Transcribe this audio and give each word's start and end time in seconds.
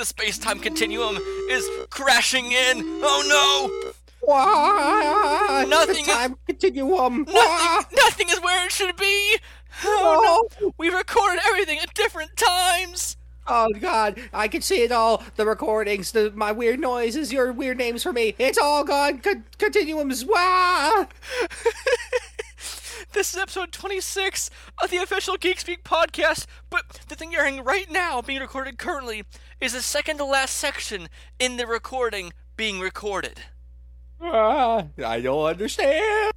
The 0.00 0.06
space 0.06 0.38
time 0.38 0.60
continuum 0.60 1.18
is 1.50 1.68
crashing 1.90 2.52
in. 2.52 2.80
Oh 3.02 3.82
no! 3.84 3.92
Why? 4.22 5.66
Nothing 5.68 6.06
The 6.06 6.10
time 6.10 6.36
continuum. 6.46 7.26
Nothing, 7.30 7.98
nothing 7.98 8.28
is 8.30 8.40
where 8.40 8.64
it 8.64 8.72
should 8.72 8.96
be. 8.96 9.36
Oh 9.84 10.48
no! 10.58 10.72
We 10.78 10.88
recorded 10.88 11.40
everything 11.46 11.80
at 11.80 11.92
different 11.92 12.34
times. 12.38 13.18
Oh 13.46 13.68
God, 13.78 14.18
I 14.32 14.48
can 14.48 14.62
see 14.62 14.80
it 14.80 14.90
all. 14.90 15.22
The 15.36 15.44
recordings, 15.44 16.12
the 16.12 16.32
my 16.34 16.50
weird 16.50 16.80
noises, 16.80 17.30
your 17.30 17.52
weird 17.52 17.76
names 17.76 18.02
for 18.02 18.14
me. 18.14 18.34
It's 18.38 18.56
all 18.56 18.84
gone. 18.84 19.18
Con- 19.18 19.44
continuums. 19.58 20.24
Wah! 20.24 21.08
This 23.12 23.34
is 23.34 23.40
episode 23.40 23.72
26 23.72 24.50
of 24.80 24.90
the 24.90 24.98
official 24.98 25.36
Geek 25.36 25.58
Speak 25.58 25.82
podcast, 25.82 26.46
but 26.70 27.00
the 27.08 27.16
thing 27.16 27.32
you're 27.32 27.44
hearing 27.44 27.64
right 27.64 27.90
now, 27.90 28.22
being 28.22 28.40
recorded 28.40 28.78
currently, 28.78 29.24
is 29.60 29.72
the 29.74 29.82
second 29.82 30.18
to 30.18 30.24
last 30.24 30.56
section 30.56 31.08
in 31.38 31.56
the 31.56 31.66
recording 31.66 32.32
being 32.56 32.80
recorded. 32.80 33.40
Ah, 34.20 34.86
I 35.04 35.20
don't 35.20 35.46
understand. 35.46 36.32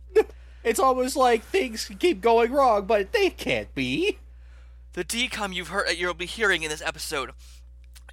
It's 0.63 0.79
almost 0.79 1.15
like 1.15 1.43
things 1.43 1.89
keep 1.99 2.21
going 2.21 2.51
wrong, 2.51 2.85
but 2.85 3.11
they 3.11 3.29
can't 3.29 3.73
be. 3.75 4.19
The 4.93 5.03
DCOM 5.03 5.53
you've 5.53 5.69
heard 5.69 5.89
you'll 5.97 6.13
be 6.13 6.25
hearing 6.25 6.63
in 6.63 6.69
this 6.69 6.81
episode 6.81 7.31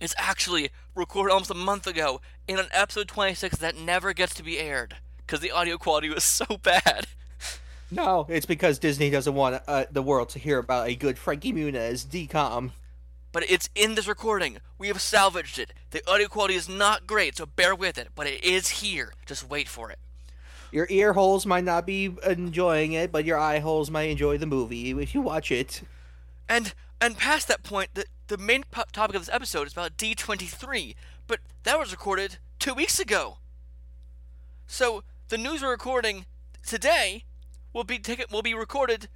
is 0.00 0.14
actually 0.18 0.70
recorded 0.94 1.32
almost 1.32 1.50
a 1.50 1.54
month 1.54 1.86
ago 1.86 2.20
in 2.48 2.58
an 2.58 2.66
episode 2.72 3.06
26 3.06 3.58
that 3.58 3.76
never 3.76 4.12
gets 4.12 4.34
to 4.34 4.42
be 4.42 4.58
aired 4.58 4.96
because 5.18 5.40
the 5.40 5.50
audio 5.50 5.76
quality 5.76 6.08
was 6.08 6.24
so 6.24 6.44
bad. 6.62 7.06
No, 7.92 8.26
it's 8.28 8.46
because 8.46 8.78
Disney 8.78 9.10
doesn't 9.10 9.34
want 9.34 9.62
uh, 9.66 9.84
the 9.90 10.02
world 10.02 10.30
to 10.30 10.38
hear 10.38 10.58
about 10.58 10.88
a 10.88 10.94
good 10.94 11.18
Frankie 11.18 11.52
Muniz 11.52 12.06
DCOM. 12.06 12.70
But 13.32 13.48
it's 13.48 13.70
in 13.74 13.94
this 13.94 14.08
recording. 14.08 14.58
We 14.78 14.88
have 14.88 15.00
salvaged 15.00 15.58
it. 15.58 15.72
The 15.90 16.08
audio 16.10 16.26
quality 16.26 16.54
is 16.54 16.68
not 16.68 17.06
great, 17.06 17.36
so 17.36 17.46
bear 17.46 17.74
with 17.74 17.96
it, 17.96 18.08
but 18.14 18.26
it 18.26 18.42
is 18.44 18.68
here. 18.68 19.12
Just 19.24 19.48
wait 19.48 19.68
for 19.68 19.90
it. 19.90 19.98
Your 20.72 20.86
ear 20.90 21.12
holes 21.12 21.46
might 21.46 21.64
not 21.64 21.86
be 21.86 22.14
enjoying 22.26 22.92
it, 22.92 23.10
but 23.10 23.24
your 23.24 23.38
eye 23.38 23.58
holes 23.58 23.90
might 23.90 24.10
enjoy 24.10 24.38
the 24.38 24.46
movie 24.46 24.90
if 24.90 25.14
you 25.14 25.20
watch 25.20 25.50
it. 25.50 25.82
And 26.48 26.74
and 27.00 27.16
past 27.16 27.48
that 27.48 27.62
point, 27.62 27.90
the 27.94 28.06
the 28.26 28.38
main 28.38 28.64
po- 28.70 28.84
topic 28.92 29.16
of 29.16 29.22
this 29.22 29.34
episode 29.34 29.66
is 29.66 29.72
about 29.72 29.96
D23, 29.96 30.94
but 31.26 31.40
that 31.64 31.78
was 31.78 31.90
recorded 31.90 32.38
2 32.60 32.74
weeks 32.74 33.00
ago. 33.00 33.38
So, 34.66 35.02
the 35.28 35.38
news 35.38 35.62
we're 35.62 35.70
recording 35.70 36.26
today 36.64 37.24
will 37.72 37.82
be 37.84 37.98
taken 37.98 38.26
will 38.30 38.42
be 38.42 38.54
recorded 38.54 39.08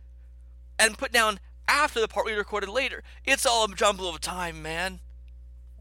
and 0.79 0.99
put 0.99 1.13
down 1.13 1.39
after 1.69 2.01
the 2.01 2.09
part 2.09 2.27
we 2.27 2.33
recorded 2.33 2.69
later. 2.69 3.03
It's 3.25 3.47
all 3.47 3.65
a 3.65 3.75
jumble 3.75 4.09
of 4.09 4.21
time, 4.21 4.63
man. 4.63 5.01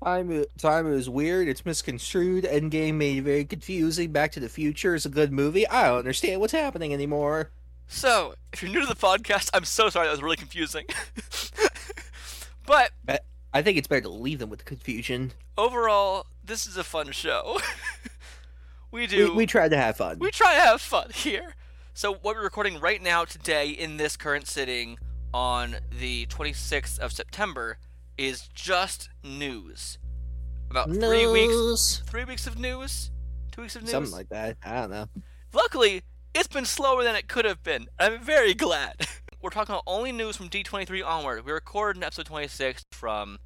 Time, 0.04 0.44
time 0.58 0.92
is 0.92 1.10
weird. 1.10 1.48
It's 1.48 1.66
misconstrued. 1.66 2.44
Endgame 2.44 2.96
made 2.96 3.20
it 3.20 3.22
very 3.22 3.46
confusing. 3.46 4.12
Back 4.12 4.34
to 4.34 4.40
the 4.40 4.50
Future 4.50 4.96
is 4.96 5.06
a 5.06 5.10
good 5.10 5.32
movie. 5.32 5.68
I 5.68 5.88
don't 5.88 6.00
understand 6.00 6.42
what's 6.42 6.52
happening 6.52 6.94
anymore. 6.94 7.52
So, 7.88 8.34
if 8.52 8.62
you're 8.62 8.72
new 8.72 8.82
to 8.82 8.86
the 8.86 8.96
podcast, 8.96 9.50
I'm 9.54 9.66
so 9.66 9.90
sorry 9.90 10.08
that 10.08 10.12
was 10.12 10.22
really 10.22 10.36
confusing. 10.36 10.86
but 12.66 12.92
I, 13.54 13.62
think 13.62 13.78
it's 13.78 13.88
better 13.88 14.02
to 14.02 14.10
leave 14.10 14.40
them 14.40 14.50
with 14.50 14.60
the 14.60 14.66
confusion. 14.66 15.32
overall, 15.58 16.26
this 16.44 16.66
is 16.66 16.76
a 16.76 16.84
fun 16.84 17.12
show. 17.12 17.60
we 18.92 19.08
do 19.08 19.30
We, 19.30 19.36
we 19.36 19.46
tried 19.46 19.70
to 19.70 19.78
have 19.78 19.98
fun. 19.98 20.20
we 20.20 20.32
try 20.32 20.56
to 20.56 20.62
have 20.62 20.82
fun 20.82 21.12
here. 21.14 21.56
So 21.94 22.14
what 22.14 22.36
we're 22.36 22.44
recording 22.44 22.80
right 22.80 23.02
now 23.02 23.24
today 23.24 23.70
in 23.70 23.98
this 23.98 24.18
current 24.18 24.48
sitting 24.48 24.98
on 25.34 25.78
the 26.00 26.26
26th 26.28 27.00
of 27.00 27.12
September 27.12 27.78
is 28.18 28.48
just 28.54 29.10
news. 29.24 29.98
About 30.70 30.92
three 30.92 31.28
weeks, 31.28 32.02
three 32.06 32.26
weeks 32.26 32.48
of 32.48 32.58
news, 32.58 33.12
two 33.52 33.62
weeks 33.62 33.76
of 33.76 33.84
news. 33.84 33.92
Something 33.92 34.12
like 34.12 34.30
that. 34.30 34.58
I 34.64 34.82
don't 34.82 34.90
know. 34.92 35.08
Luckily, 35.54 36.02
it's 36.34 36.48
been 36.48 36.66
slower 36.66 37.04
than 37.04 37.16
it 37.16 37.28
could 37.28 37.46
have 37.46 37.64
been. 37.64 37.88
I'm 38.00 38.20
very 38.20 38.54
glad. 38.54 39.08
We're 39.42 39.50
talking 39.50 39.74
about 39.74 39.84
only 39.86 40.12
news 40.12 40.38
from 40.38 40.50
D23 40.50 41.06
onward. 41.06 41.46
We 41.46 41.52
recorded 41.52 41.98
in 41.98 42.04
episode 42.04 42.26
26 42.26 42.86
from 42.92 43.40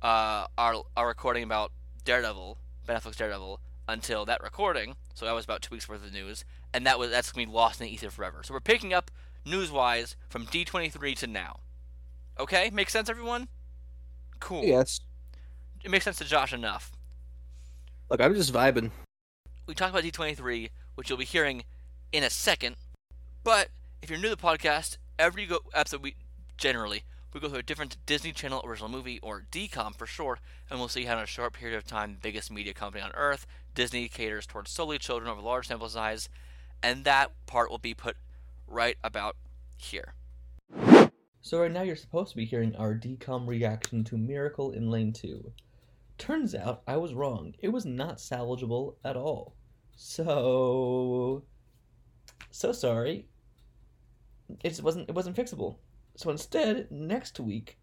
uh, 0.00 0.46
our 0.56 0.82
our 0.96 1.08
recording 1.08 1.42
about 1.42 1.72
Daredevil, 2.04 2.58
Ben 2.86 2.96
Affleck's 2.96 3.16
Daredevil, 3.16 3.60
until 3.88 4.24
that 4.24 4.42
recording. 4.42 4.94
So 5.14 5.26
that 5.26 5.32
was 5.32 5.44
about 5.44 5.62
two 5.62 5.74
weeks 5.74 5.88
worth 5.88 6.04
of 6.06 6.12
news, 6.12 6.44
and 6.72 6.86
that 6.86 6.98
was 6.98 7.10
that's 7.10 7.32
gonna 7.32 7.46
be 7.46 7.52
lost 7.52 7.80
in 7.80 7.86
the 7.86 7.92
ether 7.92 8.10
forever. 8.10 8.42
So 8.44 8.54
we're 8.54 8.60
picking 8.60 8.94
up 8.94 9.10
news-wise 9.44 10.16
from 10.28 10.46
D23 10.46 11.16
to 11.18 11.26
now. 11.26 11.60
Okay, 12.38 12.70
makes 12.72 12.92
sense, 12.92 13.08
everyone? 13.08 13.48
Cool. 14.40 14.64
Yes. 14.64 15.00
It 15.84 15.90
makes 15.90 16.04
sense 16.04 16.18
to 16.18 16.24
Josh 16.24 16.52
enough. 16.52 16.92
Look, 18.10 18.20
I'm 18.20 18.34
just 18.34 18.52
vibing. 18.52 18.90
we 19.66 19.74
talked 19.74 19.90
about 19.90 20.04
D23, 20.04 20.70
which 20.94 21.08
you'll 21.08 21.18
be 21.18 21.24
hearing 21.24 21.64
in 22.12 22.22
a 22.22 22.30
second. 22.30 22.76
But 23.44 23.68
if 24.02 24.10
you're 24.10 24.18
new 24.18 24.28
to 24.28 24.36
the 24.36 24.42
podcast, 24.42 24.98
every 25.18 25.46
go 25.46 25.60
episode 25.74 26.02
we 26.02 26.16
generally 26.56 27.04
we 27.32 27.40
go 27.40 27.48
through 27.48 27.58
a 27.58 27.62
different 27.62 27.96
Disney 28.04 28.32
Channel 28.32 28.62
original 28.64 28.90
movie 28.90 29.18
or 29.22 29.44
DCOM 29.50 29.96
for 29.96 30.06
short, 30.06 30.38
and 30.68 30.78
we'll 30.78 30.88
see 30.88 31.04
how 31.04 31.16
in 31.16 31.22
a 31.22 31.26
short 31.26 31.54
period 31.54 31.76
of 31.76 31.86
time 31.86 32.12
the 32.12 32.18
biggest 32.20 32.50
media 32.50 32.74
company 32.74 33.02
on 33.02 33.10
earth, 33.14 33.46
Disney, 33.74 34.08
caters 34.08 34.46
towards 34.46 34.70
solely 34.70 34.98
children 34.98 35.30
over 35.30 35.40
large 35.40 35.68
sample 35.68 35.88
size, 35.88 36.28
and 36.82 37.04
that 37.04 37.30
part 37.46 37.70
will 37.70 37.78
be 37.78 37.94
put 37.94 38.16
right 38.72 38.96
about 39.04 39.36
here. 39.76 40.14
So 41.42 41.60
right 41.60 41.70
now 41.70 41.82
you're 41.82 41.96
supposed 41.96 42.30
to 42.30 42.36
be 42.36 42.46
hearing 42.46 42.74
our 42.76 42.94
DCOM 42.94 43.46
reaction 43.46 44.02
to 44.04 44.16
Miracle 44.16 44.70
in 44.72 44.88
Lane 44.88 45.12
2. 45.12 45.52
Turns 46.16 46.54
out 46.54 46.82
I 46.86 46.96
was 46.96 47.12
wrong. 47.12 47.54
It 47.58 47.68
was 47.68 47.84
not 47.84 48.16
salvageable 48.16 48.94
at 49.04 49.16
all. 49.16 49.54
So 49.96 51.44
so 52.50 52.72
sorry. 52.72 53.26
It 54.64 54.80
wasn't 54.82 55.08
it 55.08 55.14
wasn't 55.14 55.36
fixable. 55.36 55.76
So 56.16 56.30
instead, 56.30 56.90
next 56.90 57.40
week 57.40 57.78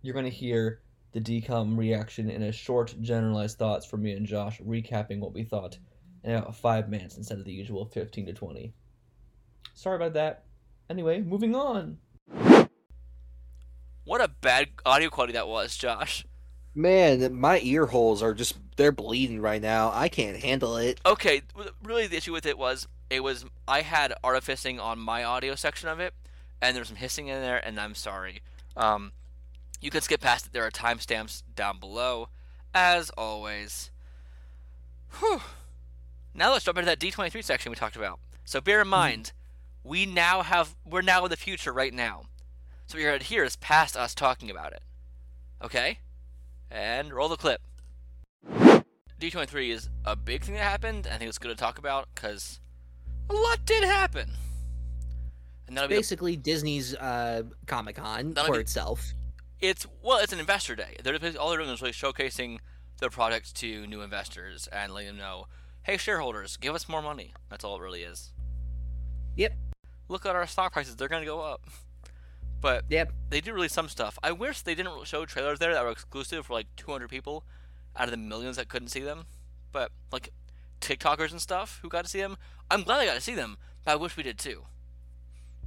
you're 0.00 0.14
going 0.14 0.24
to 0.24 0.30
hear 0.30 0.80
the 1.12 1.20
DCOM 1.20 1.76
reaction 1.76 2.30
in 2.30 2.42
a 2.42 2.52
short 2.52 2.94
generalized 3.00 3.58
thoughts 3.58 3.86
from 3.86 4.02
me 4.02 4.12
and 4.12 4.26
Josh 4.26 4.60
recapping 4.60 5.20
what 5.20 5.34
we 5.34 5.44
thought 5.44 5.78
in 6.24 6.32
about 6.32 6.56
5 6.56 6.88
minutes 6.88 7.16
instead 7.16 7.38
of 7.38 7.44
the 7.44 7.52
usual 7.52 7.84
15 7.84 8.26
to 8.26 8.32
20. 8.32 8.72
Sorry 9.74 9.96
about 9.96 10.14
that. 10.14 10.44
Anyway, 10.88 11.20
moving 11.20 11.54
on. 11.54 11.98
What 14.04 14.20
a 14.20 14.28
bad 14.28 14.68
audio 14.84 15.08
quality 15.10 15.32
that 15.34 15.48
was, 15.48 15.76
Josh. 15.76 16.26
Man, 16.74 17.34
my 17.34 17.60
ear 17.62 17.86
holes 17.86 18.22
are 18.22 18.34
just, 18.34 18.56
they're 18.76 18.92
bleeding 18.92 19.40
right 19.40 19.62
now. 19.62 19.90
I 19.92 20.08
can't 20.08 20.38
handle 20.38 20.76
it. 20.76 21.00
Okay, 21.04 21.42
really 21.82 22.06
the 22.06 22.16
issue 22.16 22.32
with 22.32 22.46
it 22.46 22.58
was 22.58 22.88
it 23.12 23.22
was 23.22 23.44
I 23.68 23.82
had 23.82 24.14
artifacting 24.24 24.80
on 24.80 24.98
my 24.98 25.22
audio 25.22 25.54
section 25.54 25.88
of 25.88 26.00
it, 26.00 26.14
and 26.62 26.74
there 26.74 26.80
was 26.80 26.88
some 26.88 26.96
hissing 26.96 27.28
in 27.28 27.42
there, 27.42 27.58
and 27.58 27.78
I'm 27.78 27.94
sorry. 27.94 28.40
Um, 28.74 29.12
you 29.82 29.90
can 29.90 30.00
skip 30.00 30.22
past 30.22 30.46
it. 30.46 30.52
There 30.54 30.64
are 30.64 30.70
timestamps 30.70 31.42
down 31.54 31.78
below, 31.78 32.30
as 32.74 33.10
always. 33.10 33.90
Whew. 35.20 35.42
Now 36.34 36.52
let's 36.52 36.64
jump 36.64 36.78
into 36.78 36.86
that 36.86 36.98
D23 36.98 37.44
section 37.44 37.70
we 37.70 37.76
talked 37.76 37.96
about. 37.96 38.18
So 38.46 38.62
bear 38.62 38.80
in 38.80 38.88
mind, 38.88 39.32
we 39.84 40.06
now 40.06 40.42
have 40.42 40.74
we're 40.84 41.02
now 41.02 41.24
in 41.24 41.30
the 41.30 41.36
future 41.36 41.72
right 41.72 41.92
now. 41.92 42.22
So 42.86 42.96
what 42.96 43.02
you're 43.02 43.12
gonna 43.12 43.24
hear 43.24 43.44
is 43.44 43.56
past 43.56 43.96
us 43.96 44.14
talking 44.14 44.50
about 44.50 44.72
it. 44.72 44.82
Okay? 45.62 45.98
And 46.70 47.12
roll 47.12 47.28
the 47.28 47.36
clip. 47.36 47.60
D23 49.20 49.70
is 49.70 49.88
a 50.04 50.16
big 50.16 50.42
thing 50.44 50.54
that 50.54 50.62
happened. 50.64 51.06
I 51.10 51.16
think 51.16 51.28
it's 51.28 51.38
good 51.38 51.48
to 51.50 51.54
talk 51.54 51.78
about 51.78 52.08
because 52.14 52.60
a 53.30 53.34
lot 53.34 53.64
did 53.64 53.84
happen. 53.84 54.30
And 55.68 55.76
that'll 55.76 55.88
be 55.88 55.94
the- 55.94 56.00
Basically, 56.00 56.36
Disney's 56.36 56.94
uh, 56.96 57.44
Comic 57.66 57.96
Con 57.96 58.34
for 58.34 58.54
be- 58.54 58.58
itself. 58.58 59.14
it's 59.60 59.86
well, 60.02 60.18
it's 60.18 60.32
an 60.32 60.40
investor 60.40 60.74
day. 60.74 60.96
They're 61.02 61.14
all 61.38 61.50
they're 61.50 61.58
doing 61.58 61.70
is 61.70 61.80
really 61.80 61.92
showcasing 61.92 62.58
their 62.98 63.10
products 63.10 63.52
to 63.54 63.86
new 63.86 64.00
investors 64.02 64.68
and 64.72 64.92
letting 64.92 65.08
them 65.08 65.18
know, 65.18 65.46
hey, 65.84 65.96
shareholders, 65.96 66.56
give 66.56 66.74
us 66.74 66.88
more 66.88 67.02
money. 67.02 67.32
That's 67.48 67.64
all 67.64 67.76
it 67.76 67.82
really 67.82 68.02
is. 68.02 68.32
Yep. 69.36 69.52
Look 70.12 70.26
at 70.26 70.36
our 70.36 70.46
stock 70.46 70.74
prices; 70.74 70.94
they're 70.94 71.08
gonna 71.08 71.24
go 71.24 71.40
up. 71.40 71.62
But 72.60 72.84
Yep. 72.90 73.14
they 73.30 73.40
do 73.40 73.54
release 73.54 73.72
some 73.72 73.88
stuff. 73.88 74.18
I 74.22 74.30
wish 74.32 74.60
they 74.60 74.74
didn't 74.74 75.06
show 75.06 75.24
trailers 75.24 75.58
there 75.58 75.72
that 75.72 75.82
were 75.82 75.90
exclusive 75.90 76.44
for 76.44 76.52
like 76.52 76.66
200 76.76 77.08
people 77.08 77.46
out 77.96 78.04
of 78.04 78.10
the 78.10 78.18
millions 78.18 78.56
that 78.56 78.68
couldn't 78.68 78.88
see 78.88 79.00
them. 79.00 79.24
But 79.72 79.90
like 80.12 80.28
TikTokers 80.82 81.30
and 81.30 81.40
stuff 81.40 81.78
who 81.80 81.88
got 81.88 82.04
to 82.04 82.10
see 82.10 82.20
them, 82.20 82.36
I'm 82.70 82.82
glad 82.82 83.00
I 83.00 83.06
got 83.06 83.14
to 83.14 83.22
see 83.22 83.34
them. 83.34 83.56
But 83.84 83.92
I 83.92 83.96
wish 83.96 84.14
we 84.14 84.22
did 84.22 84.38
too. 84.38 84.66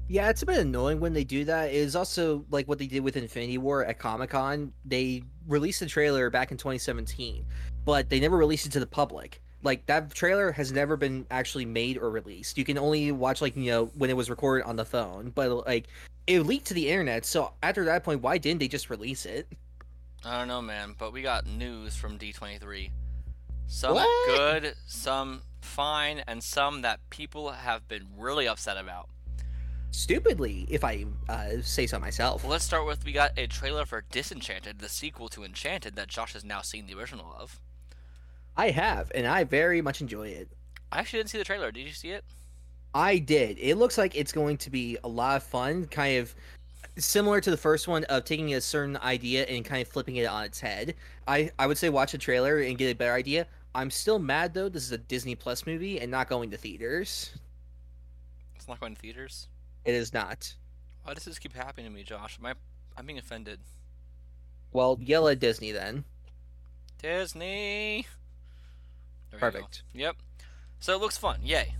Yeah, 0.08 0.30
it's 0.30 0.44
a 0.44 0.46
bit 0.46 0.60
annoying 0.60 1.00
when 1.00 1.14
they 1.14 1.24
do 1.24 1.44
that. 1.46 1.70
It 1.70 1.76
is 1.78 1.96
also 1.96 2.46
like 2.52 2.68
what 2.68 2.78
they 2.78 2.86
did 2.86 3.00
with 3.04 3.18
Infinity 3.18 3.58
War 3.58 3.84
at 3.84 3.98
Comic 3.98 4.30
Con. 4.30 4.74
They 4.86 5.24
released 5.48 5.80
the 5.80 5.88
trailer 5.88 6.30
back 6.30 6.52
in 6.52 6.58
2017, 6.58 7.48
but 7.84 8.10
they 8.10 8.20
never 8.20 8.38
released 8.38 8.68
it 8.68 8.72
to 8.74 8.80
the 8.80 8.86
public. 8.86 9.42
Like 9.66 9.86
that 9.88 10.14
trailer 10.14 10.52
has 10.52 10.72
never 10.72 10.96
been 10.96 11.26
actually 11.32 11.66
made 11.66 11.98
or 11.98 12.10
released. 12.10 12.58
You 12.58 12.64
can 12.64 12.78
only 12.78 13.12
watch 13.12 13.42
like 13.42 13.58
you 13.58 13.72
know 13.72 13.86
when 13.96 14.10
it 14.10 14.16
was 14.16 14.30
recorded 14.30 14.66
on 14.66 14.76
the 14.76 14.86
phone, 14.86 15.32
but 15.34 15.66
like 15.66 15.88
it 16.28 16.42
leaked 16.42 16.68
to 16.68 16.74
the 16.74 16.88
internet. 16.88 17.26
So 17.26 17.52
after 17.64 17.84
that 17.86 18.04
point, 18.04 18.22
why 18.22 18.38
didn't 18.38 18.60
they 18.60 18.68
just 18.68 18.90
release 18.90 19.26
it? 19.26 19.48
I 20.24 20.40
don't 20.40 20.48
know, 20.48 20.62
man, 20.62 20.96
but 20.98 21.12
we 21.12 21.22
got 21.22 21.46
news 21.46 21.96
from 21.96 22.18
D23. 22.18 22.92
Some 23.68 23.96
What? 23.96 24.08
good, 24.28 24.76
some 24.86 25.42
fine, 25.62 26.24
and 26.28 26.44
some 26.44 26.82
that 26.84 27.00
people 27.10 27.52
have 27.52 27.88
been 27.88 28.08
really 28.18 28.48
upset 28.48 28.78
about. 28.78 29.10
Stupidly, 29.92 30.68
if 30.70 30.84
I 30.84 31.06
uh, 31.30 31.62
say 31.62 31.88
so 31.88 32.00
myself. 32.00 32.44
Well, 32.44 32.52
let's 32.52 32.66
start 32.66 32.86
with 32.86 33.06
we 33.06 33.14
got 33.14 33.32
a 33.38 33.48
trailer 33.48 33.86
for 33.86 34.04
Disenchanted, 34.12 34.80
the 34.80 34.90
sequel 34.90 35.30
to 35.30 35.44
Enchanted 35.44 35.96
that 35.96 36.08
Josh 36.08 36.34
has 36.34 36.44
now 36.44 36.62
seen 36.62 36.86
the 36.86 36.96
original 36.96 37.36
of. 37.40 37.60
I 38.58 38.70
have, 38.70 39.12
and 39.14 39.28
I 39.28 39.44
very 39.44 39.82
much 39.82 40.02
enjoy 40.02 40.30
it. 40.30 40.50
I 40.92 41.00
actually 41.00 41.20
didn't 41.20 41.32
see 41.32 41.38
the 41.38 41.44
trailer. 41.44 41.72
Did 41.72 41.86
you 41.86 41.92
see 41.92 42.12
it? 42.12 42.24
I 42.94 43.18
did. 43.18 43.58
It 43.60 43.76
looks 43.76 43.98
like 43.98 44.16
it's 44.16 44.32
going 44.32 44.58
to 44.58 44.70
be 44.70 44.98
a 45.04 45.08
lot 45.08 45.36
of 45.36 45.44
fun, 45.44 45.86
kind 45.88 46.20
of 46.20 46.34
similar 46.98 47.42
to 47.42 47.52
the 47.52 47.58
first 47.58 47.88
one 47.88 48.06
of 48.06 48.24
taking 48.24 48.54
a 48.54 48.62
certain 48.62 48.96
idea 48.98 49.44
and 49.44 49.66
kind 49.66 49.82
of 49.82 49.88
flipping 49.88 50.16
it 50.16 50.26
on 50.26 50.46
its 50.46 50.62
head. 50.62 50.96
I 51.28 51.52
I 51.60 51.68
would 51.68 51.78
say 51.78 51.90
watch 51.90 52.14
the 52.14 52.18
trailer 52.18 52.60
and 52.60 52.78
get 52.78 52.92
a 52.92 52.96
better 52.96 53.14
idea. 53.14 53.48
I'm 53.74 53.92
still 53.92 54.20
mad 54.20 54.54
though. 54.54 54.70
This 54.70 54.84
is 54.84 54.94
a 54.94 54.98
Disney 54.98 55.36
Plus 55.36 55.66
movie 55.66 56.00
and 56.00 56.10
not 56.10 56.30
going 56.30 56.50
to 56.52 56.58
theaters. 56.58 57.32
It's 58.56 58.70
not 58.70 58.80
going 58.80 58.96
to 58.96 59.02
theaters. 59.02 59.50
It 59.84 59.94
is 59.94 60.14
not. 60.14 60.56
Why 61.04 61.14
does 61.14 61.26
this 61.26 61.38
keep 61.38 61.54
happening 61.54 61.86
to 61.86 61.92
me, 61.92 62.04
Josh? 62.04 62.40
Am 62.40 62.46
I, 62.46 62.54
I'm 62.98 63.06
being 63.06 63.20
offended. 63.20 63.60
Well, 64.72 64.98
yell 65.02 65.28
at 65.28 65.40
Disney 65.40 65.72
then. 65.72 66.06
Disney. 67.02 68.08
There. 69.40 69.52
Perfect. 69.52 69.84
Yep. 69.94 70.16
So 70.80 70.96
it 70.96 71.02
looks 71.02 71.18
fun. 71.18 71.40
Yay. 71.44 71.76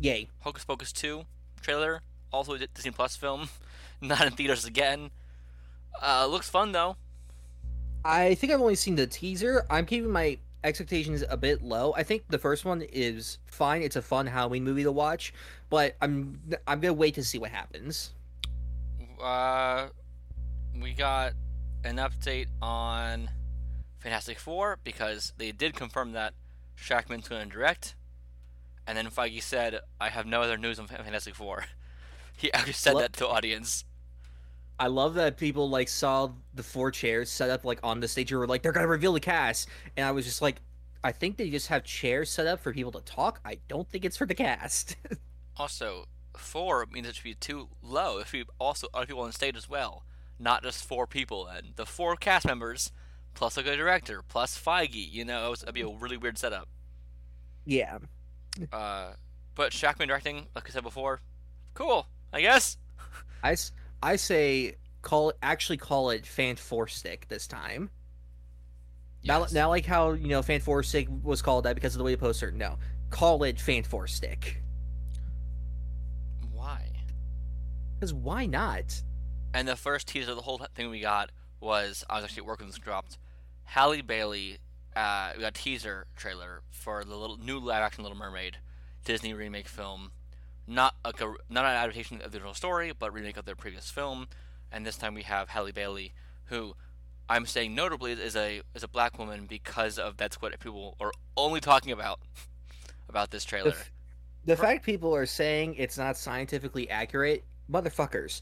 Yay. 0.00 0.28
Hocus 0.40 0.64
Pocus 0.64 0.92
2 0.92 1.24
trailer, 1.60 2.02
also 2.32 2.54
a 2.54 2.58
Disney 2.58 2.90
Plus 2.90 3.16
film, 3.16 3.48
not 4.00 4.26
in 4.26 4.32
theaters 4.32 4.64
again. 4.64 5.10
Uh, 6.02 6.26
looks 6.26 6.48
fun 6.48 6.72
though. 6.72 6.96
I 8.04 8.34
think 8.34 8.52
I've 8.52 8.60
only 8.60 8.76
seen 8.76 8.94
the 8.94 9.06
teaser. 9.06 9.66
I'm 9.68 9.84
keeping 9.84 10.10
my 10.10 10.38
expectations 10.64 11.24
a 11.28 11.36
bit 11.36 11.62
low. 11.62 11.92
I 11.96 12.02
think 12.02 12.24
the 12.28 12.38
first 12.38 12.64
one 12.64 12.82
is 12.82 13.38
fine. 13.46 13.82
It's 13.82 13.96
a 13.96 14.02
fun 14.02 14.26
Halloween 14.26 14.64
movie 14.64 14.84
to 14.84 14.92
watch, 14.92 15.34
but 15.68 15.96
I'm 16.00 16.40
I'm 16.66 16.80
gonna 16.80 16.94
wait 16.94 17.14
to 17.14 17.24
see 17.24 17.38
what 17.38 17.50
happens. 17.50 18.12
Uh, 19.20 19.88
we 20.80 20.92
got 20.92 21.32
an 21.84 21.96
update 21.96 22.46
on 22.62 23.28
Fantastic 23.98 24.38
Four 24.38 24.78
because 24.84 25.32
they 25.36 25.52
did 25.52 25.74
confirm 25.74 26.12
that 26.12 26.34
Shakman's 26.76 27.28
going 27.28 27.48
to 27.48 27.54
direct, 27.54 27.94
and 28.86 28.96
then 28.96 29.08
Feige 29.10 29.42
said, 29.42 29.80
"I 30.00 30.08
have 30.08 30.26
no 30.26 30.42
other 30.42 30.56
news 30.56 30.78
on 30.78 30.86
Fantastic 30.86 31.34
Four. 31.34 31.64
He 32.36 32.52
actually 32.52 32.74
said 32.74 32.94
that 32.98 33.14
to 33.14 33.18
the 33.18 33.26
audience. 33.26 33.84
I 34.78 34.86
love 34.86 35.14
that 35.14 35.38
people 35.38 35.68
like 35.68 35.88
saw 35.88 36.30
the 36.54 36.62
four 36.62 36.92
chairs 36.92 37.28
set 37.28 37.50
up 37.50 37.64
like 37.64 37.80
on 37.82 37.98
the 37.98 38.06
stage 38.06 38.30
and 38.30 38.38
were 38.38 38.46
like, 38.46 38.62
they're 38.62 38.70
gonna 38.70 38.86
reveal 38.86 39.12
the 39.12 39.18
cast, 39.18 39.68
and 39.96 40.06
I 40.06 40.12
was 40.12 40.24
just 40.24 40.40
like, 40.40 40.60
I 41.02 41.12
think 41.12 41.36
they 41.36 41.50
just 41.50 41.66
have 41.66 41.82
chairs 41.82 42.30
set 42.30 42.46
up 42.46 42.60
for 42.60 42.72
people 42.72 42.92
to 42.92 43.00
talk. 43.00 43.40
I 43.44 43.58
don't 43.66 43.88
think 43.88 44.04
it's 44.04 44.16
for 44.16 44.26
the 44.26 44.34
cast. 44.34 44.96
Also, 45.60 46.06
four 46.36 46.86
means 46.86 47.08
it 47.08 47.16
should 47.16 47.24
be 47.24 47.34
too 47.34 47.68
low. 47.82 48.20
If 48.20 48.28
should 48.28 48.46
be 48.46 48.52
also 48.60 48.86
other 48.94 49.06
people 49.06 49.22
on 49.22 49.32
stage 49.32 49.56
as 49.56 49.68
well, 49.68 50.04
not 50.38 50.62
just 50.62 50.84
four 50.84 51.04
people. 51.04 51.48
And 51.48 51.72
the 51.74 51.84
four 51.84 52.14
cast 52.14 52.46
members 52.46 52.92
plus 53.38 53.56
a 53.56 53.62
good 53.62 53.76
director 53.76 54.22
plus 54.28 54.58
Feige. 54.58 55.10
You 55.10 55.24
know, 55.24 55.46
it 55.46 55.50
was, 55.50 55.62
it'd 55.62 55.74
be 55.74 55.82
a 55.82 55.88
really 55.88 56.16
weird 56.16 56.36
setup. 56.38 56.68
yeah, 57.64 57.98
Uh, 58.72 59.12
but 59.54 59.72
Shakman 59.72 60.08
directing, 60.08 60.46
like 60.54 60.68
I 60.68 60.72
said 60.72 60.82
before, 60.82 61.20
cool. 61.74 62.06
I 62.32 62.40
guess. 62.40 62.76
I, 63.44 63.56
I 64.02 64.16
say 64.16 64.74
call 65.02 65.30
it, 65.30 65.36
actually 65.42 65.76
call 65.78 66.10
it 66.10 66.26
Fan 66.26 66.56
Four 66.56 66.88
Stick 66.88 67.26
this 67.28 67.46
time. 67.46 67.90
Not, 69.24 69.40
Yes. 69.42 69.52
not 69.52 69.68
like 69.68 69.86
how 69.86 70.12
you 70.12 70.28
know 70.28 70.42
Fan 70.42 70.60
Four 70.60 70.82
Stick 70.82 71.08
was 71.22 71.40
called 71.42 71.64
that 71.64 71.74
because 71.74 71.94
of 71.94 71.98
the 71.98 72.04
way 72.04 72.12
the 72.14 72.18
poster. 72.18 72.50
No, 72.50 72.78
call 73.10 73.42
it 73.44 73.60
Fan 73.60 73.82
Four 73.84 74.06
Stick. 74.08 74.62
Why? 76.52 76.90
Because 77.94 78.12
why 78.14 78.46
not? 78.46 79.02
And 79.54 79.66
the 79.66 79.76
first 79.76 80.06
teaser 80.08 80.30
of 80.30 80.36
the 80.36 80.42
whole 80.42 80.64
thing 80.74 80.90
we 80.90 81.00
got 81.00 81.30
was 81.60 82.04
I 82.08 82.16
was 82.16 82.24
actually 82.24 82.42
working 82.42 82.66
this 82.66 82.78
dropped. 82.78 83.18
Halle 83.72 84.00
Bailey, 84.02 84.58
uh, 84.96 85.32
we 85.36 85.42
got 85.42 85.48
a 85.48 85.62
teaser 85.62 86.06
trailer 86.16 86.62
for 86.70 87.04
the 87.04 87.14
little 87.16 87.36
new 87.36 87.58
live 87.58 87.82
action 87.82 88.02
Little 88.02 88.18
Mermaid 88.18 88.58
Disney 89.04 89.34
remake 89.34 89.68
film. 89.68 90.12
Not 90.66 90.94
like 91.04 91.20
a, 91.20 91.34
not 91.48 91.64
an 91.64 91.72
adaptation 91.72 92.20
of 92.22 92.30
the 92.32 92.38
original 92.38 92.54
story, 92.54 92.92
but 92.98 93.12
remake 93.12 93.36
of 93.36 93.44
their 93.44 93.54
previous 93.56 93.90
film. 93.90 94.28
And 94.70 94.84
this 94.86 94.96
time 94.96 95.14
we 95.14 95.22
have 95.22 95.48
Halle 95.50 95.72
Bailey, 95.72 96.12
who 96.46 96.74
I'm 97.28 97.46
saying 97.46 97.74
notably 97.74 98.12
is 98.12 98.36
a 98.36 98.62
is 98.74 98.82
a 98.82 98.88
black 98.88 99.18
woman 99.18 99.46
because 99.46 99.98
of 99.98 100.16
that's 100.16 100.40
what 100.42 100.58
people 100.60 100.96
are 101.00 101.12
only 101.36 101.60
talking 101.60 101.92
about 101.92 102.20
about 103.08 103.30
this 103.30 103.44
The, 103.44 103.48
trailer. 103.50 103.70
f- 103.70 103.92
the 104.44 104.56
fact 104.56 104.84
people 104.84 105.14
are 105.14 105.26
saying 105.26 105.74
it's 105.76 105.96
not 105.98 106.16
scientifically 106.16 106.88
accurate, 106.90 107.44
motherfuckers. 107.70 108.40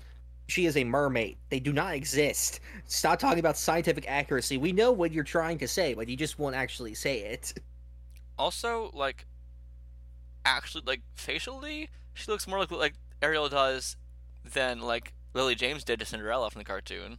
She 0.49 0.67
is 0.67 0.77
a 0.77 0.85
mermaid. 0.85 1.39
They 1.51 1.61
do 1.61 1.73
not 1.73 1.95
exist. 1.95 2.61
Stop 2.87 3.19
talking 3.19 3.41
about 3.41 3.57
scientific 3.57 4.09
accuracy. 4.09 4.57
We 4.59 4.73
know 4.73 4.93
what 4.93 5.13
you're 5.13 5.25
trying 5.25 5.59
to 5.59 5.69
say, 5.69 5.95
but 5.95 6.09
you 6.09 6.17
just 6.17 6.39
won't 6.39 6.55
actually 6.55 6.95
say 6.95 7.21
it. 7.21 7.55
Also, 8.39 8.91
like, 8.95 9.27
actually, 10.45 10.85
like 10.87 11.03
facially, 11.15 11.91
she 12.15 12.31
looks 12.31 12.47
more 12.47 12.61
like 12.61 12.71
like 12.71 12.95
Ariel 13.21 13.49
does 13.49 13.97
than 14.45 14.81
like 14.81 15.15
Lily 15.35 15.55
James 15.55 15.85
did 15.85 15.99
to 15.99 16.07
Cinderella 16.07 16.51
from 16.51 16.61
the 16.61 16.65
cartoon. 16.65 17.19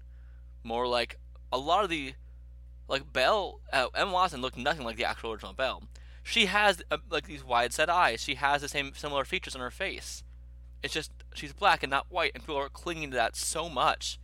More 0.64 0.88
like 0.88 1.20
a 1.52 1.58
lot 1.58 1.84
of 1.84 1.90
the 1.90 2.14
like 2.88 3.12
Belle, 3.12 3.60
uh, 3.74 3.88
Emma 3.94 4.12
Watson 4.12 4.42
looked 4.42 4.58
nothing 4.58 4.86
like 4.86 4.96
the 4.96 5.06
actual 5.06 5.34
original 5.34 5.54
Belle. 5.54 5.84
She 6.24 6.46
has 6.46 6.82
uh, 6.90 6.98
like 7.10 7.28
these 7.28 7.44
wide 7.44 7.74
set 7.74 7.90
eyes. 7.90 8.22
She 8.22 8.36
has 8.36 8.62
the 8.62 8.70
same 8.70 8.94
similar 8.96 9.26
features 9.26 9.56
on 9.56 9.62
her 9.62 9.72
face. 9.72 10.24
It's 10.84 10.94
just 10.94 11.12
she's 11.34 11.54
black 11.54 11.84
and 11.84 11.90
not 11.90 12.06
white, 12.10 12.32
and 12.34 12.44
people 12.44 12.58
are 12.58 12.70
clinging 12.70 13.12
to 13.12 13.18
that 13.18 13.36
so 13.36 13.68
much. 13.70 14.20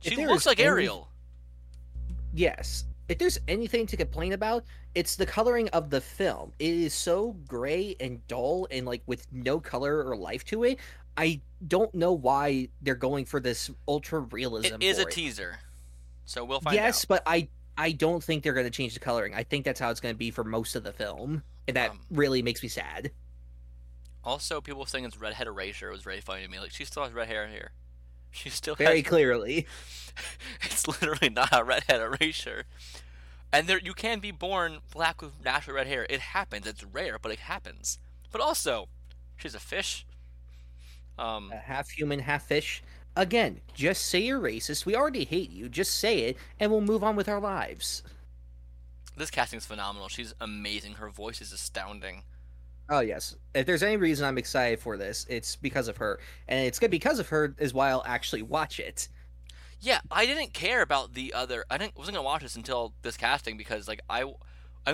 She 0.00 0.16
looks 0.26 0.46
like 0.46 0.58
any- 0.60 0.68
Ariel. 0.68 1.08
Yes. 2.32 2.84
If 3.08 3.18
there's 3.18 3.38
anything 3.48 3.86
to 3.88 3.96
complain 3.96 4.32
about, 4.32 4.64
it's 4.94 5.16
the 5.16 5.26
coloring 5.26 5.68
of 5.70 5.90
the 5.90 6.00
film. 6.00 6.52
It 6.58 6.72
is 6.74 6.94
so 6.94 7.32
gray 7.46 7.96
and 8.00 8.26
dull 8.28 8.66
and 8.70 8.86
like 8.86 9.02
with 9.06 9.26
no 9.30 9.60
color 9.60 10.02
or 10.02 10.16
life 10.16 10.44
to 10.46 10.64
it. 10.64 10.78
I 11.16 11.40
don't 11.68 11.94
know 11.94 12.12
why 12.12 12.68
they're 12.82 12.94
going 12.94 13.24
for 13.26 13.40
this 13.40 13.70
ultra 13.86 14.20
realism. 14.20 14.76
It 14.76 14.82
is 14.82 14.98
a 14.98 15.02
for 15.04 15.10
teaser, 15.10 15.58
so 16.24 16.44
we'll 16.44 16.60
find 16.60 16.76
out. 16.78 16.82
yes, 16.82 17.04
out. 17.04 17.08
but 17.08 17.22
I 17.26 17.48
I 17.76 17.92
don't 17.92 18.22
think 18.24 18.42
they're 18.42 18.52
going 18.54 18.66
to 18.66 18.70
change 18.70 18.94
the 18.94 19.00
coloring. 19.00 19.34
I 19.34 19.42
think 19.44 19.64
that's 19.64 19.78
how 19.80 19.90
it's 19.90 20.00
going 20.00 20.14
to 20.14 20.18
be 20.18 20.30
for 20.30 20.42
most 20.44 20.74
of 20.74 20.82
the 20.82 20.92
film, 20.92 21.42
and 21.68 21.76
that 21.76 21.90
Um, 21.90 22.00
really 22.10 22.40
makes 22.42 22.62
me 22.62 22.68
sad. 22.68 23.10
Also, 24.24 24.60
people 24.60 24.86
saying 24.86 25.04
it's 25.04 25.16
redhead 25.18 25.46
erasure 25.46 25.90
was 25.90 26.02
very 26.02 26.20
funny 26.20 26.42
to 26.44 26.48
me. 26.50 26.58
Like 26.58 26.70
she 26.72 26.84
still 26.84 27.02
has 27.04 27.12
red 27.12 27.28
hair 27.28 27.46
here. 27.48 27.72
She 28.30 28.50
still 28.50 28.74
Very 28.74 29.00
has. 29.02 29.06
clearly. 29.08 29.64
it's 30.62 30.88
literally 30.88 31.28
not 31.28 31.50
a 31.52 31.62
redhead 31.62 32.00
erasure. 32.00 32.64
And 33.52 33.68
there, 33.68 33.78
you 33.78 33.94
can 33.94 34.18
be 34.18 34.32
born 34.32 34.78
black 34.92 35.22
with 35.22 35.44
natural 35.44 35.76
red 35.76 35.86
hair. 35.86 36.04
It 36.10 36.18
happens. 36.18 36.66
It's 36.66 36.82
rare, 36.82 37.16
but 37.22 37.30
it 37.30 37.38
happens. 37.38 38.00
But 38.32 38.40
also, 38.40 38.88
she's 39.36 39.54
a 39.54 39.60
fish. 39.60 40.04
Um, 41.16 41.52
Uh, 41.54 41.58
half 41.60 41.90
human, 41.90 42.18
half 42.18 42.44
fish. 42.44 42.82
again, 43.14 43.60
just 43.72 44.04
say 44.06 44.18
you're 44.18 44.40
racist. 44.40 44.84
We 44.84 44.96
already 44.96 45.24
hate 45.24 45.50
you. 45.50 45.68
Just 45.68 45.94
say 45.94 46.22
it, 46.22 46.36
and 46.58 46.72
we'll 46.72 46.80
move 46.80 47.04
on 47.04 47.14
with 47.14 47.28
our 47.28 47.38
lives. 47.40 48.02
This 49.16 49.30
casting 49.30 49.58
is 49.58 49.66
phenomenal. 49.66 50.08
She's 50.08 50.34
amazing. 50.40 50.94
Her 50.94 51.08
voice 51.08 51.40
is 51.40 51.52
astounding. 51.52 52.24
Oh 52.88 53.00
yes. 53.00 53.36
If 53.54 53.66
there's 53.66 53.82
any 53.82 53.96
reason 53.96 54.26
I'm 54.26 54.38
excited 54.38 54.80
for 54.80 54.96
this, 54.96 55.26
it's 55.28 55.56
because 55.56 55.88
of 55.88 55.96
her, 55.98 56.20
and 56.48 56.66
it's 56.66 56.78
good 56.78 56.90
because 56.90 57.18
of 57.18 57.28
her 57.28 57.54
is 57.58 57.72
why 57.72 57.90
I'll 57.90 58.04
actually 58.06 58.42
watch 58.42 58.78
it. 58.78 59.08
Yeah, 59.80 60.00
I 60.10 60.26
didn't 60.26 60.52
care 60.52 60.82
about 60.82 61.14
the 61.14 61.34
other. 61.34 61.64
I 61.70 61.78
didn't 61.78 61.96
wasn't 61.96 62.16
gonna 62.16 62.24
watch 62.24 62.42
this 62.42 62.56
until 62.56 62.94
this 63.02 63.16
casting 63.16 63.56
because 63.56 63.88
like 63.88 64.00
I, 64.08 64.22
I'm 64.22 64.34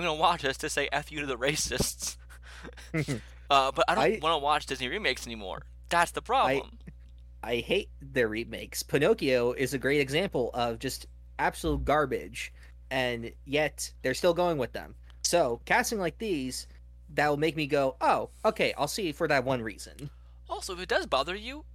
gonna 0.01 0.13
watch 0.13 0.41
this 0.41 0.57
to 0.57 0.69
say 0.69 0.89
f 0.91 1.11
you 1.11 1.21
to 1.21 1.25
the 1.25 1.37
racists. 1.37 2.17
uh, 3.49 3.71
but 3.71 3.85
I 3.87 3.95
don't 3.95 4.23
want 4.23 4.39
to 4.39 4.43
watch 4.43 4.65
Disney 4.65 4.87
remakes 4.87 5.25
anymore. 5.25 5.63
That's 5.89 6.11
the 6.11 6.21
problem. 6.21 6.77
I 7.43 7.57
hate 7.57 7.89
their 8.01 8.27
remakes. 8.27 8.83
Pinocchio 8.83 9.53
is 9.53 9.73
a 9.73 9.79
great 9.79 9.99
example 9.99 10.51
of 10.53 10.79
just 10.79 11.07
absolute 11.39 11.83
garbage, 11.83 12.53
and 12.91 13.31
yet 13.45 13.91
they're 14.01 14.13
still 14.13 14.33
going 14.33 14.57
with 14.57 14.73
them. 14.73 14.95
So 15.23 15.61
casting 15.65 15.99
like 15.99 16.17
these, 16.17 16.67
that 17.13 17.29
will 17.29 17.37
make 17.37 17.55
me 17.55 17.67
go, 17.67 17.95
oh, 18.01 18.29
okay, 18.43 18.73
I'll 18.77 18.87
see 18.87 19.11
for 19.11 19.27
that 19.27 19.43
one 19.43 19.61
reason. 19.61 20.09
Also, 20.49 20.73
if 20.73 20.79
it 20.79 20.89
does 20.89 21.05
bother 21.05 21.35
you, 21.35 21.65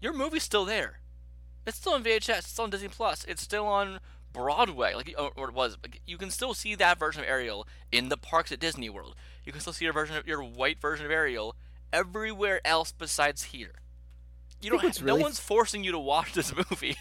your 0.00 0.12
movie's 0.12 0.42
still 0.42 0.64
there. 0.64 1.00
It's 1.66 1.78
still 1.78 1.94
on 1.94 2.04
VHS. 2.04 2.38
It's 2.38 2.48
still 2.48 2.64
on 2.64 2.70
Disney 2.70 2.88
Plus. 2.88 3.24
It's 3.24 3.42
still 3.42 3.66
on 3.66 4.00
Broadway, 4.32 4.94
like 4.94 5.14
or 5.18 5.32
or 5.34 5.48
it 5.48 5.54
was. 5.54 5.76
Like, 5.82 6.00
you 6.06 6.18
can 6.18 6.30
still 6.30 6.54
see 6.54 6.74
that 6.74 6.98
version 6.98 7.22
of 7.22 7.28
Ariel 7.28 7.66
in 7.90 8.08
the 8.08 8.16
parks 8.16 8.52
at 8.52 8.60
Disney 8.60 8.90
World. 8.90 9.16
You 9.44 9.52
can 9.52 9.60
still 9.60 9.72
see 9.72 9.84
your 9.84 9.94
version 9.94 10.16
of 10.16 10.26
your 10.26 10.42
white 10.42 10.80
version 10.80 11.06
of 11.06 11.12
Ariel 11.12 11.56
everywhere 11.92 12.60
else 12.64 12.92
besides 12.92 13.44
here. 13.44 13.72
You 14.60 14.70
don't. 14.70 14.82
really 14.82 15.06
no 15.06 15.16
one's 15.16 15.40
forcing 15.40 15.84
you 15.84 15.92
to 15.92 15.98
watch 15.98 16.34
this 16.34 16.54
movie. 16.70 16.96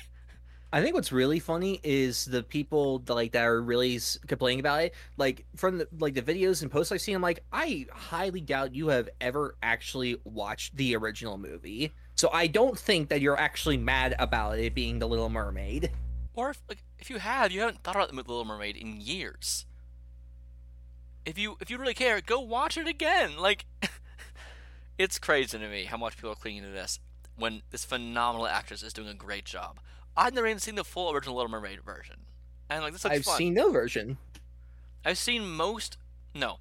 I 0.75 0.81
think 0.81 0.93
what's 0.93 1.13
really 1.13 1.39
funny 1.39 1.79
is 1.83 2.25
the 2.25 2.43
people 2.43 2.99
that, 2.99 3.13
like 3.13 3.31
that 3.31 3.45
are 3.45 3.61
really 3.61 3.97
complaining 4.27 4.59
about 4.59 4.83
it. 4.83 4.93
Like 5.15 5.45
from 5.55 5.77
the 5.77 5.87
like 5.99 6.15
the 6.15 6.21
videos 6.21 6.63
and 6.63 6.69
posts 6.69 6.91
I've 6.91 6.99
seen, 6.99 7.15
I'm 7.15 7.21
like, 7.21 7.39
I 7.53 7.85
highly 7.93 8.41
doubt 8.41 8.75
you 8.75 8.89
have 8.89 9.07
ever 9.21 9.55
actually 9.63 10.17
watched 10.25 10.75
the 10.75 10.93
original 10.97 11.37
movie. 11.37 11.93
So 12.15 12.29
I 12.33 12.47
don't 12.47 12.77
think 12.77 13.07
that 13.07 13.21
you're 13.21 13.39
actually 13.39 13.77
mad 13.77 14.15
about 14.19 14.59
it 14.59 14.75
being 14.75 14.99
the 14.99 15.07
Little 15.07 15.29
Mermaid. 15.29 15.91
or 16.33 16.49
if 16.49 16.61
like 16.67 16.83
if 16.99 17.09
you 17.09 17.19
have, 17.19 17.53
you 17.53 17.61
haven't 17.61 17.81
thought 17.81 17.95
about 17.95 18.09
the 18.09 18.15
Little 18.15 18.43
Mermaid 18.43 18.75
in 18.75 18.99
years. 18.99 19.65
If 21.25 21.37
you 21.37 21.55
if 21.61 21.69
you 21.71 21.77
really 21.77 21.93
care, 21.93 22.19
go 22.19 22.41
watch 22.41 22.77
it 22.77 22.85
again. 22.85 23.37
Like, 23.37 23.65
it's 24.97 25.19
crazy 25.19 25.57
to 25.57 25.69
me 25.69 25.85
how 25.85 25.95
much 25.95 26.17
people 26.17 26.31
are 26.31 26.35
clinging 26.35 26.63
to 26.63 26.69
this 26.69 26.99
when 27.37 27.61
this 27.71 27.85
phenomenal 27.85 28.45
actress 28.45 28.83
is 28.83 28.91
doing 28.91 29.07
a 29.07 29.13
great 29.13 29.45
job. 29.45 29.79
I've 30.17 30.33
never 30.33 30.47
even 30.47 30.59
seen 30.59 30.75
the 30.75 30.83
full 30.83 31.11
original 31.11 31.35
Little 31.35 31.51
Mermaid 31.51 31.81
version, 31.83 32.17
and 32.69 32.83
like 32.83 32.93
this 32.93 33.03
looks 33.03 33.15
I've 33.17 33.25
fun. 33.25 33.37
seen 33.37 33.53
no 33.53 33.71
version. 33.71 34.17
I've 35.03 35.17
seen 35.17 35.47
most. 35.47 35.97
No, 36.33 36.59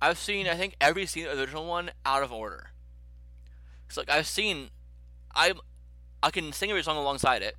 I've 0.00 0.18
seen 0.18 0.46
I 0.46 0.54
think 0.54 0.76
every 0.80 1.06
scene 1.06 1.26
of 1.26 1.36
the 1.36 1.42
original 1.42 1.66
one 1.66 1.90
out 2.04 2.22
of 2.22 2.32
order. 2.32 2.70
So 3.88 4.00
like 4.00 4.10
I've 4.10 4.26
seen, 4.26 4.70
I, 5.34 5.52
I 6.22 6.30
can 6.30 6.52
sing 6.52 6.70
every 6.70 6.82
song 6.82 6.96
alongside 6.96 7.42
it. 7.42 7.56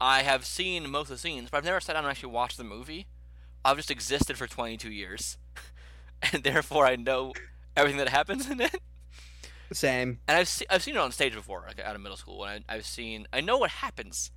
I 0.00 0.22
have 0.22 0.44
seen 0.44 0.90
most 0.90 1.04
of 1.04 1.16
the 1.16 1.18
scenes, 1.18 1.50
but 1.50 1.58
I've 1.58 1.64
never 1.64 1.80
sat 1.80 1.94
down 1.94 2.04
and 2.04 2.10
actually 2.10 2.32
watched 2.32 2.56
the 2.56 2.64
movie. 2.64 3.06
I've 3.64 3.76
just 3.76 3.90
existed 3.90 4.36
for 4.36 4.46
22 4.46 4.90
years, 4.90 5.38
and 6.32 6.42
therefore 6.42 6.86
I 6.86 6.96
know 6.96 7.32
everything 7.76 7.98
that 7.98 8.08
happens 8.08 8.48
in 8.48 8.60
it. 8.60 8.80
Same. 9.72 10.20
And 10.28 10.36
I've 10.36 10.48
seen 10.48 10.66
I've 10.70 10.82
seen 10.82 10.94
it 10.94 10.98
on 10.98 11.12
stage 11.12 11.34
before, 11.34 11.64
like 11.66 11.80
out 11.80 11.96
of 11.96 12.00
middle 12.02 12.16
school, 12.16 12.44
and 12.44 12.64
I, 12.68 12.74
I've 12.76 12.86
seen 12.86 13.26
I 13.32 13.40
know 13.40 13.58
what 13.58 13.70
happens. 13.70 14.30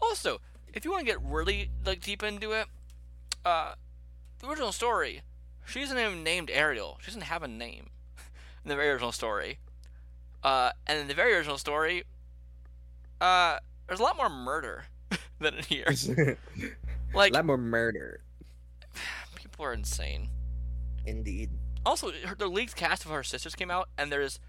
Also, 0.00 0.40
if 0.72 0.84
you 0.84 0.90
want 0.90 1.00
to 1.00 1.06
get 1.06 1.20
really 1.22 1.70
like 1.84 2.00
deep 2.00 2.22
into 2.22 2.52
it, 2.52 2.66
uh, 3.44 3.74
the 4.38 4.48
original 4.48 4.72
story, 4.72 5.22
she 5.64 5.80
isn't 5.82 5.98
even 5.98 6.22
named 6.22 6.50
Ariel. 6.52 6.98
She 7.00 7.06
doesn't 7.06 7.22
have 7.22 7.42
a 7.42 7.48
name 7.48 7.90
in 8.64 8.68
the 8.68 8.76
very 8.76 8.90
original 8.90 9.12
story. 9.12 9.58
Uh, 10.42 10.70
and 10.86 11.00
in 11.00 11.08
the 11.08 11.14
very 11.14 11.34
original 11.34 11.58
story, 11.58 12.04
uh, 13.20 13.58
there's 13.86 14.00
a 14.00 14.02
lot 14.02 14.16
more 14.16 14.28
murder 14.28 14.84
than 15.40 15.54
in 15.54 15.64
here. 15.64 15.86
a 17.14 17.28
lot 17.30 17.44
more 17.44 17.56
murder, 17.56 18.20
people 19.34 19.64
are 19.64 19.72
insane. 19.72 20.28
indeed. 21.04 21.50
Also, 21.84 22.10
her, 22.26 22.34
the 22.34 22.48
leaked 22.48 22.74
cast 22.74 23.04
of 23.04 23.12
her 23.12 23.22
sisters 23.22 23.54
came 23.54 23.70
out, 23.70 23.88
and 23.96 24.10
there's 24.10 24.40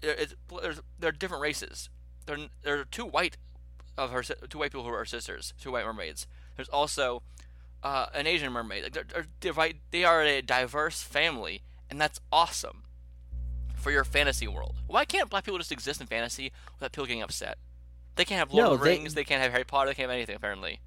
there 0.00 0.14
is 0.14 0.34
there's 0.62 0.80
there 0.98 1.08
are 1.08 1.12
different 1.12 1.42
races. 1.42 1.90
There 2.26 2.38
there 2.62 2.78
are 2.80 2.84
two 2.84 3.04
white 3.04 3.36
of 3.98 4.10
her 4.12 4.22
two 4.22 4.58
white 4.58 4.70
people 4.70 4.84
who 4.84 4.90
are 4.90 4.98
her 4.98 5.04
sisters, 5.04 5.52
two 5.60 5.72
white 5.72 5.84
mermaids. 5.84 6.26
There's 6.56 6.68
also 6.68 7.22
uh, 7.82 8.06
an 8.14 8.26
Asian 8.26 8.52
mermaid. 8.52 8.84
Like 8.84 8.92
they're, 8.92 9.26
they're 9.40 9.72
they 9.90 10.04
are 10.04 10.22
a 10.22 10.40
diverse 10.40 11.02
family, 11.02 11.62
and 11.90 12.00
that's 12.00 12.20
awesome 12.32 12.84
for 13.74 13.90
your 13.90 14.04
fantasy 14.04 14.48
world. 14.48 14.76
Why 14.86 15.04
can't 15.04 15.30
black 15.30 15.44
people 15.44 15.58
just 15.58 15.72
exist 15.72 16.00
in 16.00 16.06
fantasy 16.06 16.52
without 16.74 16.92
people 16.92 17.06
getting 17.06 17.22
upset? 17.22 17.58
They 18.16 18.24
can't 18.24 18.38
have 18.38 18.52
Lord 18.52 18.64
No, 18.64 18.72
of 18.72 18.80
the 18.80 18.84
Rings. 18.84 19.14
They 19.14 19.24
can't 19.24 19.42
have 19.42 19.52
Harry 19.52 19.64
Potter. 19.64 19.90
They 19.90 19.94
can't 19.94 20.10
have 20.10 20.16
anything 20.16 20.36
apparently. 20.36 20.80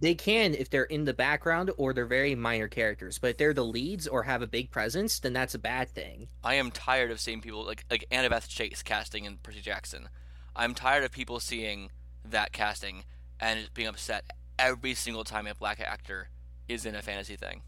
They 0.00 0.14
can 0.14 0.54
if 0.54 0.70
they're 0.70 0.84
in 0.84 1.04
the 1.04 1.12
background 1.12 1.70
or 1.76 1.92
they're 1.92 2.06
very 2.06 2.34
minor 2.34 2.68
characters, 2.68 3.18
but 3.18 3.30
if 3.30 3.36
they're 3.36 3.52
the 3.52 3.64
leads 3.64 4.08
or 4.08 4.22
have 4.22 4.40
a 4.40 4.46
big 4.46 4.70
presence, 4.70 5.18
then 5.18 5.34
that's 5.34 5.54
a 5.54 5.58
bad 5.58 5.90
thing. 5.90 6.28
I 6.42 6.54
am 6.54 6.70
tired 6.70 7.10
of 7.10 7.20
seeing 7.20 7.42
people 7.42 7.66
like 7.66 7.84
like 7.90 8.06
Annabeth 8.10 8.48
Chase 8.48 8.82
casting 8.82 9.26
and 9.26 9.42
Percy 9.42 9.60
Jackson. 9.60 10.08
I'm 10.56 10.74
tired 10.74 11.04
of 11.04 11.12
people 11.12 11.38
seeing 11.38 11.90
that 12.24 12.52
casting 12.52 13.04
and 13.40 13.70
being 13.74 13.88
upset 13.88 14.24
every 14.58 14.94
single 14.94 15.24
time 15.24 15.46
a 15.46 15.54
black 15.54 15.80
actor 15.80 16.28
is 16.68 16.84
in 16.84 16.94
a 16.94 17.02
fantasy 17.02 17.36
thing. 17.36 17.62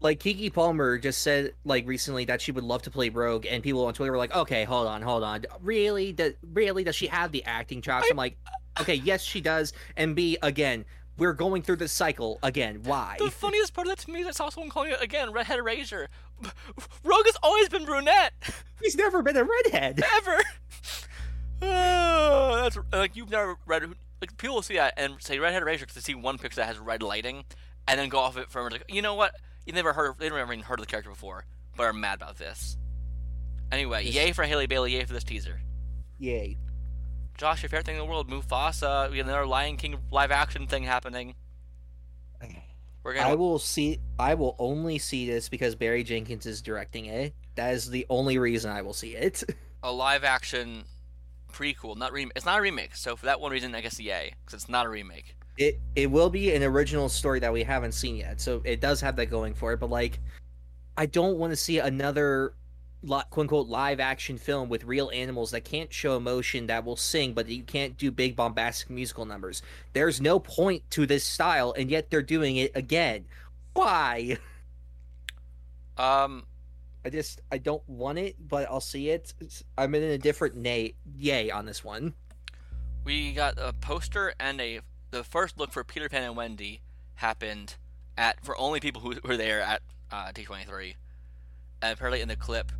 Like 0.00 0.20
Keke 0.20 0.52
Palmer 0.52 0.96
just 0.96 1.22
said 1.22 1.54
like 1.64 1.86
recently 1.86 2.24
that 2.26 2.40
she 2.40 2.52
would 2.52 2.62
love 2.62 2.82
to 2.82 2.90
play 2.90 3.08
Rogue, 3.08 3.46
and 3.46 3.62
people 3.62 3.84
on 3.86 3.94
Twitter 3.94 4.12
were 4.12 4.18
like, 4.18 4.34
"Okay, 4.34 4.62
hold 4.62 4.86
on, 4.86 5.02
hold 5.02 5.24
on, 5.24 5.44
really? 5.60 6.12
Does 6.12 6.34
really 6.52 6.84
does 6.84 6.94
she 6.94 7.08
have 7.08 7.32
the 7.32 7.44
acting 7.44 7.82
chops?" 7.82 8.06
I'm 8.08 8.16
like, 8.16 8.38
"Okay, 8.80 8.94
yes, 8.94 9.22
she 9.22 9.40
does." 9.40 9.72
And 9.96 10.14
B, 10.14 10.38
again, 10.40 10.84
we're 11.16 11.32
going 11.32 11.62
through 11.62 11.76
this 11.76 11.90
cycle 11.90 12.38
again. 12.44 12.80
Why? 12.84 13.16
The 13.18 13.28
funniest 13.28 13.74
part 13.74 13.88
of 13.88 13.96
that 13.96 14.04
to 14.04 14.10
me 14.12 14.20
is 14.20 14.28
I 14.28 14.30
saw 14.30 14.50
someone 14.50 14.70
calling 14.70 14.92
it 14.92 15.02
again 15.02 15.32
redhead 15.32 15.58
erasure. 15.58 16.08
Rogue 17.02 17.26
has 17.26 17.36
always 17.42 17.68
been 17.68 17.84
brunette, 17.84 18.34
He's 18.80 18.94
never 18.94 19.20
been 19.20 19.36
a 19.36 19.42
redhead. 19.42 20.00
ever. 20.18 20.38
oh, 21.62 22.56
that's 22.62 22.78
like 22.92 23.16
you've 23.16 23.30
never 23.30 23.56
read. 23.66 23.84
Like 24.20 24.36
people 24.36 24.56
will 24.56 24.62
see 24.62 24.74
that 24.74 24.94
and 24.96 25.14
say 25.20 25.38
redhead 25.38 25.62
erasure 25.62 25.86
because 25.86 25.94
they 25.94 26.00
see 26.00 26.14
one 26.14 26.38
picture 26.38 26.56
that 26.56 26.66
has 26.66 26.78
red 26.78 27.02
lighting, 27.02 27.44
and 27.86 27.98
then 27.98 28.08
go 28.08 28.18
off 28.18 28.36
it 28.36 28.50
forever. 28.50 28.70
Like 28.70 28.84
you 28.88 29.02
know 29.02 29.14
what? 29.14 29.34
You 29.66 29.72
never 29.72 29.92
heard. 29.92 30.10
Of, 30.10 30.18
they 30.18 30.28
never 30.28 30.42
even 30.52 30.64
heard 30.64 30.78
of 30.80 30.86
the 30.86 30.90
character 30.90 31.10
before, 31.10 31.44
but 31.76 31.84
are 31.84 31.92
mad 31.92 32.16
about 32.16 32.36
this. 32.36 32.76
Anyway, 33.70 34.04
Yes. 34.04 34.14
yay 34.14 34.32
for 34.32 34.44
Halle 34.44 34.66
Bailey, 34.66 34.92
yay 34.92 35.04
for 35.04 35.12
this 35.12 35.24
teaser. 35.24 35.60
Yay! 36.18 36.56
Josh, 37.36 37.62
your 37.62 37.68
favorite 37.68 37.84
thing 37.86 37.96
in 37.96 38.00
the 38.00 38.06
world, 38.06 38.28
Mufasa. 38.28 39.10
We 39.10 39.18
got 39.18 39.26
another 39.26 39.46
Lion 39.46 39.76
King 39.76 39.98
live 40.10 40.30
action 40.32 40.66
thing 40.66 40.84
happening. 40.84 41.34
We're 43.04 43.14
gonna. 43.14 43.30
I 43.30 43.34
will 43.34 43.58
see. 43.58 44.00
I 44.18 44.34
will 44.34 44.56
only 44.58 44.98
see 44.98 45.26
this 45.26 45.48
because 45.48 45.74
Barry 45.74 46.02
Jenkins 46.02 46.46
is 46.46 46.60
directing 46.60 47.06
it. 47.06 47.34
That 47.54 47.72
is 47.74 47.88
the 47.90 48.04
only 48.10 48.38
reason 48.38 48.70
I 48.70 48.82
will 48.82 48.92
see 48.92 49.14
it. 49.14 49.44
a 49.82 49.92
live 49.92 50.24
action 50.24 50.84
prequel, 51.58 51.96
not 51.96 52.12
remake. 52.12 52.32
It's 52.36 52.46
not 52.46 52.58
a 52.58 52.62
remake, 52.62 52.94
so 52.94 53.16
for 53.16 53.26
that 53.26 53.40
one 53.40 53.50
reason, 53.50 53.74
I 53.74 53.80
guess 53.80 53.98
yay, 53.98 54.34
because 54.44 54.62
it's 54.62 54.68
not 54.68 54.86
a 54.86 54.88
remake. 54.88 55.34
It 55.56 55.80
it 55.96 56.10
will 56.10 56.30
be 56.30 56.54
an 56.54 56.62
original 56.62 57.08
story 57.08 57.40
that 57.40 57.52
we 57.52 57.62
haven't 57.62 57.92
seen 57.92 58.16
yet, 58.16 58.40
so 58.40 58.62
it 58.64 58.80
does 58.80 59.00
have 59.00 59.16
that 59.16 59.26
going 59.26 59.54
for 59.54 59.72
it. 59.72 59.80
But 59.80 59.90
like, 59.90 60.20
I 60.96 61.06
don't 61.06 61.38
want 61.38 61.52
to 61.52 61.56
see 61.56 61.78
another 61.78 62.54
quote 63.06 63.38
unquote 63.38 63.68
live 63.68 64.00
action 64.00 64.38
film 64.38 64.68
with 64.68 64.84
real 64.84 65.10
animals 65.14 65.50
that 65.52 65.64
can't 65.64 65.92
show 65.92 66.16
emotion 66.16 66.66
that 66.66 66.84
will 66.84 66.96
sing, 66.96 67.32
but 67.32 67.48
you 67.48 67.62
can't 67.62 67.96
do 67.96 68.10
big 68.10 68.36
bombastic 68.36 68.90
musical 68.90 69.24
numbers. 69.24 69.62
There's 69.92 70.20
no 70.20 70.38
point 70.38 70.88
to 70.90 71.06
this 71.06 71.24
style, 71.24 71.74
and 71.76 71.90
yet 71.90 72.10
they're 72.10 72.22
doing 72.22 72.56
it 72.56 72.72
again. 72.74 73.24
Why? 73.74 74.38
Um, 75.98 76.46
I 77.08 77.10
just 77.10 77.40
I 77.50 77.56
don't 77.56 77.82
want 77.88 78.18
it, 78.18 78.36
but 78.38 78.68
I'll 78.68 78.82
see 78.82 79.08
it. 79.08 79.32
It's- 79.40 79.64
I'm 79.78 79.94
in 79.94 80.02
a 80.02 80.18
different 80.18 80.56
nay 80.56 80.92
yay 81.16 81.50
on 81.50 81.64
this 81.64 81.82
one. 81.82 82.12
we 83.02 83.32
got 83.32 83.54
a 83.56 83.72
poster 83.72 84.34
and 84.38 84.60
a 84.60 84.80
the 85.10 85.24
first 85.24 85.56
look 85.56 85.72
for 85.72 85.82
Peter 85.84 86.10
Pan 86.10 86.24
and 86.24 86.36
Wendy 86.36 86.82
happened 87.14 87.76
at 88.18 88.44
for 88.44 88.54
only 88.58 88.78
people 88.78 89.00
who 89.00 89.14
were 89.24 89.38
there 89.38 89.62
at 89.62 89.80
uh, 90.10 90.32
D23. 90.34 90.96
And 91.80 91.94
apparently 91.94 92.20
in 92.20 92.28
the 92.28 92.36
clip, 92.36 92.72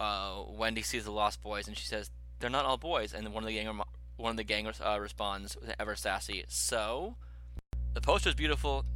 uh, 0.00 0.44
Wendy 0.48 0.80
sees 0.80 1.04
the 1.04 1.12
Lost 1.12 1.42
Boys 1.42 1.68
and 1.68 1.76
she 1.76 1.84
says 1.84 2.10
they're 2.38 2.48
not 2.48 2.64
all 2.64 2.78
boys, 2.78 3.12
and 3.12 3.28
one 3.34 3.42
of 3.42 3.48
the 3.48 3.54
gang 3.54 3.82
one 4.16 4.30
of 4.30 4.38
the 4.38 4.44
gang 4.44 4.66
uh, 4.66 4.98
responds 4.98 5.58
ever 5.78 5.94
sassy. 5.94 6.42
So 6.48 7.16
the 7.92 8.00
poster 8.00 8.30
poster's 8.30 8.34
beautiful. 8.34 8.86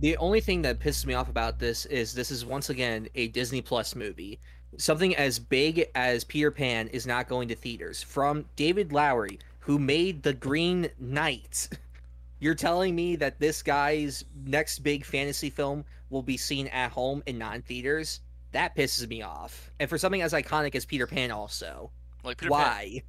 The 0.00 0.16
only 0.16 0.40
thing 0.40 0.62
that 0.62 0.80
pisses 0.80 1.04
me 1.04 1.12
off 1.12 1.28
about 1.28 1.58
this 1.58 1.84
is 1.84 2.14
this 2.14 2.30
is 2.30 2.46
once 2.46 2.70
again 2.70 3.06
a 3.14 3.28
Disney 3.28 3.60
Plus 3.60 3.94
movie. 3.94 4.40
Something 4.78 5.14
as 5.16 5.38
big 5.38 5.90
as 5.94 6.24
Peter 6.24 6.50
Pan 6.50 6.88
is 6.88 7.06
not 7.06 7.28
going 7.28 7.48
to 7.48 7.54
theaters. 7.54 8.02
From 8.02 8.46
David 8.56 8.94
Lowery, 8.94 9.38
who 9.58 9.78
made 9.78 10.22
the 10.22 10.32
Green 10.32 10.88
Knight. 10.98 11.68
You're 12.40 12.54
telling 12.54 12.96
me 12.96 13.14
that 13.16 13.38
this 13.40 13.62
guy's 13.62 14.24
next 14.46 14.78
big 14.78 15.04
fantasy 15.04 15.50
film 15.50 15.84
will 16.08 16.22
be 16.22 16.38
seen 16.38 16.68
at 16.68 16.92
home 16.92 17.22
and 17.26 17.38
not 17.38 17.56
in 17.56 17.62
theaters? 17.62 18.20
That 18.52 18.74
pisses 18.74 19.06
me 19.06 19.20
off. 19.20 19.70
And 19.80 19.90
for 19.90 19.98
something 19.98 20.22
as 20.22 20.32
iconic 20.32 20.74
as 20.74 20.86
Peter 20.86 21.06
Pan, 21.06 21.30
also. 21.30 21.90
Like 22.24 22.38
Peter 22.38 22.50
Pan, 22.50 22.58
Why? 22.58 23.02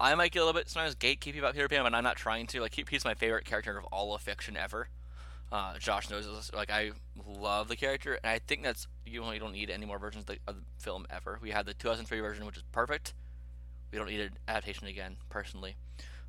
I 0.00 0.14
might 0.14 0.32
get 0.32 0.38
a 0.38 0.46
little 0.46 0.58
bit 0.58 0.70
sometimes 0.70 0.94
gatekeepy 0.94 1.38
about 1.38 1.52
Peter 1.52 1.68
Pan, 1.68 1.82
but 1.82 1.94
I'm 1.94 2.02
not 2.02 2.16
trying 2.16 2.46
to. 2.46 2.62
Like 2.62 2.74
he- 2.74 2.86
he's 2.88 3.04
my 3.04 3.12
favorite 3.12 3.44
character 3.44 3.76
of 3.76 3.84
all 3.86 4.14
of 4.14 4.22
fiction 4.22 4.56
ever. 4.56 4.88
Uh, 5.54 5.78
Josh 5.78 6.10
knows 6.10 6.26
this. 6.26 6.50
Like 6.52 6.72
I 6.72 6.90
love 7.24 7.68
the 7.68 7.76
character, 7.76 8.14
and 8.24 8.32
I 8.32 8.40
think 8.40 8.64
that's 8.64 8.88
you 9.06 9.20
don't, 9.20 9.52
need 9.52 9.70
any 9.70 9.86
more 9.86 10.00
versions 10.00 10.22
of 10.22 10.26
the, 10.26 10.38
of 10.48 10.56
the 10.56 10.62
film 10.78 11.06
ever. 11.08 11.38
We 11.40 11.50
had 11.50 11.64
the 11.64 11.74
2003 11.74 12.18
version, 12.18 12.44
which 12.44 12.56
is 12.56 12.64
perfect. 12.72 13.14
We 13.92 13.98
don't 13.98 14.08
need 14.08 14.18
an 14.18 14.30
adaptation 14.48 14.88
again, 14.88 15.14
personally. 15.28 15.76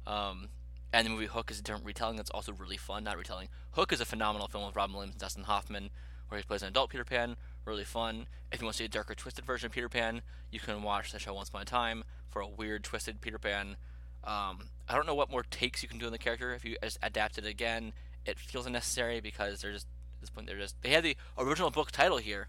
Um, 0.06 0.50
and 0.94 1.08
the 1.08 1.10
movie 1.10 1.26
Hook 1.26 1.50
is 1.50 1.60
a 1.60 1.64
different 1.64 1.86
retelling 1.86 2.18
that's 2.18 2.30
also 2.30 2.54
really 2.54 2.78
fun. 2.78 3.04
Not 3.04 3.18
retelling. 3.18 3.50
Hook 3.72 3.92
is 3.92 4.00
a 4.00 4.06
phenomenal 4.06 4.48
film 4.48 4.68
with 4.68 4.76
Robin 4.76 4.94
Williams 4.94 5.16
and 5.16 5.22
Dustin 5.22 5.46
Hoffman, 5.46 5.90
where 6.30 6.38
he 6.38 6.46
plays 6.46 6.62
an 6.62 6.68
adult 6.68 6.92
Peter 6.92 7.04
Pan. 7.04 7.36
Really 7.66 7.84
fun. 7.84 8.28
If 8.52 8.62
you 8.62 8.66
want 8.66 8.76
to 8.76 8.78
see 8.78 8.86
a 8.86 8.90
darker, 8.90 9.16
twisted 9.16 9.44
version 9.44 9.66
of 9.66 9.72
Peter 9.72 9.90
Pan, 9.90 10.22
you 10.52 10.60
can 10.60 10.84
watch 10.84 11.12
the 11.12 11.18
show 11.18 11.34
Once 11.34 11.50
Upon 11.50 11.64
a 11.64 11.66
Time 11.66 12.04
for 12.30 12.44
a 12.44 12.48
weird, 12.48 12.84
twisted 12.84 13.22
Peter 13.22 13.40
Pan. 13.40 13.78
Um, 14.24 14.70
I 14.88 14.94
don't 14.94 15.08
know 15.08 15.16
what 15.16 15.32
more 15.32 15.42
takes 15.42 15.82
you 15.82 15.90
can 15.90 15.98
do 15.98 16.06
on 16.06 16.12
the 16.12 16.20
character. 16.20 16.54
If 16.54 16.64
you 16.64 16.78
adapt 17.02 17.40
it 17.40 17.46
again, 17.48 17.94
it 18.26 18.40
feels 18.40 18.66
unnecessary 18.66 19.20
because 19.20 19.62
they're 19.62 19.72
just 19.72 19.88
at 20.16 20.22
this 20.22 20.30
point 20.30 20.48
they're 20.48 20.58
just 20.58 20.82
they 20.82 20.90
had 20.90 21.04
the 21.04 21.16
original 21.38 21.72
book 21.72 21.92
title 21.92 22.18
here. 22.18 22.48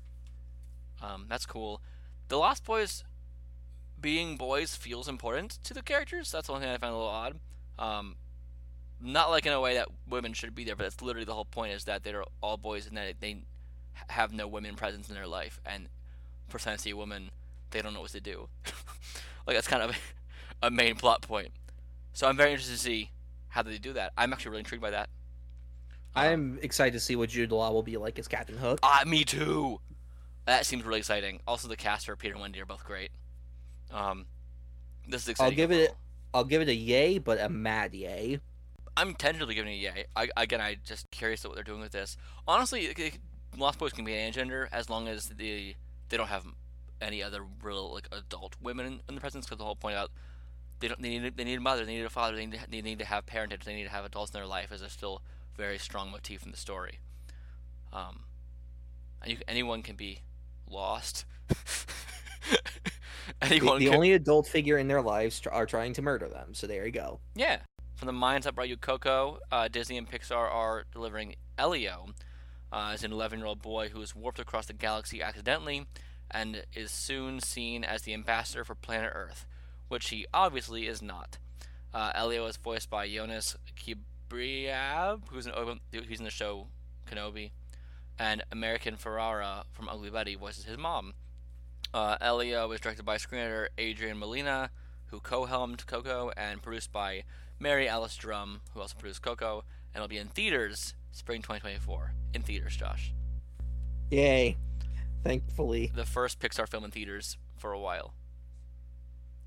Um, 1.02 1.26
that's 1.28 1.46
cool. 1.46 1.80
The 2.28 2.36
Lost 2.36 2.64
Boys 2.64 3.04
being 4.00 4.36
boys 4.36 4.76
feels 4.76 5.08
important 5.08 5.58
to 5.64 5.74
the 5.74 5.82
characters. 5.82 6.30
That's 6.30 6.46
the 6.46 6.52
only 6.52 6.64
thing 6.64 6.74
I 6.74 6.78
find 6.78 6.92
a 6.92 6.96
little 6.96 7.10
odd. 7.10 7.38
Um, 7.78 8.16
not 9.00 9.30
like 9.30 9.46
in 9.46 9.52
a 9.52 9.60
way 9.60 9.74
that 9.74 9.88
women 10.08 10.32
should 10.32 10.54
be 10.54 10.64
there, 10.64 10.76
but 10.76 10.84
that's 10.84 11.02
literally 11.02 11.24
the 11.24 11.34
whole 11.34 11.44
point 11.44 11.72
is 11.72 11.84
that 11.84 12.02
they're 12.02 12.24
all 12.40 12.56
boys 12.56 12.86
and 12.86 12.96
that 12.96 13.20
they 13.20 13.42
have 14.08 14.32
no 14.32 14.46
women 14.46 14.74
presence 14.74 15.08
in 15.08 15.14
their 15.14 15.26
life. 15.26 15.60
And 15.64 15.88
for 16.48 16.58
time 16.58 16.78
see 16.78 16.90
a 16.90 16.96
woman, 16.96 17.30
they 17.70 17.82
don't 17.82 17.94
know 17.94 18.00
what 18.00 18.10
to 18.10 18.20
do. 18.20 18.48
like 19.46 19.56
that's 19.56 19.68
kind 19.68 19.82
of 19.82 19.96
a 20.62 20.70
main 20.70 20.96
plot 20.96 21.22
point. 21.22 21.50
So 22.12 22.26
I'm 22.26 22.36
very 22.36 22.52
interested 22.52 22.74
to 22.74 22.80
see 22.80 23.10
how 23.48 23.62
they 23.62 23.78
do 23.78 23.92
that. 23.92 24.12
I'm 24.16 24.32
actually 24.32 24.50
really 24.50 24.60
intrigued 24.60 24.82
by 24.82 24.90
that. 24.90 25.08
I'm 26.16 26.58
excited 26.62 26.92
to 26.94 27.00
see 27.00 27.14
what 27.14 27.28
Jude 27.28 27.52
Law 27.52 27.70
will 27.72 27.82
be 27.82 27.96
like 27.96 28.18
as 28.18 28.26
Captain 28.26 28.56
Hook. 28.56 28.80
Ah, 28.82 29.02
me 29.06 29.24
too. 29.24 29.80
That 30.46 30.64
seems 30.64 30.84
really 30.84 30.98
exciting. 31.00 31.40
Also, 31.46 31.68
the 31.68 31.76
cast 31.76 32.06
for 32.06 32.16
Peter 32.16 32.32
and 32.34 32.40
Wendy 32.40 32.60
are 32.60 32.66
both 32.66 32.84
great. 32.84 33.10
Um, 33.92 34.26
this 35.08 35.22
is 35.22 35.28
exciting. 35.28 35.52
I'll 35.52 35.56
give 35.56 35.70
it. 35.72 35.94
I'll 36.32 36.44
give 36.44 36.62
it 36.62 36.68
a 36.68 36.74
yay, 36.74 37.18
but 37.18 37.40
a 37.40 37.48
mad 37.48 37.94
yay. 37.94 38.40
I'm 38.96 39.14
tentatively 39.14 39.54
giving 39.54 39.72
it 39.72 39.76
a 39.76 39.78
yay. 39.78 40.04
I, 40.16 40.28
again, 40.36 40.60
I 40.60 40.76
just 40.82 41.10
curious 41.10 41.44
at 41.44 41.48
what 41.50 41.54
they're 41.54 41.64
doing 41.64 41.80
with 41.80 41.92
this. 41.92 42.16
Honestly, 42.48 42.86
it- 42.86 42.98
it- 42.98 43.18
Lost 43.56 43.78
Boys 43.78 43.92
can 43.92 44.04
be 44.04 44.14
any 44.14 44.30
gender 44.32 44.68
as 44.70 44.90
long 44.90 45.08
as 45.08 45.28
the 45.30 45.74
they 46.08 46.16
don't 46.16 46.28
have 46.28 46.44
any 47.00 47.22
other 47.22 47.40
real 47.62 47.92
like 47.92 48.06
adult 48.12 48.54
women 48.60 48.84
in, 48.86 49.00
in 49.08 49.14
the 49.14 49.20
presence. 49.20 49.46
Because 49.46 49.58
the 49.58 49.64
whole 49.64 49.76
point 49.76 49.96
out 49.96 50.10
they 50.80 50.88
don't 50.88 51.00
they 51.00 51.18
need 51.18 51.36
they 51.36 51.44
need 51.44 51.54
a 51.58 51.60
mother, 51.60 51.84
they 51.86 51.94
need 51.96 52.04
a 52.04 52.10
father, 52.10 52.36
they 52.36 52.44
need 52.46 52.58
to, 52.60 52.70
they 52.70 52.82
need 52.82 52.98
to 52.98 53.04
have 53.06 53.24
parentage, 53.24 53.64
they 53.64 53.74
need 53.74 53.84
to 53.84 53.90
have 53.90 54.04
adults 54.04 54.30
in 54.32 54.38
their 54.38 54.46
life 54.46 54.72
as 54.72 54.82
a 54.82 54.90
still 54.90 55.22
very 55.56 55.78
strong 55.78 56.10
motif 56.10 56.44
in 56.44 56.50
the 56.50 56.56
story. 56.56 56.98
Um, 57.92 58.24
and 59.22 59.32
you, 59.32 59.38
anyone 59.48 59.82
can 59.82 59.96
be 59.96 60.20
lost. 60.68 61.24
The, 63.40 63.46
anyone 63.46 63.78
the 63.78 63.86
can, 63.86 63.94
only 63.94 64.12
adult 64.12 64.46
figure 64.46 64.78
in 64.78 64.88
their 64.88 65.02
lives 65.02 65.40
tr- 65.40 65.50
are 65.50 65.66
trying 65.66 65.92
to 65.94 66.02
murder 66.02 66.28
them. 66.28 66.54
So 66.54 66.66
there 66.66 66.86
you 66.86 66.92
go. 66.92 67.20
Yeah. 67.34 67.58
From 67.96 68.06
the 68.06 68.12
minds 68.12 68.44
that 68.44 68.54
brought 68.54 68.68
you 68.68 68.76
Coco, 68.76 69.40
uh, 69.50 69.68
Disney 69.68 69.98
and 69.98 70.08
Pixar 70.08 70.48
are 70.48 70.84
delivering 70.92 71.34
Elio 71.58 72.08
uh, 72.72 72.90
as 72.92 73.02
an 73.02 73.12
11 73.12 73.38
year 73.38 73.46
old 73.46 73.62
boy 73.62 73.88
who 73.88 74.00
is 74.00 74.14
warped 74.14 74.38
across 74.38 74.66
the 74.66 74.72
galaxy 74.74 75.22
accidentally 75.22 75.86
and 76.30 76.64
is 76.74 76.90
soon 76.90 77.40
seen 77.40 77.84
as 77.84 78.02
the 78.02 78.14
ambassador 78.14 78.64
for 78.64 78.74
planet 78.74 79.12
Earth, 79.14 79.46
which 79.88 80.10
he 80.10 80.26
obviously 80.34 80.86
is 80.86 81.00
not. 81.00 81.38
Uh, 81.94 82.12
Elio 82.14 82.46
is 82.46 82.56
voiced 82.56 82.90
by 82.90 83.08
Jonas 83.08 83.56
Kibreab, 84.28 85.22
who's, 85.30 85.46
an, 85.46 85.52
who's 85.92 86.18
in 86.18 86.24
the 86.24 86.30
show 86.30 86.68
Kenobi, 87.10 87.50
and 88.18 88.42
America 88.50 88.90
Ferrera 88.92 89.64
from 89.72 89.88
Ugly 89.88 90.10
Betty 90.10 90.34
voices 90.34 90.64
his 90.64 90.78
mom. 90.78 91.14
Uh, 91.94 92.16
Elio 92.20 92.68
was 92.68 92.80
directed 92.80 93.04
by 93.04 93.16
screenwriter 93.16 93.68
Adrian 93.78 94.18
Molina, 94.18 94.70
who 95.06 95.20
co-helmed 95.20 95.86
Coco, 95.86 96.30
and 96.36 96.62
produced 96.62 96.92
by 96.92 97.22
Mary 97.58 97.88
Alice 97.88 98.16
Drum, 98.16 98.60
who 98.74 98.80
also 98.80 98.96
produced 98.98 99.22
Coco, 99.22 99.64
and 99.94 100.02
it'll 100.02 100.08
be 100.08 100.18
in 100.18 100.28
theaters 100.28 100.94
spring 101.12 101.42
2024. 101.42 102.12
In 102.34 102.42
theaters, 102.42 102.76
Josh. 102.76 103.14
Yay! 104.10 104.56
Thankfully, 105.24 105.90
The 105.94 106.04
first 106.04 106.38
Pixar 106.38 106.68
film 106.68 106.84
in 106.84 106.90
theaters 106.90 107.38
for 107.56 107.72
a 107.72 107.80
while. 107.80 108.14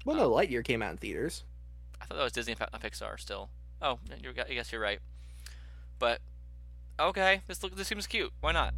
well, 0.06 0.18
no, 0.18 0.30
Lightyear 0.30 0.64
came 0.64 0.82
out 0.82 0.92
in 0.92 0.98
theaters. 0.98 1.44
I 2.02 2.06
thought 2.06 2.18
that 2.18 2.24
was 2.24 2.34
Disney 2.34 2.56
and 2.60 2.82
Pixar 2.82 3.20
still. 3.20 3.50
Oh, 3.82 4.00
I 4.12 4.54
guess 4.54 4.72
you're 4.72 4.82
right. 4.82 5.00
But 6.00 6.22
okay, 7.00 7.42
this 7.48 7.64
look 7.64 7.76
this 7.76 7.88
seems 7.88 8.08
cute. 8.08 8.32
Why 8.42 8.52
not? 8.52 8.74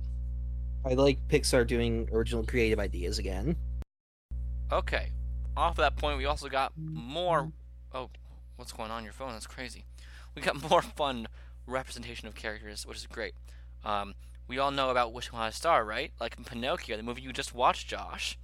I 0.86 0.94
like 0.94 1.20
Pixar 1.28 1.66
doing 1.66 2.10
original 2.12 2.44
creative 2.44 2.80
ideas 2.80 3.20
again. 3.20 3.56
Okay. 4.72 5.12
Off 5.56 5.76
that 5.78 5.98
point, 5.98 6.18
we 6.18 6.26
also 6.26 6.50
got 6.50 6.74
more. 6.78 7.52
Oh, 7.94 8.10
what's 8.56 8.72
going 8.72 8.90
on 8.90 8.98
on 8.98 9.04
your 9.04 9.14
phone? 9.14 9.34
That's 9.34 9.48
crazy. 9.48 9.86
We 10.36 10.42
got 10.42 10.70
more 10.70 10.82
fun 10.82 11.28
representation 11.68 12.28
of 12.28 12.36
characters, 12.36 12.86
which 12.86 12.98
is 12.98 13.08
great. 13.08 13.34
Um, 13.84 14.14
we 14.48 14.58
all 14.58 14.72
know 14.72 14.90
about 14.90 15.14
Wish 15.14 15.30
Upon 15.30 15.48
a 15.48 15.52
Star, 15.52 15.84
right? 15.84 16.12
Like 16.20 16.38
in 16.38 16.44
Pinocchio, 16.44 16.98
the 16.98 17.04
movie 17.04 17.22
you 17.22 17.34
just 17.34 17.54
watched, 17.54 17.88
Josh. 17.88 18.38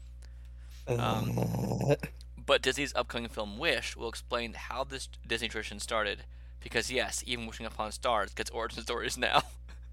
Um, 0.87 1.95
But 2.47 2.61
Disney's 2.61 2.95
upcoming 2.95 3.27
film 3.27 3.57
Wish 3.57 3.97
will 3.97 4.07
explain 4.07 4.53
how 4.53 4.85
this 4.85 5.09
Disney 5.27 5.49
tradition 5.49 5.79
started. 5.81 6.23
Because 6.59 6.91
yes, 6.91 7.23
even 7.27 7.45
Wishing 7.47 7.65
Upon 7.65 7.91
Stars 7.91 8.33
gets 8.33 8.49
origin 8.49 8.81
stories 8.83 9.17
now. 9.17 9.43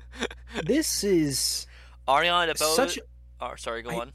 this 0.65 1.05
is 1.05 1.67
Ariana 2.09 2.53
DeBose. 2.55 2.75
such. 2.77 2.99
Oh, 3.41 3.53
sorry, 3.57 3.83
go 3.83 3.91
I- 3.91 4.01
on. 4.01 4.13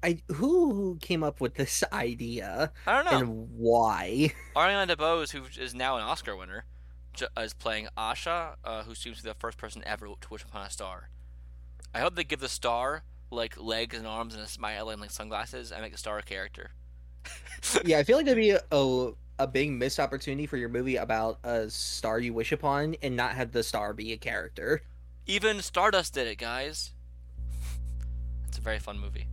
I 0.00 0.22
who 0.28 0.96
came 1.00 1.24
up 1.24 1.40
with 1.40 1.54
this 1.54 1.82
idea 1.92 2.70
I 2.86 3.02
don't 3.02 3.12
know. 3.12 3.18
and 3.18 3.48
why? 3.56 4.32
Ariana 4.54 4.88
DeBose, 4.88 5.32
who 5.32 5.42
is 5.60 5.74
now 5.74 5.96
an 5.96 6.02
Oscar 6.02 6.36
winner, 6.36 6.64
is 7.36 7.52
playing 7.52 7.88
Asha, 7.98 8.54
uh, 8.64 8.84
who 8.84 8.94
seems 8.94 9.16
to 9.18 9.22
be 9.24 9.30
the 9.30 9.34
first 9.34 9.58
person 9.58 9.82
ever 9.84 10.06
to 10.06 10.28
wish 10.30 10.44
upon 10.44 10.64
a 10.66 10.70
star. 10.70 11.10
I 11.92 11.98
hope 11.98 12.14
they 12.14 12.22
give 12.22 12.38
the 12.38 12.48
star 12.48 13.02
like 13.30 13.60
legs 13.60 13.96
and 13.98 14.06
arms 14.06 14.34
and 14.34 14.42
a 14.42 14.46
smile 14.46 14.88
and 14.88 15.00
like 15.00 15.10
sunglasses 15.10 15.72
and 15.72 15.82
make 15.82 15.90
the 15.92 15.98
star 15.98 16.18
a 16.18 16.22
character. 16.22 16.70
yeah, 17.84 17.98
I 17.98 18.04
feel 18.04 18.16
like 18.18 18.26
that'd 18.26 18.40
be 18.40 18.50
a, 18.50 18.60
a 18.70 19.10
a 19.38 19.46
big 19.46 19.70
missed 19.70 20.00
opportunity 20.00 20.46
for 20.46 20.56
your 20.56 20.68
movie 20.68 20.96
about 20.96 21.38
a 21.44 21.70
star 21.70 22.18
you 22.18 22.32
wish 22.32 22.52
upon 22.52 22.96
and 23.02 23.16
not 23.16 23.32
have 23.32 23.52
the 23.52 23.62
star 23.62 23.92
be 23.92 24.12
a 24.12 24.16
character. 24.16 24.82
Even 25.26 25.60
Stardust 25.60 26.14
did 26.14 26.26
it, 26.26 26.38
guys. 26.38 26.92
It's 28.46 28.58
a 28.58 28.60
very 28.60 28.78
fun 28.78 28.98
movie. 28.98 29.28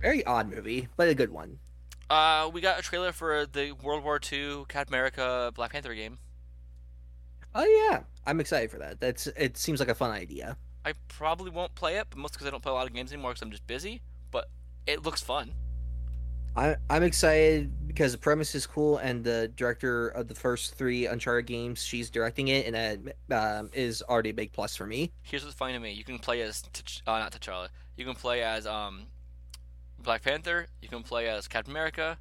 Very 0.00 0.24
odd 0.26 0.50
movie, 0.50 0.88
but 0.96 1.08
a 1.08 1.14
good 1.14 1.30
one. 1.30 1.58
Uh, 2.10 2.50
we 2.52 2.60
got 2.60 2.78
a 2.78 2.82
trailer 2.82 3.12
for 3.12 3.46
the 3.46 3.72
World 3.72 4.04
War 4.04 4.20
II 4.20 4.64
Captain 4.68 4.94
America 4.94 5.52
Black 5.54 5.72
Panther 5.72 5.94
game. 5.94 6.18
Oh 7.54 7.64
yeah, 7.90 8.00
I'm 8.26 8.38
excited 8.38 8.70
for 8.70 8.78
that. 8.78 9.00
That's 9.00 9.26
it. 9.28 9.56
Seems 9.56 9.80
like 9.80 9.88
a 9.88 9.94
fun 9.94 10.10
idea. 10.10 10.56
I 10.84 10.92
probably 11.08 11.50
won't 11.50 11.74
play 11.74 11.96
it, 11.96 12.06
but 12.10 12.18
mostly 12.18 12.34
because 12.34 12.46
I 12.46 12.50
don't 12.50 12.62
play 12.62 12.70
a 12.70 12.74
lot 12.74 12.86
of 12.86 12.92
games 12.92 13.12
anymore 13.12 13.32
because 13.32 13.42
I'm 13.42 13.50
just 13.50 13.66
busy. 13.66 14.02
But 14.30 14.50
it 14.86 15.02
looks 15.02 15.22
fun. 15.22 15.52
I, 16.56 16.76
I'm 16.88 17.02
excited 17.02 17.86
because 17.86 18.12
the 18.12 18.18
premise 18.18 18.54
is 18.54 18.66
cool, 18.66 18.96
and 18.98 19.22
the 19.22 19.48
director 19.56 20.08
of 20.08 20.26
the 20.26 20.34
first 20.34 20.74
three 20.74 21.06
Uncharted 21.06 21.46
games, 21.46 21.82
she's 21.82 22.08
directing 22.08 22.48
it, 22.48 22.66
and 22.66 23.12
that 23.28 23.58
um, 23.58 23.70
is 23.74 24.02
already 24.02 24.30
a 24.30 24.34
big 24.34 24.52
plus 24.52 24.74
for 24.74 24.86
me. 24.86 25.12
Here's 25.22 25.44
what's 25.44 25.54
funny 25.54 25.74
to 25.74 25.78
me: 25.78 25.92
you 25.92 26.04
can 26.04 26.18
play 26.18 26.40
as 26.40 26.62
T'Ch- 26.72 27.02
uh, 27.06 27.18
not 27.18 27.32
T'Challa. 27.32 27.68
You 27.96 28.06
can 28.06 28.14
play 28.14 28.42
as 28.42 28.66
um, 28.66 29.02
Black 29.98 30.22
Panther. 30.22 30.66
You 30.80 30.88
can 30.88 31.02
play 31.02 31.28
as 31.28 31.46
Captain 31.46 31.72
America, 31.72 32.18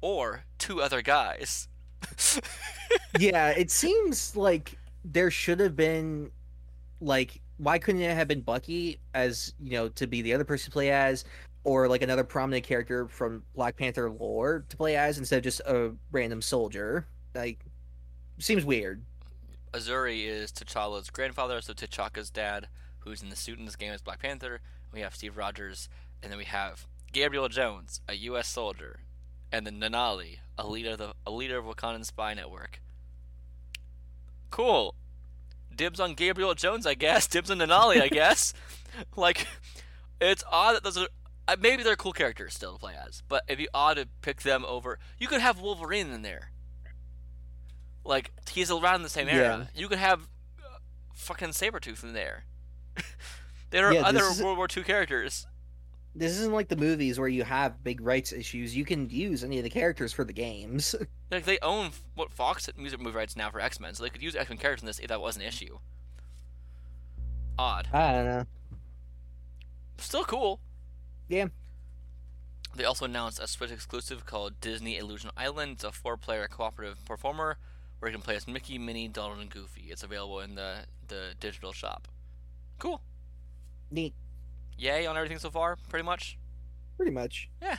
or 0.00 0.44
two 0.58 0.80
other 0.80 1.02
guys. 1.02 1.68
yeah, 3.18 3.50
it 3.50 3.72
seems 3.72 4.36
like 4.36 4.78
there 5.04 5.30
should 5.30 5.58
have 5.58 5.74
been, 5.74 6.30
like, 7.00 7.40
why 7.56 7.78
couldn't 7.78 8.00
it 8.00 8.14
have 8.14 8.28
been 8.28 8.42
Bucky 8.42 9.00
as 9.12 9.54
you 9.60 9.72
know 9.72 9.88
to 9.88 10.06
be 10.06 10.22
the 10.22 10.34
other 10.34 10.44
person 10.44 10.66
to 10.66 10.70
play 10.70 10.90
as, 10.90 11.24
or 11.66 11.88
like 11.88 12.00
another 12.00 12.22
prominent 12.22 12.64
character 12.64 13.08
from 13.08 13.42
Black 13.56 13.76
Panther 13.76 14.08
lore 14.08 14.64
to 14.68 14.76
play 14.76 14.96
as 14.96 15.18
instead 15.18 15.38
of 15.38 15.42
just 15.42 15.60
a 15.66 15.90
random 16.12 16.40
soldier? 16.40 17.08
Like, 17.34 17.58
seems 18.38 18.64
weird. 18.64 19.02
Azuri 19.72 20.26
is 20.26 20.52
T'Challa's 20.52 21.10
grandfather, 21.10 21.60
so 21.60 21.72
T'Chaka's 21.72 22.30
dad, 22.30 22.68
who's 23.00 23.20
in 23.20 23.30
the 23.30 23.36
suit 23.36 23.58
in 23.58 23.64
this 23.64 23.74
game 23.74 23.92
as 23.92 24.00
Black 24.00 24.20
Panther. 24.20 24.60
We 24.92 25.00
have 25.00 25.16
Steve 25.16 25.36
Rogers, 25.36 25.88
and 26.22 26.30
then 26.30 26.38
we 26.38 26.44
have 26.44 26.86
Gabriel 27.12 27.48
Jones, 27.48 28.00
a 28.08 28.14
U.S. 28.14 28.46
soldier, 28.46 29.00
and 29.50 29.66
then 29.66 29.80
Nanali, 29.80 30.38
a 30.56 30.68
leader 30.68 30.92
of 30.92 30.98
the 30.98 31.14
a 31.26 31.32
leader 31.32 31.58
of 31.58 31.64
Wakandan 31.64 32.04
spy 32.04 32.32
network. 32.32 32.80
Cool. 34.50 34.94
Dibs 35.74 35.98
on 35.98 36.14
Gabriel 36.14 36.54
Jones, 36.54 36.86
I 36.86 36.94
guess. 36.94 37.26
Dibs 37.26 37.50
on 37.50 37.58
Nanali, 37.58 38.00
I 38.00 38.08
guess. 38.08 38.54
like, 39.16 39.48
it's 40.20 40.44
odd 40.48 40.76
that 40.76 40.84
those 40.84 40.96
are 40.96 41.08
maybe 41.60 41.82
they're 41.82 41.96
cool 41.96 42.12
characters 42.12 42.54
still 42.54 42.72
to 42.74 42.78
play 42.78 42.94
as, 42.94 43.22
but 43.28 43.44
it'd 43.46 43.58
be 43.58 43.68
odd 43.72 43.94
to 43.98 44.08
pick 44.20 44.42
them 44.42 44.64
over. 44.64 44.98
You 45.18 45.28
could 45.28 45.40
have 45.40 45.60
Wolverine 45.60 46.10
in 46.10 46.22
there. 46.22 46.50
Like 48.04 48.32
he's 48.50 48.70
around 48.70 49.02
the 49.02 49.08
same 49.08 49.28
era. 49.28 49.68
You 49.74 49.88
could 49.88 49.98
have 49.98 50.22
uh, 50.62 50.78
fucking 51.14 51.50
Sabretooth 51.50 52.02
in 52.02 52.12
there. 52.12 52.44
there 53.70 53.86
are 53.86 53.92
Yeah, 53.92 54.02
other 54.02 54.22
World 54.42 54.56
War 54.56 54.68
II 54.74 54.84
characters. 54.84 55.46
This 56.14 56.32
isn't 56.38 56.52
like 56.52 56.68
the 56.68 56.76
movies 56.76 57.18
where 57.18 57.28
you 57.28 57.44
have 57.44 57.84
big 57.84 58.00
rights 58.00 58.32
issues. 58.32 58.74
You 58.74 58.86
can 58.86 59.10
use 59.10 59.44
any 59.44 59.58
of 59.58 59.64
the 59.64 59.70
characters 59.70 60.12
for 60.12 60.24
the 60.24 60.32
games. 60.32 60.94
Like 61.28 61.44
they 61.44 61.58
own 61.58 61.90
what 62.14 62.30
Fox 62.30 62.70
music 62.76 63.00
movie 63.00 63.16
rights 63.16 63.34
now 63.34 63.50
for 63.50 63.58
X 63.58 63.80
Men, 63.80 63.94
so 63.94 64.04
they 64.04 64.10
could 64.10 64.22
use 64.22 64.36
X 64.36 64.48
Men 64.48 64.58
characters 64.58 64.82
in 64.82 64.86
this 64.86 65.00
if 65.00 65.08
that 65.08 65.20
was 65.20 65.34
an 65.34 65.42
issue. 65.42 65.80
Odd, 67.58 67.88
I 67.92 68.12
don't 68.12 68.24
know. 68.26 68.46
still 69.98 70.22
cool. 70.22 70.60
Yeah. 71.28 71.46
They 72.74 72.84
also 72.84 73.06
announced 73.06 73.40
a 73.40 73.46
Switch 73.46 73.70
exclusive 73.70 74.26
called 74.26 74.60
Disney 74.60 74.98
Illusion 74.98 75.30
Island. 75.36 75.72
It's 75.72 75.84
a 75.84 75.92
four-player 75.92 76.46
cooperative 76.48 76.98
platformer 77.08 77.54
where 77.98 78.10
you 78.10 78.16
can 78.16 78.22
play 78.22 78.36
as 78.36 78.46
Mickey, 78.46 78.78
Minnie, 78.78 79.08
Donald, 79.08 79.40
and 79.40 79.50
Goofy. 79.50 79.86
It's 79.88 80.02
available 80.02 80.40
in 80.40 80.54
the 80.54 80.80
the 81.08 81.34
digital 81.40 81.72
shop. 81.72 82.08
Cool. 82.78 83.00
Neat. 83.90 84.14
Yay 84.76 85.06
on 85.06 85.16
everything 85.16 85.38
so 85.38 85.50
far, 85.50 85.76
pretty 85.88 86.04
much. 86.04 86.36
Pretty 86.96 87.12
much. 87.12 87.48
Yeah. 87.62 87.78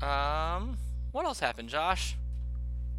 Um, 0.00 0.78
what 1.12 1.26
else 1.26 1.40
happened, 1.40 1.68
Josh? 1.68 2.16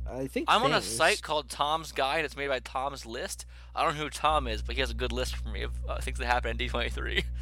I 0.10 0.28
think 0.28 0.46
I'm 0.48 0.64
on 0.64 0.74
a 0.74 0.82
site 0.82 1.22
called 1.22 1.50
Tom's 1.50 1.92
Guide. 1.92 2.26
It's 2.26 2.36
made 2.36 2.50
by 2.50 2.60
Tom's 2.60 3.06
List. 3.06 3.46
I 3.76 3.84
don't 3.84 3.96
know 3.96 4.04
who 4.04 4.10
Tom 4.10 4.48
is, 4.48 4.62
but 4.62 4.76
he 4.76 4.82
has 4.82 4.92
a 4.92 4.96
good 4.96 5.12
list 5.12 5.36
for 5.36 5.50
me 5.50 5.64
of 5.64 5.72
uh, 5.88 6.00
things 6.02 6.20
that 6.20 6.26
happened 6.26 6.60
in 6.62 6.70
D23. 6.70 7.24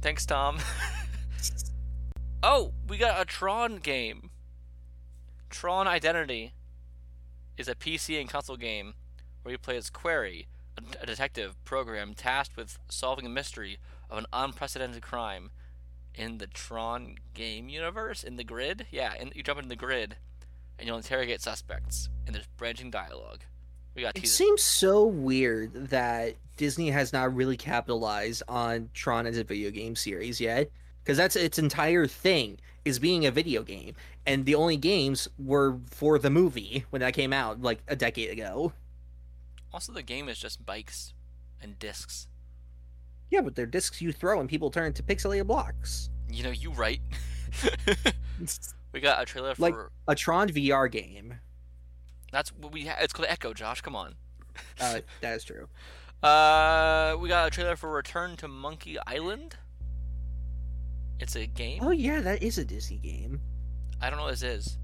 Thanks, 0.00 0.24
Tom. 0.24 0.58
oh, 2.42 2.72
we 2.86 2.96
got 2.96 3.20
a 3.20 3.24
Tron 3.24 3.78
game. 3.78 4.30
Tron 5.50 5.88
Identity 5.88 6.52
is 7.56 7.66
a 7.66 7.74
PC 7.74 8.20
and 8.20 8.28
console 8.28 8.56
game 8.56 8.94
where 9.42 9.52
you 9.52 9.58
play 9.58 9.76
as 9.76 9.90
Query, 9.90 10.46
a, 11.00 11.06
detective 11.06 11.56
program 11.64 12.14
tasked 12.14 12.56
with 12.56 12.78
solving 12.88 13.26
a 13.26 13.30
mystery 13.30 13.78
of 14.08 14.18
an 14.18 14.26
unprecedented 14.32 15.02
crime 15.02 15.50
in 16.14 16.38
the 16.38 16.46
Tron 16.46 17.16
game 17.34 17.68
universe. 17.68 18.22
In 18.22 18.36
the 18.36 18.44
grid, 18.44 18.86
yeah, 18.92 19.14
and 19.18 19.32
you 19.34 19.42
jump 19.42 19.58
into 19.58 19.68
the 19.68 19.76
grid 19.76 20.16
and 20.78 20.86
you'll 20.86 20.96
interrogate 20.96 21.40
suspects, 21.40 22.08
and 22.24 22.36
there's 22.36 22.46
branching 22.56 22.90
dialogue. 22.90 23.40
We 23.98 24.02
got 24.04 24.16
It 24.16 24.20
teaser. 24.20 24.32
seems 24.32 24.62
so 24.62 25.04
weird 25.06 25.72
that 25.90 26.36
Disney 26.56 26.88
has 26.90 27.12
not 27.12 27.34
really 27.34 27.56
capitalized 27.56 28.44
on 28.46 28.90
Tron 28.94 29.26
as 29.26 29.36
a 29.38 29.42
video 29.42 29.72
game 29.72 29.96
series 29.96 30.40
yet, 30.40 30.70
because 31.02 31.16
that's 31.16 31.34
its 31.34 31.58
entire 31.58 32.06
thing 32.06 32.60
is 32.84 33.00
being 33.00 33.26
a 33.26 33.32
video 33.32 33.64
game, 33.64 33.96
and 34.24 34.46
the 34.46 34.54
only 34.54 34.76
games 34.76 35.26
were 35.36 35.78
for 35.90 36.16
the 36.20 36.30
movie 36.30 36.84
when 36.90 37.00
that 37.00 37.12
came 37.12 37.32
out 37.32 37.60
like 37.60 37.80
a 37.88 37.96
decade 37.96 38.30
ago. 38.30 38.72
Also, 39.74 39.90
the 39.92 40.02
game 40.04 40.28
is 40.28 40.38
just 40.38 40.64
bikes 40.64 41.12
and 41.60 41.76
discs. 41.80 42.28
Yeah, 43.32 43.40
but 43.40 43.56
they're 43.56 43.66
discs 43.66 44.00
you 44.00 44.12
throw 44.12 44.38
and 44.38 44.48
people 44.48 44.70
turn 44.70 44.86
into 44.86 45.02
pixelated 45.02 45.48
blocks. 45.48 46.08
You 46.30 46.44
know, 46.44 46.50
you 46.52 46.70
right. 46.70 47.00
we 48.92 49.00
got 49.00 49.20
a 49.20 49.26
trailer 49.26 49.56
for 49.56 49.60
Like- 49.62 49.74
A 50.06 50.14
Tron 50.14 50.50
VR 50.50 50.88
game. 50.88 51.34
That's 52.32 52.50
what 52.50 52.72
we. 52.72 52.86
Ha- 52.86 52.98
it's 53.00 53.12
called 53.12 53.28
Echo. 53.28 53.52
Josh, 53.54 53.80
come 53.80 53.96
on. 53.96 54.14
Uh, 54.80 55.00
that 55.20 55.36
is 55.36 55.44
true. 55.44 55.68
Uh, 56.20 57.16
we 57.20 57.28
got 57.28 57.46
a 57.46 57.50
trailer 57.50 57.76
for 57.76 57.92
Return 57.92 58.36
to 58.38 58.48
Monkey 58.48 58.96
Island. 59.06 59.54
It's 61.20 61.36
a 61.36 61.46
game. 61.46 61.80
Oh 61.80 61.92
yeah, 61.92 62.20
that 62.20 62.42
is 62.42 62.58
a 62.58 62.64
Disney 62.64 62.96
game. 62.96 63.40
I 64.00 64.10
don't 64.10 64.18
know 64.18 64.24
what 64.24 64.32
this 64.32 64.42
is. 64.42 64.78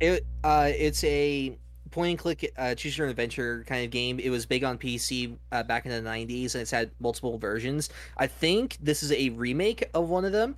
It 0.00 0.26
uh, 0.42 0.70
it's 0.74 1.04
a 1.04 1.56
point 1.90 2.10
and 2.10 2.18
click 2.18 2.52
uh, 2.56 2.74
choose 2.74 2.98
your 2.98 3.06
own 3.06 3.10
adventure 3.10 3.64
kind 3.68 3.84
of 3.84 3.90
game. 3.90 4.18
It 4.18 4.30
was 4.30 4.44
big 4.44 4.64
on 4.64 4.78
PC 4.78 5.36
uh, 5.52 5.62
back 5.62 5.86
in 5.86 5.92
the 5.92 6.08
'90s, 6.08 6.54
and 6.54 6.62
it's 6.62 6.70
had 6.72 6.90
multiple 6.98 7.38
versions. 7.38 7.88
I 8.16 8.26
think 8.26 8.76
this 8.80 9.04
is 9.04 9.12
a 9.12 9.28
remake 9.30 9.88
of 9.94 10.08
one 10.08 10.24
of 10.24 10.32
them. 10.32 10.56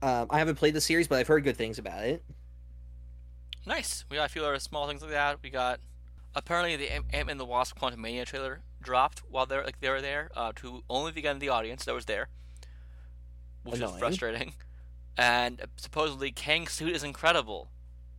Um, 0.00 0.28
I 0.30 0.38
haven't 0.38 0.56
played 0.56 0.74
the 0.74 0.80
series, 0.80 1.08
but 1.08 1.18
I've 1.18 1.26
heard 1.26 1.44
good 1.44 1.56
things 1.56 1.78
about 1.78 2.04
it. 2.04 2.24
Nice. 3.68 4.06
We 4.08 4.16
got 4.16 4.24
a 4.24 4.28
few 4.30 4.42
other 4.42 4.58
small 4.58 4.88
things 4.88 5.02
like 5.02 5.10
that. 5.10 5.40
We 5.42 5.50
got 5.50 5.80
apparently 6.34 6.74
the 6.76 6.90
Ant 6.90 7.12
Man 7.12 7.28
and 7.28 7.38
the 7.38 7.44
Wasp 7.44 7.78
Quantumania 7.78 8.24
trailer 8.24 8.62
dropped 8.80 9.22
while 9.28 9.44
they're 9.44 9.62
like 9.62 9.80
they 9.80 9.90
were 9.90 10.00
there 10.00 10.30
uh, 10.34 10.52
to 10.56 10.82
only 10.88 11.12
the 11.12 11.20
guy 11.20 11.32
in 11.32 11.38
the 11.38 11.50
audience 11.50 11.84
that 11.84 11.94
was 11.94 12.06
there, 12.06 12.28
which 13.64 13.80
is 13.80 13.90
frustrating. 13.98 14.54
And 15.18 15.60
supposedly 15.76 16.30
Kang's 16.30 16.72
suit 16.72 16.94
is 16.94 17.02
incredible. 17.02 17.70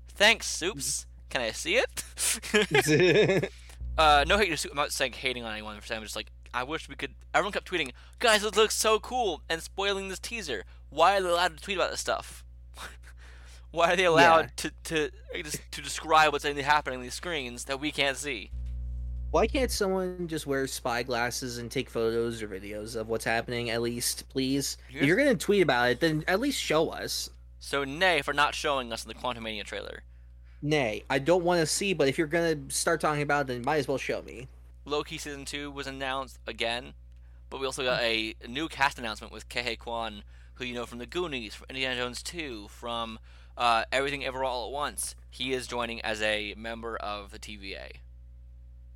Thanks, 0.10 0.48
Soups. 0.48 1.08
Can 1.30 1.42
I 1.42 1.52
see 1.52 1.78
it? 1.78 3.50
uh, 3.98 4.26
no 4.28 4.38
hate 4.38 4.50
to 4.50 4.58
Soup. 4.58 4.72
I'm 4.72 4.78
not 4.78 4.92
saying 4.92 5.14
hating 5.14 5.44
on 5.44 5.54
anyone 5.54 5.80
for 5.80 5.88
saying. 5.88 5.98
I'm 5.98 6.04
just 6.04 6.16
like 6.16 6.28
I 6.54 6.64
wish 6.64 6.88
we 6.88 6.96
could. 6.96 7.16
Everyone 7.34 7.54
kept 7.54 7.72
tweeting, 7.72 7.92
guys, 8.20 8.44
this 8.44 8.56
looks 8.56 8.76
so 8.76 9.00
cool, 9.00 9.42
and 9.50 9.64
spoiling 9.64 10.10
this 10.10 10.20
teaser. 10.20 10.66
Why 10.90 11.18
are 11.18 11.24
they 11.24 11.30
allowed 11.30 11.58
to 11.58 11.64
tweet 11.64 11.78
about 11.78 11.90
this 11.90 12.02
stuff? 12.02 12.44
Why 13.72 13.94
are 13.94 13.96
they 13.96 14.06
allowed 14.06 14.56
to 14.58 14.72
to 14.86 15.12
to 15.72 15.82
describe 15.82 16.32
what's 16.32 16.44
happening 16.44 16.98
on 16.98 17.04
these 17.04 17.14
screens 17.14 17.66
that 17.66 17.80
we 17.80 17.92
can't 17.92 18.18
see? 18.18 18.52
Why 19.32 19.46
can't 19.46 19.70
someone 19.70 20.28
just 20.28 20.48
wear 20.48 20.66
spy 20.66 21.04
glasses 21.04 21.60
and 21.60 21.70
take 21.70 21.88
photos 21.88 22.42
or 22.42 22.48
videos 22.48 22.96
of 22.96 23.10
what's 23.10 23.26
happening 23.26 23.70
at 23.70 23.82
least, 23.82 24.28
please? 24.30 24.78
If 24.90 25.04
you're 25.04 25.18
gonna 25.18 25.36
tweet 25.36 25.62
about 25.62 25.92
it, 25.92 26.00
then 26.00 26.24
at 26.28 26.40
least 26.40 26.60
show 26.60 26.90
us. 26.90 27.30
So 27.60 27.84
nay 27.84 28.24
for 28.24 28.34
not 28.34 28.56
showing 28.56 28.92
us 28.92 29.04
in 29.04 29.10
the 29.10 29.14
Quantumania 29.14 29.64
trailer. 29.64 30.02
Nay, 30.64 31.04
I 31.10 31.20
don't 31.20 31.44
want 31.44 31.60
to 31.60 31.68
see, 31.68 31.94
but 31.94 32.08
if 32.08 32.18
you're 32.18 32.28
gonna 32.28 32.58
start 32.70 33.02
talking 33.02 33.22
about 33.22 33.42
it, 33.42 33.48
then 33.48 33.62
might 33.64 33.78
as 33.78 33.88
well 33.88 34.00
show 34.00 34.24
me. 34.24 34.48
Loki 34.84 35.20
season 35.20 35.46
two 35.46 35.70
was 35.70 35.86
announced 35.86 36.40
again, 36.48 36.96
but 37.52 37.60
we 37.60 37.68
also 37.68 37.84
got 37.84 38.02
a 38.02 38.34
new 38.48 38.68
cast 38.68 38.98
announcement 38.98 39.32
with 39.32 39.48
Ke 39.48 39.60
Huy 39.60 39.76
Quan, 39.76 40.24
who 40.56 40.66
you 40.66 40.74
know 40.74 40.88
from 40.88 40.98
the 40.98 41.06
Goonies, 41.06 41.54
from 41.54 41.68
Indiana 41.70 41.96
Jones 41.96 42.24
2, 42.24 42.68
from 42.70 43.20
uh, 43.60 43.84
Everything 43.92 44.26
Ever 44.26 44.44
All 44.44 44.68
at 44.68 44.72
Once. 44.72 45.16
He 45.30 45.54
is 45.54 45.68
joining 45.68 46.02
as 46.02 46.22
a 46.22 46.56
member 46.58 46.96
of 46.98 47.32
the 47.32 47.38
TVA. 47.38 47.92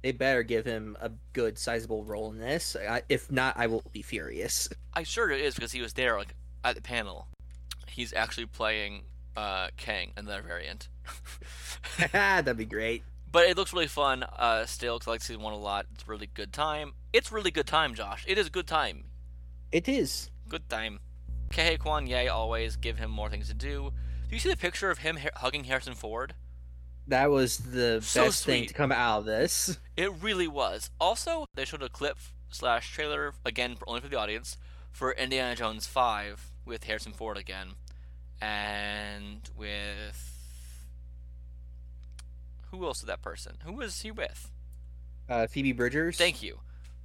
They 0.01 0.11
better 0.11 0.43
give 0.43 0.65
him 0.65 0.97
a 0.99 1.11
good, 1.33 1.57
sizable 1.57 2.03
role 2.03 2.31
in 2.31 2.39
this. 2.39 2.75
I, 2.75 3.03
if 3.07 3.31
not, 3.31 3.55
I 3.57 3.67
will 3.67 3.83
be 3.91 4.01
furious. 4.01 4.67
I'm 4.93 5.05
sure 5.05 5.29
it 5.29 5.41
is 5.41 5.55
because 5.55 5.71
he 5.71 5.81
was 5.81 5.93
there 5.93 6.17
like 6.17 6.33
at 6.63 6.75
the 6.75 6.81
panel. 6.81 7.27
He's 7.87 8.13
actually 8.13 8.47
playing 8.47 9.03
uh, 9.37 9.67
Kang 9.77 10.11
in 10.17 10.25
that 10.25 10.43
variant. 10.43 10.89
That'd 12.11 12.57
be 12.57 12.65
great. 12.65 13.03
But 13.31 13.47
it 13.47 13.57
looks 13.57 13.73
really 13.73 13.87
fun 13.87 14.23
uh, 14.23 14.65
still 14.65 14.97
because 14.97 15.07
I 15.07 15.11
like 15.11 15.21
season 15.21 15.41
one 15.41 15.53
a 15.53 15.57
lot. 15.57 15.87
It's 15.93 16.03
a 16.03 16.11
really 16.11 16.29
good 16.33 16.53
time. 16.53 16.93
It's 17.13 17.31
really 17.31 17.51
good 17.51 17.65
time, 17.65 17.95
Josh. 17.95 18.25
It 18.27 18.37
is 18.37 18.47
a 18.47 18.51
good 18.51 18.67
time. 18.67 19.05
It 19.71 19.87
is. 19.87 20.29
Good 20.47 20.69
time. 20.69 20.99
Ke 21.49 21.61
Huy 21.61 21.77
Quan, 21.77 22.07
yay, 22.07 22.27
always 22.27 22.75
give 22.75 22.99
him 22.99 23.09
more 23.09 23.29
things 23.29 23.47
to 23.47 23.53
do. 23.53 23.91
Do 24.33 24.37
you 24.37 24.41
see 24.41 24.49
the 24.49 24.57
picture 24.57 24.89
of 24.89 24.97
him 24.97 25.19
hugging 25.35 25.65
Harrison 25.65 25.93
Ford? 25.93 26.33
That 27.05 27.29
was 27.29 27.59
the 27.59 28.01
So 28.01 28.25
best 28.25 28.43
thing 28.43 28.65
to 28.65 28.73
come 28.73 28.91
out 28.91 29.19
of 29.19 29.25
this. 29.25 29.77
It 29.95 30.11
really 30.23 30.47
was. 30.47 30.89
Also, 30.99 31.45
they 31.53 31.65
showed 31.65 31.83
a 31.83 31.87
clip 31.87 32.17
slash 32.49 32.91
trailer 32.91 33.35
again, 33.45 33.77
only 33.85 34.01
for 34.01 34.07
the 34.07 34.17
audience, 34.17 34.57
for 34.91 35.11
Indiana 35.11 35.55
Jones 35.55 35.85
Five 35.85 36.49
with 36.65 36.85
Harrison 36.85 37.13
Ford 37.13 37.37
again, 37.37 37.73
and 38.41 39.47
with 39.55 40.35
who 42.71 42.83
else 42.87 43.01
is 43.01 43.05
that 43.05 43.21
person? 43.21 43.57
Who 43.65 43.73
was 43.73 44.01
he 44.01 44.09
with? 44.09 44.49
Uh, 45.29 45.45
Phoebe 45.45 45.73
Bridgers. 45.73 46.17
Thank 46.17 46.41
you. 46.41 46.57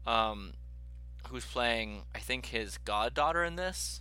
Um, 0.07 0.55
who's 1.29 1.45
playing? 1.45 2.05
I 2.14 2.21
think 2.21 2.47
his 2.47 2.79
goddaughter 2.79 3.45
in 3.45 3.57
this. 3.57 4.01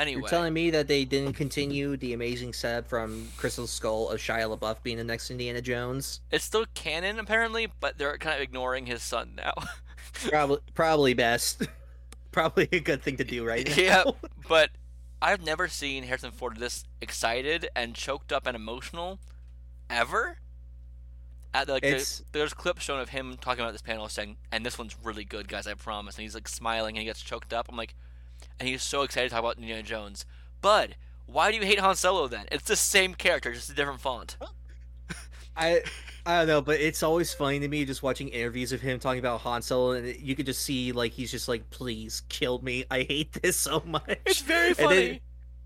Anyway, 0.00 0.20
You're 0.22 0.28
telling 0.28 0.54
me 0.54 0.70
that 0.70 0.88
they 0.88 1.04
didn't 1.04 1.34
continue 1.34 1.96
the 1.96 2.14
amazing 2.14 2.54
setup 2.54 2.88
from 2.88 3.28
Crystal 3.36 3.66
Skull 3.66 4.08
of 4.08 4.18
Shia 4.18 4.56
LaBeouf 4.56 4.82
being 4.82 4.96
the 4.96 5.04
next 5.04 5.30
Indiana 5.30 5.60
Jones? 5.60 6.20
it's 6.30 6.44
still 6.44 6.64
canon 6.74 7.18
apparently, 7.18 7.68
but 7.80 7.98
they're 7.98 8.16
kind 8.16 8.36
of 8.36 8.40
ignoring 8.40 8.86
his 8.86 9.02
son 9.02 9.34
now. 9.36 9.52
Probably, 10.28 10.58
probably 10.74 11.14
best. 11.14 11.62
probably 12.32 12.68
a 12.72 12.80
good 12.80 13.02
thing 13.02 13.16
to 13.18 13.24
do 13.24 13.44
right 13.46 13.66
now. 13.68 13.74
yeah, 13.76 14.04
but 14.48 14.70
I've 15.22 15.44
never 15.44 15.68
seen 15.68 16.02
Harrison 16.04 16.30
Ford 16.32 16.56
this 16.56 16.84
excited 17.00 17.68
and 17.76 17.94
choked 17.94 18.32
up 18.32 18.46
and 18.46 18.56
emotional 18.56 19.20
ever. 19.88 20.38
At 21.54 21.68
like, 21.68 21.82
there- 21.82 21.92
It's- 21.92 22.22
there's 22.32 22.54
clips 22.54 22.82
shown 22.82 23.00
of 23.00 23.10
him 23.10 23.36
talking 23.40 23.62
about 23.62 23.72
this 23.72 23.82
panel 23.82 24.08
saying, 24.08 24.36
"And 24.50 24.64
this 24.64 24.78
one's 24.78 24.96
really 25.02 25.24
good, 25.24 25.46
guys. 25.48 25.66
I 25.66 25.74
promise." 25.74 26.16
And 26.16 26.22
he's 26.22 26.34
like 26.34 26.48
smiling 26.48 26.96
and 26.96 27.02
he 27.02 27.04
gets 27.06 27.20
choked 27.22 27.52
up. 27.52 27.66
I'm 27.68 27.76
like, 27.76 27.94
and 28.60 28.68
he's 28.68 28.82
so 28.82 29.02
excited 29.02 29.30
to 29.30 29.34
talk 29.34 29.40
about 29.40 29.56
Indiana 29.56 29.82
Jones, 29.82 30.24
Bud, 30.60 30.94
why 31.26 31.50
do 31.50 31.56
you 31.56 31.64
hate 31.64 31.80
Han 31.80 31.96
Solo 31.96 32.28
then? 32.28 32.46
It's 32.52 32.64
the 32.68 32.76
same 32.76 33.14
character, 33.14 33.52
just 33.52 33.70
a 33.70 33.74
different 33.74 34.00
font. 34.00 34.36
I 35.56 35.80
I 36.26 36.38
don't 36.40 36.46
know, 36.48 36.60
but 36.60 36.80
it's 36.80 37.02
always 37.02 37.32
funny 37.34 37.58
to 37.60 37.68
me 37.68 37.84
just 37.84 38.02
watching 38.02 38.28
interviews 38.28 38.72
of 38.72 38.80
him 38.80 39.00
talking 39.00 39.18
about 39.18 39.40
Han 39.40 39.62
Solo, 39.62 39.92
and 39.92 40.14
you 40.20 40.36
could 40.36 40.46
just 40.46 40.62
see 40.62 40.92
like 40.92 41.12
he's 41.12 41.30
just 41.30 41.48
like, 41.48 41.68
"Please 41.70 42.22
kill 42.28 42.60
me! 42.60 42.84
I 42.90 43.02
hate 43.02 43.32
this 43.42 43.56
so 43.56 43.82
much." 43.84 44.18
It's 44.26 44.42
very 44.42 44.68
And, 44.68 44.76
funny. 44.76 45.20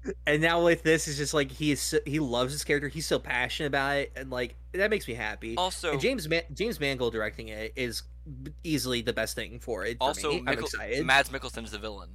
then, 0.05 0.15
and 0.27 0.43
now 0.43 0.65
with 0.65 0.83
this, 0.85 1.07
it's 1.07 1.19
just 1.19 1.35
like 1.35 1.51
he 1.51 1.73
is 1.73 1.81
so, 1.81 1.99
he 2.07 2.19
loves 2.19 2.53
his 2.53 2.65
character. 2.65 2.89
He's 2.89 3.07
so 3.07 3.19
passionate 3.19 3.69
about 3.69 3.97
it, 3.99 4.13
and 4.17 4.31
like 4.31 4.55
that 4.73 4.91
makes 4.91 5.07
me 5.07 5.15
happy. 5.15 5.57
Also- 5.57 5.93
and 5.93 6.01
James 6.01 6.29
Man- 6.29 6.45
James 6.55 6.81
Mangold 6.81 7.13
directing 7.13 7.49
it 7.49 7.73
is 7.77 8.03
easily 8.65 9.03
the 9.03 9.13
best 9.13 9.35
thing 9.35 9.59
for 9.61 9.85
it. 9.85 9.99
For 9.99 10.05
also, 10.05 10.31
me. 10.33 10.45
I'm 10.47 10.59
excited. 10.59 11.05
Mads 11.05 11.29
Mikkelsen's 11.29 11.73
the 11.73 11.79
villain. 11.79 12.11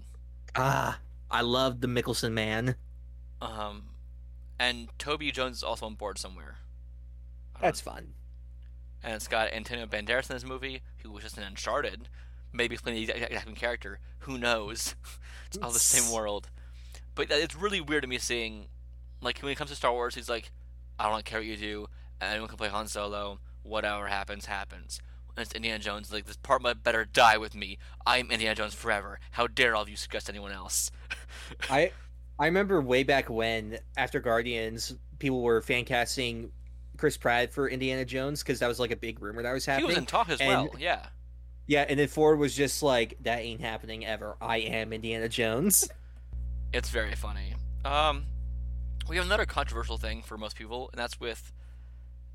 Ah, 0.56 1.00
I 1.30 1.42
love 1.42 1.82
the 1.82 1.88
Mikkelsen 1.88 2.32
man. 2.34 2.76
Um, 3.42 3.84
and 4.60 4.90
Toby 4.98 5.32
Jones 5.32 5.58
is 5.58 5.64
also 5.64 5.86
on 5.86 5.96
board 5.96 6.18
somewhere. 6.18 6.58
That's 7.62 7.82
fun. 7.82 8.14
and 9.04 9.14
it's 9.14 9.28
got 9.28 9.54
Antonio 9.54 9.86
Banderas 9.86 10.30
in 10.30 10.36
this 10.36 10.46
movie, 10.46 10.82
who 11.04 11.12
was 11.12 11.24
just 11.24 11.38
in 11.38 11.44
Uncharted, 11.44 12.10
maybe 12.52 12.76
playing 12.78 13.06
the 13.06 13.14
exact 13.14 13.46
same 13.46 13.56
character. 13.56 14.00
Who 14.20 14.38
knows? 14.38 14.96
it's 15.48 15.58
all 15.58 15.72
the 15.72 15.80
same 15.80 16.12
world. 16.14 16.50
But 17.16 17.32
it's 17.32 17.56
really 17.56 17.82
weird 17.82 18.04
to 18.04 18.08
me 18.08 18.18
seeing, 18.18 18.68
like, 19.22 19.40
when 19.40 19.52
it 19.52 19.56
comes 19.56 19.70
to 19.70 19.76
Star 19.76 19.92
Wars, 19.92 20.16
he's 20.16 20.30
like, 20.30 20.52
I 20.98 21.10
don't 21.10 21.26
care 21.26 21.40
what 21.40 21.48
you 21.48 21.58
do. 21.58 21.88
Anyone 22.22 22.48
can 22.50 22.58
play 22.58 22.70
Han 22.70 22.88
Solo. 22.88 23.40
Whatever 23.64 24.08
happens, 24.08 24.46
happens. 24.46 25.02
It's 25.40 25.54
Indiana 25.54 25.80
Jones, 25.80 26.12
like, 26.12 26.26
this 26.26 26.38
part 26.38 26.62
might 26.62 26.84
better 26.84 27.06
die 27.06 27.38
with 27.38 27.56
me. 27.56 27.78
I'm 28.06 28.32
Indiana 28.32 28.56
Jones 28.56 28.74
forever. 28.74 29.20
How 29.32 29.48
dare 29.48 29.76
all 29.76 29.84
of 29.84 29.90
you 29.90 29.96
suggest 29.96 30.30
anyone 30.30 30.52
else? 30.52 30.92
I 31.70 31.92
I 32.40 32.46
remember 32.46 32.82
way 32.82 33.04
back 33.04 33.30
when 33.30 33.80
after 33.98 34.20
Guardians, 34.20 34.96
people 35.20 35.42
were 35.42 35.62
fan 35.62 35.86
casting 35.86 36.52
Chris 36.98 37.18
Pratt 37.18 37.52
for 37.54 37.68
Indiana 37.70 38.06
Jones 38.06 38.42
because 38.44 38.60
that 38.60 38.68
was 38.68 38.80
like 38.80 38.92
a 38.92 38.96
big 38.96 39.22
rumor 39.22 39.44
that 39.44 39.52
was 39.54 39.66
happening. 39.66 39.90
he 39.90 39.96
was 39.96 39.98
in 39.98 40.06
talk 40.06 40.30
as 40.30 40.40
and- 40.40 40.48
well, 40.50 40.70
yeah. 40.78 41.06
Yeah, 41.68 41.86
and 41.88 42.00
then 42.00 42.08
Ford 42.08 42.40
was 42.40 42.56
just 42.56 42.82
like, 42.82 43.16
"That 43.22 43.42
ain't 43.42 43.62
happening 43.62 44.04
ever. 44.04 44.36
I 44.42 44.58
am 44.58 44.92
Indiana 44.94 45.30
Jones." 45.30 45.88
It's 46.72 46.90
very 46.90 47.16
funny. 47.16 47.56
Um, 47.84 48.26
we 49.08 49.16
have 49.16 49.26
another 49.26 49.48
controversial 49.48 49.98
thing 49.98 50.22
for 50.22 50.38
most 50.38 50.56
people, 50.56 50.90
and 50.94 51.00
that's 51.00 51.20
with 51.20 51.52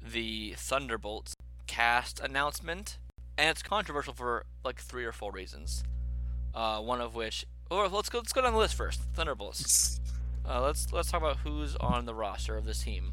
the 0.03 0.55
Thunderbolts 0.57 1.35
cast 1.67 2.21
announcement, 2.21 2.99
and 3.37 3.51
it's 3.51 3.63
controversial 3.63 4.15
for 4.15 4.45
like 4.65 4.81
three 4.81 5.05
or 5.05 5.13
four 5.13 5.33
reasons. 5.33 5.85
Uh, 6.55 6.81
one 6.81 7.01
of 7.01 7.15
which, 7.15 7.45
or 7.71 7.89
let's 7.89 8.09
go 8.09 8.19
let's 8.19 8.33
go 8.33 8.43
down 8.43 8.53
the 8.53 8.59
list 8.59 8.75
first. 8.75 9.01
Thunderbolts. 9.15 10.01
Uh, 10.49 10.61
let's 10.61 10.93
let's 10.93 11.11
talk 11.11 11.23
about 11.23 11.39
who's 11.39 11.75
on 11.77 12.05
the 12.05 12.15
roster 12.15 12.57
of 12.57 12.65
this 12.65 12.83
team. 12.83 13.13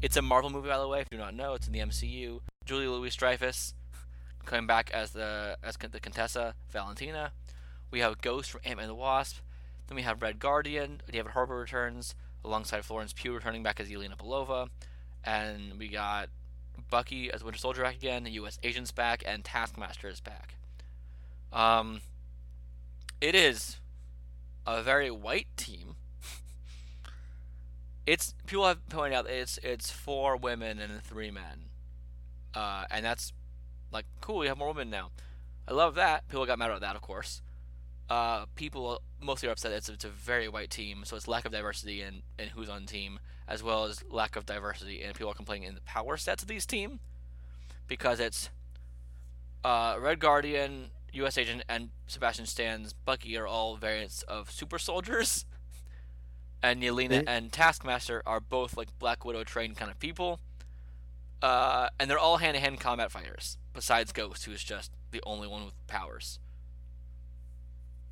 It's 0.00 0.16
a 0.16 0.22
Marvel 0.22 0.50
movie, 0.50 0.68
by 0.68 0.78
the 0.78 0.88
way. 0.88 1.00
If 1.00 1.08
you 1.10 1.18
do 1.18 1.24
not 1.24 1.34
know, 1.34 1.54
it's 1.54 1.66
in 1.66 1.72
the 1.72 1.80
MCU. 1.80 2.40
Julia 2.64 2.90
Louis 2.90 3.14
Dreyfus 3.14 3.74
coming 4.44 4.66
back 4.66 4.90
as 4.92 5.10
the 5.10 5.56
as 5.62 5.76
the 5.76 6.00
Contessa 6.00 6.54
Valentina. 6.70 7.32
We 7.90 8.00
have 8.00 8.20
Ghost 8.20 8.50
from 8.50 8.62
Ant 8.64 8.76
Man 8.76 8.84
and 8.84 8.90
the 8.90 8.94
Wasp. 8.94 9.38
Then 9.86 9.96
we 9.96 10.02
have 10.02 10.22
Red 10.22 10.38
Guardian. 10.38 11.02
David 11.10 11.32
Harbour 11.32 11.56
returns 11.56 12.14
alongside 12.44 12.84
Florence 12.84 13.12
Pugh 13.12 13.34
returning 13.34 13.62
back 13.62 13.78
as 13.80 13.88
Yelena 13.88 14.16
Belova. 14.16 14.68
And 15.24 15.78
we 15.78 15.88
got 15.88 16.28
Bucky 16.90 17.30
as 17.30 17.42
Winter 17.42 17.58
Soldier 17.58 17.82
back 17.82 17.96
again, 17.96 18.24
the 18.24 18.30
U.S. 18.32 18.58
Agent's 18.62 18.92
back, 18.92 19.22
and 19.26 19.44
Taskmaster 19.44 20.08
is 20.08 20.20
back. 20.20 20.54
Um, 21.52 22.00
it 23.20 23.34
is 23.34 23.78
a 24.66 24.82
very 24.82 25.10
white 25.10 25.48
team. 25.56 25.96
it's 28.06 28.34
people 28.46 28.66
have 28.66 28.86
pointed 28.88 29.16
out 29.16 29.28
it's 29.28 29.58
it's 29.62 29.90
four 29.90 30.36
women 30.36 30.78
and 30.78 31.02
three 31.02 31.30
men, 31.30 31.66
uh, 32.54 32.84
and 32.90 33.04
that's 33.04 33.32
like 33.90 34.06
cool. 34.20 34.38
We 34.38 34.46
have 34.48 34.58
more 34.58 34.68
women 34.68 34.90
now. 34.90 35.10
I 35.68 35.72
love 35.72 35.94
that. 35.94 36.28
People 36.28 36.46
got 36.46 36.58
mad 36.58 36.70
about 36.70 36.80
that, 36.80 36.96
of 36.96 37.02
course 37.02 37.42
uh, 38.12 38.44
people 38.56 39.00
mostly 39.20 39.48
are 39.48 39.52
upset 39.52 39.72
it's, 39.72 39.88
it's 39.88 40.04
a 40.04 40.08
very 40.08 40.46
white 40.46 40.68
team, 40.68 41.02
so 41.04 41.16
it's 41.16 41.26
lack 41.26 41.46
of 41.46 41.52
diversity 41.52 42.02
in, 42.02 42.22
in 42.38 42.48
who's 42.48 42.68
on 42.68 42.84
team, 42.84 43.18
as 43.52 43.62
well 43.62 43.84
as 43.84 44.02
lack 44.08 44.34
of 44.34 44.46
diversity, 44.46 45.02
and 45.02 45.14
people 45.14 45.30
are 45.30 45.34
complaining 45.34 45.68
in 45.68 45.74
the 45.74 45.82
power 45.82 46.16
sets 46.16 46.42
of 46.42 46.48
these 46.48 46.64
team, 46.64 47.00
because 47.86 48.18
it's 48.18 48.48
uh, 49.62 49.96
Red 50.00 50.20
Guardian, 50.20 50.86
U.S. 51.12 51.36
Agent, 51.36 51.62
and 51.68 51.90
Sebastian 52.06 52.46
Stan's 52.46 52.94
Bucky 52.94 53.36
are 53.36 53.46
all 53.46 53.76
variants 53.76 54.22
of 54.22 54.50
super 54.50 54.78
soldiers, 54.78 55.44
and 56.62 56.82
Yelena 56.82 57.24
and 57.26 57.52
Taskmaster 57.52 58.22
are 58.24 58.40
both 58.40 58.74
like 58.74 58.98
Black 58.98 59.22
Widow 59.22 59.44
trained 59.44 59.76
kind 59.76 59.90
of 59.90 59.98
people, 59.98 60.40
uh, 61.42 61.90
and 62.00 62.10
they're 62.10 62.18
all 62.18 62.38
hand-to-hand 62.38 62.80
combat 62.80 63.12
fighters, 63.12 63.58
besides 63.74 64.12
Ghost, 64.12 64.46
who 64.46 64.52
is 64.52 64.64
just 64.64 64.92
the 65.10 65.20
only 65.26 65.46
one 65.46 65.66
with 65.66 65.86
powers. 65.86 66.38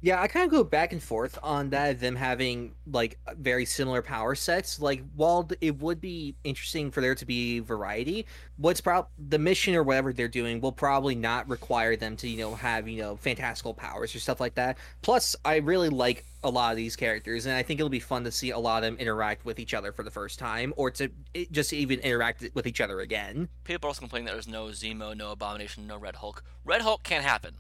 Yeah, 0.03 0.21
I 0.21 0.29
kind 0.29 0.47
of 0.47 0.51
go 0.51 0.65
back 0.65 0.93
and 0.93 1.03
forth 1.03 1.39
on 1.43 1.71
that. 1.71 2.01
Them 2.01 2.17
having 2.17 2.73
like 2.87 3.19
very 3.37 3.67
similar 3.67 4.01
power 4.01 4.35
sets. 4.35 4.81
Like, 4.81 5.03
while 5.15 5.49
it 5.61 5.79
would 5.79 6.01
be 6.01 6.37
interesting 6.43 6.91
for 6.91 7.03
there 7.03 7.15
to 7.15 7.27
be 7.27 7.61
variety, 7.61 8.27
what's 8.57 8.81
prob 8.81 9.09
the 9.19 9.39
mission 9.39 9.75
or 9.75 9.83
whatever 9.83 10.13
they're 10.13 10.29
doing 10.29 10.61
will 10.61 10.73
probably 10.73 11.15
not 11.15 11.49
require 11.49 11.97
them 11.97 12.17
to 12.17 12.29
you 12.29 12.39
know 12.39 12.55
have 12.55 12.89
you 12.89 13.03
know 13.03 13.17
fantastical 13.17 13.75
powers 13.75 14.15
or 14.15 14.21
stuff 14.21 14.41
like 14.41 14.55
that. 14.55 14.79
Plus, 15.03 15.37
I 15.45 15.57
really 15.57 15.91
like 15.91 16.25
a 16.43 16.49
lot 16.49 16.71
of 16.71 16.79
these 16.79 16.97
characters, 16.97 17.45
and 17.45 17.55
I 17.55 17.63
think 17.63 17.79
it'll 17.79 17.91
be 17.91 18.01
fun 18.01 18.25
to 18.25 18.33
see 18.33 18.51
a 18.51 18.59
lot 18.59 18.83
of 18.83 18.91
them 18.91 18.99
interact 18.99 19.45
with 19.45 19.59
each 19.59 19.75
other 19.75 19.93
for 19.93 20.03
the 20.03 20.11
first 20.11 20.39
time, 20.39 20.73
or 20.79 20.91
to 20.93 21.11
just 21.51 21.75
even 21.75 22.01
interact 22.01 22.49
with 22.55 22.67
each 22.67 22.81
other 22.81 23.01
again. 23.01 23.51
People 23.65 23.87
are 23.87 23.91
also 23.91 24.01
complaining 24.01 24.27
that 24.27 24.33
there's 24.33 24.49
no 24.49 24.67
Zemo, 24.67 25.15
no 25.15 25.33
Abomination, 25.33 25.87
no 25.87 25.99
Red 25.99 26.17
Hulk. 26.17 26.43
Red 26.65 26.81
Hulk 26.81 27.03
can't 27.03 27.25
happen. 27.25 27.55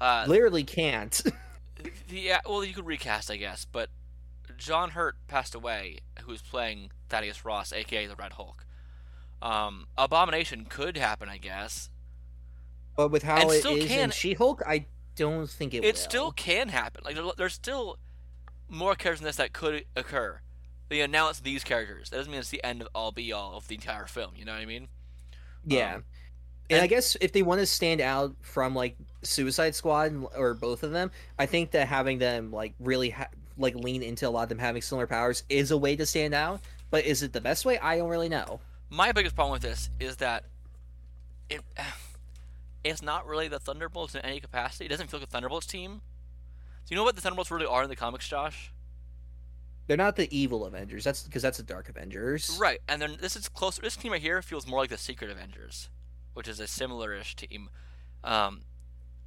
Uh, 0.00 0.24
Literally 0.26 0.64
can't. 0.64 1.22
the, 2.08 2.20
yeah, 2.20 2.40
well, 2.46 2.64
you 2.64 2.74
could 2.74 2.86
recast, 2.86 3.30
I 3.30 3.36
guess, 3.36 3.64
but 3.64 3.90
John 4.56 4.90
Hurt 4.90 5.16
passed 5.28 5.54
away, 5.54 5.98
who's 6.22 6.42
playing 6.42 6.90
Thaddeus 7.08 7.44
Ross, 7.44 7.72
aka 7.72 8.06
the 8.06 8.16
Red 8.16 8.32
Hulk. 8.34 8.66
Um, 9.42 9.86
Abomination 9.98 10.66
could 10.68 10.96
happen, 10.96 11.28
I 11.28 11.38
guess. 11.38 11.90
but 12.96 13.10
with 13.10 13.22
how 13.24 13.36
And 13.36 13.50
it 13.50 13.60
still 13.60 13.76
is 13.76 13.86
can- 13.88 14.04
in 14.04 14.10
She-Hulk, 14.10 14.62
I 14.66 14.86
don't 15.16 15.48
think 15.48 15.74
it. 15.74 15.84
It 15.84 15.94
will. 15.94 16.00
still 16.00 16.32
can 16.32 16.68
happen. 16.68 17.02
Like 17.04 17.14
there, 17.14 17.24
there's 17.36 17.54
still 17.54 17.98
more 18.68 18.94
characters 18.94 19.20
in 19.20 19.26
this 19.26 19.36
that 19.36 19.52
could 19.52 19.84
occur. 19.94 20.40
They 20.88 21.00
announce 21.00 21.40
these 21.40 21.64
characters. 21.64 22.10
That 22.10 22.16
doesn't 22.18 22.30
mean 22.30 22.40
it's 22.40 22.50
the 22.50 22.62
end 22.64 22.82
of 22.82 22.88
all 22.94 23.12
be 23.12 23.32
all 23.32 23.56
of 23.56 23.68
the 23.68 23.74
entire 23.74 24.06
film. 24.06 24.32
You 24.36 24.44
know 24.44 24.52
what 24.52 24.60
I 24.60 24.66
mean? 24.66 24.88
Yeah. 25.66 25.96
Um, 25.96 26.04
and, 26.70 26.80
I 26.82 26.86
guess 26.86 27.16
if 27.20 27.32
they 27.32 27.42
want 27.42 27.60
to 27.60 27.66
stand 27.66 28.00
out 28.00 28.34
from 28.40 28.74
like 28.74 28.96
Suicide 29.24 29.74
Squad 29.74 30.26
or 30.36 30.54
both 30.54 30.82
of 30.82 30.92
them, 30.92 31.10
I 31.38 31.46
think 31.46 31.72
that 31.72 31.88
having 31.88 32.18
them 32.18 32.52
like 32.52 32.74
really 32.78 33.10
ha- 33.10 33.28
like 33.58 33.74
lean 33.74 34.02
into 34.02 34.28
a 34.28 34.30
lot 34.30 34.44
of 34.44 34.48
them 34.48 34.58
having 34.58 34.82
similar 34.82 35.06
powers 35.06 35.44
is 35.48 35.70
a 35.70 35.76
way 35.76 35.96
to 35.96 36.06
stand 36.06 36.34
out. 36.34 36.60
But 36.90 37.04
is 37.04 37.22
it 37.22 37.32
the 37.32 37.40
best 37.40 37.64
way? 37.64 37.78
I 37.78 37.98
don't 37.98 38.08
really 38.08 38.28
know. 38.28 38.60
My 38.90 39.12
biggest 39.12 39.34
problem 39.34 39.52
with 39.52 39.62
this 39.62 39.90
is 39.98 40.16
that 40.16 40.44
it 41.48 41.62
it's 42.84 43.02
not 43.02 43.26
really 43.26 43.48
the 43.48 43.58
Thunderbolts 43.58 44.14
in 44.14 44.20
any 44.22 44.40
capacity. 44.40 44.86
It 44.86 44.88
doesn't 44.88 45.08
feel 45.08 45.20
like 45.20 45.28
a 45.28 45.30
Thunderbolts 45.30 45.66
team. 45.66 46.02
Do 46.86 46.94
you 46.94 46.96
know 46.96 47.04
what 47.04 47.16
the 47.16 47.22
Thunderbolts 47.22 47.50
really 47.50 47.66
are 47.66 47.82
in 47.82 47.88
the 47.88 47.96
comics, 47.96 48.28
Josh? 48.28 48.70
They're 49.86 49.96
not 49.96 50.16
the 50.16 50.34
evil 50.36 50.64
Avengers. 50.64 51.04
That's 51.04 51.22
because 51.22 51.42
that's 51.42 51.58
the 51.58 51.62
Dark 51.62 51.88
Avengers. 51.88 52.56
Right, 52.60 52.80
and 52.88 53.00
then 53.00 53.16
this 53.20 53.36
is 53.36 53.48
closer. 53.48 53.82
This 53.82 53.96
team 53.96 54.12
right 54.12 54.20
here 54.20 54.40
feels 54.42 54.66
more 54.66 54.80
like 54.80 54.90
the 54.90 54.98
Secret 54.98 55.30
Avengers, 55.30 55.90
which 56.32 56.48
is 56.48 56.58
a 56.60 56.66
similar-ish 56.66 57.36
team. 57.36 57.68
Um, 58.22 58.62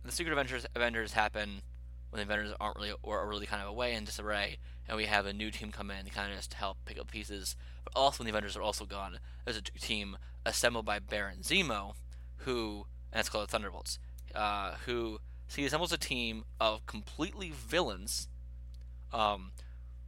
the 0.07 0.13
Secret 0.13 0.31
Avengers 0.31 0.65
Avengers 0.73 1.13
happen 1.13 1.61
when 2.09 2.17
the 2.17 2.23
Avengers 2.23 2.55
aren't 2.59 2.77
really 2.77 2.93
or 3.03 3.19
are 3.19 3.27
really 3.27 3.45
kind 3.45 3.61
of 3.61 3.67
away 3.67 3.93
in 3.93 4.05
disarray, 4.05 4.57
and 4.87 4.97
we 4.97 5.05
have 5.05 5.25
a 5.25 5.33
new 5.33 5.51
team 5.51 5.71
come 5.71 5.91
in 5.91 6.05
to 6.05 6.11
kind 6.11 6.31
of 6.31 6.37
just 6.37 6.53
help 6.53 6.77
pick 6.85 6.97
up 6.99 7.11
pieces. 7.11 7.55
But 7.83 7.93
also, 7.95 8.19
when 8.19 8.25
the 8.25 8.31
Avengers 8.31 8.55
are 8.55 8.61
also 8.61 8.85
gone, 8.85 9.19
there's 9.43 9.57
a 9.57 9.61
team 9.61 10.17
assembled 10.45 10.85
by 10.85 10.99
Baron 10.99 11.39
Zemo, 11.39 11.93
who 12.37 12.85
and 13.11 13.19
it's 13.19 13.29
called 13.29 13.47
the 13.47 13.51
Thunderbolts, 13.51 13.99
uh, 14.33 14.75
who 14.85 15.19
so 15.47 15.61
he 15.61 15.65
assembles 15.65 15.91
a 15.91 15.97
team 15.97 16.45
of 16.59 16.85
completely 16.85 17.51
villains, 17.53 18.27
um, 19.13 19.51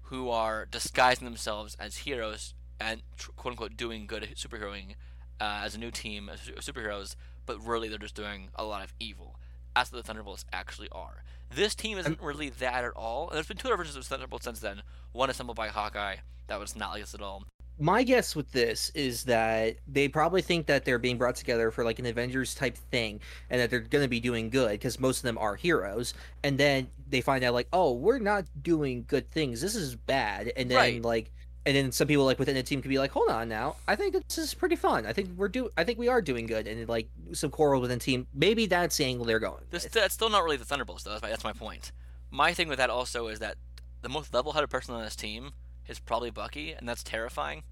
who 0.03 0.29
are 0.29 0.65
disguising 0.65 1.25
themselves 1.25 1.75
as 1.79 1.97
heroes 1.97 2.53
and 2.79 3.01
quote 3.35 3.51
unquote 3.51 3.75
doing 3.75 4.07
good 4.07 4.29
superheroing 4.35 4.95
uh, 5.41 5.61
as 5.63 5.75
a 5.75 5.79
new 5.79 5.91
team 5.91 6.29
of 6.29 6.39
superheroes, 6.39 7.15
but 7.45 7.59
really 7.65 7.89
they're 7.89 7.97
just 7.97 8.15
doing 8.15 8.49
a 8.55 8.63
lot 8.63 8.83
of 8.83 8.93
evil. 8.99 9.37
That's 9.75 9.91
what 9.91 9.97
the 9.97 10.03
Thunderbolts 10.07 10.45
actually 10.51 10.89
are. 10.91 11.23
This 11.53 11.73
team 11.75 11.97
isn't 11.97 12.21
really 12.21 12.49
that 12.49 12.83
at 12.83 12.91
all. 12.91 13.29
And 13.29 13.35
there's 13.37 13.47
been 13.47 13.57
two 13.57 13.67
other 13.69 13.77
versions 13.77 13.95
of 13.95 14.05
Thunderbolts 14.05 14.45
since 14.45 14.59
then. 14.59 14.81
One 15.13 15.29
assembled 15.29 15.57
by 15.57 15.69
Hawkeye 15.69 16.17
that 16.47 16.59
was 16.59 16.75
not 16.75 16.91
like 16.91 17.01
this 17.01 17.13
at 17.13 17.21
all. 17.21 17.43
my 17.79 18.03
guess 18.03 18.35
with 18.35 18.51
this 18.51 18.89
is 18.93 19.23
that 19.23 19.77
they 19.87 20.07
probably 20.09 20.41
think 20.41 20.65
that 20.65 20.83
they're 20.83 20.99
being 20.99 21.17
brought 21.17 21.35
together 21.35 21.71
for 21.71 21.85
like 21.85 21.97
an 21.99 22.05
Avengers 22.05 22.53
type 22.55 22.75
thing 22.91 23.21
and 23.49 23.61
that 23.61 23.69
they're 23.69 23.79
going 23.79 24.03
to 24.03 24.09
be 24.09 24.19
doing 24.19 24.49
good 24.49 24.71
because 24.71 24.99
most 24.99 25.17
of 25.19 25.23
them 25.23 25.37
are 25.37 25.55
heroes. 25.55 26.13
And 26.43 26.57
then 26.57 26.89
they 27.09 27.21
find 27.21 27.43
out, 27.43 27.53
like, 27.53 27.67
oh, 27.71 27.93
we're 27.93 28.19
not 28.19 28.45
doing 28.61 29.05
good 29.07 29.31
things. 29.31 29.61
This 29.61 29.75
is 29.75 29.95
bad. 29.95 30.51
And 30.57 30.69
then, 30.69 30.77
Right. 30.77 31.01
like, 31.01 31.31
and 31.65 31.75
then 31.75 31.91
some 31.91 32.07
people 32.07 32.25
like 32.25 32.39
within 32.39 32.55
the 32.55 32.63
team 32.63 32.81
could 32.81 32.89
be 32.89 32.99
like, 32.99 33.11
hold 33.11 33.29
on 33.29 33.49
now, 33.49 33.75
I 33.87 33.95
think 33.95 34.13
this 34.13 34.37
is 34.37 34.53
pretty 34.53 34.75
fun. 34.75 35.05
I 35.05 35.13
think 35.13 35.29
we're 35.35 35.49
do, 35.49 35.69
I 35.77 35.83
think 35.83 35.99
we 35.99 36.07
are 36.07 36.21
doing 36.21 36.45
good. 36.45 36.67
And 36.67 36.87
like 36.87 37.09
some 37.33 37.51
quarrel 37.51 37.81
within 37.81 37.99
team, 37.99 38.27
maybe 38.33 38.65
that's 38.65 38.97
the 38.97 39.05
angle 39.05 39.25
they're 39.25 39.39
going. 39.39 39.63
This, 39.69 39.85
that's 39.85 40.13
still 40.13 40.29
not 40.29 40.43
really 40.43 40.57
the 40.57 40.65
Thunderbolts, 40.65 41.03
though. 41.03 41.11
That's 41.11 41.21
my, 41.21 41.29
that's 41.29 41.43
my 41.43 41.53
point. 41.53 41.91
My 42.31 42.53
thing 42.53 42.69
with 42.69 42.77
that 42.77 42.89
also 42.89 43.27
is 43.27 43.39
that 43.39 43.57
the 44.01 44.09
most 44.09 44.33
level-headed 44.33 44.69
person 44.69 44.95
on 44.95 45.03
this 45.03 45.15
team 45.15 45.51
is 45.87 45.99
probably 45.99 46.29
Bucky, 46.29 46.71
and 46.71 46.87
that's 46.87 47.03
terrifying. 47.03 47.63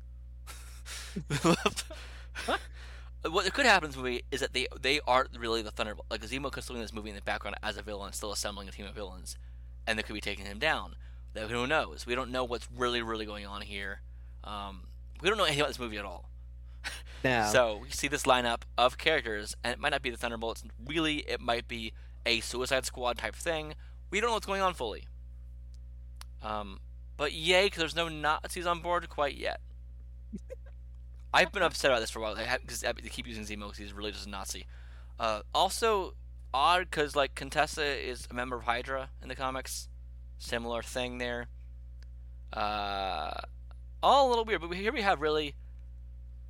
what 3.24 3.54
could 3.54 3.66
happen 3.66 3.90
this 3.90 3.98
movie 3.98 4.24
is 4.32 4.40
that 4.42 4.54
they 4.54 4.68
they 4.80 5.00
aren't 5.08 5.38
really 5.38 5.62
the 5.62 5.72
Thunderbolt. 5.72 6.08
Like 6.10 6.22
Zemo 6.22 6.52
could 6.52 6.64
still 6.64 6.76
be 6.76 6.80
in 6.80 6.84
this 6.84 6.94
movie 6.94 7.10
in 7.10 7.16
the 7.16 7.22
background 7.22 7.58
as 7.64 7.78
a 7.78 7.82
villain, 7.82 8.14
still 8.14 8.32
assembling 8.32 8.68
a 8.68 8.72
team 8.72 8.86
of 8.86 8.96
villains, 8.96 9.38
and 9.86 9.98
they 9.98 10.04
could 10.04 10.14
be 10.14 10.22
taking 10.22 10.46
him 10.46 10.60
down. 10.60 10.96
Who 11.38 11.68
knows? 11.68 12.06
We 12.06 12.16
don't 12.16 12.32
know 12.32 12.44
what's 12.44 12.68
really 12.76 13.02
really 13.02 13.26
going 13.26 13.46
on 13.46 13.62
here. 13.62 14.02
Um, 14.44 14.88
we 15.22 15.30
don't 15.30 15.38
know 15.38 15.44
anything 15.44 15.62
about 15.62 15.70
this 15.70 15.80
movie 15.80 15.98
at 15.98 16.06
all. 16.06 16.30
now. 17.24 17.48
So 17.48 17.80
we 17.84 17.90
see 17.90 18.08
this 18.08 18.24
lineup 18.24 18.62
of 18.78 18.98
characters, 18.98 19.56
and 19.64 19.74
it 19.74 19.80
might 19.80 19.90
not 19.90 20.02
be 20.02 20.10
the 20.10 20.18
Thunderbolts. 20.18 20.64
Really, 20.86 21.18
it 21.28 21.42
might 21.42 21.68
be 21.68 21.94
a 22.26 22.40
Suicide 22.40 22.86
Squad 22.86 23.18
type 23.18 23.36
thing. 23.36 23.76
We 24.10 24.20
don't 24.20 24.30
know 24.30 24.36
what's 24.36 24.46
going 24.46 24.62
on 24.62 24.74
fully. 24.74 25.06
Um, 26.42 26.80
but 27.18 27.34
yay, 27.34 27.66
because 27.66 27.80
there's 27.80 27.96
no 27.96 28.10
Nazis 28.10 28.66
on 28.66 28.80
board 28.80 29.10
quite 29.10 29.36
yet. 29.36 29.60
I've 31.34 31.52
been 31.52 31.64
upset 31.64 31.92
about 31.92 32.00
this 32.00 32.10
for 32.10 32.20
a 32.20 32.22
while 32.22 32.36
because 32.36 32.82
they 32.82 32.94
keep 33.10 33.28
using 33.28 33.44
Zemo 33.44 33.66
because 33.66 33.78
he's 33.78 33.94
really 33.94 34.12
just 34.12 34.28
a 34.28 34.30
Nazi. 34.30 34.66
Uh, 35.20 35.42
also, 35.54 36.14
odd 36.54 36.90
because 36.90 37.16
like 37.16 37.36
Contessa 37.36 37.84
is 37.84 38.28
a 38.30 38.34
member 38.34 38.56
of 38.56 38.64
Hydra 38.64 39.10
in 39.22 39.30
the 39.30 39.36
comics. 39.36 39.90
Similar 40.38 40.84
thing 40.84 41.18
there. 41.18 41.48
Uh, 42.54 43.32
all 44.02 44.28
a 44.28 44.30
little 44.30 44.46
weird, 44.46 44.62
but 44.62 44.72
here 44.72 44.94
we 44.94 45.02
have 45.02 45.22
really 45.22 45.56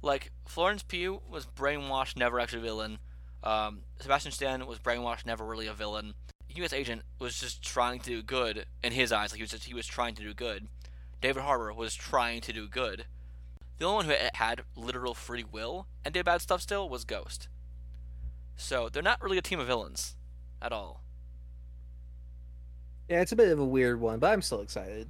like 0.02 0.32
Florence 0.48 0.84
Pugh 0.84 1.22
was 1.30 1.46
brainwashed, 1.46 2.18
never 2.18 2.40
actually 2.40 2.60
a 2.60 2.64
villain. 2.64 3.00
Um, 3.44 3.82
Sebastian 4.00 4.32
Stan 4.32 4.66
was 4.66 4.80
brainwashed, 4.80 5.26
never 5.26 5.46
really 5.46 5.68
a 5.68 5.74
villain. 5.74 6.14
U.S. 6.56 6.74
agent 6.74 7.04
was 7.20 7.40
just 7.40 7.62
trying 7.62 8.00
to 8.00 8.10
do 8.10 8.24
good 8.24 8.66
in 8.84 8.92
his 8.92 9.12
eyes. 9.12 9.32
Like 9.32 9.38
he 9.38 9.44
was 9.44 9.52
just 9.52 9.66
he 9.66 9.74
was 9.74 9.86
trying 9.86 10.16
to 10.16 10.24
do 10.24 10.34
good. 10.34 10.68
David 11.22 11.44
Harbour 11.44 11.74
was 11.74 11.96
trying 11.96 12.42
to 12.42 12.54
do 12.54 12.68
good. 12.68 13.06
The 13.78 13.86
only 13.86 13.96
one 13.96 14.06
who 14.06 14.28
had 14.34 14.64
literal 14.76 15.14
free 15.14 15.44
will 15.44 15.88
and 16.04 16.14
did 16.14 16.26
bad 16.26 16.42
stuff 16.42 16.62
still 16.62 16.90
was 16.90 17.06
Ghost. 17.06 17.48
So 18.56 18.90
they're 18.90 19.04
not 19.04 19.22
really 19.22 19.38
a 19.38 19.42
team 19.42 19.60
of 19.60 19.68
villains, 19.68 20.16
at 20.62 20.72
all. 20.72 21.04
Yeah, 23.10 23.22
it's 23.22 23.32
a 23.32 23.36
bit 23.36 23.52
of 23.52 23.60
a 23.60 23.66
weird 23.66 24.00
one, 24.00 24.20
but 24.20 24.32
I'm 24.32 24.42
still 24.42 24.62
excited. 24.62 25.10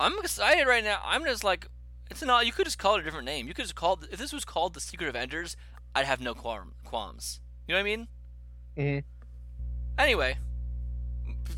I'm 0.00 0.18
excited 0.18 0.66
right 0.66 0.82
now. 0.82 1.00
I'm 1.04 1.24
just 1.24 1.44
like, 1.44 1.68
it's 2.10 2.22
not. 2.22 2.46
You 2.46 2.52
could 2.52 2.64
just 2.66 2.78
call 2.78 2.96
it 2.96 3.00
a 3.00 3.02
different 3.04 3.26
name. 3.26 3.46
You 3.46 3.54
could 3.54 3.64
just 3.64 3.74
call 3.74 3.98
it, 4.02 4.08
if 4.12 4.18
this 4.18 4.32
was 4.32 4.44
called 4.44 4.74
the 4.74 4.80
Secret 4.80 5.08
Avengers, 5.08 5.56
I'd 5.94 6.06
have 6.06 6.20
no 6.20 6.34
qualm, 6.34 6.72
qualms. 6.84 7.40
You 7.66 7.74
know 7.74 7.78
what 7.78 7.80
I 7.80 7.96
mean? 7.96 8.08
Mhm. 8.76 9.04
Anyway, 9.98 10.36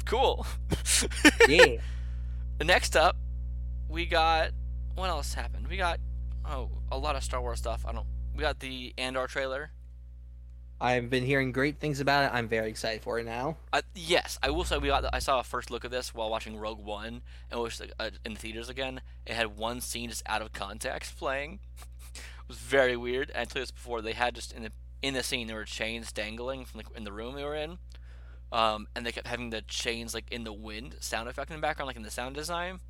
cool. 0.05 0.47
Yeah. 1.49 1.77
Next 2.62 2.97
up, 2.97 3.16
we 3.88 4.07
got 4.07 4.51
what 4.95 5.09
else 5.09 5.35
happened? 5.35 5.69
We 5.69 5.77
got 5.77 6.01
oh 6.45 6.71
a 6.90 6.99
lot 6.99 7.16
of 7.16 7.25
Star 7.25 7.40
Wars 7.40 7.59
stuff. 7.59 7.85
I 7.87 7.92
don't. 7.92 8.07
We 8.35 8.40
got 8.42 8.61
the 8.61 8.92
Andor 8.99 9.27
trailer. 9.27 9.71
I've 10.81 11.09
been 11.09 11.25
hearing 11.25 11.53
great 11.53 11.79
things 11.79 12.01
about 12.01 12.25
it. 12.25 12.35
I'm 12.35 12.49
very 12.49 12.69
excited 12.69 13.03
for 13.03 13.19
it 13.19 13.25
now. 13.25 13.57
Uh, 13.73 13.83
yes, 13.95 14.39
I 14.43 14.51
will 14.51 14.65
say 14.65 14.77
we 14.77 14.89
got. 14.89 15.03
The, 15.03 15.15
I 15.15 15.21
saw 15.21 15.41
a 15.41 15.45
first 15.45 15.71
look 15.71 15.85
of 15.85 15.91
this 15.91 16.15
while 16.15 16.31
watching 16.31 16.57
Rogue 16.57 16.85
One, 16.85 17.23
and 17.51 17.61
was 17.61 17.81
uh, 17.99 18.11
in 18.25 18.35
the 18.35 18.39
theaters 18.39 18.69
again. 18.69 19.01
It 19.25 19.35
had 19.35 19.57
one 19.57 19.81
scene 19.81 20.11
just 20.11 20.23
out 20.27 20.43
of 20.43 20.53
context 20.53 21.17
playing. 21.17 21.61
it 22.15 22.23
was 22.49 22.59
very 22.59 22.97
weird. 22.97 23.31
And 23.31 23.39
I 23.39 23.45
told 23.45 23.57
you 23.57 23.62
this 23.62 23.71
before. 23.71 24.03
They 24.03 24.12
had 24.12 24.35
just 24.35 24.53
in 24.53 24.65
the 24.65 24.73
in 25.03 25.15
the 25.15 25.23
scene 25.23 25.47
there 25.47 25.57
were 25.57 25.65
chains 25.65 26.12
dangling 26.12 26.65
from 26.67 26.83
the, 26.83 26.97
in 26.97 27.05
the 27.05 27.12
room 27.12 27.35
they 27.35 27.45
were 27.45 27.57
in, 27.57 27.79
um, 28.53 28.87
and 28.95 29.07
they 29.07 29.12
kept 29.12 29.27
having 29.27 29.51
the 29.51 29.62
chains 29.62 30.12
like 30.12 30.31
in 30.31 30.45
the 30.45 30.53
wind 30.53 30.97
sound 31.01 31.29
effect 31.29 31.51
in 31.51 31.57
the 31.57 31.62
background, 31.62 31.87
like 31.87 31.97
in 31.97 32.03
the 32.03 32.11
sound 32.11 32.35
design. 32.35 32.81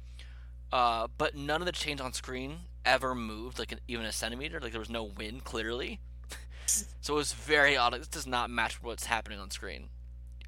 Uh, 0.73 1.07
but 1.19 1.37
none 1.37 1.63
of 1.63 1.67
the 1.67 1.73
chains 1.73 2.01
on 2.01 2.13
screen 2.13 2.59
ever 2.85 3.15
moved, 3.15 3.61
like 3.61 3.71
an, 3.71 3.79
even 3.87 4.05
a 4.05 4.13
centimeter. 4.13 4.59
Like 4.61 4.73
there 4.73 4.81
was 4.81 4.91
no 4.91 5.05
wind, 5.05 5.45
clearly. 5.45 6.01
So 7.01 7.15
it 7.15 7.17
was 7.17 7.33
very 7.33 7.77
odd. 7.77 7.93
Like, 7.93 8.01
this 8.01 8.09
does 8.09 8.27
not 8.27 8.51
match 8.51 8.83
what's 8.83 9.07
happening 9.07 9.39
on 9.39 9.51
screen. 9.51 9.89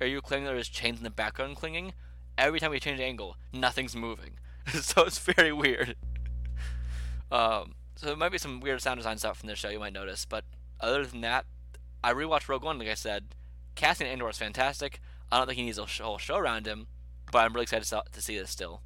Are 0.01 0.07
you 0.07 0.21
claiming 0.21 0.47
there's 0.47 0.69
chains 0.69 0.99
in 0.99 1.05
the 1.05 1.11
background 1.11 1.57
clinging? 1.57 1.93
Every 2.37 2.61
time 2.61 2.71
we 2.71 2.81
change 2.81 3.01
angle, 3.01 3.37
nothing's 3.53 3.97
moving. 3.97 4.39
so 4.73 5.03
it's 5.03 5.19
very 5.19 5.53
weird. 5.53 5.97
Um, 7.31 7.75
so 7.97 8.07
there 8.07 8.17
might 8.17 8.33
be 8.33 8.39
some 8.39 8.61
weird 8.61 8.81
sound 8.81 8.99
design 8.99 9.19
stuff 9.19 9.39
from 9.39 9.49
this 9.49 9.59
show 9.59 9.69
you 9.69 9.81
might 9.81 9.93
notice, 9.93 10.25
but 10.25 10.45
other 10.81 11.05
than 11.05 11.21
that, 11.23 11.47
I 12.03 12.13
rewatched 12.13 12.49
Rogue 12.49 12.63
One. 12.63 12.79
Like 12.79 12.89
I 12.89 12.95
said, 12.95 13.35
casting 13.75 14.07
Andor 14.07 14.29
is 14.29 14.39
fantastic. 14.39 15.01
I 15.31 15.39
don't 15.39 15.47
think 15.47 15.59
he 15.59 15.65
needs 15.65 15.79
a 15.79 15.87
sh- 15.87 16.01
whole 16.01 16.19
show 16.19 16.37
around 16.37 16.67
him, 16.67 16.87
but 17.33 17.41
I'm 17.41 17.53
really 17.53 17.65
excited 17.65 17.87
to, 17.89 18.03
to 18.11 18.23
see 18.23 18.39
this 18.39 18.51
still. 18.51 18.83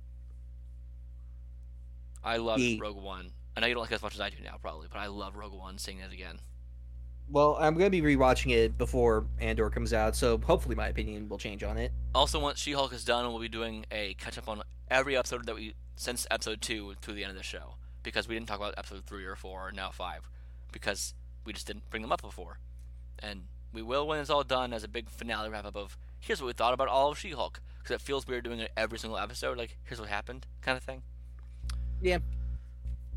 I 2.25 2.39
love 2.39 2.61
Rogue 2.81 2.97
One. 2.97 3.33
I 3.57 3.61
know 3.61 3.67
you 3.67 3.75
don't 3.75 3.83
like 3.83 3.93
it 3.93 3.97
as 3.97 4.03
much 4.03 4.15
as 4.15 4.21
I 4.21 4.31
do 4.31 4.37
now, 4.43 4.57
probably, 4.61 4.89
but 4.91 4.99
I 4.99 5.07
love 5.09 5.37
Rogue 5.37 5.53
One. 5.53 5.77
Seeing 5.79 5.99
it 5.99 6.13
again. 6.13 6.41
Well, 7.33 7.57
I'm 7.59 7.79
going 7.79 7.91
to 7.91 8.03
be 8.03 8.03
rewatching 8.03 8.53
it 8.53 8.77
before 8.77 9.25
Andor 9.41 9.71
comes 9.71 9.95
out, 9.95 10.15
so 10.15 10.37
hopefully 10.37 10.75
my 10.75 10.89
opinion 10.89 11.31
will 11.31 11.39
change 11.39 11.63
on 11.63 11.79
it. 11.79 11.91
Also, 12.15 12.39
once 12.39 12.59
She-Hulk 12.59 12.93
is 12.93 13.07
done, 13.07 13.27
we'll 13.27 13.41
be 13.41 13.49
doing 13.49 13.87
a 13.91 14.13
catch-up 14.15 14.51
on 14.51 14.61
every 14.91 15.17
episode 15.17 15.47
that 15.47 15.55
we 15.55 15.75
since 15.97 16.27
episode 16.31 16.61
two 16.61 16.95
to 17.01 17.13
the 17.13 17.25
end 17.25 17.31
of 17.31 17.37
the 17.37 17.43
show 17.43 17.77
because 18.03 18.29
we 18.29 18.35
didn't 18.35 18.49
talk 18.49 18.59
about 18.59 18.75
episode 18.77 19.07
three 19.07 19.25
or 19.25 19.35
four 19.35 19.69
or 19.69 19.73
now 19.73 19.91
five 19.91 20.29
because 20.73 21.15
we 21.47 21.55
just 21.55 21.67
didn't 21.67 21.89
bring 21.89 22.03
them 22.03 22.13
up 22.13 22.21
before, 22.21 22.59
and 23.19 23.45
we 23.73 23.81
will 23.81 24.07
when 24.07 24.21
it's 24.21 24.29
all 24.29 24.45
done 24.45 24.75
as 24.75 24.85
a 24.85 24.89
big 24.89 25.09
finale 25.09 25.49
wrap-up 25.49 25.75
of 25.75 25.97
here's 26.21 26.43
what 26.43 26.49
we 26.49 26.53
thought 26.53 26.75
about 26.75 26.89
all 26.89 27.13
of 27.13 27.19
She-Hulk 27.19 27.61
because 27.79 27.95
it 27.95 28.03
feels 28.03 28.27
weird 28.27 28.45
doing 28.45 28.61
it 28.61 28.73
every 28.77 28.99
single 28.99 29.19
episode 29.19 29.57
like 29.57 29.79
here's 29.85 29.99
what 30.01 30.11
happened 30.11 30.47
kind 30.61 30.77
of 30.77 30.85
thing. 30.85 31.03
Yeah. 32.03 32.19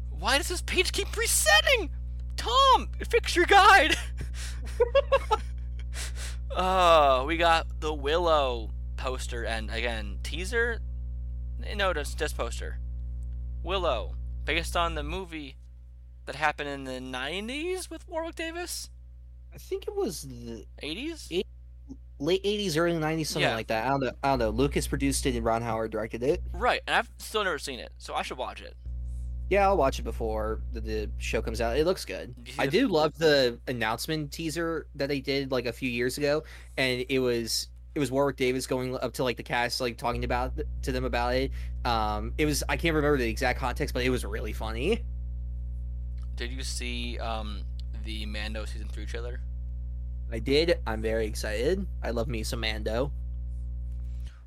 Why 0.09 0.37
does 0.37 0.47
this 0.47 0.61
page 0.61 0.93
keep 0.93 1.17
resetting? 1.17 1.89
Tom, 2.37 2.89
fix 3.09 3.35
your 3.35 3.45
guide. 3.45 3.95
Oh, 6.57 7.25
we 7.25 7.35
got 7.35 7.67
the 7.81 7.93
Willow 7.93 8.69
poster 8.95 9.43
and 9.43 9.69
again 9.69 10.19
teaser. 10.23 10.79
No, 11.75 11.93
just 11.93 12.17
just 12.17 12.37
poster. 12.37 12.79
Willow, 13.61 14.15
based 14.45 14.77
on 14.77 14.95
the 14.95 15.03
movie 15.03 15.57
that 16.25 16.35
happened 16.35 16.69
in 16.69 16.83
the 16.85 16.93
'90s 17.17 17.89
with 17.89 18.07
Warwick 18.07 18.35
Davis. 18.35 18.89
I 19.53 19.57
think 19.57 19.85
it 19.87 19.95
was 19.95 20.21
the 20.21 20.65
'80s. 20.81 21.27
It- 21.29 21.47
late 22.17 22.41
80s, 22.45 22.77
early 22.77 22.97
90s, 22.97 23.27
something 23.27 23.41
Yeah. 23.49 23.55
like 23.55 23.67
that. 23.67 23.85
I 23.85 23.89
don't 23.89 23.99
know. 23.99 24.11
I 24.23 24.29
don't 24.29 24.39
know. 24.39 24.49
Lucas 24.49 24.87
produced 24.87 25.25
it 25.25 25.35
and 25.35 25.43
Ron 25.43 25.61
Howard 25.61 25.91
directed 25.91 26.23
it. 26.23 26.41
Right, 26.53 26.79
and 26.87 26.95
I've 26.95 27.11
still 27.17 27.43
never 27.43 27.59
seen 27.59 27.79
it, 27.79 27.91
so 27.97 28.15
I 28.15 28.21
should 28.21 28.37
watch 28.37 28.61
it. 28.61 28.77
Yeah, 29.49 29.67
I'll 29.67 29.77
watch 29.77 29.99
it 29.99 30.03
before 30.03 30.61
the, 30.73 30.81
the 30.81 31.09
show 31.19 31.41
comes 31.41 31.61
out. 31.61 31.77
It 31.77 31.85
looks 31.85 32.03
good. 32.03 32.33
See 32.47 32.55
I 32.57 32.65
do 32.65 32.87
love 32.87 33.17
the 33.17 33.59
announcement 33.67 34.31
teaser 34.31 34.87
that 34.95 35.07
they 35.07 35.19
did 35.19 35.51
like 35.51 35.67
a 35.67 35.73
few 35.73 35.89
years 35.89 36.17
ago, 36.17 36.43
and 36.77 37.05
it 37.09 37.19
was 37.19 37.67
it 37.93 37.99
was 37.99 38.11
Warwick 38.11 38.35
Davis 38.35 38.67
going 38.67 38.97
up 38.97 39.13
to 39.13 39.23
like 39.23 39.37
the 39.37 39.43
cast, 39.43 39.79
like 39.81 39.97
talking 39.97 40.23
about 40.23 40.53
to 40.81 40.91
them 40.91 41.05
about 41.05 41.35
it. 41.35 41.51
Um, 41.85 42.33
it 42.37 42.45
was 42.45 42.63
I 42.67 42.75
can't 42.75 42.95
remember 42.95 43.17
the 43.17 43.29
exact 43.29 43.59
context, 43.59 43.93
but 43.93 44.03
it 44.03 44.09
was 44.09 44.25
really 44.25 44.53
funny. 44.53 45.03
Did 46.35 46.51
you 46.51 46.63
see 46.63 47.17
um, 47.19 47.61
the 48.03 48.25
Mando 48.25 48.65
season 48.65 48.89
three 48.89 49.05
trailer? 49.05 49.39
I 50.31 50.39
did. 50.39 50.79
I'm 50.85 51.01
very 51.01 51.27
excited. 51.27 51.85
I 52.03 52.09
love 52.09 52.27
me 52.27 52.43
some 52.43 52.59
Mando. 52.59 53.11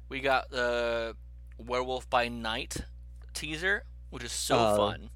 We 0.09 0.21
got 0.21 0.51
the 0.51 1.17
Werewolf 1.59 2.11
by 2.11 2.29
Night 2.29 2.77
teaser, 3.33 3.85
which 4.11 4.25
is 4.25 4.33
so 4.33 4.57
Oh. 4.59 4.77
fun. 4.77 5.11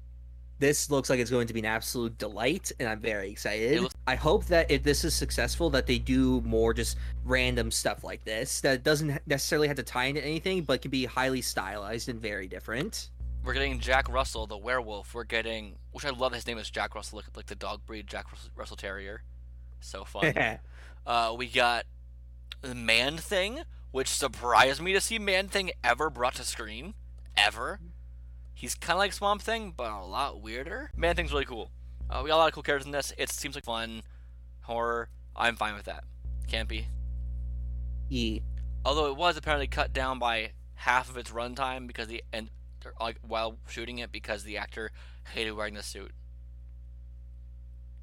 This 0.59 0.89
looks 0.89 1.09
like 1.09 1.19
it's 1.19 1.31
going 1.31 1.47
to 1.47 1.53
be 1.53 1.59
an 1.59 1.65
absolute 1.65 2.17
delight, 2.17 2.71
and 2.79 2.87
I'm 2.87 2.99
very 3.01 3.29
excited. 3.29 3.81
looks- 3.81 3.95
I 4.07 4.15
hope 4.15 4.45
that 4.45 4.71
if 4.71 4.83
this 4.83 5.03
is 5.03 5.13
successful, 5.13 5.69
that 5.71 5.87
they 5.87 5.97
do 5.99 6.39
more 6.41 6.73
just 6.73 6.95
random 7.25 7.69
stuff 7.71 8.03
like 8.03 8.23
this 8.23 8.61
that 8.61 8.83
doesn't 8.83 9.21
necessarily 9.27 9.67
have 9.67 9.75
to 9.77 9.83
tie 9.83 10.05
into 10.05 10.23
anything, 10.23 10.61
but 10.63 10.81
can 10.81 10.91
be 10.91 11.05
highly 11.05 11.41
stylized 11.41 12.07
and 12.07 12.21
very 12.21 12.47
different. 12.47 13.09
We're 13.43 13.53
getting 13.53 13.79
Jack 13.79 14.07
Russell, 14.07 14.47
the 14.47 14.57
werewolf. 14.57 15.13
We're 15.13 15.25
getting, 15.25 15.75
which 15.91 16.05
I 16.05 16.11
love. 16.11 16.31
His 16.33 16.47
name 16.47 16.57
is 16.57 16.69
Jack 16.69 16.95
Russell, 16.95 17.17
like, 17.17 17.35
like 17.35 17.47
the 17.47 17.55
dog 17.55 17.85
breed 17.85 18.07
Jack 18.07 18.31
Russell, 18.31 18.51
Russell 18.55 18.77
Terrier. 18.77 19.23
So 19.81 20.05
fun. 20.05 20.33
uh, 21.05 21.35
we 21.37 21.47
got 21.47 21.85
the 22.61 22.73
Man 22.75 23.17
Thing, 23.17 23.63
which 23.91 24.07
surprised 24.07 24.81
me 24.81 24.93
to 24.93 25.01
see 25.01 25.19
Man 25.19 25.49
Thing 25.49 25.71
ever 25.83 26.09
brought 26.09 26.35
to 26.35 26.43
screen, 26.45 26.93
ever. 27.35 27.81
He's 28.53 28.75
kind 28.75 28.93
of 28.93 28.99
like 28.99 29.13
Swamp 29.13 29.41
Thing, 29.41 29.73
but 29.75 29.91
a 29.91 30.03
lot 30.05 30.41
weirder. 30.41 30.91
Man 30.95 31.15
Thing's 31.15 31.31
really 31.33 31.45
cool. 31.45 31.71
Uh, 32.09 32.21
we 32.23 32.29
got 32.29 32.35
a 32.35 32.37
lot 32.37 32.47
of 32.47 32.53
cool 32.53 32.63
characters 32.63 32.85
in 32.85 32.91
this. 32.91 33.11
It 33.17 33.29
seems 33.29 33.55
like 33.55 33.63
fun 33.65 34.03
horror. 34.61 35.09
I'm 35.35 35.55
fine 35.55 35.73
with 35.75 35.85
that. 35.85 36.03
Can't 36.47 36.69
be. 36.69 36.87
E. 38.09 38.41
Although 38.85 39.07
it 39.07 39.17
was 39.17 39.37
apparently 39.37 39.67
cut 39.67 39.93
down 39.93 40.19
by 40.19 40.51
half 40.75 41.09
of 41.09 41.17
its 41.17 41.31
runtime 41.31 41.87
because 41.87 42.07
the 42.07 42.23
and 42.31 42.49
like 42.99 43.17
while 43.25 43.57
shooting 43.67 43.99
it 43.99 44.11
because 44.11 44.43
the 44.43 44.57
actor 44.57 44.91
hated 45.33 45.53
wearing 45.53 45.73
the 45.73 45.81
suit. 45.83 46.11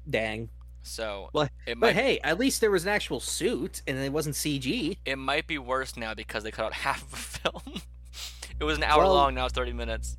Dang. 0.09 0.49
So 0.83 1.29
Well, 1.33 1.47
it 1.67 1.79
But 1.79 1.93
hey, 1.93 2.19
at 2.23 2.39
least 2.39 2.59
there 2.59 2.71
was 2.71 2.83
an 2.83 2.89
actual 2.89 3.19
suit 3.19 3.83
and 3.85 3.97
it 3.99 4.11
wasn't 4.11 4.35
CG. 4.35 4.97
it 5.05 5.17
might 5.17 5.45
be 5.45 5.59
worse 5.59 5.95
now 5.95 6.13
because 6.15 6.43
they 6.43 6.51
cut 6.51 6.65
out 6.65 6.73
half 6.87 7.03
of 7.03 7.13
a 7.13 7.15
film. 7.15 7.81
it 8.59 8.63
was 8.63 8.77
an 8.77 8.83
hour 8.83 9.03
Well- 9.03 9.13
long. 9.13 9.35
Now 9.35 9.45
it's 9.45 9.53
30 9.53 9.73
minutes. 9.73 10.17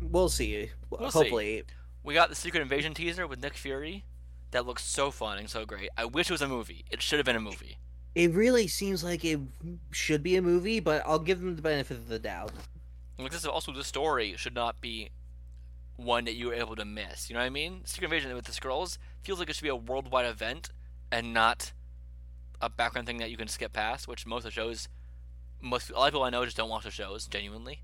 We'll 0.00 0.28
see. 0.28 0.70
We'll 0.90 1.10
see. 1.10 1.18
Hopefully. 1.18 1.64
We 2.02 2.14
got 2.14 2.28
the 2.28 2.34
Secret 2.34 2.60
Invasion 2.60 2.94
teaser 2.94 3.26
with 3.26 3.42
Nick 3.42 3.54
Fury. 3.54 4.04
That 4.50 4.66
looks 4.66 4.84
so 4.84 5.10
fun 5.10 5.38
and 5.38 5.50
so 5.50 5.66
great. 5.66 5.90
I 5.96 6.04
wish 6.06 6.30
it 6.30 6.32
was 6.32 6.42
a 6.42 6.48
movie. 6.48 6.84
It 6.90 7.02
should 7.02 7.18
have 7.18 7.26
been 7.26 7.36
a 7.36 7.40
movie. 7.40 7.78
It 8.14 8.32
really 8.32 8.66
seems 8.66 9.04
like 9.04 9.24
it 9.24 9.38
should 9.90 10.22
be 10.22 10.36
a 10.36 10.42
movie, 10.42 10.80
but 10.80 11.02
I'll 11.06 11.18
give 11.18 11.40
them 11.40 11.54
the 11.56 11.62
benefit 11.62 11.98
of 11.98 12.08
the 12.08 12.18
doubt. 12.18 12.52
Like 13.18 13.30
this 13.30 13.40
is 13.40 13.46
also 13.46 13.72
the 13.72 13.84
story 13.84 14.34
should 14.36 14.54
not 14.54 14.80
be 14.80 15.10
one 15.96 16.24
that 16.24 16.34
you 16.34 16.46
were 16.46 16.54
able 16.54 16.76
to 16.76 16.84
miss. 16.84 17.28
You 17.28 17.34
know 17.34 17.40
what 17.40 17.46
I 17.46 17.50
mean? 17.50 17.82
Secret 17.84 18.06
Invasion 18.06 18.34
with 18.34 18.46
the 18.46 18.52
scrolls 18.52 18.98
feels 19.22 19.38
like 19.38 19.50
it 19.50 19.56
should 19.56 19.64
be 19.64 19.68
a 19.68 19.76
worldwide 19.76 20.26
event 20.26 20.70
and 21.10 21.34
not 21.34 21.72
a 22.60 22.70
background 22.70 23.06
thing 23.06 23.18
that 23.18 23.30
you 23.30 23.36
can 23.36 23.48
skip 23.48 23.72
past. 23.72 24.08
Which 24.08 24.26
most 24.26 24.40
of 24.40 24.44
the 24.44 24.50
shows, 24.52 24.88
most 25.60 25.90
a 25.90 25.94
lot 25.94 26.06
of 26.06 26.12
people 26.12 26.22
I 26.24 26.30
know 26.30 26.44
just 26.44 26.56
don't 26.56 26.70
watch 26.70 26.84
the 26.84 26.90
shows 26.90 27.26
genuinely. 27.26 27.82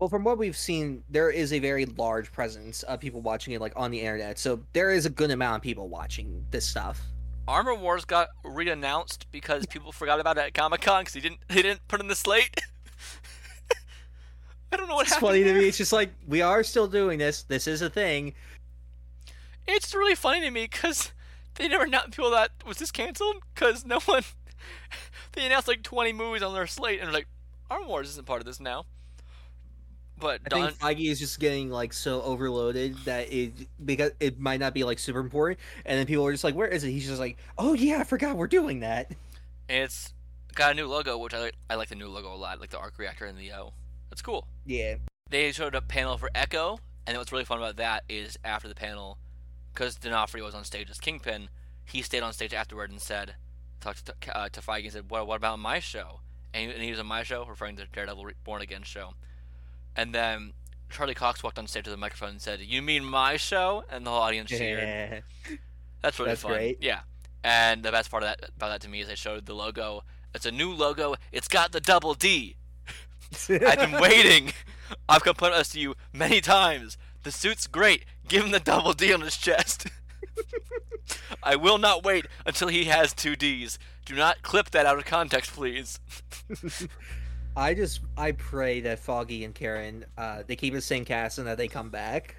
Well, 0.00 0.08
from 0.08 0.24
what 0.24 0.38
we've 0.38 0.56
seen, 0.56 1.04
there 1.10 1.28
is 1.28 1.52
a 1.52 1.58
very 1.58 1.84
large 1.84 2.32
presence 2.32 2.82
of 2.84 3.00
people 3.00 3.20
watching 3.20 3.52
it 3.52 3.60
like 3.60 3.74
on 3.76 3.90
the 3.90 4.00
internet. 4.00 4.38
So 4.38 4.60
there 4.72 4.90
is 4.90 5.04
a 5.04 5.10
good 5.10 5.30
amount 5.30 5.56
of 5.56 5.62
people 5.62 5.88
watching 5.88 6.46
this 6.50 6.66
stuff. 6.66 7.02
Armor 7.46 7.74
Wars 7.74 8.06
got 8.06 8.28
re-announced 8.42 9.26
because 9.30 9.66
people 9.66 9.92
forgot 9.92 10.18
about 10.18 10.38
it 10.38 10.40
at 10.40 10.54
Comic 10.54 10.80
Con 10.80 11.02
because 11.02 11.12
he 11.14 11.20
didn't 11.20 11.40
they 11.48 11.60
didn't 11.60 11.86
put 11.86 12.00
in 12.00 12.08
the 12.08 12.14
slate. 12.14 12.58
I 14.72 14.76
don't 14.76 14.88
know 14.88 14.94
what 14.94 15.06
It's 15.06 15.16
funny 15.16 15.44
to 15.44 15.52
me. 15.52 15.68
It's 15.68 15.76
just 15.76 15.92
like 15.92 16.10
we 16.26 16.40
are 16.40 16.62
still 16.62 16.86
doing 16.86 17.18
this. 17.18 17.42
This 17.42 17.66
is 17.66 17.82
a 17.82 17.90
thing. 17.90 18.32
It's 19.66 19.94
really 19.94 20.14
funny 20.14 20.40
to 20.40 20.50
me 20.50 20.62
because 20.64 21.12
they 21.56 21.68
never 21.68 21.84
announced 21.84 22.12
people 22.12 22.30
that 22.30 22.52
was 22.64 22.78
this 22.78 22.90
canceled 22.90 23.42
because 23.54 23.84
no 23.84 24.00
one. 24.06 24.22
they 25.32 25.44
announced 25.44 25.68
like 25.68 25.82
20 25.82 26.14
movies 26.14 26.42
on 26.42 26.54
their 26.54 26.66
slate 26.66 27.00
and 27.00 27.08
they're 27.08 27.14
like, 27.14 27.28
Armor 27.70 27.86
Wars 27.86 28.08
isn't 28.08 28.26
part 28.26 28.40
of 28.40 28.46
this 28.46 28.60
now. 28.60 28.86
But 30.20 30.42
I 30.46 30.48
Don, 30.48 30.68
think 30.68 30.78
Feige 30.78 31.10
is 31.10 31.18
just 31.18 31.40
getting 31.40 31.70
like 31.70 31.92
so 31.92 32.22
overloaded 32.22 32.96
that 33.04 33.32
it 33.32 33.52
because 33.84 34.12
it 34.20 34.38
might 34.38 34.60
not 34.60 34.74
be 34.74 34.84
like 34.84 34.98
super 34.98 35.18
important, 35.18 35.58
and 35.84 35.98
then 35.98 36.06
people 36.06 36.26
are 36.26 36.32
just 36.32 36.44
like, 36.44 36.54
"Where 36.54 36.68
is 36.68 36.84
it?" 36.84 36.90
He's 36.90 37.06
just 37.06 37.20
like, 37.20 37.38
"Oh 37.58 37.72
yeah, 37.72 37.98
I 37.98 38.04
forgot 38.04 38.36
we're 38.36 38.46
doing 38.46 38.80
that." 38.80 39.12
it's 39.68 40.12
got 40.54 40.72
a 40.72 40.74
new 40.74 40.86
logo, 40.86 41.16
which 41.18 41.34
I 41.34 41.40
like. 41.40 41.54
I 41.68 41.76
like 41.76 41.88
the 41.88 41.94
new 41.94 42.08
logo 42.08 42.32
a 42.32 42.36
lot, 42.36 42.60
like 42.60 42.70
the 42.70 42.78
arc 42.78 42.98
reactor 42.98 43.26
and 43.26 43.38
the 43.38 43.52
O. 43.52 43.72
That's 44.10 44.22
cool. 44.22 44.46
Yeah, 44.66 44.96
They 45.28 45.52
showed 45.52 45.74
a 45.74 45.80
panel 45.80 46.18
for 46.18 46.30
Echo, 46.34 46.80
and 47.06 47.16
what's 47.16 47.32
really 47.32 47.44
fun 47.44 47.58
about 47.58 47.76
that 47.76 48.04
is 48.08 48.36
after 48.44 48.68
the 48.68 48.74
panel, 48.74 49.18
because 49.72 49.94
D'Onofrio 49.94 50.44
was 50.44 50.54
on 50.54 50.64
stage 50.64 50.90
as 50.90 50.98
Kingpin, 50.98 51.48
he 51.84 52.02
stayed 52.02 52.22
on 52.22 52.32
stage 52.32 52.52
afterward 52.52 52.90
and 52.90 53.00
said, 53.00 53.36
talked 53.80 54.06
to, 54.06 54.36
uh, 54.36 54.48
to 54.48 54.60
Feige 54.60 54.84
and 54.84 54.92
said, 54.92 55.10
"What, 55.10 55.26
what 55.26 55.36
about 55.36 55.60
my 55.60 55.78
show?" 55.78 56.20
And 56.52 56.68
he, 56.68 56.74
and 56.74 56.82
he 56.82 56.90
was 56.90 56.98
on 56.98 57.06
my 57.06 57.22
show, 57.22 57.44
referring 57.46 57.76
to 57.76 57.86
Daredevil 57.86 58.30
Born 58.44 58.60
Again 58.60 58.82
show. 58.82 59.14
And 60.00 60.14
then 60.14 60.54
Charlie 60.88 61.12
Cox 61.14 61.42
walked 61.42 61.58
on 61.58 61.66
stage 61.66 61.84
to 61.84 61.90
the 61.90 61.96
microphone 61.98 62.30
and 62.30 62.40
said, 62.40 62.60
"You 62.60 62.80
mean 62.80 63.04
my 63.04 63.36
show?" 63.36 63.84
And 63.90 64.06
the 64.06 64.10
whole 64.10 64.20
audience 64.20 64.48
cheered. 64.48 64.78
yeah. 64.78 65.20
That's 66.00 66.18
really 66.18 66.30
That's 66.30 66.40
fun. 66.40 66.52
great. 66.52 66.78
Yeah. 66.82 67.00
And 67.44 67.82
the 67.82 67.90
best 67.92 68.10
part 68.10 68.22
of 68.22 68.30
that 68.30 68.48
about 68.56 68.68
that 68.70 68.80
to 68.80 68.88
me 68.88 69.00
is 69.02 69.08
they 69.08 69.14
showed 69.14 69.44
the 69.44 69.52
logo. 69.54 70.02
It's 70.34 70.46
a 70.46 70.50
new 70.50 70.72
logo. 70.72 71.16
It's 71.32 71.48
got 71.48 71.72
the 71.72 71.80
double 71.80 72.14
D. 72.14 72.56
I've 73.50 73.78
been 73.78 73.92
waiting. 74.00 74.52
I've 75.06 75.22
complained 75.22 75.52
about 75.52 75.58
this 75.58 75.68
to 75.70 75.80
you 75.80 75.94
many 76.14 76.40
times. 76.40 76.96
The 77.22 77.30
suit's 77.30 77.66
great. 77.66 78.06
Give 78.26 78.42
him 78.44 78.50
the 78.52 78.60
double 78.60 78.94
D 78.94 79.12
on 79.12 79.20
his 79.20 79.36
chest. 79.36 79.86
I 81.42 81.56
will 81.56 81.76
not 81.78 82.02
wait 82.04 82.24
until 82.46 82.68
he 82.68 82.84
has 82.84 83.12
two 83.12 83.36
D's. 83.36 83.78
Do 84.06 84.14
not 84.14 84.40
clip 84.42 84.70
that 84.70 84.86
out 84.86 84.96
of 84.98 85.04
context, 85.04 85.52
please. 85.52 86.00
I 87.56 87.74
just 87.74 88.00
I 88.16 88.32
pray 88.32 88.80
that 88.82 88.98
Foggy 89.00 89.44
and 89.44 89.54
Karen 89.54 90.04
uh 90.16 90.42
they 90.46 90.56
keep 90.56 90.72
the 90.72 90.80
same 90.80 91.04
cast 91.04 91.38
and 91.38 91.46
that 91.46 91.58
they 91.58 91.68
come 91.68 91.90
back. 91.90 92.36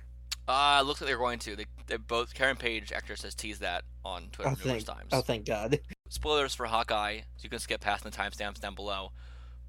Uh, 0.48 0.82
looks 0.86 1.00
like 1.00 1.08
they're 1.08 1.18
going 1.18 1.40
to. 1.40 1.56
They, 1.56 1.66
they 1.88 1.98
both 1.98 2.34
Karen 2.34 2.58
Page, 2.58 2.92
actress, 2.92 3.22
has 3.22 3.36
teased 3.36 3.62
that 3.62 3.84
on 4.04 4.24
Twitter 4.32 4.50
Oh 4.50 4.56
numerous 4.66 4.84
thank, 4.84 4.98
times. 4.98 5.10
oh 5.14 5.22
thank 5.22 5.46
God. 5.46 5.80
spoilers 6.10 6.54
for 6.56 6.66
Hawkeye, 6.66 7.20
so 7.20 7.44
you 7.44 7.50
can 7.50 7.60
skip 7.60 7.80
past 7.80 8.04
the 8.04 8.12
timestamps 8.12 8.60
down 8.60 8.76
below. 8.76 9.12